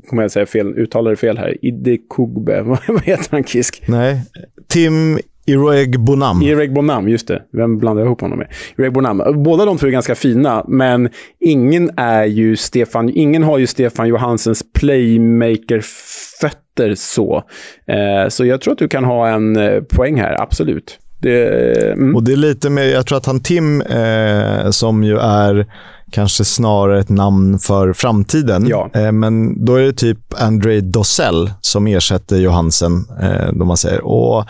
Kommer 0.09 0.23
jag 0.23 0.31
säga 0.31 0.47
fel? 0.47 0.79
Uttalar 0.79 1.11
det 1.11 1.17
fel 1.17 1.39
här? 1.39 1.65
Idekugbe. 1.65 2.63
Vad 2.63 3.03
heter 3.03 3.29
han, 3.31 3.45
Kisk? 3.45 3.83
Nej. 3.87 4.23
Tim 4.69 5.19
Ireg 5.47 6.01
Bonam. 6.01 6.43
Ireg 6.43 6.73
Bonam, 6.73 7.09
just 7.09 7.29
det. 7.29 7.43
Vem 7.53 7.79
blandar 7.79 8.03
jag 8.03 8.09
ihop 8.09 8.21
honom 8.21 8.39
med? 8.39 8.49
Ireg 8.79 8.93
Bonam. 8.93 9.43
Båda 9.43 9.65
de 9.65 9.79
två 9.79 9.87
är 9.87 9.91
ganska 9.91 10.15
fina, 10.15 10.65
men 10.69 11.09
ingen 11.41 11.91
är 11.97 12.25
ju 12.25 12.57
Stefan... 12.57 13.09
Ingen 13.09 13.43
har 13.43 13.59
ju 13.59 13.67
Stefan 13.67 14.09
Johansens 14.09 14.63
playmaker-fötter 14.73 16.95
så. 16.95 17.45
Eh, 17.87 18.29
så 18.29 18.45
jag 18.45 18.61
tror 18.61 18.73
att 18.73 18.79
du 18.79 18.89
kan 18.89 19.05
ha 19.05 19.29
en 19.29 19.57
eh, 19.57 19.81
poäng 19.81 20.21
här, 20.21 20.43
absolut. 20.43 20.99
Det, 21.23 21.93
mm. 21.93 22.17
Och 22.17 22.25
det 22.25 22.33
är 22.33 22.37
lite 22.37 22.71
med, 22.71 22.91
jag 22.91 23.07
tror 23.07 23.19
att 23.19 23.27
han 23.27 23.41
Tim, 23.41 23.81
eh, 23.81 24.71
som 24.71 25.05
ju 25.05 25.19
är 25.19 25.67
kanske 26.11 26.45
snarare 26.45 27.01
ett 27.01 27.09
namn 27.09 27.59
för 27.59 27.93
framtiden. 27.93 28.67
Ja. 28.69 28.91
Eh, 28.95 29.13
men 29.13 29.65
då 29.65 29.75
är 29.75 29.83
det 29.83 29.93
typ 29.93 30.19
André 30.41 30.81
Dossell 30.81 31.51
som 31.61 31.87
ersätter 31.87 32.37
Johansen, 32.37 32.93
eh, 33.23 33.53
då 33.53 33.65
man 33.65 33.77
säger. 33.77 34.01
Och 34.07 34.45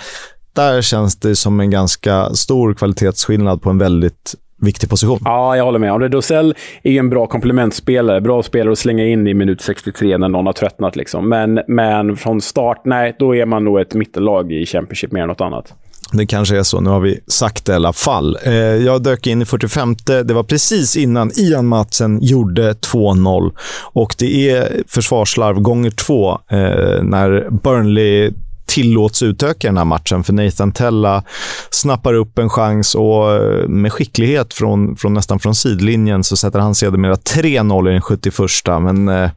där 0.53 0.83
känns 0.83 1.17
det 1.17 1.37
som 1.37 1.61
en 1.61 1.71
ganska 1.71 2.35
stor 2.35 2.75
kvalitetsskillnad 2.75 3.63
på 3.63 3.71
en 3.71 3.79
väldigt 3.79 4.35
viktig 4.61 4.91
position. 4.91 5.19
Ja, 5.25 5.57
jag 5.57 5.65
håller 5.65 5.79
med. 5.79 5.93
André 5.93 6.09
Dosell 6.09 6.55
är 6.83 6.91
ju 6.93 6.99
en 6.99 7.11
bra 7.11 7.27
komplementspelare. 7.27 8.21
Bra 8.21 8.43
spelare 8.43 8.73
att 8.73 8.79
slänga 8.79 9.05
in 9.05 9.27
i 9.27 9.35
minut 9.35 9.61
63 9.61 10.19
när 10.19 10.29
någon 10.29 10.47
har 10.47 10.53
tröttnat. 10.53 10.97
Liksom. 10.97 11.29
Men, 11.29 11.61
men 11.69 12.17
från 12.17 12.41
start, 12.41 12.83
nej, 12.85 13.17
då 13.19 13.37
är 13.37 13.47
man 13.47 13.65
nog 13.65 13.81
ett 13.81 13.95
mittellag 13.95 14.53
i 14.53 14.67
Championship 14.67 15.13
mer 15.13 15.23
än 15.23 15.29
något 15.29 15.41
annat. 15.41 15.75
Det 16.13 16.27
kanske 16.27 16.59
är 16.59 16.63
så. 16.63 16.81
Nu 16.81 16.91
har 16.91 17.01
vi 17.01 17.21
sagt 17.27 17.65
det 17.65 17.73
i 17.73 17.75
alla 17.75 17.93
fall. 17.93 18.39
Eh, 18.43 18.55
jag 18.55 19.03
dök 19.03 19.27
in 19.27 19.43
i 19.43 19.45
45. 19.45 19.97
Det 20.07 20.33
var 20.33 20.43
precis 20.43 20.97
innan 20.97 21.33
Ian 21.37 21.67
Matsen 21.67 22.19
gjorde 22.23 22.73
2-0. 22.73 23.53
Och 23.93 24.15
det 24.19 24.51
är 24.51 24.83
försvarslarv 24.89 25.61
gånger 25.61 25.91
två 25.91 26.33
eh, 26.33 27.03
när 27.03 27.51
Burnley 27.51 28.33
tillåts 28.71 29.23
utöka 29.23 29.69
den 29.69 29.77
här 29.77 29.85
matchen. 29.85 30.25
För 30.25 30.33
Nathan 30.33 30.73
Tella 30.73 31.25
snappar 31.71 32.15
upp 32.15 32.39
en 32.39 32.49
chans 32.49 32.95
och 32.95 33.33
eh, 33.35 33.69
med 33.69 33.93
skicklighet 33.93 34.55
från, 34.55 34.97
från 34.97 35.15
nästan 35.15 35.39
från 35.39 35.55
sidlinjen 35.55 36.25
så 36.25 36.37
sätter 36.37 36.59
han 36.59 36.75
sedermera 36.75 37.15
3-0 37.15 37.89
i 37.89 37.93
den 37.93 38.03
71. 38.03 38.35
Men 38.67 39.09
eh, 39.09 39.31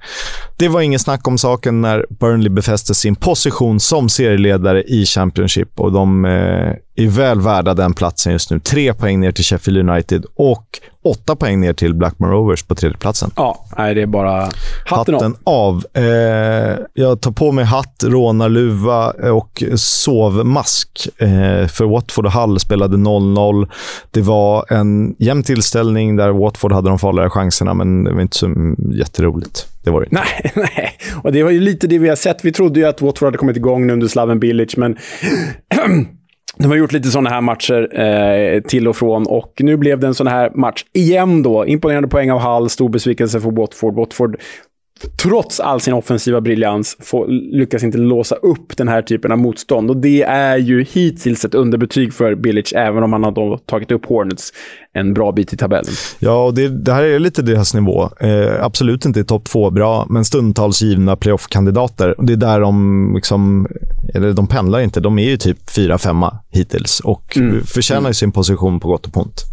det 0.57 0.67
var 0.67 0.81
ingen 0.81 0.99
snack 0.99 1.27
om 1.27 1.37
saken 1.37 1.81
när 1.81 2.05
Burnley 2.09 2.49
befäste 2.49 2.95
sin 2.95 3.15
position 3.15 3.79
som 3.79 4.09
serieledare 4.09 4.83
i 4.83 5.05
Championship 5.05 5.79
och 5.79 5.91
de 5.91 6.25
eh, 6.25 6.73
är 6.95 7.07
väl 7.07 7.41
värda 7.41 7.73
den 7.73 7.93
platsen 7.93 8.33
just 8.33 8.51
nu. 8.51 8.59
Tre 8.59 8.93
poäng 8.93 9.19
ner 9.19 9.31
till 9.31 9.43
Sheffield 9.43 9.89
United 9.89 10.25
och 10.35 10.79
åtta 11.03 11.35
poäng 11.35 11.59
ner 11.59 11.73
till 11.73 11.93
Blackburn 11.93 12.29
Rovers 12.29 12.63
på 12.63 12.75
tredjeplatsen. 12.75 13.31
Ja, 13.35 13.65
nej, 13.77 13.95
det 13.95 14.01
är 14.01 14.05
bara 14.05 14.49
hatten, 14.85 15.13
hatten 15.13 15.35
av. 15.43 15.83
av. 15.93 16.03
Eh, 16.03 16.77
jag 16.93 17.21
tar 17.21 17.31
på 17.31 17.51
mig 17.51 17.65
hatt, 17.65 18.03
rånarluva 18.03 19.11
och 19.11 19.63
sovmask. 19.75 21.07
Eh, 21.17 21.67
för 21.67 21.85
Watford 21.85 22.25
och 22.25 22.31
Hull 22.31 22.59
spelade 22.59 22.97
0-0. 22.97 23.69
Det 24.11 24.21
var 24.21 24.65
en 24.73 25.15
jämn 25.19 25.43
tillställning 25.43 26.15
där 26.15 26.29
Watford 26.29 26.71
hade 26.71 26.89
de 26.89 26.99
farliga 26.99 27.29
chanserna, 27.29 27.73
men 27.73 28.03
det 28.03 28.13
var 28.13 28.21
inte 28.21 28.37
så 28.37 28.75
jätteroligt. 28.93 29.67
Det 29.83 29.91
var 29.91 30.01
det 30.01 30.05
inte. 30.05 30.15
Nej, 30.15 30.51
nej. 30.75 30.97
Och 31.23 31.31
det 31.31 31.43
var 31.43 31.51
ju 31.51 31.59
lite 31.59 31.87
det 31.87 31.99
vi 31.99 32.09
har 32.09 32.15
sett. 32.15 32.45
Vi 32.45 32.51
trodde 32.51 32.79
ju 32.79 32.85
att 32.85 33.01
Watford 33.01 33.27
hade 33.27 33.37
kommit 33.37 33.57
igång 33.57 33.87
nu 33.87 33.93
under 33.93 34.07
Slaven 34.07 34.39
Bilic, 34.39 34.77
men 34.77 34.97
De 36.57 36.67
har 36.67 36.75
gjort 36.75 36.91
lite 36.91 37.09
sådana 37.09 37.29
här 37.29 37.41
matcher 37.41 37.99
eh, 37.99 38.61
till 38.61 38.87
och 38.87 38.95
från 38.95 39.27
och 39.27 39.53
nu 39.59 39.77
blev 39.77 39.99
det 39.99 40.07
en 40.07 40.13
sån 40.13 40.27
här 40.27 40.51
match 40.55 40.85
igen 40.93 41.43
då. 41.43 41.65
Imponerande 41.65 42.07
poäng 42.07 42.31
av 42.31 42.39
Hall, 42.39 42.69
stor 42.69 42.89
besvikelse 42.89 43.39
för 43.39 43.51
Watford. 43.51 43.95
Watford 43.95 44.37
trots 45.23 45.59
all 45.59 45.79
sin 45.79 45.93
offensiva 45.93 46.41
briljans, 46.41 46.97
får, 46.99 47.27
lyckas 47.27 47.83
inte 47.83 47.97
låsa 47.97 48.35
upp 48.35 48.77
den 48.77 48.87
här 48.87 49.01
typen 49.01 49.31
av 49.31 49.37
motstånd. 49.37 49.89
Och 49.89 49.97
det 49.97 50.23
är 50.23 50.57
ju 50.57 50.83
hittills 50.83 51.45
ett 51.45 51.55
underbetyg 51.55 52.13
för 52.13 52.35
Bilic, 52.35 52.73
även 52.73 53.03
om 53.03 53.13
han 53.13 53.23
har 53.23 53.57
tagit 53.57 53.91
upp 53.91 54.05
Hornets 54.05 54.53
en 54.93 55.13
bra 55.13 55.31
bit 55.31 55.53
i 55.53 55.57
tabellen. 55.57 55.93
Ja, 56.19 56.45
och 56.45 56.53
det, 56.53 56.67
det 56.69 56.93
här 56.93 57.03
är 57.03 57.19
lite 57.19 57.41
deras 57.41 57.73
nivå. 57.73 58.09
Eh, 58.19 58.63
absolut 58.65 59.05
inte 59.05 59.23
topp 59.23 59.45
två 59.45 59.69
bra, 59.69 60.05
men 60.09 60.25
stundtals 60.25 60.81
givna 60.81 61.15
playoff-kandidater. 61.15 62.15
Det 62.17 62.33
är 62.33 62.37
där 62.37 62.59
de, 62.59 63.11
liksom, 63.15 63.67
eller 64.13 64.33
de 64.33 64.47
pendlar 64.47 64.79
inte. 64.79 64.99
De 64.99 65.19
är 65.19 65.29
ju 65.29 65.37
typ 65.37 65.69
fyra, 65.69 65.97
femma 65.97 66.37
hittills 66.49 66.99
och 66.99 67.37
mm. 67.37 67.63
förtjänar 67.63 67.99
mm. 67.99 68.13
sin 68.13 68.31
position 68.31 68.79
på 68.79 68.87
gott 68.87 69.07
och 69.07 69.17
ont. 69.17 69.43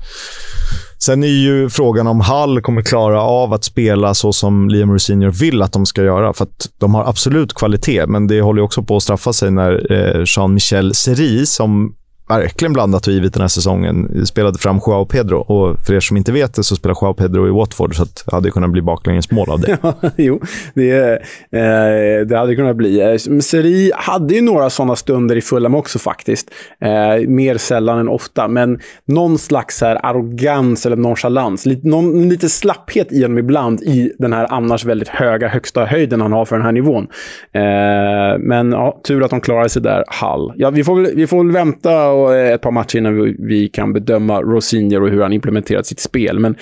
Sen 0.98 1.24
är 1.24 1.28
ju 1.28 1.68
frågan 1.68 2.06
om 2.06 2.20
Hall 2.20 2.60
kommer 2.60 2.82
klara 2.82 3.22
av 3.22 3.52
att 3.52 3.64
spela 3.64 4.14
så 4.14 4.32
som 4.32 4.68
Liam 4.68 4.92
Rosinho 4.92 5.30
vill 5.30 5.62
att 5.62 5.72
de 5.72 5.86
ska 5.86 6.02
göra. 6.02 6.32
För 6.32 6.44
att 6.44 6.68
de 6.78 6.94
har 6.94 7.04
absolut 7.04 7.54
kvalitet, 7.54 8.06
men 8.06 8.26
det 8.26 8.40
håller 8.40 8.62
också 8.62 8.82
på 8.82 8.96
att 8.96 9.02
straffa 9.02 9.32
sig 9.32 9.50
när 9.50 9.92
eh, 9.92 10.22
Jean-Michel 10.26 10.94
Seri, 10.94 11.46
som 11.46 11.94
verkligen 12.30 12.72
blandat 12.72 13.06
och 13.06 13.12
givet 13.12 13.34
den 13.34 13.40
här 13.40 13.48
säsongen. 13.48 14.26
Spelade 14.26 14.58
fram 14.58 14.80
Joao 14.86 15.04
Pedro 15.04 15.38
och 15.38 15.86
för 15.86 15.94
er 15.94 16.00
som 16.00 16.16
inte 16.16 16.32
vet 16.32 16.54
det 16.54 16.64
så 16.64 16.76
spelar 16.76 16.96
Joao 17.02 17.14
Pedro 17.14 17.48
i 17.48 17.50
Watford 17.50 17.96
så 17.96 18.04
det 18.04 18.32
hade 18.32 18.50
kunnat 18.50 18.70
bli 18.70 18.82
baklängesmål 18.82 19.50
av 19.50 19.60
det. 19.60 19.78
jo, 20.16 20.40
det, 20.74 21.12
eh, 21.50 22.26
det 22.26 22.38
hade 22.38 22.56
kunnat 22.56 22.76
bli. 22.76 23.00
Eh, 23.00 23.40
Seri 23.40 23.92
hade 23.94 24.34
ju 24.34 24.40
några 24.40 24.70
sådana 24.70 24.96
stunder 24.96 25.36
i 25.36 25.40
Fulham 25.40 25.74
också 25.74 25.98
faktiskt. 25.98 26.50
Eh, 26.80 27.28
mer 27.28 27.56
sällan 27.56 27.98
än 27.98 28.08
ofta, 28.08 28.48
men 28.48 28.78
någon 29.04 29.38
slags 29.38 29.80
här 29.80 30.06
arrogans 30.06 30.86
eller 30.86 30.96
nonchalans. 30.96 31.66
Lite, 31.66 31.88
någon, 31.88 32.28
lite 32.28 32.48
slapphet 32.48 33.12
i 33.12 33.22
honom 33.22 33.38
ibland 33.38 33.82
i 33.82 34.12
den 34.18 34.32
här 34.32 34.46
annars 34.50 34.84
väldigt 34.84 35.08
höga 35.08 35.48
högsta 35.48 35.84
höjden 35.84 36.20
han 36.20 36.32
har 36.32 36.44
för 36.44 36.56
den 36.56 36.64
här 36.64 36.72
nivån. 36.72 37.08
Eh, 37.52 38.38
men 38.38 38.72
ja, 38.72 39.00
tur 39.04 39.24
att 39.24 39.30
de 39.30 39.40
klarade 39.40 39.68
sig 39.68 39.82
där, 39.82 40.04
Hall. 40.08 40.52
Ja, 40.56 40.70
vi, 40.70 40.84
får 40.84 40.94
väl, 40.94 41.12
vi 41.14 41.26
får 41.26 41.44
väl 41.44 41.52
vänta 41.52 42.12
Eh, 42.28 42.52
ett 42.52 42.60
par 42.60 42.70
matcher 42.70 42.98
innan 42.98 43.22
vi, 43.22 43.36
vi 43.38 43.68
kan 43.68 43.92
bedöma 43.92 44.42
Rosinier 44.42 45.02
och 45.02 45.08
hur 45.08 45.22
han 45.22 45.32
implementerat 45.32 45.86
sitt 45.86 46.00
spel. 46.00 46.38
Men 46.38 46.56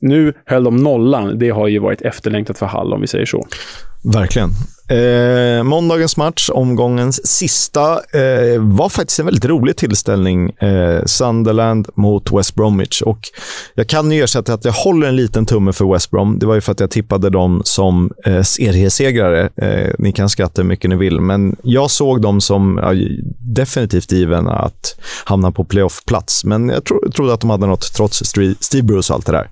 nu 0.00 0.32
höll 0.46 0.64
de 0.64 0.76
nollan. 0.76 1.38
Det 1.38 1.50
har 1.50 1.68
ju 1.68 1.78
varit 1.78 2.02
efterlängtat 2.02 2.58
för 2.58 2.66
Hall, 2.66 2.92
om 2.92 3.00
vi 3.00 3.06
säger 3.06 3.26
så. 3.26 3.46
Verkligen. 4.02 4.50
Eh, 4.88 5.62
måndagens 5.62 6.16
match, 6.16 6.50
omgångens 6.52 7.26
sista, 7.26 7.92
eh, 7.92 8.60
var 8.60 8.88
faktiskt 8.88 9.18
en 9.18 9.26
väldigt 9.26 9.44
rolig 9.44 9.76
tillställning. 9.76 10.50
Eh, 10.50 11.04
Sunderland 11.04 11.88
mot 11.94 12.32
West 12.32 12.54
Bromwich. 12.54 13.02
Och 13.02 13.18
jag 13.74 13.86
kan 13.86 14.12
ju 14.12 14.22
ersätta 14.22 14.54
att 14.54 14.64
jag 14.64 14.72
håller 14.72 15.08
en 15.08 15.16
liten 15.16 15.46
tumme 15.46 15.72
för 15.72 15.92
West 15.92 16.10
Brom. 16.10 16.38
Det 16.38 16.46
var 16.46 16.54
ju 16.54 16.60
för 16.60 16.72
att 16.72 16.80
jag 16.80 16.90
tippade 16.90 17.30
dem 17.30 17.62
som 17.64 18.10
eh, 18.26 18.42
seriesegrare. 18.42 19.48
Eh, 19.56 19.94
ni 19.98 20.12
kan 20.12 20.28
skratta 20.28 20.62
hur 20.62 20.68
mycket 20.68 20.90
ni 20.90 20.96
vill, 20.96 21.20
men 21.20 21.56
jag 21.62 21.90
såg 21.90 22.22
dem 22.22 22.40
som 22.40 22.80
ja, 22.82 22.92
definitivt 23.38 24.12
given 24.12 24.48
att 24.48 24.96
hamna 25.24 25.52
på 25.52 25.64
playoff-plats. 25.64 26.44
Men 26.44 26.68
jag 26.68 26.84
tro, 26.84 27.10
trodde 27.14 27.34
att 27.34 27.40
de 27.40 27.50
hade 27.50 27.66
något 27.66 27.92
trots 27.94 28.22
Steve 28.60 28.82
Bruce 28.82 29.12
och 29.12 29.16
allt 29.16 29.26
det 29.26 29.32
där. 29.32 29.50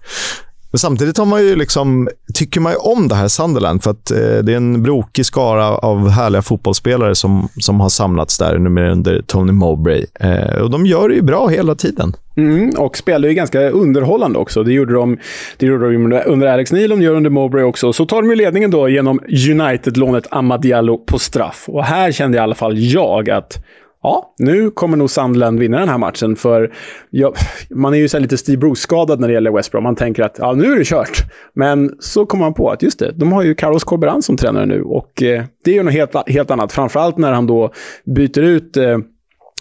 Men 0.72 0.78
samtidigt 0.78 1.18
har 1.18 1.26
man 1.26 1.42
ju 1.42 1.56
liksom, 1.56 2.08
tycker 2.34 2.60
man 2.60 2.72
ju 2.72 2.78
om 2.78 3.08
det 3.08 3.14
här 3.14 3.28
Sunderland 3.28 3.82
för 3.82 3.90
att 3.90 4.10
eh, 4.10 4.18
det 4.18 4.52
är 4.52 4.56
en 4.56 4.82
brokig 4.82 5.26
skara 5.26 5.68
av 5.68 6.08
härliga 6.08 6.42
fotbollsspelare 6.42 7.14
som, 7.14 7.48
som 7.60 7.80
har 7.80 7.88
samlats 7.88 8.38
där 8.38 8.58
numera 8.58 8.92
under 8.92 9.22
Tony 9.22 9.52
Mowbray. 9.52 10.06
Eh, 10.20 10.62
och 10.62 10.70
de 10.70 10.86
gör 10.86 11.08
det 11.08 11.14
ju 11.14 11.22
bra 11.22 11.48
hela 11.48 11.74
tiden. 11.74 12.14
Mm, 12.36 12.70
och 12.70 12.96
spelar 12.96 13.28
ju 13.28 13.34
ganska 13.34 13.70
underhållande 13.70 14.38
också. 14.38 14.62
Det 14.62 14.72
gjorde 14.72 14.94
de, 14.94 15.18
det 15.56 15.66
gjorde 15.66 15.92
de 15.92 16.22
under 16.26 16.46
Alex 16.46 16.72
Neil, 16.72 16.90
de 16.90 17.02
gör 17.02 17.14
under 17.14 17.30
Mowbray 17.30 17.64
också. 17.64 17.92
Så 17.92 18.06
tar 18.06 18.22
de 18.22 18.30
ju 18.30 18.36
ledningen 18.36 18.70
då 18.70 18.88
genom 18.88 19.20
United-lånet 19.50 20.26
Amadiallo 20.30 20.98
på 20.98 21.18
straff. 21.18 21.64
Och 21.68 21.84
här 21.84 22.12
kände 22.12 22.38
i 22.38 22.40
alla 22.40 22.54
fall 22.54 22.78
jag 22.78 23.30
att 23.30 23.64
ja, 24.02 24.34
nu 24.38 24.70
kommer 24.70 24.96
nog 24.96 25.10
Sunderland 25.10 25.58
vinna 25.58 25.78
den 25.78 25.88
här 25.88 25.98
matchen. 25.98 26.36
För 26.36 26.72
ja, 27.10 27.34
man 27.70 27.94
är 27.94 27.98
ju 27.98 28.08
så 28.08 28.18
lite 28.18 28.38
Steve 28.38 28.58
Bruce-skadad 28.58 29.20
när 29.20 29.28
det 29.28 29.34
gäller 29.34 29.50
West 29.50 29.72
Brom. 29.72 29.82
Man 29.82 29.96
tänker 29.96 30.22
att 30.22 30.36
ja, 30.38 30.52
nu 30.52 30.72
är 30.72 30.78
det 30.78 30.84
kört. 30.84 31.24
Men 31.54 31.96
så 31.98 32.26
kommer 32.26 32.44
man 32.44 32.54
på 32.54 32.70
att 32.70 32.82
just 32.82 32.98
det, 32.98 33.12
de 33.12 33.32
har 33.32 33.42
ju 33.42 33.54
Carlos 33.54 33.84
Corberan 33.84 34.22
som 34.22 34.36
tränare 34.36 34.66
nu. 34.66 34.82
Och 34.82 35.22
eh, 35.22 35.44
det 35.64 35.70
är 35.70 35.74
ju 35.74 35.82
något 35.82 35.92
helt, 35.92 36.28
helt 36.28 36.50
annat. 36.50 36.72
Framförallt 36.72 37.18
när 37.18 37.32
han 37.32 37.46
då 37.46 37.72
byter 38.04 38.42
ut 38.42 38.76
eh, 38.76 38.98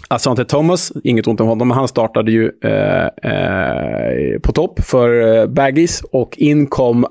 Asante 0.08 0.44
Thomas, 0.44 0.92
inget 1.04 1.26
ont 1.26 1.40
om 1.40 1.46
honom, 1.46 1.68
men 1.68 1.76
han 1.76 1.88
startade 1.88 2.32
ju 2.32 2.50
eh, 2.64 3.30
eh, 3.32 4.40
på 4.42 4.52
topp 4.52 4.80
för 4.80 5.36
eh, 5.36 5.46
Baggies 5.46 6.02
och 6.12 6.38
in 6.38 6.66
kom 6.66 7.06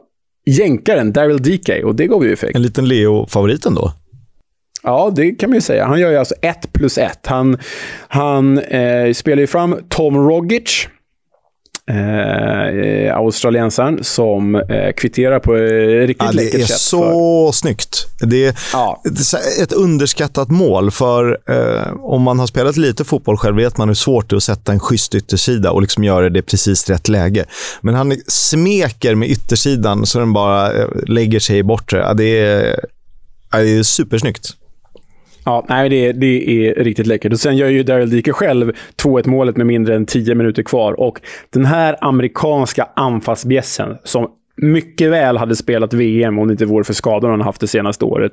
jänkaren 0.45 1.13
Daryl 1.13 1.41
DK 1.41 1.69
och 1.83 1.95
det 1.95 2.07
gav 2.07 2.25
ju 2.25 2.33
effekt. 2.33 2.55
En 2.55 2.61
liten 2.61 2.87
Leo-favorit 2.87 3.65
ändå. 3.65 3.91
Ja, 4.83 5.11
det 5.15 5.31
kan 5.31 5.49
man 5.49 5.57
ju 5.57 5.61
säga. 5.61 5.85
Han 5.85 5.99
gör 5.99 6.11
ju 6.11 6.17
alltså 6.17 6.35
ett 6.41 6.73
plus 6.73 6.97
ett. 6.97 7.27
Han, 7.27 7.57
han 8.07 8.57
eh, 8.59 9.13
spelar 9.13 9.41
ju 9.41 9.47
fram 9.47 9.77
Tom 9.89 10.17
Rogic, 10.17 10.87
eh, 11.89 13.17
australiensaren, 13.17 14.03
som 14.03 14.55
eh, 14.55 14.93
kvitterar 14.97 15.39
på 15.39 15.55
eh, 15.55 16.07
riktigt 16.07 16.27
ja, 16.27 16.31
läckert 16.31 16.51
sätt. 16.51 16.67
Det 16.67 16.73
är 16.73 16.77
så 16.77 17.01
för... 17.51 17.51
snyggt. 17.51 18.05
Det 18.21 18.45
är 18.45 18.55
ja. 18.73 19.03
ett 19.61 19.73
underskattat 19.73 20.49
mål, 20.49 20.91
för 20.91 21.37
eh, 21.49 21.93
om 21.99 22.21
man 22.21 22.39
har 22.39 22.47
spelat 22.47 22.77
lite 22.77 23.05
fotboll 23.05 23.37
själv 23.37 23.55
vet 23.55 23.77
man 23.77 23.87
hur 23.87 23.95
svårt 23.95 24.29
det 24.29 24.33
är 24.33 24.37
att 24.37 24.43
sätta 24.43 24.71
en 24.71 24.79
schysst 24.79 25.15
yttersida 25.15 25.71
och 25.71 25.81
liksom 25.81 26.03
göra 26.03 26.29
det 26.29 26.41
precis 26.41 26.89
rätt 26.89 27.07
läge. 27.07 27.45
Men 27.81 27.95
han 27.95 28.13
smeker 28.27 29.15
med 29.15 29.29
yttersidan 29.29 30.05
så 30.05 30.19
den 30.19 30.33
bara 30.33 30.73
eh, 30.73 30.87
lägger 31.07 31.39
sig 31.39 31.57
i 31.57 31.63
bortre. 31.63 31.99
Ja, 31.99 32.13
det, 32.13 32.39
är, 32.39 32.85
ja, 33.51 33.57
det 33.57 33.77
är 33.77 33.83
supersnyggt. 33.83 34.55
Ja, 35.49 35.65
nej, 35.69 35.89
det, 35.89 36.11
det 36.11 36.67
är 36.67 36.83
riktigt 36.83 37.07
läckert. 37.07 37.33
Och 37.33 37.39
sen 37.39 37.57
gör 37.57 37.67
ju 37.67 37.83
Daryl 37.83 38.09
Dike 38.09 38.33
själv 38.33 38.71
2-1 39.03 39.29
målet 39.29 39.57
med 39.57 39.67
mindre 39.67 39.95
än 39.95 40.05
10 40.05 40.35
minuter 40.35 40.63
kvar. 40.63 40.99
Och 40.99 41.21
den 41.49 41.65
här 41.65 41.95
amerikanska 42.01 42.87
anfallsbjässen 42.95 43.97
som 44.03 44.27
mycket 44.61 45.11
väl 45.11 45.37
hade 45.37 45.55
spelat 45.55 45.93
VM 45.93 46.39
om 46.39 46.47
det 46.47 46.51
inte 46.51 46.65
vore 46.65 46.83
för 46.83 46.93
skadorna 46.93 47.33
han 47.33 47.41
haft 47.41 47.61
det 47.61 47.67
senaste 47.67 48.05
året. 48.05 48.31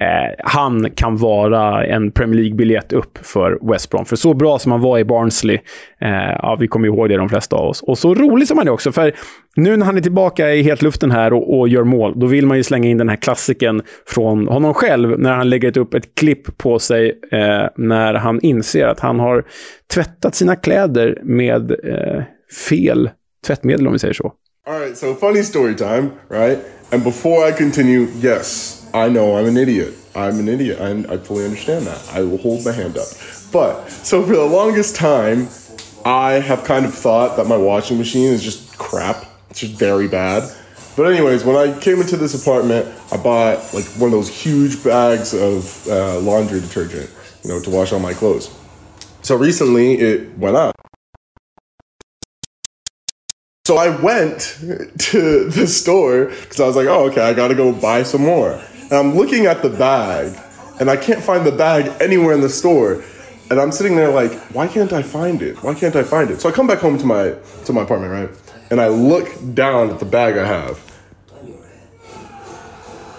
Eh, 0.00 0.44
han 0.44 0.90
kan 0.90 1.16
vara 1.16 1.86
en 1.86 2.10
Premier 2.10 2.40
League-biljett 2.40 2.92
upp 2.92 3.18
för 3.22 3.58
West 3.72 3.90
Brom. 3.90 4.04
För 4.04 4.16
så 4.16 4.34
bra 4.34 4.58
som 4.58 4.72
han 4.72 4.80
var 4.80 4.98
i 4.98 5.04
Barnsley, 5.04 5.58
eh, 6.00 6.10
ja, 6.42 6.56
vi 6.60 6.68
kommer 6.68 6.88
ihåg 6.88 7.08
det 7.08 7.16
de 7.16 7.28
flesta 7.28 7.56
av 7.56 7.68
oss. 7.68 7.82
Och 7.82 7.98
så 7.98 8.14
rolig 8.14 8.48
som 8.48 8.58
han 8.58 8.68
är 8.68 8.72
också, 8.72 8.92
för 8.92 9.12
nu 9.56 9.76
när 9.76 9.86
han 9.86 9.96
är 9.96 10.00
tillbaka 10.00 10.54
i 10.54 10.62
hetluften 10.62 11.10
här 11.10 11.32
och, 11.32 11.58
och 11.58 11.68
gör 11.68 11.84
mål, 11.84 12.12
då 12.16 12.26
vill 12.26 12.46
man 12.46 12.56
ju 12.56 12.62
slänga 12.62 12.88
in 12.88 12.98
den 12.98 13.08
här 13.08 13.16
klassiken 13.16 13.82
från 14.06 14.48
honom 14.48 14.74
själv, 14.74 15.18
när 15.18 15.32
han 15.32 15.50
lägger 15.50 15.78
upp 15.78 15.94
ett 15.94 16.14
klipp 16.14 16.58
på 16.58 16.78
sig 16.78 17.20
eh, 17.32 17.66
när 17.76 18.14
han 18.14 18.40
inser 18.40 18.86
att 18.86 19.00
han 19.00 19.20
har 19.20 19.44
tvättat 19.94 20.34
sina 20.34 20.56
kläder 20.56 21.18
med 21.22 21.70
eh, 21.70 22.22
fel 22.68 23.10
tvättmedel, 23.46 23.86
om 23.86 23.92
vi 23.92 23.98
säger 23.98 24.14
så. 24.14 24.32
All 24.68 24.78
right, 24.78 24.94
so 24.94 25.14
funny 25.14 25.40
story 25.40 25.74
time, 25.74 26.20
right? 26.28 26.62
And 26.92 27.02
before 27.02 27.42
I 27.42 27.52
continue, 27.52 28.02
yes, 28.16 28.86
I 28.92 29.08
know 29.08 29.38
I'm 29.38 29.46
an 29.46 29.56
idiot. 29.56 29.94
I'm 30.14 30.38
an 30.38 30.46
idiot. 30.46 30.78
I, 30.78 30.90
I 31.10 31.16
fully 31.16 31.46
understand 31.46 31.86
that. 31.86 32.06
I 32.12 32.20
will 32.20 32.36
hold 32.36 32.66
my 32.66 32.72
hand 32.72 32.98
up. 32.98 33.06
But, 33.50 33.88
so 33.88 34.22
for 34.26 34.36
the 34.36 34.44
longest 34.44 34.94
time, 34.94 35.48
I 36.04 36.32
have 36.32 36.64
kind 36.64 36.84
of 36.84 36.92
thought 36.92 37.38
that 37.38 37.46
my 37.46 37.56
washing 37.56 37.96
machine 37.96 38.30
is 38.30 38.42
just 38.42 38.76
crap. 38.76 39.24
It's 39.48 39.60
just 39.60 39.72
very 39.72 40.06
bad. 40.06 40.54
But 40.98 41.04
anyways, 41.04 41.44
when 41.44 41.56
I 41.56 41.80
came 41.80 42.02
into 42.02 42.18
this 42.18 42.38
apartment, 42.38 42.94
I 43.10 43.16
bought 43.16 43.72
like 43.72 43.86
one 43.96 44.08
of 44.08 44.12
those 44.12 44.28
huge 44.28 44.84
bags 44.84 45.32
of 45.32 45.88
uh, 45.88 46.18
laundry 46.18 46.60
detergent, 46.60 47.08
you 47.42 47.48
know, 47.48 47.58
to 47.62 47.70
wash 47.70 47.94
all 47.94 48.00
my 48.00 48.12
clothes. 48.12 48.54
So 49.22 49.34
recently 49.34 49.94
it 49.94 50.36
went 50.36 50.56
up. 50.56 50.77
So 53.68 53.76
I 53.76 53.90
went 53.90 54.40
to 54.98 55.50
the 55.50 55.66
store 55.66 56.24
because 56.24 56.58
I 56.58 56.66
was 56.66 56.74
like, 56.74 56.86
oh, 56.86 57.10
okay, 57.10 57.20
I 57.20 57.34
got 57.34 57.48
to 57.48 57.54
go 57.54 57.70
buy 57.70 58.02
some 58.02 58.22
more. 58.22 58.52
And 58.84 58.92
I'm 58.94 59.14
looking 59.14 59.44
at 59.44 59.60
the 59.60 59.68
bag 59.68 60.34
and 60.80 60.88
I 60.88 60.96
can't 60.96 61.22
find 61.22 61.44
the 61.44 61.52
bag 61.52 61.92
anywhere 62.00 62.32
in 62.32 62.40
the 62.40 62.48
store. 62.48 63.04
And 63.50 63.60
I'm 63.60 63.70
sitting 63.70 63.94
there 63.94 64.10
like, 64.10 64.32
why 64.54 64.68
can't 64.68 64.94
I 64.94 65.02
find 65.02 65.42
it? 65.42 65.62
Why 65.62 65.74
can't 65.74 65.94
I 65.96 66.02
find 66.02 66.30
it? 66.30 66.40
So 66.40 66.48
I 66.48 66.52
come 66.52 66.66
back 66.66 66.78
home 66.78 66.96
to 66.96 67.04
my 67.04 67.34
to 67.66 67.72
my 67.74 67.82
apartment, 67.82 68.10
right? 68.10 68.30
And 68.70 68.80
I 68.80 68.88
look 68.88 69.28
down 69.52 69.90
at 69.90 69.98
the 69.98 70.06
bag 70.06 70.38
I 70.38 70.46
have. 70.46 70.80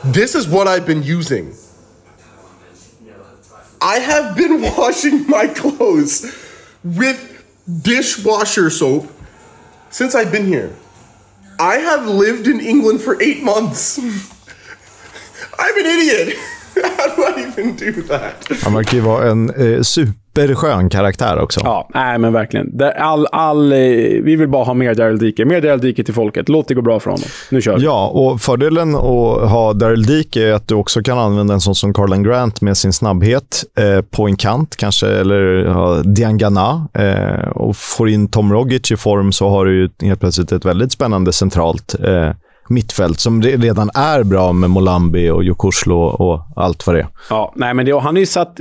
This 0.03 0.33
is 0.33 0.47
what 0.47 0.67
I've 0.67 0.87
been 0.87 1.03
using. 1.03 1.53
I 3.79 3.99
have 3.99 4.35
been 4.35 4.63
washing 4.77 5.27
my 5.27 5.45
clothes 5.45 6.25
with 6.83 7.19
dishwasher 7.83 8.71
soap 8.71 9.11
since 9.89 10.15
I've 10.15 10.31
been 10.31 10.45
here. 10.45 10.69
I 11.59 11.75
have 11.77 12.07
lived 12.07 12.47
in 12.47 12.59
England 12.59 13.01
for 13.01 13.21
eight 13.21 13.43
months. 13.43 13.97
I'm 15.59 15.77
an 15.77 15.85
idiot. 15.85 16.37
How 16.97 17.15
do 17.15 17.23
I 17.23 17.51
even 17.51 17.75
do 17.75 17.91
that? 18.03 18.47
Verkar 18.47 18.93
ju 18.93 19.01
vara 19.01 19.29
en 19.29 19.49
eh, 19.49 19.83
superskön 20.39 20.89
karaktär 20.89 21.39
också. 21.39 21.61
Ja, 21.63 21.89
nej 21.93 22.17
men 22.17 22.33
verkligen. 22.33 22.81
All, 22.97 23.27
all, 23.31 23.71
eh, 23.71 23.77
vi 24.23 24.35
vill 24.35 24.47
bara 24.47 24.63
ha 24.63 24.73
mer 24.73 24.93
Daryl 24.93 25.19
Dike. 25.19 25.45
Mer 25.45 25.61
Daryl 25.61 25.81
Dike 25.81 26.03
till 26.03 26.13
folket. 26.13 26.49
Låt 26.49 26.67
det 26.67 26.73
gå 26.73 26.81
bra 26.81 26.99
för 26.99 27.11
honom. 27.11 27.25
Nu 27.51 27.61
kör 27.61 27.77
vi. 27.77 27.83
Ja, 27.83 28.07
och 28.07 28.41
fördelen 28.41 28.95
att 28.95 29.49
ha 29.49 29.73
Daryl 29.73 30.03
Dike 30.03 30.49
är 30.49 30.53
att 30.53 30.67
du 30.67 30.75
också 30.75 31.03
kan 31.03 31.17
använda 31.17 31.53
en 31.53 31.61
sån 31.61 31.75
som 31.75 31.93
Carlan 31.93 32.23
Grant 32.23 32.61
med 32.61 32.77
sin 32.77 32.93
snabbhet 32.93 33.63
eh, 33.77 34.01
på 34.01 34.27
en 34.27 34.35
kant 34.35 34.75
kanske, 34.75 35.07
eller 35.07 35.65
ha 35.65 36.01
Diangana. 36.01 36.87
Eh, 36.93 37.49
och 37.49 37.77
får 37.77 38.09
in 38.09 38.27
Tom 38.27 38.53
Rogic 38.53 38.91
i 38.91 38.97
form 38.97 39.31
så 39.31 39.49
har 39.49 39.65
du 39.65 39.89
helt 40.01 40.19
plötsligt 40.19 40.51
ett 40.51 40.65
väldigt 40.65 40.91
spännande 40.91 41.33
centralt 41.33 41.95
eh, 42.03 42.31
mittfält 42.69 43.19
som 43.19 43.41
redan 43.41 43.89
är 43.93 44.23
bra 44.23 44.53
med 44.53 44.69
Molambi 44.69 45.29
och 45.29 45.43
Jokoslo 45.43 45.95
och 45.95 46.41
allt 46.55 46.87
vad 46.87 46.95
det 46.95 46.99
är. 46.99 47.07
Ja, 47.29 47.53
nej, 47.55 47.73
men 47.73 47.85
det, 47.85 47.99
han 47.99 48.15
har 48.15 48.19
ju 48.19 48.25
satt, 48.25 48.59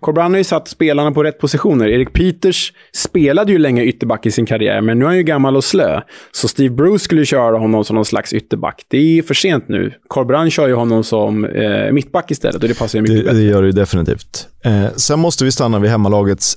Corbran 0.00 0.32
har 0.32 0.38
ju 0.38 0.44
satt 0.44 0.68
spelarna 0.68 1.12
på 1.12 1.22
rätt 1.22 1.38
positioner. 1.38 1.88
Erik 1.88 2.12
Peters 2.12 2.72
spelade 2.92 3.52
ju 3.52 3.58
länge 3.58 3.82
ytterback 3.82 4.26
i 4.26 4.30
sin 4.30 4.46
karriär, 4.46 4.80
men 4.80 4.98
nu 4.98 5.04
är 5.04 5.08
han 5.08 5.16
ju 5.16 5.22
gammal 5.22 5.56
och 5.56 5.64
slö. 5.64 6.00
Så 6.32 6.48
Steve 6.48 6.74
Bruce 6.74 7.04
skulle 7.04 7.24
köra 7.24 7.58
honom 7.58 7.84
som 7.84 7.96
någon 7.96 8.04
slags 8.04 8.32
ytterback. 8.32 8.82
Det 8.88 9.18
är 9.18 9.22
för 9.22 9.34
sent 9.34 9.68
nu. 9.68 9.92
Corbran 10.08 10.50
kör 10.50 10.68
ju 10.68 10.74
honom 10.74 11.04
som 11.04 11.44
eh, 11.44 11.92
mittback 11.92 12.30
istället 12.30 12.62
och 12.62 12.68
det 12.68 12.78
passar 12.78 12.98
ju 12.98 13.02
mycket 13.02 13.16
det, 13.16 13.22
bättre. 13.22 13.38
Det 13.38 13.44
gör 13.44 13.62
det 13.62 13.66
ju 13.66 13.72
definitivt. 13.72 14.48
Eh, 14.64 14.86
sen 14.96 15.18
måste 15.18 15.44
vi 15.44 15.52
stanna 15.52 15.78
vid 15.78 15.90
hemmalagets 15.90 16.56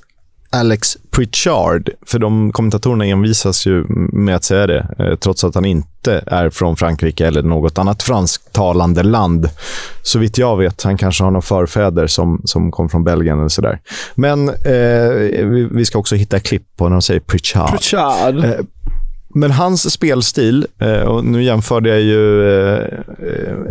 Alex 0.50 0.96
Pritchard, 1.10 1.90
för 2.06 2.18
de 2.18 2.52
kommentatorerna 2.52 3.04
envisas 3.04 3.66
ju 3.66 3.84
med 4.12 4.36
att 4.36 4.44
säga 4.44 4.66
det, 4.66 4.86
eh, 4.98 5.14
trots 5.14 5.44
att 5.44 5.54
han 5.54 5.64
inte 5.64 6.24
är 6.26 6.50
från 6.50 6.76
Frankrike 6.76 7.26
eller 7.26 7.42
något 7.42 7.78
annat 7.78 8.02
fransktalande 8.02 9.02
land. 9.02 9.48
Så 10.02 10.18
vitt 10.18 10.38
jag 10.38 10.56
vet, 10.56 10.82
han 10.82 10.98
kanske 10.98 11.24
har 11.24 11.30
några 11.30 11.42
förfäder 11.42 12.06
som, 12.06 12.42
som 12.44 12.70
kom 12.70 12.88
från 12.88 13.04
Belgien 13.04 13.38
eller 13.38 13.48
sådär. 13.48 13.80
Men 14.14 14.48
eh, 14.48 15.44
vi, 15.48 15.68
vi, 15.70 15.84
ska 15.84 15.98
också 15.98 16.14
hitta 16.16 16.40
klipp 16.40 16.76
på 16.76 16.84
när 16.84 16.96
de 16.96 17.02
säger 17.02 17.20
Pritchard. 17.20 17.70
Pritchard. 17.70 18.44
Eh, 18.44 18.50
men 19.34 19.50
hans 19.50 19.92
spelstil, 19.92 20.66
eh, 20.78 21.00
och 21.00 21.24
nu 21.24 21.42
jämförde 21.42 21.88
jag 21.88 22.00
ju 22.00 22.50
eh, 22.60 22.84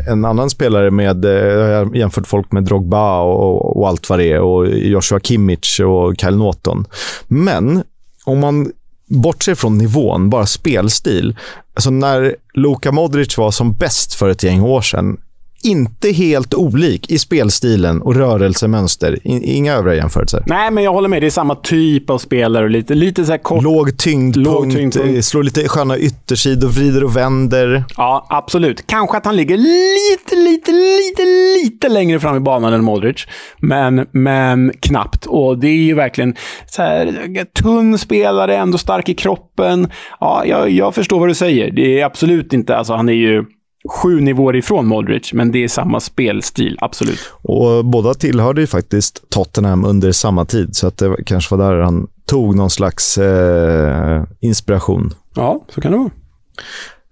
en 0.07 0.25
annan 0.25 0.49
spelare 0.49 0.91
med, 0.91 1.25
eh, 1.25 1.31
jag 1.31 1.95
jämfört 1.95 2.27
folk 2.27 2.51
med 2.51 2.63
Drogba 2.63 3.21
och, 3.21 3.77
och 3.77 3.87
allt 3.87 4.09
vad 4.09 4.19
det 4.19 4.25
är, 4.25 4.39
och 4.39 4.67
Joshua 4.67 5.19
Kimmich 5.19 5.79
och 5.79 6.15
Kyle 6.19 6.37
Norton. 6.37 6.85
Men 7.27 7.83
om 8.23 8.39
man 8.39 8.71
bortser 9.07 9.55
från 9.55 9.77
nivån, 9.77 10.29
bara 10.29 10.45
spelstil. 10.45 11.37
Alltså 11.73 11.89
när 11.89 12.35
Luka 12.53 12.91
Modric 12.91 13.37
var 13.37 13.51
som 13.51 13.73
bäst 13.73 14.13
för 14.13 14.29
ett 14.29 14.43
gäng 14.43 14.61
år 14.61 14.81
sedan, 14.81 15.17
inte 15.63 16.11
helt 16.11 16.53
olik 16.53 17.11
i 17.11 17.17
spelstilen 17.17 18.01
och 18.01 18.15
rörelsemönster. 18.15 19.19
Inga 19.23 19.73
övriga 19.73 19.95
jämförelser. 19.95 20.43
Nej, 20.47 20.71
men 20.71 20.83
jag 20.83 20.93
håller 20.93 21.09
med. 21.09 21.21
Det 21.21 21.25
är 21.25 21.29
samma 21.31 21.55
typ 21.55 22.09
av 22.09 22.17
spelare. 22.17 22.63
Och 22.63 22.69
lite, 22.69 22.93
lite 22.93 23.25
så 23.25 23.37
kort... 23.37 23.63
Låg 23.63 23.97
tyngdpunkt, 23.97 24.49
Låg 24.49 24.71
tyngdpunkt. 24.71 25.25
slår 25.25 25.43
lite 25.43 25.67
sköna 25.67 25.97
yttersidor, 25.97 26.67
vrider 26.67 27.03
och 27.03 27.17
vänder. 27.17 27.83
Ja, 27.97 28.27
absolut. 28.29 28.87
Kanske 28.87 29.17
att 29.17 29.25
han 29.25 29.35
ligger 29.35 29.57
lite, 29.57 30.35
lite, 30.35 30.71
lite, 30.71 31.23
lite 31.63 31.89
längre 31.89 32.19
fram 32.19 32.37
i 32.37 32.39
banan 32.39 32.73
än 32.73 32.83
Modric. 32.83 33.27
Men, 33.57 34.05
men 34.11 34.71
knappt. 34.79 35.25
Och 35.25 35.59
det 35.59 35.67
är 35.67 35.71
ju 35.71 35.93
verkligen 35.93 36.35
så 36.67 36.81
här, 36.81 37.45
tunn 37.61 37.97
spelare, 37.97 38.57
ändå 38.57 38.77
stark 38.77 39.09
i 39.09 39.13
kroppen. 39.13 39.87
Ja, 40.19 40.43
jag, 40.45 40.69
jag 40.69 40.95
förstår 40.95 41.19
vad 41.19 41.29
du 41.29 41.35
säger. 41.35 41.71
Det 41.71 42.01
är 42.01 42.05
absolut 42.05 42.53
inte... 42.53 42.75
Alltså, 42.77 42.93
han 42.93 43.09
är 43.09 43.13
ju 43.13 43.45
sju 43.89 44.19
nivåer 44.19 44.55
ifrån 44.55 44.85
Modric, 44.87 45.33
men 45.33 45.51
det 45.51 45.63
är 45.63 45.67
samma 45.67 45.99
spelstil, 45.99 46.77
absolut. 46.81 47.19
Och 47.41 47.85
båda 47.85 48.13
tillhörde 48.13 48.61
ju 48.61 48.67
faktiskt 48.67 49.29
Tottenham 49.29 49.85
under 49.85 50.11
samma 50.11 50.45
tid, 50.45 50.75
så 50.75 50.87
att 50.87 50.97
det 50.97 51.23
kanske 51.25 51.55
var 51.55 51.71
där 51.71 51.79
han 51.79 52.07
tog 52.25 52.55
någon 52.55 52.69
slags 52.69 53.17
eh, 53.17 54.23
inspiration. 54.39 55.13
Ja, 55.35 55.65
så 55.69 55.81
kan 55.81 55.91
det 55.91 55.97
vara. 55.97 56.09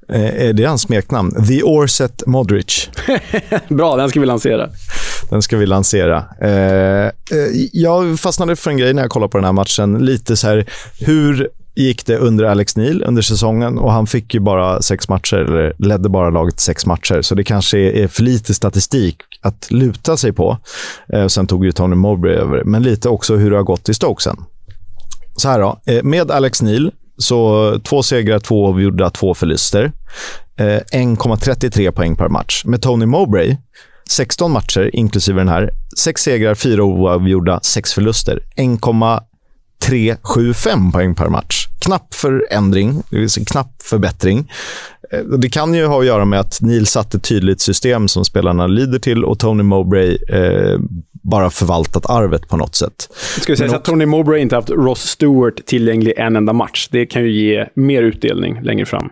Eh, 0.10 0.48
är 0.48 0.54
det 0.54 0.66
hans 0.66 0.82
smeknamn? 0.82 1.46
The 1.48 1.64
Orset 1.64 2.24
Modric. 2.26 2.90
Bra, 3.70 3.96
den 3.96 4.10
ska 4.10 4.20
vi 4.20 4.26
lansera. 4.26 4.70
Den 5.30 5.42
ska 5.42 5.58
vi 5.58 5.66
lansera. 5.66 6.24
Eh, 6.42 7.12
jag 7.74 8.20
fastnade 8.20 8.56
för 8.56 8.72
en 8.72 8.78
grej 8.78 8.94
när 8.94 9.02
jag 9.02 9.12
kollade 9.12 9.32
på 9.32 9.38
den 9.38 9.46
här 9.46 9.52
matchen. 9.52 10.06
Lite 10.06 10.38
så 10.38 10.48
här, 10.48 10.66
hur 11.00 11.50
gick 11.76 12.06
det 12.06 12.18
under 12.18 12.44
Alex 12.44 12.76
Neil 12.76 13.04
under 13.04 13.22
säsongen 13.22 13.78
och 13.78 13.92
han 13.92 14.08
fick 14.08 14.34
ju 14.34 14.40
bara 14.40 14.82
sex 14.82 15.10
matcher, 15.10 15.38
eller 15.38 15.74
ledde 15.78 16.10
bara 16.10 16.30
laget 16.30 16.60
sex 16.60 16.86
matcher, 16.86 17.22
så 17.22 17.36
det 17.36 17.44
kanske 17.44 17.78
är 17.78 18.08
för 18.08 18.24
lite 18.24 18.54
statistik 18.54 19.18
att 19.42 19.72
luta 19.72 20.18
sig 20.18 20.34
på. 20.34 20.58
Eh, 21.14 21.28
sen 21.28 21.48
tog 21.48 21.66
ju 21.66 21.72
Tony 21.72 21.96
Mowbray 21.96 22.34
över, 22.34 22.64
men 22.64 22.84
lite 22.84 23.10
också 23.10 23.36
hur 23.36 23.52
det 23.52 23.58
har 23.58 23.64
gått 23.64 23.90
i 23.90 23.94
Stoke 23.94 24.24
sen. 24.24 24.38
Så 25.36 25.50
här 25.50 25.60
då, 25.60 25.80
eh, 25.86 26.04
med 26.04 26.32
Alex 26.32 26.62
Neil, 26.62 26.92
så 27.18 27.80
två 27.84 28.04
segrar, 28.04 28.40
två 28.40 28.68
avgjorda, 28.68 29.10
två 29.10 29.34
förluster. 29.34 29.92
Eh, 30.60 30.80
1,33 30.92 31.92
poäng 31.92 32.16
per 32.16 32.30
match. 32.30 32.66
Med 32.66 32.82
Tony 32.82 33.06
Mowbray, 33.06 33.58
16 34.10 34.52
matcher 34.52 34.90
inklusive 34.94 35.40
den 35.40 35.48
här. 35.48 35.72
Sex 35.98 36.22
segrar, 36.22 36.56
fyra 36.56 36.84
oavgjorda, 36.84 37.60
sex 37.64 37.94
förluster. 37.94 38.40
1,375 39.84 40.92
poäng 40.92 41.16
per 41.16 41.30
match. 41.30 41.68
Knapp 41.80 42.14
förändring, 42.14 43.04
det 43.10 43.20
vill 43.20 43.30
säga 43.30 43.46
knapp 43.46 43.82
förbättring. 43.84 44.52
Eh, 45.12 45.20
det 45.20 45.50
kan 45.50 45.74
ju 45.74 45.86
ha 45.86 46.00
att 46.00 46.06
göra 46.06 46.26
med 46.26 46.40
att 46.40 46.62
Neil 46.62 46.86
satte 46.86 47.18
ett 47.18 47.24
tydligt 47.24 47.62
system 47.62 48.08
som 48.08 48.26
spelarna 48.26 48.68
lider 48.68 49.00
till 49.00 49.26
och 49.26 49.40
Tony 49.40 49.64
Mowbray 49.64 50.18
eh, 50.30 50.80
bara 51.12 51.50
förvaltat 51.50 52.06
arvet 52.10 52.48
på 52.48 52.58
något 52.58 52.76
sätt. 52.76 53.10
Ska 53.42 53.54
vi 53.54 53.58
säga 53.58 53.68
också... 53.68 53.78
att 53.78 53.86
Tony 53.86 54.06
Mowbray 54.06 54.42
inte 54.42 54.56
haft 54.56 54.70
Ross 54.70 55.02
Stewart 55.02 55.66
tillgänglig 55.66 56.14
en 56.18 56.36
enda 56.36 56.54
match. 56.54 56.88
Det 56.92 57.06
kan 57.06 57.24
ju 57.24 57.32
ge 57.32 57.68
mer 57.74 58.02
utdelning 58.02 58.62
längre 58.62 58.86
fram. 58.86 59.10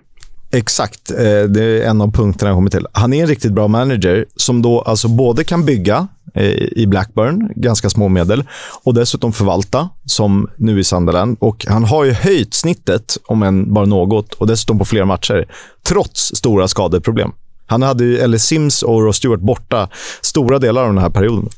Exakt. 0.51 1.11
Eh, 1.11 1.43
det 1.43 1.63
är 1.63 1.89
en 1.89 2.01
av 2.01 2.11
punkterna 2.11 2.49
jag 2.49 2.57
kommer 2.57 2.69
till. 2.69 2.87
Han 2.91 3.13
är 3.13 3.21
en 3.21 3.27
riktigt 3.27 3.51
bra 3.51 3.67
manager 3.67 4.25
som 4.35 4.61
då 4.61 4.81
alltså 4.81 5.07
både 5.07 5.43
kan 5.43 5.65
bygga 5.65 6.07
Eh, 6.35 6.67
i 6.71 6.87
Blackburn, 6.87 7.51
ganska 7.55 7.89
små 7.89 8.07
medel, 8.07 8.43
och 8.83 8.93
dessutom 8.93 9.33
förvalta, 9.33 9.89
som 10.05 10.49
nu 10.57 10.79
i 10.79 10.83
Sunderland. 10.83 11.37
Och 11.39 11.65
han 11.69 11.83
har 11.83 12.03
ju 12.03 12.11
höjt 12.11 12.53
snittet, 12.53 13.17
om 13.25 13.43
än 13.43 13.73
bara 13.73 13.85
något, 13.85 14.33
och 14.33 14.47
dessutom 14.47 14.79
på 14.79 14.85
flera 14.85 15.05
matcher, 15.05 15.47
trots 15.87 16.35
stora 16.35 16.67
skadeproblem. 16.67 17.31
Han 17.65 17.81
hade 17.81 18.03
ju 18.03 18.17
Ellis 18.17 18.43
Sims 18.43 18.83
och 18.83 19.03
Ross 19.03 19.17
Stewart 19.17 19.39
borta 19.39 19.89
stora 20.21 20.59
delar 20.59 20.81
av 20.81 20.87
den 20.87 20.97
här 20.97 21.09
perioden. 21.09 21.49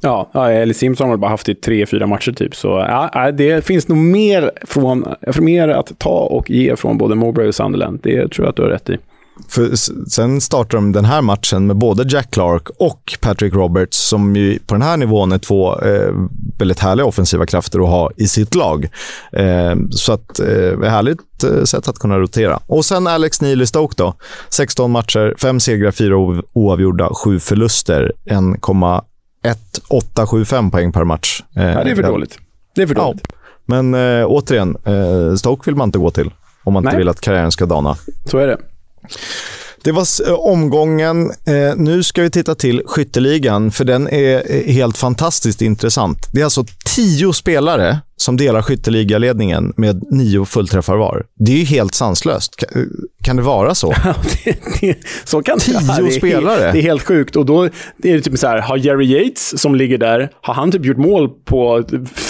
Ja, 0.00 0.30
eller 0.50 0.74
Sims 0.74 1.00
har 1.00 1.16
bara 1.16 1.30
haft 1.30 1.48
i 1.48 1.54
tre, 1.54 1.86
fyra 1.86 2.06
matcher 2.06 2.32
typ. 2.32 2.56
Så 2.56 2.68
ja, 2.68 3.32
det 3.32 3.64
finns 3.64 3.88
nog 3.88 3.98
mer, 3.98 4.50
från, 4.66 5.04
mer 5.40 5.68
att 5.68 5.98
ta 5.98 6.18
och 6.18 6.50
ge 6.50 6.76
från 6.76 6.98
både 6.98 7.14
Mowbray 7.14 7.48
och 7.48 7.54
Sunderland. 7.54 8.00
Det 8.02 8.28
tror 8.28 8.46
jag 8.46 8.50
att 8.50 8.56
du 8.56 8.62
har 8.62 8.68
rätt 8.68 8.90
i. 8.90 8.98
För 9.48 9.74
sen 10.10 10.40
startar 10.40 10.78
de 10.78 10.92
den 10.92 11.04
här 11.04 11.22
matchen 11.22 11.66
med 11.66 11.76
både 11.76 12.04
Jack 12.08 12.30
Clark 12.30 12.68
och 12.78 13.18
Patrick 13.20 13.54
Roberts 13.54 13.98
som 13.98 14.36
ju 14.36 14.58
på 14.58 14.74
den 14.74 14.82
här 14.82 14.96
nivån 14.96 15.32
är 15.32 15.38
två 15.38 15.80
eh, 15.80 16.12
väldigt 16.58 16.78
härliga 16.78 17.06
offensiva 17.06 17.46
krafter 17.46 17.80
att 17.80 17.88
ha 17.88 18.10
i 18.16 18.26
sitt 18.26 18.54
lag. 18.54 18.88
Eh, 19.32 19.74
så 19.90 20.12
att, 20.12 20.40
eh, 20.40 20.80
härligt 20.80 21.44
eh, 21.44 21.64
sätt 21.64 21.88
att 21.88 21.98
kunna 21.98 22.18
rotera. 22.18 22.60
Och 22.66 22.84
sen 22.84 23.06
Alex 23.06 23.40
Neil 23.40 23.62
i 23.62 23.66
Stoke 23.66 23.94
då. 23.96 24.14
16 24.48 24.90
matcher, 24.90 25.34
5 25.38 25.60
segrar, 25.60 25.90
4 25.90 26.16
oavgjorda, 26.52 27.14
7 27.14 27.40
förluster, 27.40 28.12
1,875 28.24 30.70
poäng 30.70 30.92
per 30.92 31.04
match. 31.04 31.42
Eh, 31.56 31.64
ja, 31.64 31.84
det 31.84 31.90
är 31.90 31.94
för 31.94 32.02
dåligt. 32.02 32.38
Det 32.74 32.82
är 32.82 32.86
för 32.86 32.94
dåligt. 32.94 33.26
Ja. 33.28 33.34
Men 33.66 33.94
eh, 33.94 34.26
återigen, 34.26 34.76
eh, 34.84 35.34
Stoke 35.34 35.70
vill 35.70 35.76
man 35.76 35.88
inte 35.88 35.98
gå 35.98 36.10
till 36.10 36.30
om 36.64 36.72
man 36.72 36.82
Nej. 36.82 36.90
inte 36.90 36.98
vill 36.98 37.08
att 37.08 37.20
karriären 37.20 37.52
ska 37.52 37.66
dana. 37.66 37.96
Så 38.24 38.38
är 38.38 38.46
det. 38.46 38.58
Det 39.84 39.92
var 39.92 40.28
eh, 40.28 40.34
omgången. 40.34 41.30
Eh, 41.30 41.76
nu 41.76 42.02
ska 42.02 42.22
vi 42.22 42.30
titta 42.30 42.54
till 42.54 42.82
skytteligan, 42.86 43.70
för 43.70 43.84
den 43.84 44.08
är 44.08 44.42
eh, 44.50 44.74
helt 44.74 44.96
fantastiskt 44.96 45.62
intressant. 45.62 46.28
Det 46.32 46.40
är 46.40 46.44
alltså 46.44 46.64
tio 46.96 47.32
spelare 47.32 47.98
som 48.16 48.36
delar 48.36 48.62
skytteligaledningen 48.62 49.72
med 49.76 50.02
nio 50.10 50.44
fullträffar 50.44 50.96
var. 50.96 51.26
Det 51.38 51.52
är 51.52 51.56
ju 51.56 51.64
helt 51.64 51.94
sanslöst. 51.94 52.64
Kan, 53.24 53.36
det 53.36 53.42
vara 53.42 53.74
så? 53.74 53.90
det, 54.44 54.58
det, 54.80 54.96
så 55.24 55.42
kan 55.42 55.58
Tio 55.58 55.78
det, 55.78 56.02
det 56.02 56.10
spelare? 56.10 56.64
Är, 56.64 56.72
det 56.72 56.78
är 56.78 56.82
helt 56.82 57.02
sjukt. 57.02 57.36
Och 57.36 57.46
då 57.46 57.62
är 57.62 57.70
det 57.98 58.20
typ 58.20 58.38
så 58.38 58.46
här, 58.46 58.58
har 58.58 58.76
Jerry 58.76 59.04
Yates 59.04 59.60
som 59.60 59.74
ligger 59.74 59.98
där, 59.98 60.30
har 60.40 60.54
han 60.54 60.72
typ 60.72 60.84
gjort 60.84 60.96
mål 60.96 61.28
på 61.44 61.84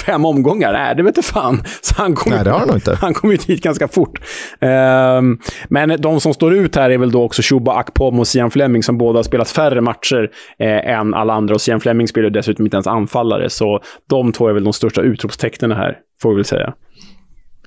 fem 0.07 0.25
omgångar? 0.25 0.73
Nej, 0.73 0.95
det 0.97 1.03
vet 1.03 1.17
jag 1.17 1.25
fan. 1.25 1.63
Så 1.81 1.95
han 1.97 2.15
kom, 2.15 2.33
Nej, 2.33 2.45
det 2.45 2.51
har 2.51 2.59
han 2.59 2.69
nog 2.69 2.77
inte. 2.77 2.95
Han 3.01 3.15
kom 3.15 3.31
ju 3.31 3.37
dit 3.37 3.63
ganska 3.63 3.89
fort. 3.89 4.21
Um, 4.61 5.39
men 5.69 6.01
de 6.01 6.21
som 6.21 6.35
står 6.35 6.55
ut 6.55 6.77
här 6.77 6.91
är 6.91 6.99
väl 6.99 7.11
då 7.11 7.23
också 7.23 7.43
Shuba 7.43 7.75
Akpom 7.75 8.21
och 8.21 8.29
Sian 8.29 8.51
Fleming 8.51 8.83
som 8.83 8.99
båda 8.99 9.19
har 9.19 9.23
spelat 9.23 9.51
färre 9.51 9.81
matcher 9.81 10.31
eh, 10.59 10.99
än 10.99 11.15
alla 11.15 11.33
andra. 11.33 11.55
Och 11.55 11.61
Sian 11.61 11.81
Fleming 11.81 12.09
spelar 12.09 12.31
dessutom 12.31 12.67
inte 12.67 12.77
ens 12.77 12.87
anfallare, 12.87 13.51
så 13.51 13.81
de 14.11 14.33
två 14.33 14.49
är 14.49 14.53
väl 14.53 14.65
de 14.65 14.73
största 14.73 15.01
utropstecknen 15.01 15.73
här, 15.73 15.84
får 16.23 16.31
vi 16.31 16.37
väl 16.37 16.45
säga. 16.45 16.75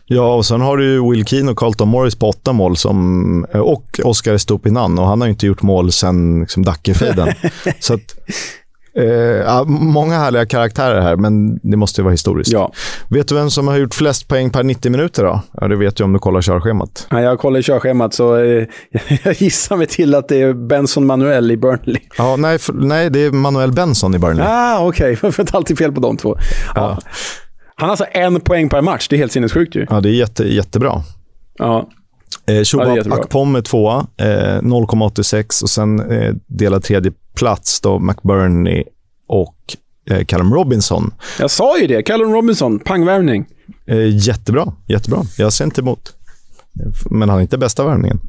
Ja, 0.09 0.35
och 0.35 0.45
sen 0.45 0.61
har 0.61 0.77
du 0.77 0.85
ju 0.85 1.11
Will 1.11 1.25
Keane 1.25 1.51
och 1.51 1.57
Carlton 1.57 1.87
Morris 1.87 2.15
på 2.15 2.29
åtta 2.29 2.53
mål 2.53 2.77
som, 2.77 3.45
och 3.53 3.99
Oscar 4.03 4.37
Stupinan 4.37 4.99
och 4.99 5.05
han 5.05 5.21
har 5.21 5.27
inte 5.27 5.47
gjort 5.47 5.61
mål 5.61 5.91
sen 5.91 6.39
liksom, 6.39 6.65
Dackefejden. 6.65 7.27
så 7.79 7.93
att, 7.93 8.15
eh, 8.95 9.65
många 9.65 10.17
härliga 10.17 10.45
karaktärer 10.45 11.01
här, 11.01 11.15
men 11.15 11.59
det 11.63 11.77
måste 11.77 12.01
ju 12.01 12.03
vara 12.03 12.11
historiskt. 12.11 12.51
Ja. 12.51 12.71
Vet 13.09 13.27
du 13.27 13.35
vem 13.35 13.49
som 13.49 13.67
har 13.67 13.77
gjort 13.77 13.93
flest 13.93 14.27
poäng 14.27 14.49
per 14.49 14.63
90 14.63 14.91
minuter 14.91 15.23
då? 15.23 15.41
Ja, 15.53 15.67
det 15.67 15.75
vet 15.75 15.95
du 15.95 16.03
om 16.03 16.13
du 16.13 16.19
kollar 16.19 16.41
körschemat. 16.41 17.07
Ja, 17.09 17.21
jag 17.21 17.39
kollar 17.39 17.61
körschemat, 17.61 18.13
så 18.13 18.37
eh, 18.37 18.67
jag 19.23 19.33
gissar 19.41 19.77
mig 19.77 19.87
till 19.87 20.15
att 20.15 20.27
det 20.27 20.41
är 20.41 20.53
Benson 20.53 21.05
Manuel 21.05 21.51
i 21.51 21.57
Burnley. 21.57 22.01
Ja, 22.17 22.35
nej, 22.35 22.59
för, 22.59 22.73
nej 22.73 23.09
det 23.09 23.19
är 23.19 23.31
Manuel 23.31 23.71
Benson 23.71 24.15
i 24.15 24.19
Burnley. 24.19 24.45
Ah, 24.47 24.79
Okej, 24.79 25.13
okay. 25.13 25.17
jag 25.21 25.35
får 25.35 25.55
alltid 25.55 25.77
fel 25.77 25.91
på 25.91 25.99
de 25.99 26.17
två. 26.17 26.37
Ja. 26.75 26.99
ja. 27.01 27.11
Han 27.79 27.89
har 27.89 27.91
alltså 27.91 28.05
en 28.11 28.39
poäng 28.41 28.69
per 28.69 28.81
match. 28.81 29.07
Det 29.07 29.15
är 29.15 29.17
helt 29.17 29.31
sinnessjukt 29.31 29.75
ju. 29.75 29.85
Ja, 29.89 30.01
det 30.01 30.09
är 30.09 30.13
jätte, 30.13 30.43
jättebra. 30.43 31.03
Ja. 31.57 31.89
Eh, 32.47 32.63
ja, 32.73 33.03
Akpom 33.11 33.55
är 33.55 33.61
tvåa, 33.61 34.07
eh, 34.17 34.61
0,86 34.61 35.63
och 35.63 35.69
sen 35.69 36.11
eh, 36.11 36.33
delad 36.47 36.83
tredje 36.83 37.11
plats 37.35 37.81
då 37.81 37.99
McBurney 37.99 38.83
och 39.27 39.57
eh, 40.09 40.25
Callum 40.25 40.53
Robinson. 40.53 41.13
Jag 41.39 41.51
sa 41.51 41.79
ju 41.79 41.87
det, 41.87 42.03
Callum 42.03 42.33
Robinson, 42.33 42.79
pangvärvning. 42.79 43.45
Eh, 43.85 44.27
jättebra, 44.27 44.73
jättebra. 44.87 45.23
Jag 45.37 45.53
ser 45.53 45.65
inte 45.65 45.81
emot. 45.81 46.13
Men 47.09 47.29
han 47.29 47.37
är 47.37 47.41
inte 47.41 47.57
bästa 47.57 47.85
värvningen. 47.85 48.19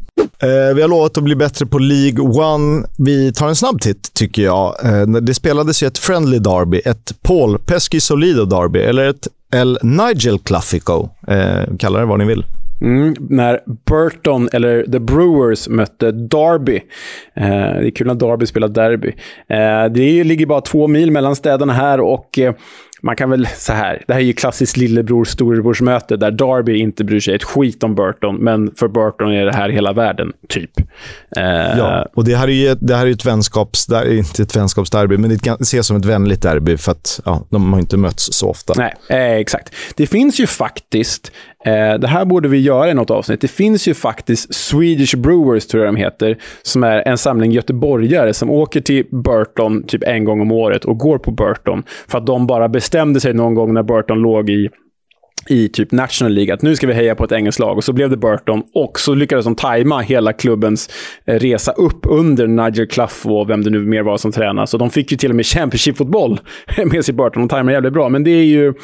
Eh, 0.42 0.74
vi 0.74 0.82
har 0.82 0.88
lovat 0.88 1.18
att 1.18 1.24
bli 1.24 1.36
bättre 1.36 1.66
på 1.66 1.78
League 1.78 2.20
One. 2.20 2.86
Vi 2.98 3.32
tar 3.32 3.48
en 3.48 3.56
snabb 3.56 3.80
titt, 3.80 4.14
tycker 4.14 4.42
jag. 4.42 4.84
Eh, 4.84 5.06
det 5.06 5.34
spelades 5.34 5.82
ju 5.82 5.86
ett 5.86 5.98
friendly 5.98 6.38
derby, 6.38 6.78
ett 6.84 7.22
Paul 7.22 7.58
Pesky 7.58 8.00
Solido 8.00 8.44
derby, 8.44 8.78
eller 8.78 9.08
ett 9.08 9.28
El 9.54 9.78
Nigel 9.82 10.38
Classico, 10.38 11.08
Eh, 11.28 11.76
kalla 11.78 11.98
det 11.98 12.04
vad 12.04 12.18
ni 12.18 12.24
vill. 12.24 12.44
Mm, 12.80 13.14
när 13.18 13.60
Burton, 13.90 14.48
eller 14.52 14.82
The 14.82 14.98
Brewers, 14.98 15.68
mötte 15.68 16.12
Derby. 16.12 16.76
Eh, 17.34 17.48
det 17.48 17.86
är 17.86 17.90
kul 17.90 18.06
när 18.06 18.14
Derby 18.14 18.46
spelar 18.46 18.68
derby. 18.68 19.08
Eh, 19.48 19.84
det 19.90 20.24
ligger 20.24 20.46
bara 20.46 20.60
två 20.60 20.86
mil 20.86 21.10
mellan 21.10 21.36
städerna 21.36 21.72
här 21.72 22.00
och 22.00 22.38
eh, 22.38 22.54
man 23.02 23.16
kan 23.16 23.30
väl 23.30 23.46
så 23.56 23.72
här, 23.72 24.04
det 24.06 24.12
här 24.12 24.20
är 24.20 24.24
ju 24.24 24.32
klassiskt 24.32 24.76
lillebror-storebrorsmöte 24.76 26.16
där 26.16 26.30
Darby 26.30 26.78
inte 26.78 27.04
bryr 27.04 27.20
sig 27.20 27.34
ett 27.34 27.44
skit 27.44 27.82
om 27.82 27.94
Burton, 27.94 28.36
men 28.36 28.74
för 28.74 28.88
Burton 28.88 29.32
är 29.32 29.44
det 29.44 29.52
här 29.52 29.68
hela 29.68 29.92
världen, 29.92 30.32
typ. 30.48 30.70
Eh, 31.36 31.78
ja, 31.78 32.06
och 32.14 32.24
det 32.24 32.36
här 32.36 32.48
är 32.48 32.52
ju 32.52 32.74
det 32.74 32.96
här 32.96 33.06
är 33.06 33.10
ett 33.10 33.24
vänskaps, 33.24 33.88
inte 34.06 34.42
ett 34.42 34.56
vänskapsderby, 34.56 35.16
men 35.16 35.30
det 35.30 35.60
ses 35.60 35.86
som 35.86 35.96
ett 35.96 36.04
vänligt 36.04 36.42
derby 36.42 36.76
för 36.76 36.92
att 36.92 37.20
ja, 37.24 37.46
de 37.50 37.72
har 37.72 37.80
inte 37.80 37.96
mötts 37.96 38.32
så 38.32 38.48
ofta. 38.48 38.74
Nej, 38.76 38.94
eh, 39.08 39.32
exakt. 39.32 39.74
Det 39.96 40.06
finns 40.06 40.40
ju 40.40 40.46
faktiskt, 40.46 41.32
eh, 41.64 41.98
det 41.98 42.06
här 42.06 42.24
borde 42.24 42.48
vi 42.48 42.60
göra 42.60 42.90
i 42.90 42.94
något 42.94 43.10
avsnitt, 43.10 43.40
det 43.40 43.48
finns 43.48 43.88
ju 43.88 43.94
faktiskt 43.94 44.54
Swedish 44.54 45.16
Brewers, 45.16 45.66
tror 45.66 45.84
jag 45.84 45.94
de 45.94 46.00
heter, 46.00 46.38
som 46.62 46.84
är 46.84 47.08
en 47.08 47.18
samling 47.18 47.52
göteborgare 47.52 48.34
som 48.34 48.50
åker 48.50 48.80
till 48.80 49.06
Burton 49.10 49.82
typ 49.82 50.02
en 50.02 50.24
gång 50.24 50.40
om 50.40 50.52
året 50.52 50.84
och 50.84 50.98
går 50.98 51.18
på 51.18 51.30
Burton 51.30 51.82
för 52.08 52.18
att 52.18 52.26
de 52.26 52.46
bara 52.46 52.68
bestämde 52.68 53.20
sig 53.20 53.34
någon 53.34 53.54
gång 53.54 53.74
när 53.74 53.82
Burton 53.82 54.18
låg 54.18 54.50
i 54.50 54.68
i 55.48 55.68
typ 55.68 55.92
National 55.92 56.32
League 56.32 56.54
att 56.54 56.62
nu 56.62 56.76
ska 56.76 56.86
vi 56.86 56.92
heja 56.92 57.14
på 57.14 57.24
ett 57.24 57.32
engelskt 57.32 57.60
lag. 57.60 57.76
Och 57.76 57.84
så 57.84 57.92
blev 57.92 58.10
det 58.10 58.16
Burton 58.16 58.62
och 58.74 59.00
så 59.00 59.14
lyckades 59.14 59.44
de 59.44 59.54
tajma 59.54 60.00
hela 60.00 60.32
klubbens 60.32 60.90
eh, 61.26 61.34
resa 61.34 61.72
upp 61.72 62.06
under 62.08 62.46
Nigel 62.46 62.86
Clough 62.86 63.26
och 63.26 63.50
vem 63.50 63.64
det 63.64 63.70
nu 63.70 63.80
mer 63.80 64.02
var 64.02 64.16
som 64.16 64.32
tränade. 64.32 64.66
Så 64.66 64.78
de 64.78 64.90
fick 64.90 65.12
ju 65.12 65.18
till 65.18 65.30
och 65.30 65.36
med 65.36 65.46
Championship-fotboll 65.46 66.40
med 66.92 67.04
sig 67.04 67.14
Burton. 67.14 67.42
De 67.42 67.48
tajmade 67.48 67.72
jävligt 67.72 67.92
bra. 67.92 68.08
Men 68.08 68.24
det 68.24 68.30
är 68.30 68.44
ju... 68.44 68.74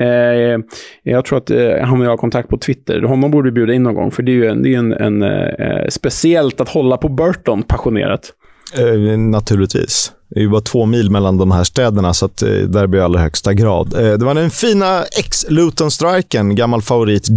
Eh, 0.00 0.60
jag 1.02 1.24
tror 1.24 1.38
att 1.38 1.50
eh, 1.50 1.78
han 1.82 2.00
och 2.00 2.06
jag 2.06 2.10
har 2.10 2.16
kontakt 2.16 2.48
på 2.48 2.58
Twitter. 2.58 3.02
Honom 3.02 3.30
borde 3.30 3.50
vi 3.50 3.52
bjuda 3.52 3.72
in 3.72 3.82
någon 3.82 3.94
gång. 3.94 4.10
För 4.10 4.22
det 4.22 4.32
är 4.32 4.34
ju 4.34 4.46
en, 4.46 4.62
det 4.62 4.74
är 4.74 4.78
en, 4.78 4.92
en 4.92 5.22
eh, 5.22 5.88
speciellt 5.88 6.60
att 6.60 6.68
hålla 6.68 6.96
på 6.96 7.08
Burton 7.08 7.62
passionerat. 7.62 8.32
Eh, 8.78 9.18
naturligtvis. 9.18 10.12
Det 10.30 10.40
är 10.40 10.42
ju 10.42 10.48
bara 10.48 10.60
två 10.60 10.86
mil 10.86 11.10
mellan 11.10 11.38
de 11.38 11.50
här 11.50 11.64
städerna, 11.64 12.14
så 12.14 12.26
att, 12.26 12.42
eh, 12.42 12.48
derby 12.48 12.98
i 12.98 13.00
allra 13.00 13.20
högsta 13.20 13.54
grad. 13.54 13.94
Eh, 13.94 14.18
det 14.18 14.24
var 14.24 14.34
den 14.34 14.50
fina 14.50 15.02
ex-Luton-striken, 15.18 16.54
gammal 16.54 16.82
favorit 16.82 17.28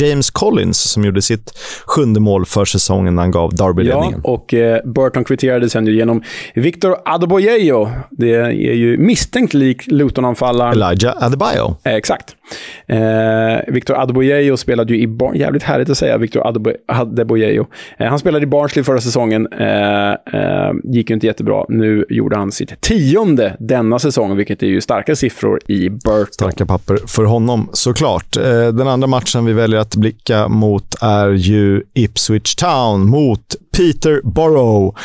James 0.00 0.30
Collins, 0.30 0.78
som 0.78 1.04
gjorde 1.04 1.22
sitt 1.22 1.58
sjunde 1.86 2.20
mål 2.20 2.46
för 2.46 2.64
säsongen 2.64 3.14
när 3.14 3.22
han 3.22 3.30
gav 3.30 3.54
Derby-ledningen. 3.54 4.20
Ja, 4.24 4.30
och 4.30 4.54
eh, 4.54 4.80
Burton 4.84 5.24
kvitterade 5.24 5.68
sen 5.68 5.86
genom 5.86 6.22
Victor 6.54 6.96
Adebayo. 7.04 7.88
Det 8.10 8.34
är 8.34 8.50
ju 8.74 8.98
misstänkt 8.98 9.54
lik 9.54 9.86
Luton-anfallaren... 9.86 10.72
Elijah 10.72 11.24
Adebayo. 11.24 11.76
Eh, 11.84 11.94
exakt. 11.94 12.36
Victor 13.68 14.00
Adebayo 14.00 14.56
spelade 14.56 14.94
ju 14.94 15.00
i... 15.00 15.06
Bar 15.06 15.34
jävligt 15.34 15.62
härligt 15.62 15.90
att 15.90 15.98
säga, 15.98 16.18
Victor 16.18 16.46
Adebayo. 16.86 17.66
Han 17.98 18.18
spelade 18.18 18.42
i 18.42 18.46
Barnsley 18.46 18.84
förra 18.84 19.00
säsongen. 19.00 19.48
Gick 20.84 21.10
ju 21.10 21.14
inte 21.14 21.26
jättebra. 21.26 21.64
Nu 21.68 22.04
gjorde 22.08 22.35
han 22.36 22.52
sitt 22.52 22.80
tionde 22.80 23.56
denna 23.60 23.98
säsong, 23.98 24.36
vilket 24.36 24.62
är 24.62 24.66
ju 24.66 24.80
starka 24.80 25.16
siffror 25.16 25.60
i 25.66 25.90
Burton. 25.90 26.26
Starka 26.32 26.66
papper 26.66 26.98
för 27.06 27.24
honom, 27.24 27.68
såklart. 27.72 28.36
Eh, 28.36 28.68
den 28.68 28.88
andra 28.88 29.06
matchen 29.06 29.44
vi 29.44 29.52
väljer 29.52 29.80
att 29.80 29.96
blicka 29.96 30.48
mot 30.48 30.94
är 31.00 31.28
ju 31.28 31.82
Ipswich 31.94 32.54
Town 32.54 33.06
mot 33.08 33.56
Peterborough. 33.76 34.96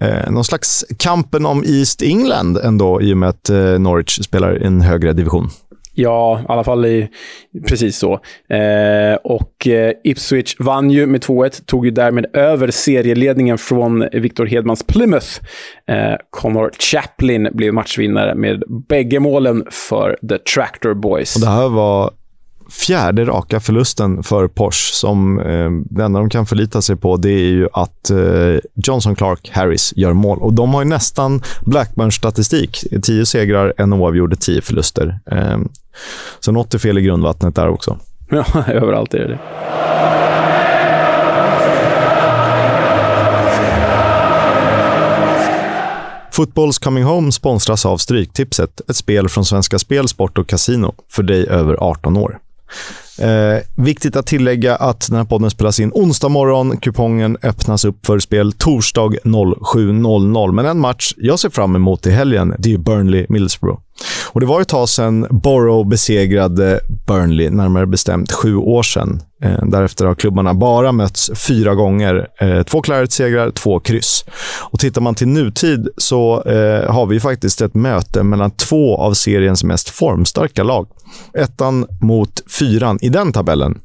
Eh, 0.00 0.30
någon 0.30 0.44
slags 0.44 0.84
kampen 0.98 1.46
om 1.46 1.64
East 1.66 2.02
England 2.02 2.56
ändå, 2.56 3.02
i 3.02 3.12
och 3.12 3.16
med 3.16 3.28
att 3.28 3.50
eh, 3.50 3.78
Norwich 3.78 4.22
spelar 4.22 4.62
i 4.62 4.66
en 4.66 4.80
högre 4.80 5.12
division. 5.12 5.50
Ja, 6.00 6.40
i 6.40 6.44
alla 6.48 6.64
fall 6.64 6.86
i, 6.86 7.08
precis 7.68 7.98
så. 7.98 8.12
Eh, 8.54 9.14
och 9.24 9.66
eh, 9.66 9.92
Ipswich 10.04 10.56
vann 10.58 10.90
ju 10.90 11.06
med 11.06 11.20
2-1, 11.20 11.64
tog 11.66 11.84
ju 11.84 11.90
därmed 11.90 12.26
över 12.36 12.70
serieledningen 12.70 13.58
från 13.58 14.08
Victor 14.12 14.46
Hedmans 14.46 14.86
Plymouth. 14.86 15.26
Eh, 15.88 16.14
Connor 16.30 16.70
Chaplin 16.78 17.48
blev 17.52 17.74
matchvinnare 17.74 18.34
med 18.34 18.62
bägge 18.88 19.20
målen 19.20 19.64
för 19.70 20.18
The 20.28 20.38
Tractor 20.38 20.94
Boys. 20.94 21.36
Och 21.36 21.40
det 21.40 21.50
här 21.50 21.68
var 21.68 22.10
fjärde 22.70 23.24
raka 23.24 23.60
förlusten 23.60 24.22
för 24.22 24.48
Porsche. 24.48 24.94
Som, 24.94 25.40
eh, 25.40 25.70
det 25.70 26.04
enda 26.04 26.20
de 26.20 26.30
kan 26.30 26.46
förlita 26.46 26.82
sig 26.82 26.96
på 26.96 27.16
det 27.16 27.30
är 27.30 27.48
ju 27.48 27.68
att 27.72 28.10
eh, 28.10 28.60
Johnson 28.74 29.14
Clark 29.16 29.50
Harris 29.52 29.92
gör 29.96 30.12
mål. 30.12 30.38
Och 30.38 30.52
De 30.52 30.74
har 30.74 30.84
nästan 30.84 31.42
Blackburn-statistik. 31.60 32.84
Tio 33.02 33.26
segrar, 33.26 33.74
en 33.76 33.92
oavgjord, 33.92 34.40
tio 34.40 34.60
förluster. 34.60 35.20
Eh, 35.30 35.58
så 36.40 36.52
något 36.52 36.74
är 36.74 36.78
fel 36.78 36.98
i 36.98 37.02
grundvattnet 37.02 37.54
där 37.54 37.68
också. 37.68 37.98
Ja, 38.30 38.44
överallt 38.66 39.14
är 39.14 39.28
det 39.28 39.38
Footballs 46.32 46.78
Coming 46.78 47.04
Home 47.04 47.32
sponsras 47.32 47.86
av 47.86 47.96
Stryktipset, 47.96 48.80
ett 48.90 48.96
spel 48.96 49.28
från 49.28 49.44
Svenska 49.44 49.78
Spel, 49.78 50.08
Sport 50.08 50.38
och 50.38 50.48
Casino 50.48 50.94
för 51.08 51.22
dig 51.22 51.46
över 51.48 51.76
18 51.80 52.16
år. 52.16 52.38
Eh, 53.18 53.62
viktigt 53.76 54.16
att 54.16 54.26
tillägga 54.26 54.76
att 54.76 55.08
den 55.08 55.16
här 55.16 55.24
podden 55.24 55.50
spelas 55.50 55.80
in 55.80 55.90
onsdag 55.94 56.28
morgon. 56.28 56.76
Kupongen 56.76 57.36
öppnas 57.42 57.84
upp 57.84 58.06
för 58.06 58.18
spel 58.18 58.52
torsdag 58.52 59.08
07.00. 59.24 60.52
Men 60.52 60.66
en 60.66 60.80
match 60.80 61.12
jag 61.16 61.38
ser 61.38 61.50
fram 61.50 61.76
emot 61.76 62.06
i 62.06 62.10
helgen, 62.10 62.54
det 62.58 62.74
är 62.74 62.78
Burnley-Middlesbrough. 62.78 63.78
Och 64.28 64.40
det 64.40 64.46
var 64.46 64.60
ett 64.60 64.68
tag 64.68 64.88
sedan 64.88 65.26
Borough 65.30 65.88
besegrade 65.88 66.80
Burnley, 67.06 67.50
närmare 67.50 67.86
bestämt 67.86 68.32
sju 68.32 68.56
år 68.56 68.82
sedan. 68.82 69.22
Eh, 69.42 69.64
därefter 69.66 70.06
har 70.06 70.14
klubbarna 70.14 70.54
bara 70.54 70.92
mötts 70.92 71.30
fyra 71.34 71.74
gånger. 71.74 72.28
Eh, 72.40 72.62
två 72.62 72.82
Claret-segrar, 72.82 73.50
två 73.50 73.80
kryss. 73.80 74.24
Och 74.70 74.80
tittar 74.80 75.00
man 75.00 75.14
till 75.14 75.28
nutid 75.28 75.88
så 75.96 76.42
eh, 76.42 76.92
har 76.92 77.06
vi 77.06 77.20
faktiskt 77.20 77.60
ett 77.60 77.74
möte 77.74 78.22
mellan 78.22 78.50
två 78.50 78.96
av 78.96 79.14
seriens 79.14 79.64
mest 79.64 79.88
formstarka 79.88 80.62
lag. 80.62 80.88
Ettan 81.34 81.86
mot 82.00 82.42
fyran 82.58 82.98
i 83.00 83.08
den 83.08 83.32
tabellen. 83.32 83.80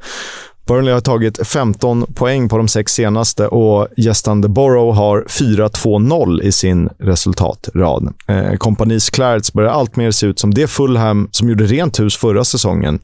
Burnley 0.67 0.93
har 0.93 1.01
tagit 1.01 1.47
15 1.47 2.05
poäng 2.13 2.49
på 2.49 2.57
de 2.57 2.67
sex 2.67 2.93
senaste 2.93 3.47
och 3.47 3.87
gästande 3.97 4.47
Borough 4.47 4.97
har 4.97 5.21
4-2-0 5.21 6.41
i 6.41 6.51
sin 6.51 6.89
resultatrad. 6.99 8.13
Eh, 8.27 8.53
Kompanis 8.53 9.09
Clarets 9.09 9.53
börjar 9.53 9.69
alltmer 9.69 10.11
se 10.11 10.27
ut 10.27 10.39
som 10.39 10.53
det 10.53 10.67
Fulham 10.67 11.27
som 11.31 11.49
gjorde 11.49 11.65
rent 11.65 11.99
hus 11.99 12.17
förra 12.17 12.43
säsongen 12.43 12.99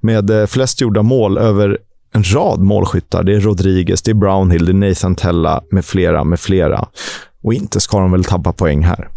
med 0.00 0.30
eh, 0.30 0.46
flest 0.46 0.80
gjorda 0.80 1.02
mål 1.02 1.38
över 1.38 1.78
en 2.12 2.34
rad 2.34 2.60
målskyttar. 2.60 3.22
Det 3.22 3.34
är 3.34 3.40
Rodriguez, 3.40 4.02
det 4.02 4.10
är 4.10 4.14
Brownhill, 4.14 4.64
det 4.64 4.72
är 4.72 4.88
Nathan 4.88 5.14
Tella 5.14 5.62
med 5.70 5.84
flera, 5.84 6.24
med 6.24 6.40
flera. 6.40 6.88
Och 7.42 7.54
inte 7.54 7.80
ska 7.80 7.98
de 7.98 8.12
väl 8.12 8.24
tappa 8.24 8.52
poäng 8.52 8.82
här. 8.82 9.08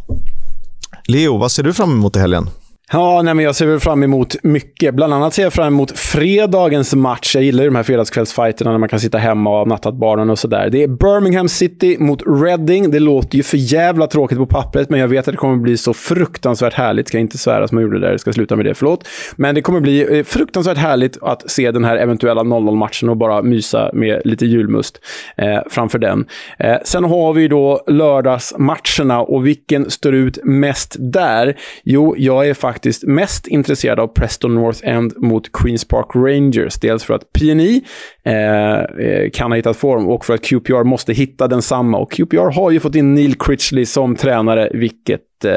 Leo, 1.07 1.37
vad 1.37 1.51
ser 1.51 1.63
du 1.63 1.73
fram 1.73 1.91
emot 1.91 2.15
i 2.15 2.19
helgen? 2.19 2.49
Ja, 2.91 3.21
nej, 3.21 3.33
men 3.33 3.45
jag 3.45 3.55
ser 3.55 3.65
väl 3.65 3.79
fram 3.79 4.03
emot 4.03 4.35
mycket. 4.43 4.95
Bland 4.95 5.13
annat 5.13 5.33
ser 5.33 5.43
jag 5.43 5.53
fram 5.53 5.67
emot 5.67 5.99
fredagens 5.99 6.95
match. 6.95 7.35
Jag 7.35 7.43
gillar 7.43 7.63
ju 7.63 7.69
de 7.69 7.75
här 7.75 7.83
fredagskvällsfighterna 7.83 8.71
när 8.71 8.77
man 8.77 8.89
kan 8.89 8.99
sitta 8.99 9.17
hemma 9.17 9.49
och 9.49 9.55
ha 9.55 9.65
nattat 9.65 9.95
barnen 9.95 10.29
och 10.29 10.39
sådär. 10.39 10.69
Det 10.69 10.83
är 10.83 10.87
Birmingham 10.87 11.49
City 11.49 11.97
mot 11.99 12.23
Reading. 12.25 12.91
Det 12.91 12.99
låter 12.99 13.37
ju 13.37 13.43
för 13.43 13.57
jävla 13.57 14.07
tråkigt 14.07 14.37
på 14.37 14.45
pappret, 14.45 14.89
men 14.89 14.99
jag 14.99 15.07
vet 15.07 15.27
att 15.27 15.33
det 15.33 15.37
kommer 15.37 15.55
bli 15.55 15.77
så 15.77 15.93
fruktansvärt 15.93 16.73
härligt. 16.73 17.07
Ska 17.07 17.19
inte 17.19 17.37
svära 17.37 17.67
som 17.67 17.77
jag 17.77 17.83
gjorde 17.83 17.99
där, 17.99 18.11
jag 18.11 18.19
ska 18.19 18.33
sluta 18.33 18.55
med 18.55 18.65
det, 18.65 18.73
förlåt. 18.73 19.07
Men 19.35 19.55
det 19.55 19.61
kommer 19.61 19.79
bli 19.79 20.17
eh, 20.17 20.23
fruktansvärt 20.23 20.77
härligt 20.77 21.17
att 21.21 21.51
se 21.51 21.71
den 21.71 21.83
här 21.83 21.97
eventuella 21.97 22.41
0-0-matchen 22.41 23.09
och 23.09 23.17
bara 23.17 23.41
mysa 23.41 23.89
med 23.93 24.21
lite 24.25 24.45
julmust 24.45 24.99
eh, 25.37 25.59
framför 25.69 25.99
den. 25.99 26.25
Eh, 26.59 26.77
sen 26.83 27.03
har 27.03 27.33
vi 27.33 27.47
då 27.47 27.83
lördagsmatcherna 27.87 29.21
och 29.21 29.47
vilken 29.47 29.89
står 29.89 30.13
ut 30.13 30.39
mest 30.43 30.95
där? 30.99 31.57
Jo, 31.83 32.15
jag 32.17 32.47
är 32.47 32.53
faktiskt 32.53 32.72
faktiskt 32.73 33.03
mest 33.03 33.47
intresserad 33.47 33.99
av 33.99 34.07
Preston 34.07 34.55
North 34.55 34.79
End 34.83 35.13
mot 35.17 35.51
Queens 35.51 35.87
Park 35.87 36.07
Rangers. 36.15 36.75
Dels 36.75 37.03
för 37.03 37.13
att 37.13 37.33
PNI 37.33 37.83
eh, 38.25 38.79
eh, 38.79 39.29
kan 39.33 39.51
ha 39.51 39.55
hittat 39.55 39.77
form 39.77 40.07
och 40.07 40.25
för 40.25 40.33
att 40.33 40.41
QPR 40.41 40.83
måste 40.83 41.13
hitta 41.13 41.47
densamma. 41.47 41.97
Och 41.97 42.11
QPR 42.11 42.51
har 42.51 42.71
ju 42.71 42.79
fått 42.79 42.95
in 42.95 43.13
Neil 43.13 43.35
Critchley 43.35 43.85
som 43.85 44.15
tränare, 44.15 44.69
vilket 44.73 45.45
eh, 45.45 45.51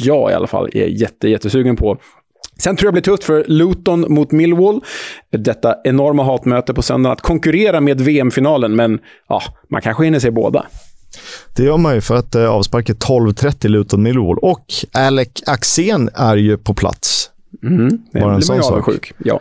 jag 0.00 0.30
i 0.30 0.34
alla 0.34 0.46
fall 0.46 0.68
är 0.72 0.86
jätte, 0.86 1.28
jättesugen 1.28 1.76
på. 1.76 1.98
Sen 2.58 2.76
tror 2.76 2.86
jag 2.86 2.94
det 2.94 3.00
blir 3.00 3.14
tufft 3.14 3.24
för 3.24 3.44
Luton 3.48 4.04
mot 4.08 4.32
Millwall. 4.32 4.80
Detta 5.30 5.76
enorma 5.84 6.22
hatmöte 6.22 6.74
på 6.74 6.82
söndagen, 6.82 7.12
Att 7.12 7.20
konkurrera 7.20 7.80
med 7.80 8.00
VM-finalen, 8.00 8.76
men 8.76 8.98
ja, 9.28 9.42
man 9.70 9.82
kanske 9.82 10.04
hinner 10.04 10.18
se 10.18 10.30
båda. 10.30 10.66
Det 11.56 11.62
gör 11.62 11.76
man 11.76 11.94
ju 11.94 12.00
för 12.00 12.14
att 12.16 12.34
eh, 12.34 12.44
avspark 12.50 12.88
är 12.88 12.94
12.30 12.94 13.68
Luton 13.68 14.02
Millwall. 14.02 14.38
Och 14.38 14.64
Alec 14.92 15.28
Axén 15.46 16.10
är 16.14 16.36
ju 16.36 16.56
på 16.56 16.74
plats. 16.74 17.30
Mm, 17.62 17.98
Bara 18.12 18.34
en 18.34 18.42
sån 18.42 18.62
sak. 18.62 18.84
Sjuk. 18.84 19.12
Ja. 19.18 19.40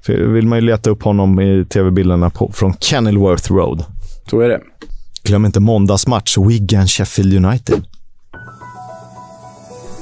För 0.00 0.12
vill 0.12 0.46
man 0.46 0.58
ju 0.58 0.64
leta 0.64 0.90
upp 0.90 1.02
honom 1.02 1.40
i 1.40 1.64
tv-bilderna 1.64 2.30
från 2.52 2.74
Kenilworth 2.80 3.52
Road. 3.52 3.84
Så 4.30 4.40
är 4.40 4.48
det. 4.48 4.60
Glöm 5.22 5.44
inte 5.46 5.60
måndagsmatch, 5.60 6.38
Wigan-Sheffield 6.38 7.46
United. 7.46 7.84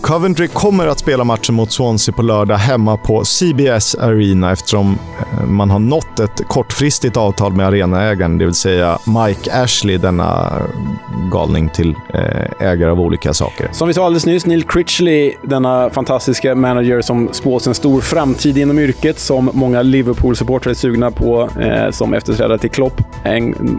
Coventry 0.05 0.49
kommer 0.49 0.87
att 0.87 0.99
spela 0.99 1.25
matchen 1.25 1.55
mot 1.55 1.73
Swansea 1.73 2.15
på 2.15 2.23
lördag 2.23 2.57
hemma 2.57 2.97
på 2.97 3.25
CBS 3.25 3.95
Arena 3.95 4.53
eftersom 4.53 4.99
eh, 5.21 5.47
man 5.47 5.71
har 5.71 5.79
nått 5.79 6.21
ett 6.21 6.49
kortfristigt 6.49 7.17
avtal 7.17 7.53
med 7.53 7.67
arenaägaren, 7.67 8.39
det 8.39 8.45
vill 8.45 8.55
säga 8.55 8.99
Mike 9.07 9.63
Ashley, 9.63 9.99
denna 9.99 10.53
galning 11.33 11.69
till 11.69 11.95
eh, 12.15 12.69
ägare 12.69 12.91
av 12.91 13.01
olika 13.01 13.35
saker. 13.35 13.69
Som 13.73 13.89
vi 13.89 13.95
sa 13.95 14.07
alldeles 14.07 14.27
nyss, 14.27 14.47
Neil 14.47 14.65
Critchley, 14.65 15.35
denna 15.43 15.91
fantastiska 15.91 16.55
manager 16.55 17.01
som 17.01 17.29
spås 17.33 17.67
en 17.67 17.75
stor 17.75 18.01
framtid 18.01 18.59
inom 18.59 18.79
yrket, 18.79 19.19
som 19.19 19.51
många 19.53 19.83
Liverpool-supportrar 19.83 20.71
är 20.71 20.75
sugna 20.75 21.11
på 21.11 21.49
eh, 21.61 21.91
som 21.91 22.15
efterträdare 22.15 22.59
till 22.59 22.71
Klopp 22.71 23.01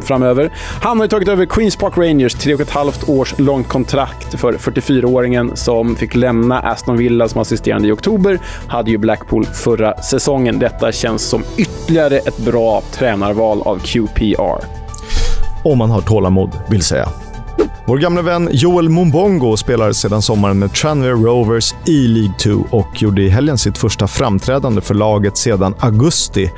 framöver. 0.04 0.54
Han 0.82 0.98
har 0.98 1.06
ju 1.06 1.10
tagit 1.10 1.28
över 1.28 1.46
Queens 1.46 1.76
Park 1.76 1.98
Rangers, 1.98 2.34
tre 2.34 2.54
och 2.54 2.62
ett 2.62 2.70
halvt 2.70 3.10
års 3.10 3.40
långt 3.40 3.68
kontrakt 3.68 4.40
för 4.40 4.54
44-åringen 4.54 5.56
som 5.56 5.96
fick 5.96 6.15
lämna 6.16 6.60
Aston 6.60 6.98
Villa 6.98 7.28
som 7.28 7.42
assisterande 7.42 7.88
i 7.88 7.92
oktober, 7.92 8.40
hade 8.68 8.92
ju 8.92 8.98
Blackpool 8.98 9.46
förra 9.46 9.98
säsongen. 9.98 10.60
Detta 10.60 10.92
känns 10.92 11.30
som 11.30 11.44
ytterligare 11.58 12.18
ett 12.18 12.38
bra 12.38 12.82
tränarval 12.92 13.62
av 13.62 13.80
QPR. 13.80 14.66
Om 15.64 15.78
man 15.78 15.90
har 15.90 16.02
tålamod, 16.02 16.50
vill 16.70 16.82
säga. 16.82 17.10
Vår 17.88 17.98
gamla 17.98 18.22
vän 18.22 18.50
Joel 18.52 18.90
Mumbongo 18.90 19.58
spelar 19.58 19.92
sedan 19.92 20.22
sommaren 20.22 20.60
med 20.60 20.74
Tranmere 20.74 21.12
Rovers 21.12 21.74
i 21.88 22.08
League 22.08 22.34
2 22.40 22.50
och 22.70 23.02
gjorde 23.02 23.22
i 23.22 23.30
helgen 23.30 23.58
sitt 23.58 23.78
första 23.78 24.08
framträdande 24.08 24.82
för 24.82 24.94
laget 24.94 25.38
sedan 25.38 25.74
augusti. 25.80 26.52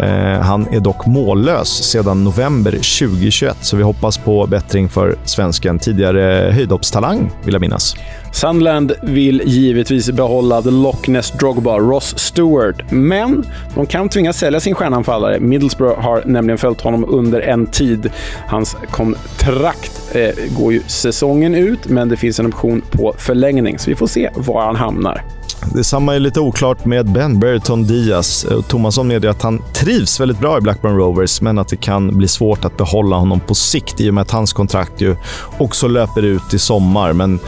Eh, 0.00 0.40
han 0.40 0.66
är 0.70 0.80
dock 0.80 1.06
mållös 1.06 1.68
sedan 1.68 2.24
november 2.24 2.70
2021, 2.70 3.56
så 3.60 3.76
vi 3.76 3.82
hoppas 3.82 4.18
på 4.18 4.46
bättring 4.46 4.88
för 4.88 5.16
svensken. 5.24 5.78
Tidigare 5.78 6.50
höjdhoppstalang, 6.52 7.30
vill 7.44 7.54
jag 7.54 7.60
minnas. 7.60 7.94
Sunderland 8.32 8.92
vill 9.02 9.42
givetvis 9.44 10.10
behålla 10.10 10.62
The 10.62 10.70
Loch 10.70 11.08
Ness 11.08 11.30
Drogba, 11.30 11.78
Ross 11.78 12.18
Stewart, 12.18 12.90
men 12.90 13.44
de 13.74 13.86
kan 13.86 14.08
tvingas 14.08 14.38
sälja 14.38 14.60
sin 14.60 14.74
stjärnanfallare. 14.74 15.40
Middlesbrough 15.40 16.00
har 16.00 16.22
nämligen 16.26 16.58
följt 16.58 16.80
honom 16.80 17.04
under 17.08 17.40
en 17.40 17.66
tid. 17.66 18.10
Hans 18.46 18.76
kontrakt 18.90 19.92
eh, 20.12 20.30
går 20.58 20.65
går 20.66 20.72
ju 20.72 20.82
säsongen 20.86 21.54
ut, 21.54 21.88
men 21.88 22.08
det 22.08 22.16
finns 22.16 22.40
en 22.40 22.46
option 22.46 22.82
på 22.90 23.14
förlängning, 23.18 23.78
så 23.78 23.90
vi 23.90 23.96
får 23.96 24.06
se 24.06 24.30
var 24.34 24.62
han 24.62 24.76
hamnar. 24.76 25.22
Detsamma 25.74 26.14
är 26.14 26.20
lite 26.20 26.40
oklart 26.40 26.84
med 26.84 27.12
Ben 27.12 27.40
Berton 27.40 27.84
Diaz. 27.84 28.44
Eh, 28.44 28.60
Tomasson 28.60 29.08
medger 29.08 29.28
att 29.28 29.42
han 29.42 29.62
trivs 29.72 30.20
väldigt 30.20 30.40
bra 30.40 30.58
i 30.58 30.60
Blackburn 30.60 30.96
Rovers, 30.96 31.40
men 31.40 31.58
att 31.58 31.68
det 31.68 31.76
kan 31.76 32.16
bli 32.16 32.28
svårt 32.28 32.64
att 32.64 32.76
behålla 32.76 33.16
honom 33.16 33.40
på 33.40 33.54
sikt 33.54 34.00
i 34.00 34.10
och 34.10 34.14
med 34.14 34.22
att 34.22 34.30
hans 34.30 34.52
kontrakt 34.52 35.00
ju 35.00 35.16
också 35.58 35.88
löper 35.88 36.22
ut 36.22 36.54
i 36.54 36.58
sommar. 36.58 37.12
Men 37.12 37.38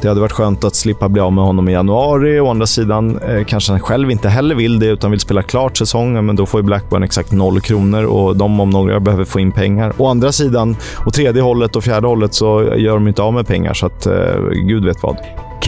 det 0.00 0.08
hade 0.08 0.20
varit 0.20 0.32
skönt 0.32 0.64
att 0.64 0.74
slippa 0.74 1.08
bli 1.08 1.20
av 1.20 1.32
med 1.32 1.44
honom 1.44 1.68
i 1.68 1.72
januari. 1.72 2.40
Å 2.40 2.50
andra 2.50 2.66
sidan 2.66 3.18
eh, 3.18 3.44
kanske 3.44 3.72
han 3.72 3.80
själv 3.80 4.10
inte 4.10 4.28
heller 4.28 4.54
vill 4.54 4.78
det, 4.78 4.86
utan 4.86 5.10
vill 5.10 5.20
spela 5.20 5.42
klart 5.42 5.76
säsongen. 5.76 6.26
Men 6.26 6.36
då 6.36 6.46
får 6.46 6.60
ju 6.60 6.64
Blackburn 6.64 7.02
exakt 7.02 7.32
noll 7.32 7.60
kronor 7.60 8.04
och 8.04 8.36
de 8.36 8.60
om 8.60 8.70
några 8.70 9.00
behöver 9.00 9.24
få 9.24 9.40
in 9.40 9.52
pengar. 9.52 9.92
Å 9.98 10.06
andra 10.06 10.32
sidan, 10.32 10.76
och 11.06 11.14
tredje 11.14 11.42
hållet 11.42 11.76
och 11.76 11.84
fjärde 11.84 12.06
hållet 12.06 12.34
så 12.34 12.74
gör 12.76 12.94
de 12.94 13.08
inte 13.08 13.22
av 13.22 13.34
med 13.34 13.46
pengar, 13.46 13.74
så 13.74 13.86
att 13.86 14.06
eh, 14.06 14.12
gud 14.52 14.84
vet 14.84 15.02
vad. 15.02 15.16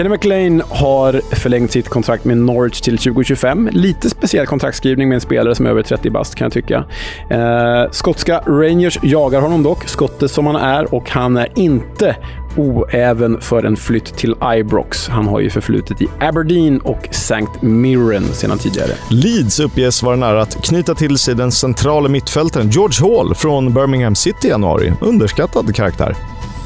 Kenny 0.00 0.10
McLean 0.10 0.62
har 0.68 1.20
förlängt 1.30 1.72
sitt 1.72 1.88
kontrakt 1.88 2.24
med 2.24 2.38
Norwich 2.38 2.80
till 2.80 2.98
2025. 2.98 3.68
Lite 3.72 4.10
speciell 4.10 4.46
kontraktskrivning 4.46 5.08
med 5.08 5.14
en 5.14 5.20
spelare 5.20 5.54
som 5.54 5.66
är 5.66 5.70
över 5.70 5.82
30 5.82 6.10
bast, 6.10 6.34
kan 6.34 6.44
jag 6.44 6.52
tycka. 6.52 6.84
Eh, 7.30 7.90
skotska 7.90 8.40
Rangers 8.46 8.98
jagar 9.02 9.40
honom 9.40 9.62
dock, 9.62 9.88
skotte 9.88 10.28
som 10.28 10.46
han 10.46 10.56
är, 10.56 10.94
och 10.94 11.10
han 11.10 11.36
är 11.36 11.48
inte 11.54 12.16
oäven 12.56 13.40
för 13.40 13.64
en 13.64 13.76
flytt 13.76 14.16
till 14.16 14.34
Ibrox. 14.56 15.08
Han 15.08 15.26
har 15.26 15.40
ju 15.40 15.50
förflutet 15.50 16.02
i 16.02 16.08
Aberdeen 16.20 16.80
och 16.80 17.08
St. 17.10 17.46
Mirren 17.60 18.24
sedan 18.24 18.58
tidigare. 18.58 18.92
Leeds 19.10 19.60
uppges 19.60 20.02
vara 20.02 20.16
nära 20.16 20.42
att 20.42 20.64
knyta 20.64 20.94
till 20.94 21.18
sig 21.18 21.34
den 21.34 21.52
centrala 21.52 22.08
mittfältaren 22.08 22.70
George 22.70 23.16
Hall 23.16 23.34
från 23.34 23.74
Birmingham 23.74 24.14
City 24.14 24.46
i 24.46 24.50
januari. 24.50 24.92
Underskattad 25.00 25.74
karaktär. 25.74 26.16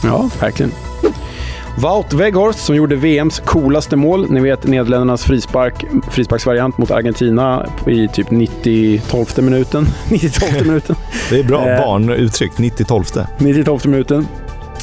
Ja, 0.03 0.31
verkligen. 0.41 0.73
Wout 1.77 2.13
Weghorst 2.13 2.59
som 2.59 2.77
gjorde 2.77 2.97
VMs 2.97 3.41
coolaste 3.41 3.97
mål. 3.97 4.31
Ni 4.31 4.41
vet 4.41 4.65
Nederländernas 4.65 5.25
frispark, 5.25 5.85
frisparksvariant 6.11 6.79
mot 6.79 6.91
Argentina 6.91 7.67
i 7.87 8.09
typ 8.09 8.29
90-12 8.29 9.43
minuten. 9.43 9.87
90 10.11 10.65
minuten. 10.65 10.97
Det 11.31 11.39
är 11.39 11.45
bra 11.45 11.71
eh, 11.71 11.79
barnuttryck. 11.79 12.53
90-12. 12.53 13.27
90-12 13.39 13.89
minuten. 13.89 14.27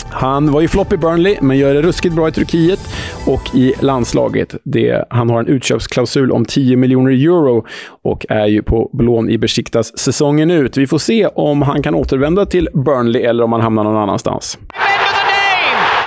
Han 0.10 0.52
var 0.52 0.62
ju 0.62 0.68
flopp 0.68 0.94
i 0.94 0.98
Burnley, 0.98 1.38
men 1.42 1.58
gör 1.58 1.74
det 1.74 1.82
ruskigt 1.82 2.16
bra 2.16 2.28
i 2.28 2.32
Turkiet 2.32 2.80
och 3.26 3.56
i 3.56 3.74
landslaget. 3.80 4.56
Det, 4.64 5.06
han 5.10 5.30
har 5.30 5.40
en 5.40 5.48
utköpsklausul 5.48 6.32
om 6.32 6.46
10 6.46 6.78
miljoner 6.78 7.12
euro 7.12 7.66
och 8.04 8.26
är 8.30 8.48
ju 8.48 8.64
på 8.64 8.90
lån 8.94 9.30
i 9.30 9.38
Besiktas 9.38 9.98
säsongen 9.98 10.52
ut. 10.52 10.78
Vi 10.78 10.88
får 10.88 10.98
se 10.98 11.28
om 11.28 11.62
han 11.62 11.84
kan 11.84 11.96
återvända 11.96 12.46
till 12.46 12.70
Burnley 12.74 13.22
eller 13.22 13.44
om 13.44 13.52
han 13.52 13.62
hamnar 13.62 13.84
någon 13.84 13.98
annanstans. 13.98 14.58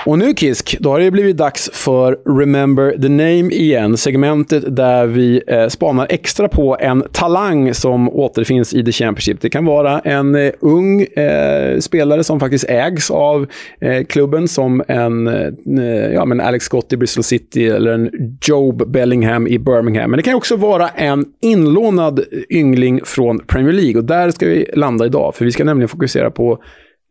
Och 0.05 0.19
nu 0.19 0.33
Kisk, 0.33 0.77
då 0.79 0.89
har 0.89 0.99
det 0.99 1.11
blivit 1.11 1.37
dags 1.37 1.69
för 1.73 2.17
Remember 2.39 2.91
the 2.91 3.09
Name 3.09 3.53
igen. 3.53 3.97
Segmentet 3.97 4.75
där 4.75 5.07
vi 5.07 5.41
eh, 5.47 5.67
spanar 5.67 6.07
extra 6.09 6.47
på 6.47 6.77
en 6.79 7.03
talang 7.11 7.73
som 7.73 8.09
återfinns 8.09 8.73
i 8.73 8.83
The 8.83 8.91
Championship. 8.91 9.41
Det 9.41 9.49
kan 9.49 9.65
vara 9.65 9.99
en 9.99 10.35
eh, 10.35 10.51
ung 10.59 11.01
eh, 11.01 11.79
spelare 11.79 12.23
som 12.23 12.39
faktiskt 12.39 12.69
ägs 12.69 13.11
av 13.11 13.47
eh, 13.81 14.05
klubben, 14.05 14.47
som 14.47 14.83
en 14.87 15.27
eh, 15.27 16.13
ja, 16.13 16.25
men 16.25 16.41
Alex 16.41 16.65
Scott 16.65 16.93
i 16.93 16.97
Bristol 16.97 17.23
City 17.23 17.67
eller 17.67 17.91
en 17.91 18.09
Job 18.41 18.91
Bellingham 18.91 19.47
i 19.47 19.59
Birmingham. 19.59 20.09
Men 20.11 20.17
det 20.17 20.23
kan 20.23 20.35
också 20.35 20.55
vara 20.55 20.89
en 20.89 21.25
inlånad 21.41 22.19
yngling 22.49 22.99
från 23.05 23.39
Premier 23.39 23.73
League. 23.73 23.97
Och 23.97 24.05
där 24.05 24.31
ska 24.31 24.45
vi 24.45 24.65
landa 24.73 25.05
idag, 25.05 25.35
för 25.35 25.45
vi 25.45 25.51
ska 25.51 25.63
nämligen 25.63 25.89
fokusera 25.89 26.31
på 26.31 26.57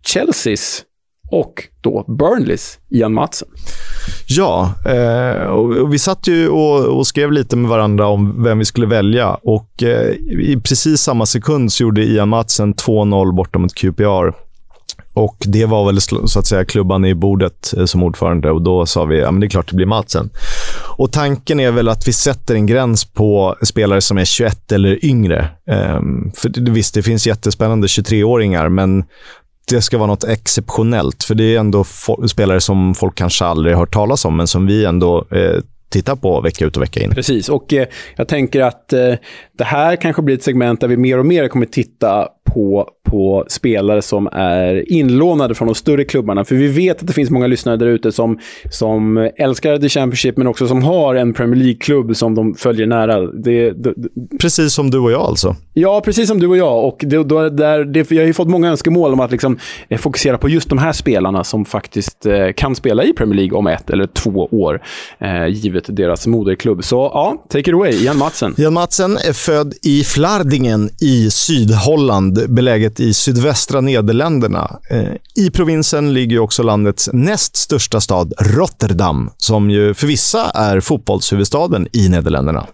Chelseas 0.07 0.85
och 1.31 1.69
då 1.81 2.05
Burnleys 2.09 2.79
Ian 2.91 3.15
Matsen. 3.15 3.49
Ja, 4.27 4.75
eh, 4.87 5.43
och 5.43 5.93
vi 5.93 5.99
satt 5.99 6.29
ju 6.29 6.49
och, 6.49 6.99
och, 6.99 7.07
skrev 7.07 7.33
lite 7.33 7.57
med 7.57 7.71
varandra 7.71 8.07
om 8.07 8.43
vem 8.43 8.59
vi 8.59 8.65
skulle 8.65 8.87
välja 8.87 9.35
och 9.35 9.83
eh, 9.83 10.11
i 10.41 10.61
precis 10.65 11.01
samma 11.01 11.27
sekund 11.27 11.73
så 11.73 11.83
gjorde 11.83 12.05
Ian 12.05 12.29
Matsen 12.29 12.75
2-0 12.75 13.37
borta 13.37 13.59
mot 13.59 13.75
QPR. 13.75 14.45
Och 15.15 15.37
Det 15.47 15.65
var 15.65 15.87
väl 15.87 16.01
så 16.01 16.39
att 16.39 16.47
säga 16.47 16.65
klubban 16.65 17.05
i 17.05 17.15
bordet 17.15 17.75
eh, 17.77 17.85
som 17.85 18.03
ordförande 18.03 18.51
och 18.51 18.63
då 18.63 18.87
sa 18.87 19.05
vi 19.05 19.21
ja 19.21 19.31
det 19.31 19.47
är 19.47 19.51
klart 19.51 19.69
det 19.71 19.77
blir 19.77 19.87
Matsen. 19.87 20.31
Och 20.97 21.13
Tanken 21.13 21.61
är 21.61 21.71
väl 21.71 21.89
att 21.89 22.09
vi 22.09 22.13
sätter 22.13 22.55
en 22.55 22.67
gräns 22.67 23.05
på 23.05 23.57
spelare 23.63 24.01
som 24.01 24.19
är 24.19 24.25
21 24.25 24.73
eller 24.73 25.05
yngre. 25.05 25.49
Um, 25.97 26.33
för 26.37 26.71
Visst, 26.71 26.95
det 26.95 27.03
finns 27.03 27.27
jättespännande 27.27 27.87
23-åringar, 27.87 28.69
men 28.69 29.05
det 29.69 29.83
ska 29.83 29.99
vara 29.99 30.07
något 30.07 30.25
exceptionellt. 30.25 31.25
För 31.25 31.35
det 31.35 31.55
är 31.55 31.59
ändå 31.59 31.85
spelare 32.27 32.61
som 32.61 32.95
folk 32.95 33.15
kanske 33.15 33.45
aldrig 33.45 33.75
har 33.75 33.81
hört 33.81 33.95
talas 33.95 34.25
om, 34.25 34.37
men 34.37 34.47
som 34.47 34.67
vi 34.67 34.85
ändå 34.85 35.27
eh, 35.31 35.61
tittar 35.89 36.17
på 36.17 36.41
vecka 36.41 36.65
ut 36.65 36.77
och 36.77 36.83
vecka 36.83 37.01
in. 37.01 37.11
Precis, 37.11 37.49
och 37.49 37.73
eh, 37.73 37.87
jag 38.17 38.29
tänker 38.29 38.61
att 38.61 38.93
eh, 38.93 39.15
det 39.59 39.65
här 39.65 39.97
kanske 39.97 40.23
blir 40.23 40.35
ett 40.35 40.43
segment 40.43 40.81
där 40.81 40.89
vi 40.89 40.97
mer 40.97 41.19
och 41.19 41.27
mer 41.27 41.49
kommer 41.49 41.67
titta 41.67 42.29
på, 42.55 42.89
på 43.03 43.45
spelare 43.49 44.03
som 44.03 44.29
är 44.33 44.93
inlånade 44.93 45.55
från 45.55 45.69
de 45.69 45.75
större 45.75 46.05
klubbarna. 46.05 46.45
För 46.45 46.55
vi 46.55 46.67
vet 46.69 47.01
att 47.01 47.07
det 47.07 47.13
finns 47.13 47.31
många 47.31 47.47
lyssnare 47.47 47.77
där 47.77 47.87
ute 47.87 48.13
som, 48.13 48.39
som 48.71 49.31
älskar 49.37 49.79
The 49.79 49.89
Championship, 49.89 50.37
men 50.37 50.47
också 50.47 50.69
som 50.69 50.83
har 50.83 51.15
en 51.15 51.33
Premier 51.33 51.57
League-klubb 51.63 52.17
som 52.17 52.35
de 52.35 52.55
följer 52.55 52.87
nära. 52.87 53.21
Det, 53.21 53.71
det, 53.71 53.95
precis 54.41 54.73
som 54.73 54.91
du 54.91 54.99
och 54.99 55.13
jag 55.13 55.21
alltså? 55.21 55.57
Ja, 55.73 56.03
precis 56.05 56.29
som 56.29 56.41
du 56.41 56.47
och 56.47 56.57
jag. 56.57 56.85
Och 56.85 56.97
det, 57.01 57.25
då, 57.25 57.49
där, 57.49 57.85
det, 57.85 58.11
jag 58.11 58.23
har 58.23 58.27
ju 58.27 58.33
fått 58.33 58.49
många 58.49 58.71
önskemål 58.71 59.13
om 59.13 59.21
att 59.21 59.31
liksom, 59.31 59.59
eh, 59.89 59.99
fokusera 59.99 60.39
på 60.39 60.49
just 60.49 60.69
de 60.69 60.79
här 60.79 60.93
spelarna 60.93 61.45
som 61.45 61.65
faktiskt 61.65 62.27
eh, 62.27 62.53
kan 62.57 62.75
spela 62.75 63.05
i 63.05 63.13
Premier 63.13 63.37
League 63.37 63.59
om 63.59 63.67
ett 63.67 63.91
eller 63.91 64.07
två 64.07 64.49
år, 64.51 64.83
eh, 65.19 65.47
givet 65.47 65.85
deras 65.89 66.27
moderklubb. 66.27 66.85
Så 66.85 66.97
ja, 66.97 67.45
take 67.49 67.71
it 67.71 67.75
away, 67.75 68.05
Jan 68.05 68.19
Matsen. 68.19 68.55
Jan 68.57 68.73
Matsen 68.73 69.13
är 69.17 69.33
född 69.33 69.75
i 69.83 70.05
Flardingen 70.05 70.91
i 71.01 71.31
Sydholland 71.31 72.44
beläget 72.49 73.01
i 73.01 73.15
sydvästra 73.15 73.81
Nederländerna. 73.81 74.79
Eh, 74.91 75.13
I 75.35 75.51
provinsen 75.51 76.15
ligger 76.15 76.39
också 76.39 76.63
landets 76.63 77.11
näst 77.13 77.57
största 77.57 78.01
stad, 78.01 78.33
Rotterdam, 78.39 79.31
som 79.37 79.71
ju 79.71 79.95
för 79.95 80.07
vissa 80.07 80.51
är 80.51 80.81
fotbollshuvudstaden 80.81 81.89
i 81.93 82.09
Nederländerna. 82.09 82.67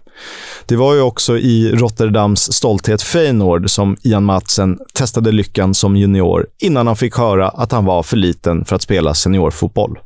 Det 0.65 0.75
var 0.75 0.93
ju 0.93 1.01
också 1.01 1.37
i 1.37 1.71
Rotterdams 1.71 2.53
stolthet 2.53 3.01
Feyenoord 3.01 3.69
som 3.69 3.97
Ian 4.03 4.23
Matsen 4.23 4.79
testade 4.93 5.31
lyckan 5.31 5.73
som 5.73 5.95
junior 5.95 6.47
innan 6.59 6.87
han 6.87 6.95
fick 6.95 7.17
höra 7.17 7.49
att 7.49 7.71
han 7.71 7.85
var 7.85 8.03
för 8.03 8.17
liten 8.17 8.65
för 8.65 8.75
att 8.75 8.81
spela 8.81 9.13
seniorfotboll. 9.13 9.99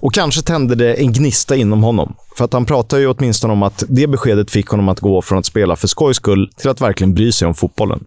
Och 0.00 0.14
kanske 0.14 0.42
tände 0.42 0.74
det 0.74 0.94
en 0.94 1.12
gnista 1.12 1.56
inom 1.56 1.82
honom. 1.82 2.14
För 2.36 2.44
att 2.44 2.52
han 2.52 2.64
pratar 2.64 2.98
ju 2.98 3.06
åtminstone 3.06 3.52
om 3.52 3.62
att 3.62 3.84
det 3.88 4.06
beskedet 4.06 4.50
fick 4.50 4.68
honom 4.68 4.88
att 4.88 5.00
gå 5.00 5.22
från 5.22 5.38
att 5.38 5.46
spela 5.46 5.76
för 5.76 5.88
skojs 5.88 6.16
skull 6.16 6.50
till 6.56 6.70
att 6.70 6.80
verkligen 6.80 7.14
bry 7.14 7.32
sig 7.32 7.48
om 7.48 7.54
fotbollen. 7.54 8.04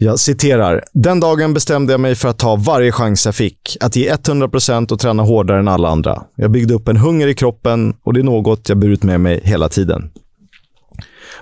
Jag 0.00 0.18
citerar. 0.18 0.84
Den 0.92 1.20
dagen 1.20 1.54
bestämde 1.54 1.92
jag 1.92 2.00
mig 2.00 2.14
för 2.14 2.28
att 2.28 2.38
ta 2.38 2.56
varje 2.56 2.92
chans 2.92 3.26
jag 3.26 3.34
fick. 3.34 3.76
Att 3.80 3.96
ge 3.96 4.12
100% 4.12 4.92
och 4.92 5.00
träna 5.00 5.22
hårdare 5.22 5.58
än 5.58 5.68
alla 5.68 5.88
andra. 5.88 6.22
Jag 6.34 6.50
byggde 6.50 6.74
upp 6.74 6.88
en 6.88 6.96
hunger 6.96 7.26
i 7.26 7.34
kroppen 7.34 7.94
och 8.02 8.14
det 8.14 8.20
är 8.20 8.24
något 8.24 8.68
jag 8.68 8.78
burit 8.78 9.02
med 9.02 9.20
mig 9.20 9.40
hela 9.44 9.68
tiden. 9.68 10.10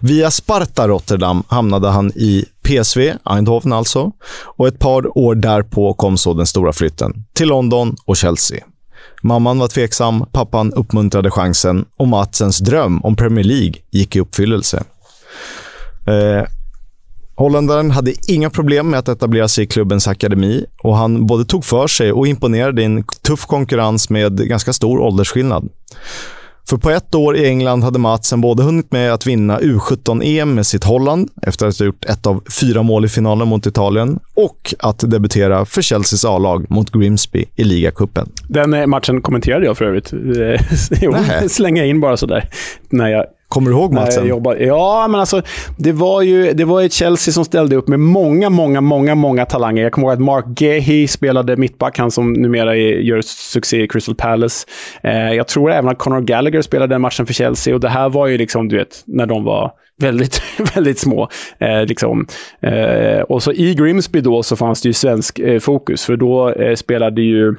Via 0.00 0.30
Sparta 0.30 0.88
Rotterdam 0.88 1.42
hamnade 1.48 1.88
han 1.88 2.10
i 2.14 2.44
PSV, 2.62 3.14
Eindhoven 3.24 3.72
alltså. 3.72 4.12
Och 4.44 4.68
ett 4.68 4.78
par 4.78 5.18
år 5.18 5.34
därpå 5.34 5.94
kom 5.94 6.18
så 6.18 6.34
den 6.34 6.46
stora 6.46 6.72
flytten. 6.72 7.24
Till 7.32 7.48
London 7.48 7.96
och 8.04 8.16
Chelsea. 8.16 8.64
Mamman 9.22 9.58
var 9.58 9.68
tveksam, 9.68 10.26
pappan 10.32 10.72
uppmuntrade 10.72 11.30
chansen 11.30 11.84
och 11.96 12.08
Matsens 12.08 12.58
dröm 12.58 13.00
om 13.04 13.16
Premier 13.16 13.44
League 13.44 13.74
gick 13.90 14.16
i 14.16 14.20
uppfyllelse. 14.20 14.84
Eh, 16.06 16.44
Holländaren 17.36 17.90
hade 17.90 18.12
inga 18.28 18.50
problem 18.50 18.90
med 18.90 18.98
att 18.98 19.08
etablera 19.08 19.48
sig 19.48 19.64
i 19.64 19.66
klubbens 19.66 20.08
akademi 20.08 20.64
och 20.82 20.96
han 20.96 21.26
både 21.26 21.44
tog 21.44 21.64
för 21.64 21.86
sig 21.86 22.12
och 22.12 22.26
imponerade 22.26 22.82
i 22.82 22.84
en 22.84 23.04
tuff 23.04 23.46
konkurrens 23.46 24.10
med 24.10 24.48
ganska 24.48 24.72
stor 24.72 24.98
åldersskillnad. 24.98 25.68
För 26.68 26.76
på 26.76 26.90
ett 26.90 27.14
år 27.14 27.36
i 27.36 27.46
England 27.46 27.82
hade 27.82 27.98
Matsen 27.98 28.40
både 28.40 28.62
hunnit 28.62 28.92
med 28.92 29.12
att 29.12 29.26
vinna 29.26 29.58
U17-EM 29.58 30.54
med 30.54 30.66
sitt 30.66 30.84
Holland 30.84 31.30
efter 31.42 31.66
att 31.66 31.78
ha 31.78 31.86
gjort 31.86 32.04
ett 32.04 32.26
av 32.26 32.42
fyra 32.60 32.82
mål 32.82 33.04
i 33.04 33.08
finalen 33.08 33.48
mot 33.48 33.66
Italien 33.66 34.18
och 34.34 34.74
att 34.78 34.98
debutera 34.98 35.64
för 35.64 35.82
Chelseas 35.82 36.24
A-lag 36.24 36.70
mot 36.70 36.92
Grimsby 36.92 37.44
i 37.56 37.64
ligacupen. 37.64 38.28
Den 38.48 38.74
eh, 38.74 38.86
matchen 38.86 39.22
kommenterade 39.22 39.66
jag 39.66 39.78
för 39.78 39.84
övrigt. 39.84 40.12
jo, 41.00 41.14
slänga 41.48 41.84
in 41.84 42.00
bara 42.00 42.16
sådär 42.16 42.48
när 42.88 43.08
jag 43.08 43.24
Kommer 43.48 43.70
du 43.70 43.76
ihåg 43.76 43.92
matchen? 43.92 44.42
Ja, 44.58 45.08
men 45.08 45.20
alltså 45.20 45.42
det 45.78 45.92
var 45.92 46.22
ju 46.22 46.52
det 46.52 46.64
var 46.64 46.82
ett 46.82 46.92
Chelsea 46.92 47.32
som 47.32 47.44
ställde 47.44 47.76
upp 47.76 47.88
med 47.88 48.00
många, 48.00 48.50
många, 48.50 48.80
många, 48.80 49.14
många 49.14 49.46
talanger. 49.46 49.82
Jag 49.82 49.92
kommer 49.92 50.06
ihåg 50.06 50.14
att 50.14 50.20
Mark 50.20 50.60
Gehi 50.60 51.08
spelade 51.08 51.56
mittback, 51.56 51.98
han 51.98 52.10
som 52.10 52.32
numera 52.32 52.76
gör 52.76 53.20
succé 53.22 53.82
i 53.82 53.88
Crystal 53.88 54.14
Palace. 54.14 54.66
Eh, 55.02 55.32
jag 55.32 55.48
tror 55.48 55.72
även 55.72 55.90
att 55.90 55.98
Conor 55.98 56.20
Gallagher 56.20 56.62
spelade 56.62 56.94
den 56.94 57.00
matchen 57.00 57.26
för 57.26 57.34
Chelsea 57.34 57.74
och 57.74 57.80
det 57.80 57.88
här 57.88 58.08
var 58.08 58.26
ju 58.26 58.38
liksom, 58.38 58.68
du 58.68 58.76
vet, 58.76 59.02
när 59.06 59.26
de 59.26 59.44
var 59.44 59.72
väldigt, 59.98 60.42
väldigt 60.74 60.98
små. 60.98 61.28
Eh, 61.58 61.84
liksom. 61.84 62.26
eh, 62.60 63.20
och 63.20 63.42
så 63.42 63.52
i 63.52 63.74
Grimsby 63.74 64.20
då 64.20 64.42
så 64.42 64.56
fanns 64.56 64.82
det 64.82 64.88
ju 64.88 64.92
svensk 64.92 65.38
eh, 65.38 65.58
fokus, 65.58 66.04
för 66.04 66.16
då 66.16 66.50
eh, 66.50 66.74
spelade 66.74 67.22
ju 67.22 67.54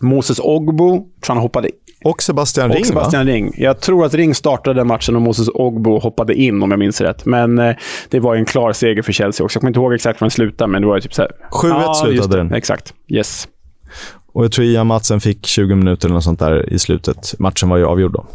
Moses 0.00 0.38
Ogbo, 0.38 0.90
tror 0.96 1.34
han 1.34 1.42
hoppade 1.42 1.70
Och 2.04 2.22
Sebastian 2.22 2.72
Ring, 2.72 2.80
och 2.80 2.86
Sebastian 2.86 3.26
va? 3.26 3.32
Ring. 3.32 3.54
Jag 3.56 3.80
tror 3.80 4.04
att 4.04 4.14
Ring 4.14 4.34
startade 4.34 4.84
matchen 4.84 5.16
och 5.16 5.22
Moses 5.22 5.48
Ogbo 5.54 5.98
hoppade 5.98 6.34
in, 6.34 6.62
om 6.62 6.70
jag 6.70 6.78
minns 6.78 7.00
rätt. 7.00 7.24
Men 7.24 7.58
eh, 7.58 7.76
det 8.08 8.20
var 8.20 8.34
ju 8.34 8.38
en 8.38 8.44
klar 8.46 8.72
seger 8.72 9.02
för 9.02 9.12
Chelsea 9.12 9.44
också. 9.44 9.56
Jag 9.56 9.60
kommer 9.60 9.70
inte 9.70 9.80
ihåg 9.80 9.94
exakt 9.94 10.22
hur 10.22 10.24
den 10.24 10.30
slutade, 10.30 10.70
men 10.70 10.82
det 10.82 10.88
var 10.88 10.94
ju 10.94 11.00
typ 11.00 11.14
så 11.14 11.22
här... 11.22 11.30
7-1 11.50 11.94
slutade 11.94 12.16
just 12.16 12.30
det. 12.30 12.36
den. 12.36 12.52
Exakt. 12.52 12.94
Yes. 13.08 13.48
Och 14.32 14.44
jag 14.44 14.52
tror 14.52 14.66
Ian 14.66 14.86
Matsen 14.86 15.20
fick 15.20 15.46
20 15.46 15.74
minuter 15.74 16.08
eller 16.08 16.14
något 16.14 16.24
sånt 16.24 16.38
där 16.38 16.72
i 16.72 16.78
slutet. 16.78 17.34
Matchen 17.38 17.68
var 17.68 17.76
ju 17.76 17.84
avgjord 17.84 18.12
då. 18.12 18.26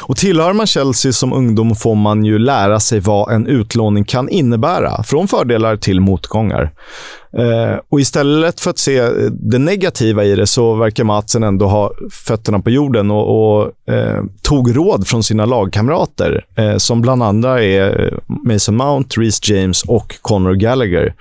Och 0.00 0.16
tillhör 0.16 0.52
man 0.52 0.66
Chelsea 0.66 1.12
som 1.12 1.32
ungdom 1.32 1.76
får 1.76 1.94
man 1.94 2.24
ju 2.24 2.38
lära 2.38 2.80
sig 2.80 3.00
vad 3.00 3.32
en 3.32 3.46
utlåning 3.46 4.04
kan 4.04 4.28
innebära, 4.28 5.02
från 5.02 5.28
fördelar 5.28 5.76
till 5.76 6.00
motgångar. 6.00 6.72
Eh, 7.36 7.78
och 7.88 8.00
istället 8.00 8.60
för 8.60 8.70
att 8.70 8.78
se 8.78 9.02
det 9.30 9.58
negativa 9.58 10.24
i 10.24 10.34
det 10.34 10.46
så 10.46 10.74
verkar 10.74 11.04
Matsen 11.04 11.42
ändå 11.42 11.66
ha 11.66 11.92
fötterna 12.10 12.60
på 12.60 12.70
jorden 12.70 13.10
och, 13.10 13.58
och 13.58 13.92
eh, 13.94 14.22
tog 14.42 14.76
råd 14.76 15.06
från 15.06 15.22
sina 15.22 15.44
lagkamrater, 15.44 16.44
eh, 16.56 16.76
som 16.76 17.00
bland 17.00 17.22
andra 17.22 17.62
är 17.62 18.14
Mason 18.44 18.76
Mount, 18.76 19.20
Reece 19.20 19.48
James 19.50 19.82
och 19.82 20.16
Conor 20.22 20.54
Gallagher. 20.54 21.14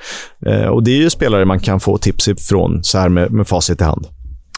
Eh, 0.45 0.65
och 0.67 0.84
Det 0.84 0.91
är 0.91 0.97
ju 0.97 1.09
spelare 1.09 1.45
man 1.45 1.59
kan 1.59 1.80
få 1.80 1.97
tips 1.97 2.28
ifrån 2.28 2.84
så 2.84 2.97
här 2.97 3.09
med, 3.09 3.32
med 3.32 3.47
facit 3.47 3.82
i 3.82 3.84
hand. 3.84 4.07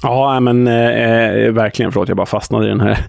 Ja, 0.02 0.40
men 0.40 0.68
eh, 0.68 1.52
verkligen. 1.52 1.92
Förlåt, 1.92 2.08
jag 2.08 2.18
bara 2.18 2.26
fastnade 2.26 2.66
i 2.66 2.70
den 2.70 2.82
här 2.82 3.06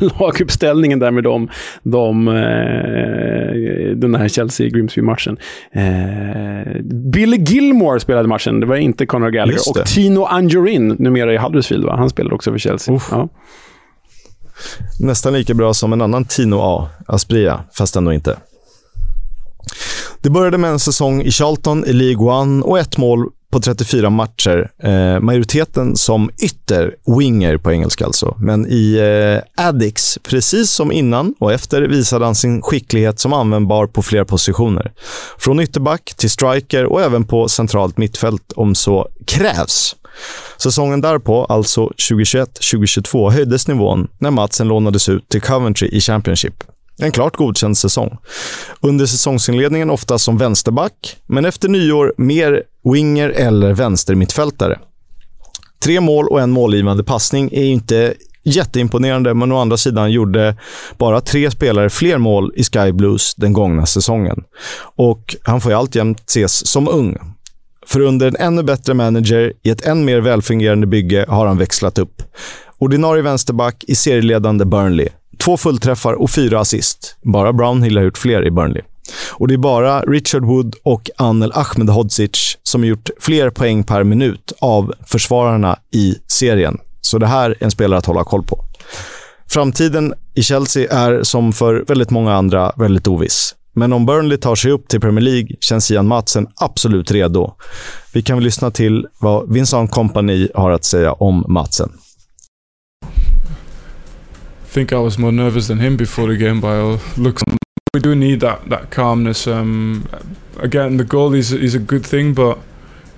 laguppställningen 0.20 0.98
där 0.98 1.10
med 1.10 1.24
de, 1.24 1.48
de, 1.82 2.28
eh, 2.28 3.96
den 3.96 4.14
här 4.14 4.28
Chelsea-Grimsby-matchen. 4.28 5.36
Eh, 5.72 6.82
Billy 7.12 7.36
Gilmore 7.36 8.00
spelade 8.00 8.28
matchen. 8.28 8.60
Det 8.60 8.66
var 8.66 8.76
inte 8.76 9.06
Conor 9.06 9.30
Gallagher. 9.30 9.60
Och 9.70 9.86
Tino 9.86 10.24
Anjorin, 10.24 10.88
numera 10.88 11.34
i 11.34 11.36
Huddersfield, 11.36 11.84
va? 11.84 11.96
han 11.96 12.10
spelade 12.10 12.34
också 12.34 12.50
för 12.50 12.58
Chelsea. 12.58 13.00
Ja. 13.10 13.28
Nästan 15.00 15.32
lika 15.32 15.54
bra 15.54 15.74
som 15.74 15.92
en 15.92 16.02
annan 16.02 16.24
Tino 16.24 16.56
A, 16.60 16.88
Aspria, 17.06 17.60
fast 17.72 17.96
ändå 17.96 18.12
inte. 18.12 18.36
Det 20.22 20.30
började 20.30 20.58
med 20.58 20.70
en 20.70 20.78
säsong 20.78 21.22
i 21.22 21.30
Charlton 21.30 21.84
i 21.84 21.92
League 21.92 22.26
One 22.26 22.62
och 22.62 22.78
ett 22.78 22.98
mål 22.98 23.30
på 23.50 23.60
34 23.60 24.10
matcher. 24.10 24.70
Eh, 24.82 25.20
majoriteten 25.20 25.96
som 25.96 26.30
ytter, 26.42 26.94
winger 27.18 27.56
på 27.56 27.72
engelska 27.72 28.04
alltså. 28.04 28.36
Men 28.40 28.66
i 28.66 28.96
eh, 29.56 29.66
Addix, 29.66 30.18
precis 30.22 30.70
som 30.70 30.92
innan 30.92 31.34
och 31.38 31.52
efter, 31.52 31.82
visade 31.82 32.24
han 32.24 32.34
sin 32.34 32.62
skicklighet 32.62 33.20
som 33.20 33.32
användbar 33.32 33.86
på 33.86 34.02
flera 34.02 34.24
positioner. 34.24 34.92
Från 35.38 35.60
ytterback 35.60 36.14
till 36.16 36.30
striker 36.30 36.84
och 36.84 37.02
även 37.02 37.24
på 37.24 37.48
centralt 37.48 37.98
mittfält 37.98 38.52
om 38.56 38.74
så 38.74 39.08
krävs. 39.26 39.96
Säsongen 40.62 41.00
därpå, 41.00 41.44
alltså 41.44 41.86
2021-2022, 41.86 43.30
höjdes 43.30 43.68
nivån 43.68 44.08
när 44.18 44.30
Matsen 44.30 44.68
lånades 44.68 45.08
ut 45.08 45.28
till 45.28 45.40
Coventry 45.40 45.88
i 45.88 46.00
Championship. 46.00 46.64
En 47.02 47.12
klart 47.12 47.36
godkänd 47.36 47.78
säsong. 47.78 48.16
Under 48.80 49.06
säsongsinledningen 49.06 49.90
ofta 49.90 50.18
som 50.18 50.38
vänsterback, 50.38 51.16
men 51.26 51.44
efter 51.44 51.68
nyår 51.68 52.14
mer 52.16 52.62
winger 52.94 53.28
eller 53.28 53.72
vänstermittfältare. 53.72 54.78
Tre 55.82 56.00
mål 56.00 56.28
och 56.28 56.40
en 56.40 56.50
målgivande 56.50 57.04
passning 57.04 57.50
är 57.52 57.64
inte 57.64 58.14
jätteimponerande, 58.44 59.34
men 59.34 59.52
å 59.52 59.58
andra 59.58 59.76
sidan 59.76 60.12
gjorde 60.12 60.56
bara 60.98 61.20
tre 61.20 61.50
spelare 61.50 61.90
fler 61.90 62.18
mål 62.18 62.52
i 62.56 62.64
Sky 62.64 62.92
Blues 62.92 63.34
den 63.34 63.52
gångna 63.52 63.86
säsongen. 63.86 64.44
Och 64.96 65.36
han 65.42 65.60
får 65.60 65.72
ju 65.72 65.78
alltjämt 65.78 66.30
ses 66.30 66.66
som 66.66 66.88
ung. 66.88 67.18
För 67.86 68.00
under 68.00 68.28
en 68.28 68.36
ännu 68.36 68.62
bättre 68.62 68.94
manager 68.94 69.52
i 69.62 69.70
ett 69.70 69.86
än 69.86 70.04
mer 70.04 70.20
välfungerande 70.20 70.86
bygge 70.86 71.26
har 71.28 71.46
han 71.46 71.58
växlat 71.58 71.98
upp. 71.98 72.22
Ordinarie 72.78 73.22
vänsterback 73.22 73.84
i 73.88 73.94
serieledande 73.94 74.64
Burnley. 74.64 75.08
Två 75.44 75.56
fullträffar 75.56 76.12
och 76.12 76.30
fyra 76.30 76.60
assist. 76.60 77.16
Bara 77.22 77.52
Brownhill 77.52 77.96
har 77.96 78.04
gjort 78.04 78.18
fler 78.18 78.46
i 78.46 78.50
Burnley. 78.50 78.82
Och 79.32 79.48
det 79.48 79.54
är 79.54 79.58
bara 79.58 80.00
Richard 80.00 80.44
Wood 80.44 80.74
och 80.82 81.10
Anel 81.16 81.52
Ahmedhodzic 81.54 82.58
som 82.62 82.80
har 82.80 82.88
gjort 82.88 83.10
fler 83.20 83.50
poäng 83.50 83.84
per 83.84 84.04
minut 84.04 84.52
av 84.60 84.94
försvararna 85.06 85.78
i 85.94 86.14
serien. 86.26 86.78
Så 87.00 87.18
det 87.18 87.26
här 87.26 87.50
är 87.50 87.64
en 87.64 87.70
spelare 87.70 87.98
att 87.98 88.06
hålla 88.06 88.24
koll 88.24 88.42
på. 88.42 88.64
Framtiden 89.48 90.14
i 90.34 90.42
Chelsea 90.42 90.92
är 90.92 91.22
som 91.22 91.52
för 91.52 91.84
väldigt 91.88 92.10
många 92.10 92.34
andra 92.34 92.72
väldigt 92.76 93.06
oviss. 93.06 93.54
Men 93.72 93.92
om 93.92 94.06
Burnley 94.06 94.38
tar 94.38 94.54
sig 94.54 94.70
upp 94.70 94.88
till 94.88 95.00
Premier 95.00 95.24
League 95.24 95.56
känns 95.60 95.90
Ian 95.90 96.06
Matsen 96.06 96.46
absolut 96.56 97.10
redo. 97.10 97.54
Vi 98.12 98.22
kan 98.22 98.36
väl 98.36 98.44
lyssna 98.44 98.70
till 98.70 99.06
vad 99.20 99.52
Vincent 99.52 99.90
Company 99.90 100.48
har 100.54 100.70
att 100.70 100.84
säga 100.84 101.12
om 101.12 101.44
Matsen. 101.48 101.92
Think 104.70 104.92
I 104.92 105.00
was 105.00 105.18
more 105.18 105.32
nervous 105.32 105.66
than 105.66 105.80
him 105.80 105.96
before 105.96 106.28
the 106.28 106.36
game 106.36 106.60
by 106.60 106.76
all 106.76 107.00
looks. 107.16 107.42
We 107.92 107.98
do 107.98 108.14
need 108.14 108.38
that 108.38 108.68
that 108.68 108.90
calmness. 108.90 109.48
Um, 109.48 110.08
again, 110.60 110.96
the 110.96 111.02
goal 111.02 111.34
is 111.34 111.50
is 111.50 111.74
a 111.74 111.80
good 111.80 112.06
thing, 112.06 112.34
but 112.34 112.56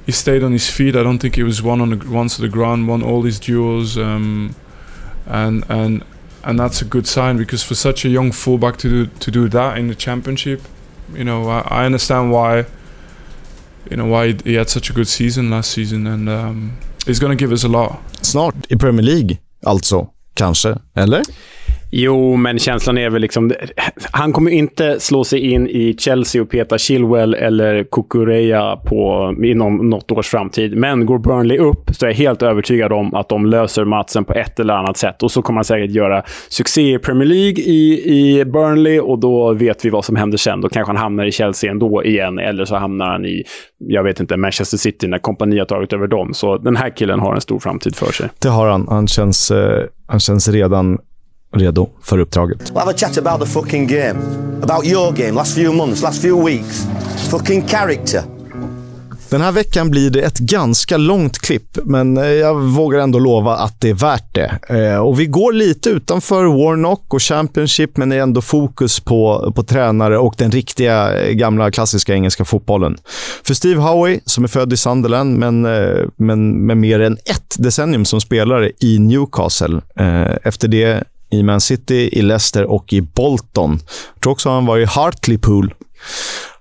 he 0.07 0.13
stayed 0.13 0.43
on 0.43 0.53
his 0.53 0.71
feet. 0.71 0.97
I 0.97 1.03
don't 1.03 1.19
think 1.19 1.37
he 1.37 1.43
was 1.43 1.61
one 1.61 1.83
on 1.83 1.91
the 1.91 2.11
once 2.11 2.39
the 2.39 2.49
ground, 2.49 2.89
won 2.89 3.03
all 3.03 3.25
his 3.25 3.39
duels, 3.39 3.99
um, 3.99 4.55
and 5.27 5.63
and 5.69 6.03
and 6.43 6.59
that's 6.59 6.81
a 6.81 6.87
good 6.87 7.07
sign 7.07 7.37
because 7.37 7.63
for 7.63 7.75
such 7.75 8.07
a 8.07 8.09
young 8.09 8.33
fullback 8.33 8.79
to 8.79 8.89
do 8.89 9.07
to 9.21 9.31
do 9.31 9.47
that 9.51 9.77
in 9.77 9.89
the 9.89 9.95
championship, 9.95 10.63
you 11.13 11.25
know, 11.25 11.51
I, 11.51 11.83
I 11.83 11.85
understand 11.85 12.33
why. 12.33 12.65
You 13.91 13.97
know 13.99 14.07
why 14.07 14.33
he 14.45 14.55
had 14.55 14.71
such 14.71 14.89
a 14.89 14.95
good 14.95 15.09
season 15.09 15.51
last 15.51 15.71
season, 15.71 16.07
and 16.07 16.29
um, 16.31 16.79
he's 17.05 17.19
going 17.19 17.37
to 17.37 17.45
give 17.45 17.53
us 17.53 17.63
a 17.63 17.69
lot. 17.69 18.01
Snart 18.23 18.55
i 18.71 18.77
Premier 18.77 19.03
League, 19.05 19.39
alltså. 19.67 20.12
Kanske. 20.35 20.75
Eller? 20.97 21.23
Jo, 21.95 22.37
men 22.37 22.59
känslan 22.59 22.99
är 22.99 23.11
väl 23.11 23.23
liksom... 23.23 23.53
Han 24.11 24.33
kommer 24.33 24.51
inte 24.51 25.01
slå 25.01 25.25
sig 25.25 25.41
in 25.41 25.69
i 25.69 25.97
Chelsea 25.99 26.43
och 26.43 26.51
peta 26.51 26.79
Chilwell 26.79 27.35
eller 27.35 27.85
Kukureya 27.85 28.77
på, 28.77 29.35
inom 29.45 29.91
något 29.91 30.11
års 30.13 30.29
framtid. 30.29 30.77
Men 30.77 31.07
går 31.07 31.19
Burnley 31.19 31.59
upp 31.59 31.91
så 31.93 32.07
är 32.07 32.11
jag 32.11 32.17
helt 32.17 32.43
övertygad 32.43 32.93
om 32.93 33.15
att 33.15 33.29
de 33.29 33.47
löser 33.47 33.85
matchen 33.85 34.25
på 34.25 34.33
ett 34.33 34.61
eller 34.61 34.75
annat 34.75 34.97
sätt. 34.97 35.23
Och 35.23 35.31
så 35.31 35.43
kommer 35.43 35.59
han 35.59 35.65
säkert 35.65 35.91
göra 35.91 36.23
succé 36.49 36.95
i 36.95 36.99
Premier 36.99 37.29
League 37.29 37.65
i, 37.65 38.03
i 38.07 38.45
Burnley 38.45 39.01
och 39.01 39.19
då 39.19 39.53
vet 39.53 39.85
vi 39.85 39.91
vad 39.91 40.05
som 40.05 40.17
händer 40.17 40.39
sen. 40.39 40.61
Då 40.61 40.69
kanske 40.69 40.89
han 40.89 41.03
hamnar 41.03 41.25
i 41.25 41.33
Chelsea 41.33 41.71
ändå 41.71 42.05
igen, 42.05 42.39
eller 42.39 42.65
så 42.65 42.77
hamnar 42.77 43.07
han 43.07 43.27
i, 43.27 43.45
jag 43.79 44.03
vet 44.03 44.21
inte, 44.21 44.37
Manchester 44.37 44.77
City 44.77 45.07
när 45.07 45.19
kompani 45.19 45.59
har 45.59 45.67
tagit 45.67 45.93
över 45.93 46.07
dem. 46.07 46.35
Så 46.35 46.59
den 46.59 46.77
här 46.77 46.97
killen 46.97 47.21
har 47.21 47.35
en 47.35 47.41
stor 47.41 47.59
framtid 47.59 47.97
för 47.97 48.13
sig. 48.13 48.29
Det 48.43 48.49
har 48.49 48.69
han. 48.69 48.87
Han 48.89 49.07
känns, 49.09 49.51
eh, 49.51 49.85
han 50.07 50.21
känns 50.21 50.49
redan 50.49 50.99
redo 51.53 51.89
för 52.03 52.19
uppdraget. 52.19 52.71
We'll 52.73 52.79
have 52.79 52.91
a 52.91 52.95
chat 52.97 53.19
about 53.19 53.41
the 53.49 53.53
fucking 53.53 53.87
game. 53.87 54.19
About 54.63 54.87
your 54.87 55.13
game, 55.13 55.33
last 55.33 55.55
few 55.55 55.73
months, 55.77 56.03
last 56.03 56.23
few 56.23 56.45
weeks. 56.51 56.87
Fucking 57.31 57.63
character. 57.69 58.23
Den 59.31 59.41
här 59.41 59.53
veckan 59.53 59.91
blir 59.91 60.11
det 60.11 60.21
ett 60.21 60.39
ganska 60.39 60.97
långt 60.97 61.39
klipp, 61.39 61.79
men 61.85 62.17
eh, 62.17 62.25
jag 62.27 62.55
vågar 62.61 62.99
ändå 62.99 63.19
lova 63.19 63.57
att 63.57 63.81
det 63.81 63.91
är 63.91 63.95
värt 63.95 64.35
det. 64.35 64.59
Eh, 64.69 64.97
Och 64.99 65.21
Vi 65.21 65.27
går 65.27 65.53
lite 65.53 65.91
utanför 65.91 66.45
Warnock 66.45 67.15
och 67.15 67.23
Championship, 67.23 67.97
men 67.97 68.09
det 68.09 68.17
är 68.17 68.21
ändå 68.21 68.41
fokus 68.41 69.01
på, 69.01 69.53
på 69.57 69.63
tränare 69.63 70.19
och 70.19 70.35
den 70.39 70.51
riktiga 70.51 71.21
eh, 71.21 71.33
gamla 71.33 71.71
klassiska 71.71 72.15
engelska 72.15 72.45
fotbollen. 72.45 72.97
För 73.45 73.55
Steve 73.55 73.81
Howe, 73.81 74.21
som 74.25 74.45
är 74.45 74.49
född 74.49 74.73
i 74.73 74.77
Sunderland, 74.77 75.39
men, 75.39 75.61
men 76.17 76.67
med 76.67 76.77
mer 76.77 77.01
än 77.01 77.13
ett 77.13 77.57
decennium 77.59 78.05
som 78.05 78.21
spelare 78.21 78.71
i 78.81 78.99
Newcastle. 78.99 79.81
Efter 80.43 80.69
det 80.69 81.05
i 81.33 81.43
Man 81.43 81.61
City, 81.61 82.09
i 82.13 82.23
Leicester 82.23 82.65
och 82.65 82.93
i 82.93 83.01
Bolton. 83.01 83.79
Jag 84.15 84.23
tror 84.23 84.33
också 84.33 84.51
han 84.51 84.67
var 84.67 84.79
i 84.79 84.85
Hartlepool 84.85 85.75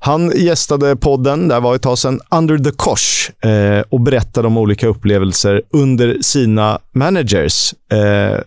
han 0.03 0.31
gästade 0.35 0.95
podden, 0.95 1.47
där 1.47 1.59
var 1.59 1.75
ett 1.75 1.81
tag 1.81 1.97
sedan, 1.97 2.19
Under 2.31 2.57
the 2.57 2.71
Kosh 2.71 3.31
eh, 3.51 3.83
och 3.89 4.01
berättade 4.01 4.47
om 4.47 4.57
olika 4.57 4.87
upplevelser 4.87 5.61
under 5.69 6.17
sina 6.21 6.79
managers. 6.91 7.73
Eh, 7.91 8.39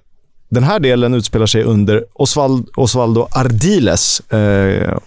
den 0.49 0.65
här 0.65 0.81
delen 0.81 1.15
utspelar 1.15 1.47
sig 1.47 1.63
under 1.63 2.05
Osvaldo 2.77 3.29
Ardiles. 3.31 4.21
Eh, 4.21 4.99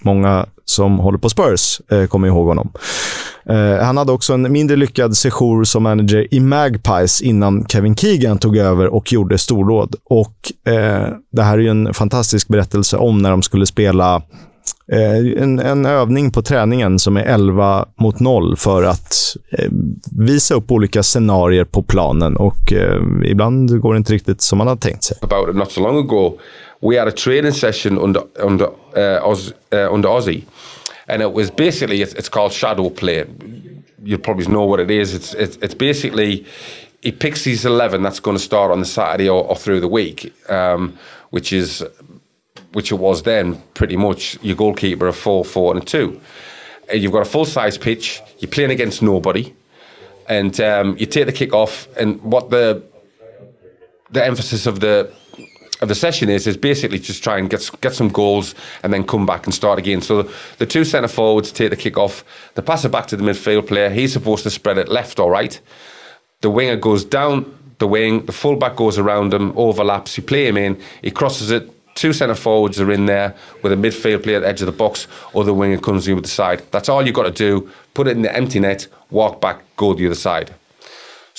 många 0.00 0.46
som 0.64 0.98
håller 0.98 1.18
på 1.18 1.28
Spurs 1.28 1.80
eh, 1.90 2.06
kommer 2.06 2.28
ihåg 2.28 2.46
honom. 2.46 2.72
Eh, 3.48 3.84
han 3.84 3.96
hade 3.96 4.12
också 4.12 4.32
en 4.32 4.52
mindre 4.52 4.76
lyckad 4.76 5.16
sejour 5.16 5.64
som 5.64 5.82
manager 5.82 6.34
i 6.34 6.40
Magpies 6.40 7.20
innan 7.20 7.66
Kevin 7.68 7.96
Keegan 7.96 8.38
tog 8.38 8.56
över 8.56 8.86
och 8.86 9.12
gjorde 9.12 9.38
stordåd. 9.38 9.94
Och 10.04 10.52
eh, 10.72 11.08
Det 11.32 11.42
här 11.42 11.54
är 11.58 11.62
ju 11.62 11.68
en 11.68 11.94
fantastisk 11.94 12.48
berättelse 12.48 12.96
om 12.96 13.18
när 13.18 13.30
de 13.30 13.42
skulle 13.42 13.66
spela 13.66 14.22
eh, 14.92 15.42
en, 15.42 15.58
en 15.58 15.86
övning 15.86 16.30
på 16.30 16.42
träningen 16.42 16.98
som 16.98 17.16
är 17.16 17.22
11 17.24 17.84
mot 18.00 18.20
0 18.20 18.56
för 18.56 18.82
att 18.82 19.14
eh, 19.58 19.70
visa 20.18 20.54
upp 20.54 20.72
olika 20.72 21.02
scenarier 21.02 21.64
på 21.64 21.82
planen 21.82 22.36
och 22.36 22.72
eh, 22.72 23.02
ibland 23.24 23.80
går 23.80 23.94
det 23.94 23.98
inte 23.98 24.12
riktigt 24.12 24.42
som 24.42 24.58
man 24.58 24.66
hade 24.66 24.80
tänkt 24.80 25.04
sig. 25.04 25.16
about 25.22 25.56
not 25.56 25.72
so 25.72 25.80
long 25.80 25.98
ago. 25.98 26.32
We 26.80 26.96
had 26.96 27.08
a 27.08 27.12
training 27.12 27.52
session 27.52 27.98
under 27.98 28.22
under 28.38 28.68
uh, 28.96 29.20
Oz, 29.22 29.52
uh, 29.72 29.92
under 29.92 30.08
Aussie, 30.08 30.44
and 31.08 31.20
it 31.22 31.32
was 31.32 31.50
basically 31.50 32.00
it's, 32.02 32.14
it's 32.14 32.28
called 32.28 32.52
shadow 32.52 32.88
play. 32.90 33.26
You 34.02 34.16
probably 34.16 34.46
know 34.46 34.64
what 34.64 34.80
it 34.80 34.90
is. 34.90 35.14
It's 35.14 35.34
it's, 35.34 35.56
it's 35.56 35.74
basically 35.74 36.46
he 37.02 37.12
picks 37.12 37.44
his 37.44 37.64
11 37.64 38.02
that's 38.02 38.20
going 38.20 38.36
to 38.36 38.42
start 38.42 38.70
on 38.70 38.80
the 38.80 38.86
Saturday 38.86 39.28
or, 39.28 39.44
or 39.44 39.56
through 39.56 39.80
the 39.80 39.88
week, 39.88 40.32
um, 40.50 40.98
which 41.30 41.52
is 41.52 41.82
which 42.72 42.92
it 42.92 42.96
was 42.96 43.22
then 43.24 43.60
pretty 43.74 43.96
much 43.96 44.38
your 44.42 44.56
goalkeeper 44.56 45.08
a 45.08 45.12
4 45.12 45.44
4 45.44 45.74
and 45.74 45.82
a 45.82 45.86
2. 45.86 46.20
Uh, 46.90 46.94
You've 46.94 47.12
got 47.12 47.22
a 47.22 47.30
full 47.30 47.44
size 47.44 47.76
pitch, 47.78 48.22
you're 48.38 48.50
playing 48.50 48.70
against 48.70 49.02
nobody, 49.02 49.54
and 50.28 50.58
um, 50.60 50.96
you 50.98 51.06
take 51.06 51.26
the 51.26 51.32
kick 51.32 51.52
off. 51.52 51.88
And 51.96 52.20
what 52.22 52.50
the 52.50 52.82
the 54.10 54.24
emphasis 54.24 54.66
of 54.66 54.80
the 54.80 55.12
of 55.80 55.88
the 55.88 55.94
session 55.94 56.28
is 56.28 56.46
is 56.46 56.56
basically 56.56 56.98
just 56.98 57.22
try 57.22 57.38
and 57.38 57.48
get 57.48 57.70
get 57.80 57.94
some 57.94 58.08
goals 58.08 58.54
and 58.82 58.92
then 58.92 59.04
come 59.04 59.26
back 59.26 59.46
and 59.46 59.54
start 59.54 59.78
again. 59.78 60.02
So 60.02 60.30
the 60.58 60.66
two 60.66 60.84
centre 60.84 61.08
forwards 61.08 61.52
take 61.52 61.70
the 61.70 61.76
kick 61.76 61.96
off, 61.96 62.24
they 62.54 62.62
pass 62.62 62.84
it 62.84 62.90
back 62.90 63.06
to 63.08 63.16
the 63.16 63.24
midfield 63.24 63.66
player. 63.66 63.90
He's 63.90 64.12
supposed 64.12 64.42
to 64.44 64.50
spread 64.50 64.78
it 64.78 64.88
left 64.88 65.18
or 65.18 65.30
right. 65.30 65.60
The 66.40 66.50
winger 66.50 66.76
goes 66.76 67.04
down 67.04 67.56
the 67.80 67.88
wing, 67.88 68.26
the 68.26 68.32
fullback 68.32 68.76
goes 68.76 68.98
around 68.98 69.34
him, 69.34 69.52
overlaps. 69.56 70.16
You 70.16 70.22
play 70.22 70.46
him 70.46 70.56
in, 70.56 70.80
he 71.02 71.10
crosses 71.10 71.50
it. 71.50 71.68
Two 71.96 72.12
centre 72.12 72.34
forwards 72.34 72.80
are 72.80 72.92
in 72.92 73.06
there 73.06 73.34
with 73.62 73.72
a 73.72 73.76
midfield 73.76 74.22
player 74.22 74.36
at 74.36 74.42
the 74.42 74.48
edge 74.48 74.62
of 74.62 74.66
the 74.66 74.72
box, 74.72 75.08
or 75.32 75.44
the 75.44 75.52
winger 75.52 75.78
comes 75.78 76.06
in 76.06 76.14
with 76.14 76.24
the 76.24 76.30
side. 76.30 76.62
That's 76.70 76.88
all 76.88 77.04
you've 77.04 77.16
got 77.16 77.24
to 77.24 77.30
do. 77.30 77.68
Put 77.94 78.06
it 78.06 78.16
in 78.16 78.22
the 78.22 78.34
empty 78.34 78.60
net, 78.60 78.86
walk 79.10 79.40
back, 79.40 79.62
go 79.76 79.92
the 79.94 80.06
other 80.06 80.14
side. 80.14 80.54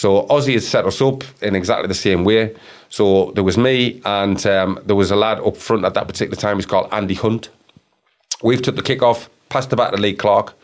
So 0.02 0.24
Aussie 0.30 0.54
had 0.54 0.64
set 0.64 0.88
us 0.88 1.00
up 1.00 1.24
in 1.44 1.56
exactly 1.56 1.88
the 1.88 1.94
same 1.94 2.24
way. 2.24 2.56
So 2.90 3.34
there 3.36 3.44
was 3.44 3.56
me 3.56 4.02
and 4.04 4.44
um, 4.48 4.80
there 4.84 4.96
was 4.96 5.12
a 5.12 5.16
lad 5.16 5.40
up 5.42 5.56
front 5.56 5.86
at 5.86 5.94
that 5.94 6.08
particular 6.08 6.36
time. 6.36 6.58
He's 6.58 6.66
called 6.66 6.90
Andy 6.92 7.14
Hunt. 7.14 7.50
We've 8.42 8.64
took 8.64 8.76
the 8.76 8.82
kick 8.82 9.04
off, 9.04 9.30
passed 9.50 9.72
it 9.72 9.76
back 9.76 9.92
to 9.92 9.98
Lee 9.98 10.16
Clark. 10.16 10.58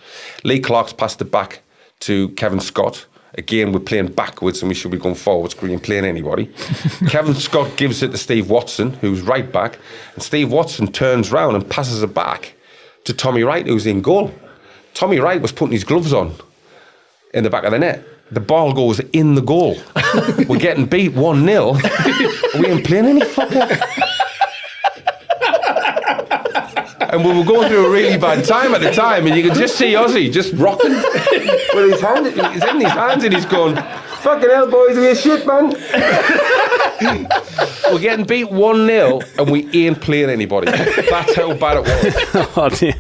Lee 0.44 0.60
Clark's 0.60 0.92
passed 0.92 1.22
it 1.22 1.30
back 1.30 1.62
to 2.00 2.30
Kevin 2.30 2.60
Scott. 2.60 3.06
Again, 3.36 3.74
we're 3.74 3.80
playing 3.80 4.08
backwards 4.14 4.64
and 4.64 4.70
we 4.70 4.74
should 4.74 4.90
be 4.90 4.98
going 4.98 5.14
forwards 5.14 5.54
because 5.54 5.68
we 5.68 5.74
ain't 5.74 5.84
playing 5.84 6.06
anybody. 6.06 6.48
Kevin 7.08 7.36
Scott 7.36 7.78
gives 7.78 8.02
it 8.02 8.10
to 8.14 8.18
Steve 8.18 8.50
Watson, 8.50 8.94
who's 8.94 9.22
right 9.22 9.52
back, 9.52 9.78
and 10.16 10.24
Steve 10.24 10.52
Watson 10.52 10.92
turns 10.92 11.32
round 11.32 11.56
and 11.56 11.70
passes 11.70 12.02
it 12.02 12.12
back 12.12 12.56
to 13.04 13.14
Tommy 13.14 13.44
Wright, 13.44 13.68
who's 13.68 13.86
in 13.86 14.02
goal. 14.02 14.34
Tommy 14.96 15.20
Wright 15.20 15.40
was 15.40 15.52
putting 15.52 15.74
his 15.74 15.84
gloves 15.84 16.12
on 16.12 16.34
in 17.36 17.44
the 17.44 17.52
back 17.52 17.66
of 17.66 17.72
the 17.72 17.78
net. 17.78 18.04
The 18.32 18.40
ball 18.42 18.74
goes 18.74 19.00
in 19.14 19.36
the 19.36 19.42
goal. 19.42 19.78
We're 20.50 20.60
getting 20.60 20.86
beat 20.86 21.14
1 21.14 21.46
0. 21.46 21.78
We 22.60 22.68
ain't 22.68 22.86
playing 22.86 23.06
any 23.06 23.22
fucker. 23.22 23.80
And 27.10 27.24
we 27.24 27.38
were 27.38 27.46
going 27.46 27.70
through 27.70 27.86
a 27.86 27.90
really 27.90 28.18
bad 28.18 28.44
time 28.44 28.76
at 28.76 28.82
the 28.82 28.92
time, 28.92 29.28
and 29.28 29.36
you 29.36 29.44
could 29.44 29.54
just 29.58 29.78
see 29.78 29.94
Ozzy 29.94 30.30
just 30.32 30.54
rocking 30.56 30.92
with 30.92 31.92
his 31.92 32.02
hand, 32.02 32.26
he's 32.26 32.64
in 32.64 32.82
his 32.82 32.92
hands, 32.92 33.24
and 33.24 33.34
he's 33.34 33.46
going, 33.46 33.76
"Fucking 33.76 34.50
hell, 34.50 34.70
boys, 34.70 34.98
we 34.98 35.16
shit, 35.16 35.48
man." 35.48 35.70
we're 37.92 38.00
getting 38.00 38.26
beat 38.26 38.52
one 38.52 38.86
0 38.88 39.22
and 39.38 39.50
we 39.50 39.70
ain't 39.86 40.02
playing 40.02 40.30
anybody. 40.30 40.70
That's 40.70 41.36
how 41.36 41.54
bad 41.54 41.78
it 41.78 41.84
was. 41.84 42.16
Oh, 42.58 42.64
ja, 42.64 42.70
det, 42.70 42.96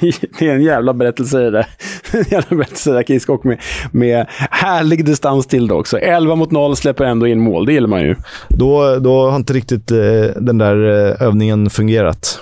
det, 0.00 0.06
är- 0.08 0.38
det 0.38 0.48
en 0.48 0.62
jävla 0.62 0.94
berättelse 0.94 1.38
det 1.38 1.50
där. 1.50 1.66
En 2.12 2.24
jävla 2.30 2.56
berättelse 2.56 2.90
det 2.90 2.96
där 2.96 3.02
Kiskok 3.02 3.44
med, 3.44 3.58
med 3.92 4.26
härlig 4.50 5.04
distans 5.04 5.46
till 5.46 5.66
det 5.68 5.74
också. 5.74 5.98
11 5.98 6.34
mot 6.34 6.50
0 6.50 6.76
släpper 6.76 7.04
ändå 7.04 7.26
in 7.26 7.40
mål, 7.40 7.66
det 7.66 7.72
gillar 7.72 7.88
man 7.88 8.00
ju. 8.02 8.16
Då, 8.48 8.96
då 8.98 9.30
har 9.30 9.36
inte 9.36 9.52
riktigt 9.52 9.90
eh, 9.90 9.98
den 10.40 10.58
där 10.58 11.08
eh, 11.10 11.26
övningen 11.26 11.70
fungerat. 11.70 12.38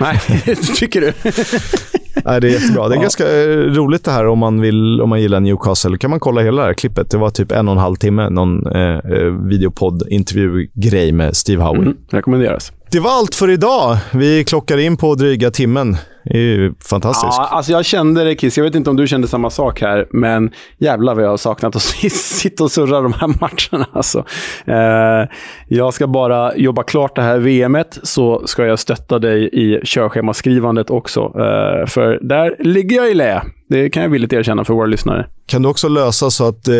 Nej, 0.00 0.18
tycker 0.78 1.00
du? 1.00 1.12
Nej, 2.24 2.40
det 2.40 2.48
är 2.48 2.50
jättebra. 2.50 2.88
Det 2.88 2.94
är 2.96 3.00
ganska 3.00 3.24
eh, 3.42 3.48
roligt 3.56 4.04
det 4.04 4.10
här 4.10 4.26
om 4.26 4.38
man, 4.38 4.60
vill, 4.60 5.00
om 5.00 5.08
man 5.08 5.20
gillar 5.20 5.40
Newcastle. 5.40 5.98
kan 5.98 6.10
man 6.10 6.20
kolla 6.20 6.40
hela 6.40 6.62
det 6.62 6.66
här 6.68 6.74
klippet. 6.74 7.10
Det 7.10 7.16
var 7.18 7.30
typ 7.30 7.52
en 7.52 7.68
och 7.68 7.72
en 7.72 7.78
halv 7.80 7.96
timme, 7.96 8.30
någon 8.30 8.66
eh, 8.66 8.82
eh, 8.82 9.32
videopodd-intervju-grej 9.48 11.12
med 11.12 11.36
Steve 11.36 11.62
Howe. 11.62 11.78
Mm, 11.78 11.96
rekommenderas. 12.10 12.72
Det 12.90 13.00
var 13.00 13.10
allt 13.10 13.34
för 13.34 13.50
idag. 13.50 13.96
Vi 14.12 14.44
klockar 14.44 14.78
in 14.78 14.96
på 14.96 15.14
dryga 15.14 15.50
timmen. 15.50 15.96
Det 16.24 16.38
är 16.38 16.42
ju 16.42 16.74
fantastiskt. 16.80 17.34
Ja, 17.38 17.48
alltså 17.50 17.72
jag 17.72 17.84
kände 17.84 18.24
det 18.24 18.34
Kiss. 18.34 18.56
Jag 18.56 18.64
vet 18.64 18.74
inte 18.74 18.90
om 18.90 18.96
du 18.96 19.06
kände 19.06 19.28
samma 19.28 19.50
sak 19.50 19.80
här, 19.80 20.06
men 20.10 20.50
jävlar 20.78 21.14
vad 21.14 21.24
jag 21.24 21.28
har 21.28 21.36
saknat 21.36 21.76
att 21.76 21.82
sitta 22.12 22.64
och 22.64 22.70
surra 22.70 23.00
de 23.00 23.12
här 23.12 23.28
matcherna. 23.28 23.86
Alltså. 23.92 24.24
Eh, 24.66 25.28
jag 25.68 25.94
ska 25.94 26.06
bara 26.06 26.56
jobba 26.56 26.82
klart 26.82 27.16
det 27.16 27.22
här 27.22 27.38
VMet, 27.38 27.98
så 28.02 28.46
ska 28.46 28.66
jag 28.66 28.78
stötta 28.78 29.18
dig 29.18 29.48
i 29.52 29.80
körschemaskrivandet 29.84 30.90
också. 30.90 31.20
Eh, 31.20 31.86
för 31.86 32.18
där 32.28 32.56
ligger 32.58 32.96
jag 32.96 33.10
i 33.10 33.14
lä. 33.14 33.42
Det 33.68 33.90
kan 33.90 34.02
jag 34.02 34.10
villigt 34.10 34.32
erkänna 34.32 34.64
för 34.64 34.74
våra 34.74 34.86
lyssnare. 34.86 35.26
Kan 35.46 35.62
du 35.62 35.68
också 35.68 35.88
lösa 35.88 36.30
så 36.30 36.48
att 36.48 36.68
eh, 36.68 36.74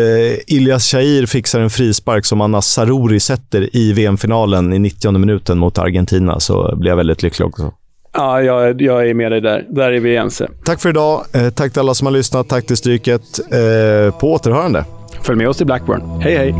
Ilyas 0.47 0.91
Shahir 0.91 1.25
fixar 1.25 1.59
en 1.59 1.69
frispark 1.69 2.25
som 2.25 2.41
Anna 2.41 2.61
Saruri 2.61 3.19
sätter 3.19 3.75
i 3.75 3.93
VM-finalen 3.93 4.73
i 4.73 4.79
90 4.79 5.11
minuten 5.11 5.57
mot 5.57 5.77
Argentina 5.77 6.39
så 6.39 6.75
blir 6.75 6.91
jag 6.91 6.97
väldigt 6.97 7.23
lycklig 7.23 7.47
också. 7.47 7.73
Ja, 8.15 8.41
jag, 8.41 8.81
jag 8.81 9.09
är 9.09 9.13
med 9.13 9.31
dig 9.31 9.41
där. 9.41 9.65
Där 9.69 9.91
är 9.91 9.99
vi 9.99 10.15
ense. 10.15 10.49
Tack 10.65 10.81
för 10.81 10.89
idag. 10.89 11.25
Eh, 11.33 11.49
tack 11.49 11.71
till 11.71 11.79
alla 11.79 11.93
som 11.93 12.07
har 12.07 12.11
lyssnat. 12.11 12.49
Tack 12.49 12.65
till 12.65 12.77
Stryket. 12.77 13.39
Eh, 13.39 14.17
på 14.19 14.33
återhörande. 14.33 14.85
Följ 15.21 15.37
med 15.37 15.49
oss 15.49 15.57
till 15.57 15.65
Blackburn. 15.65 16.21
Hej, 16.21 16.37
hej! 16.37 16.55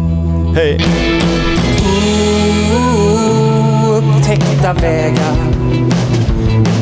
Hej! 0.56 0.86
upptäckta 3.96 4.74
vägar 4.74 5.36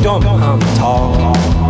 de 0.04 0.24
han 0.26 0.60
tar. 0.60 1.63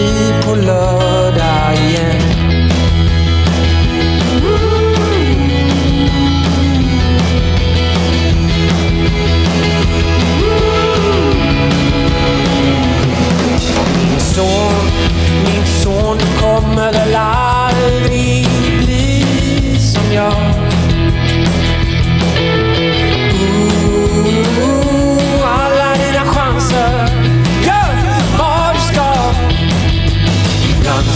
Vi 0.00 0.32
på 0.42 0.54
lördag 0.54 1.74
igen. 1.74 2.19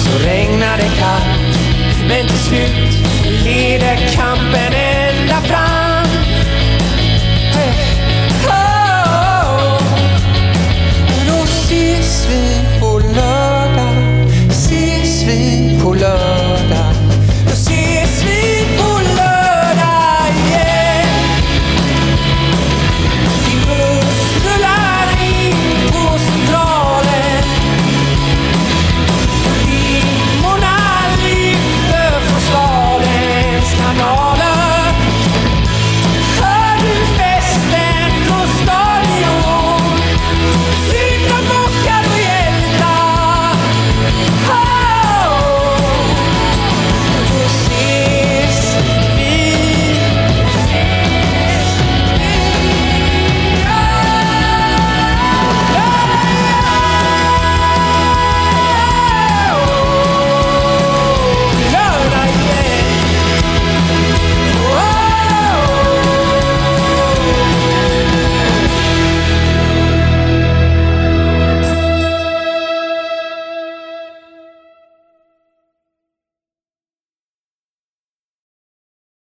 så 0.05 0.29
regnar 0.29 0.77
det 0.77 0.91
kallt. 0.99 1.59
Men 2.09 2.27
till 2.27 2.39
slut 2.39 3.09
leder 3.45 3.97
kampen 4.17 4.84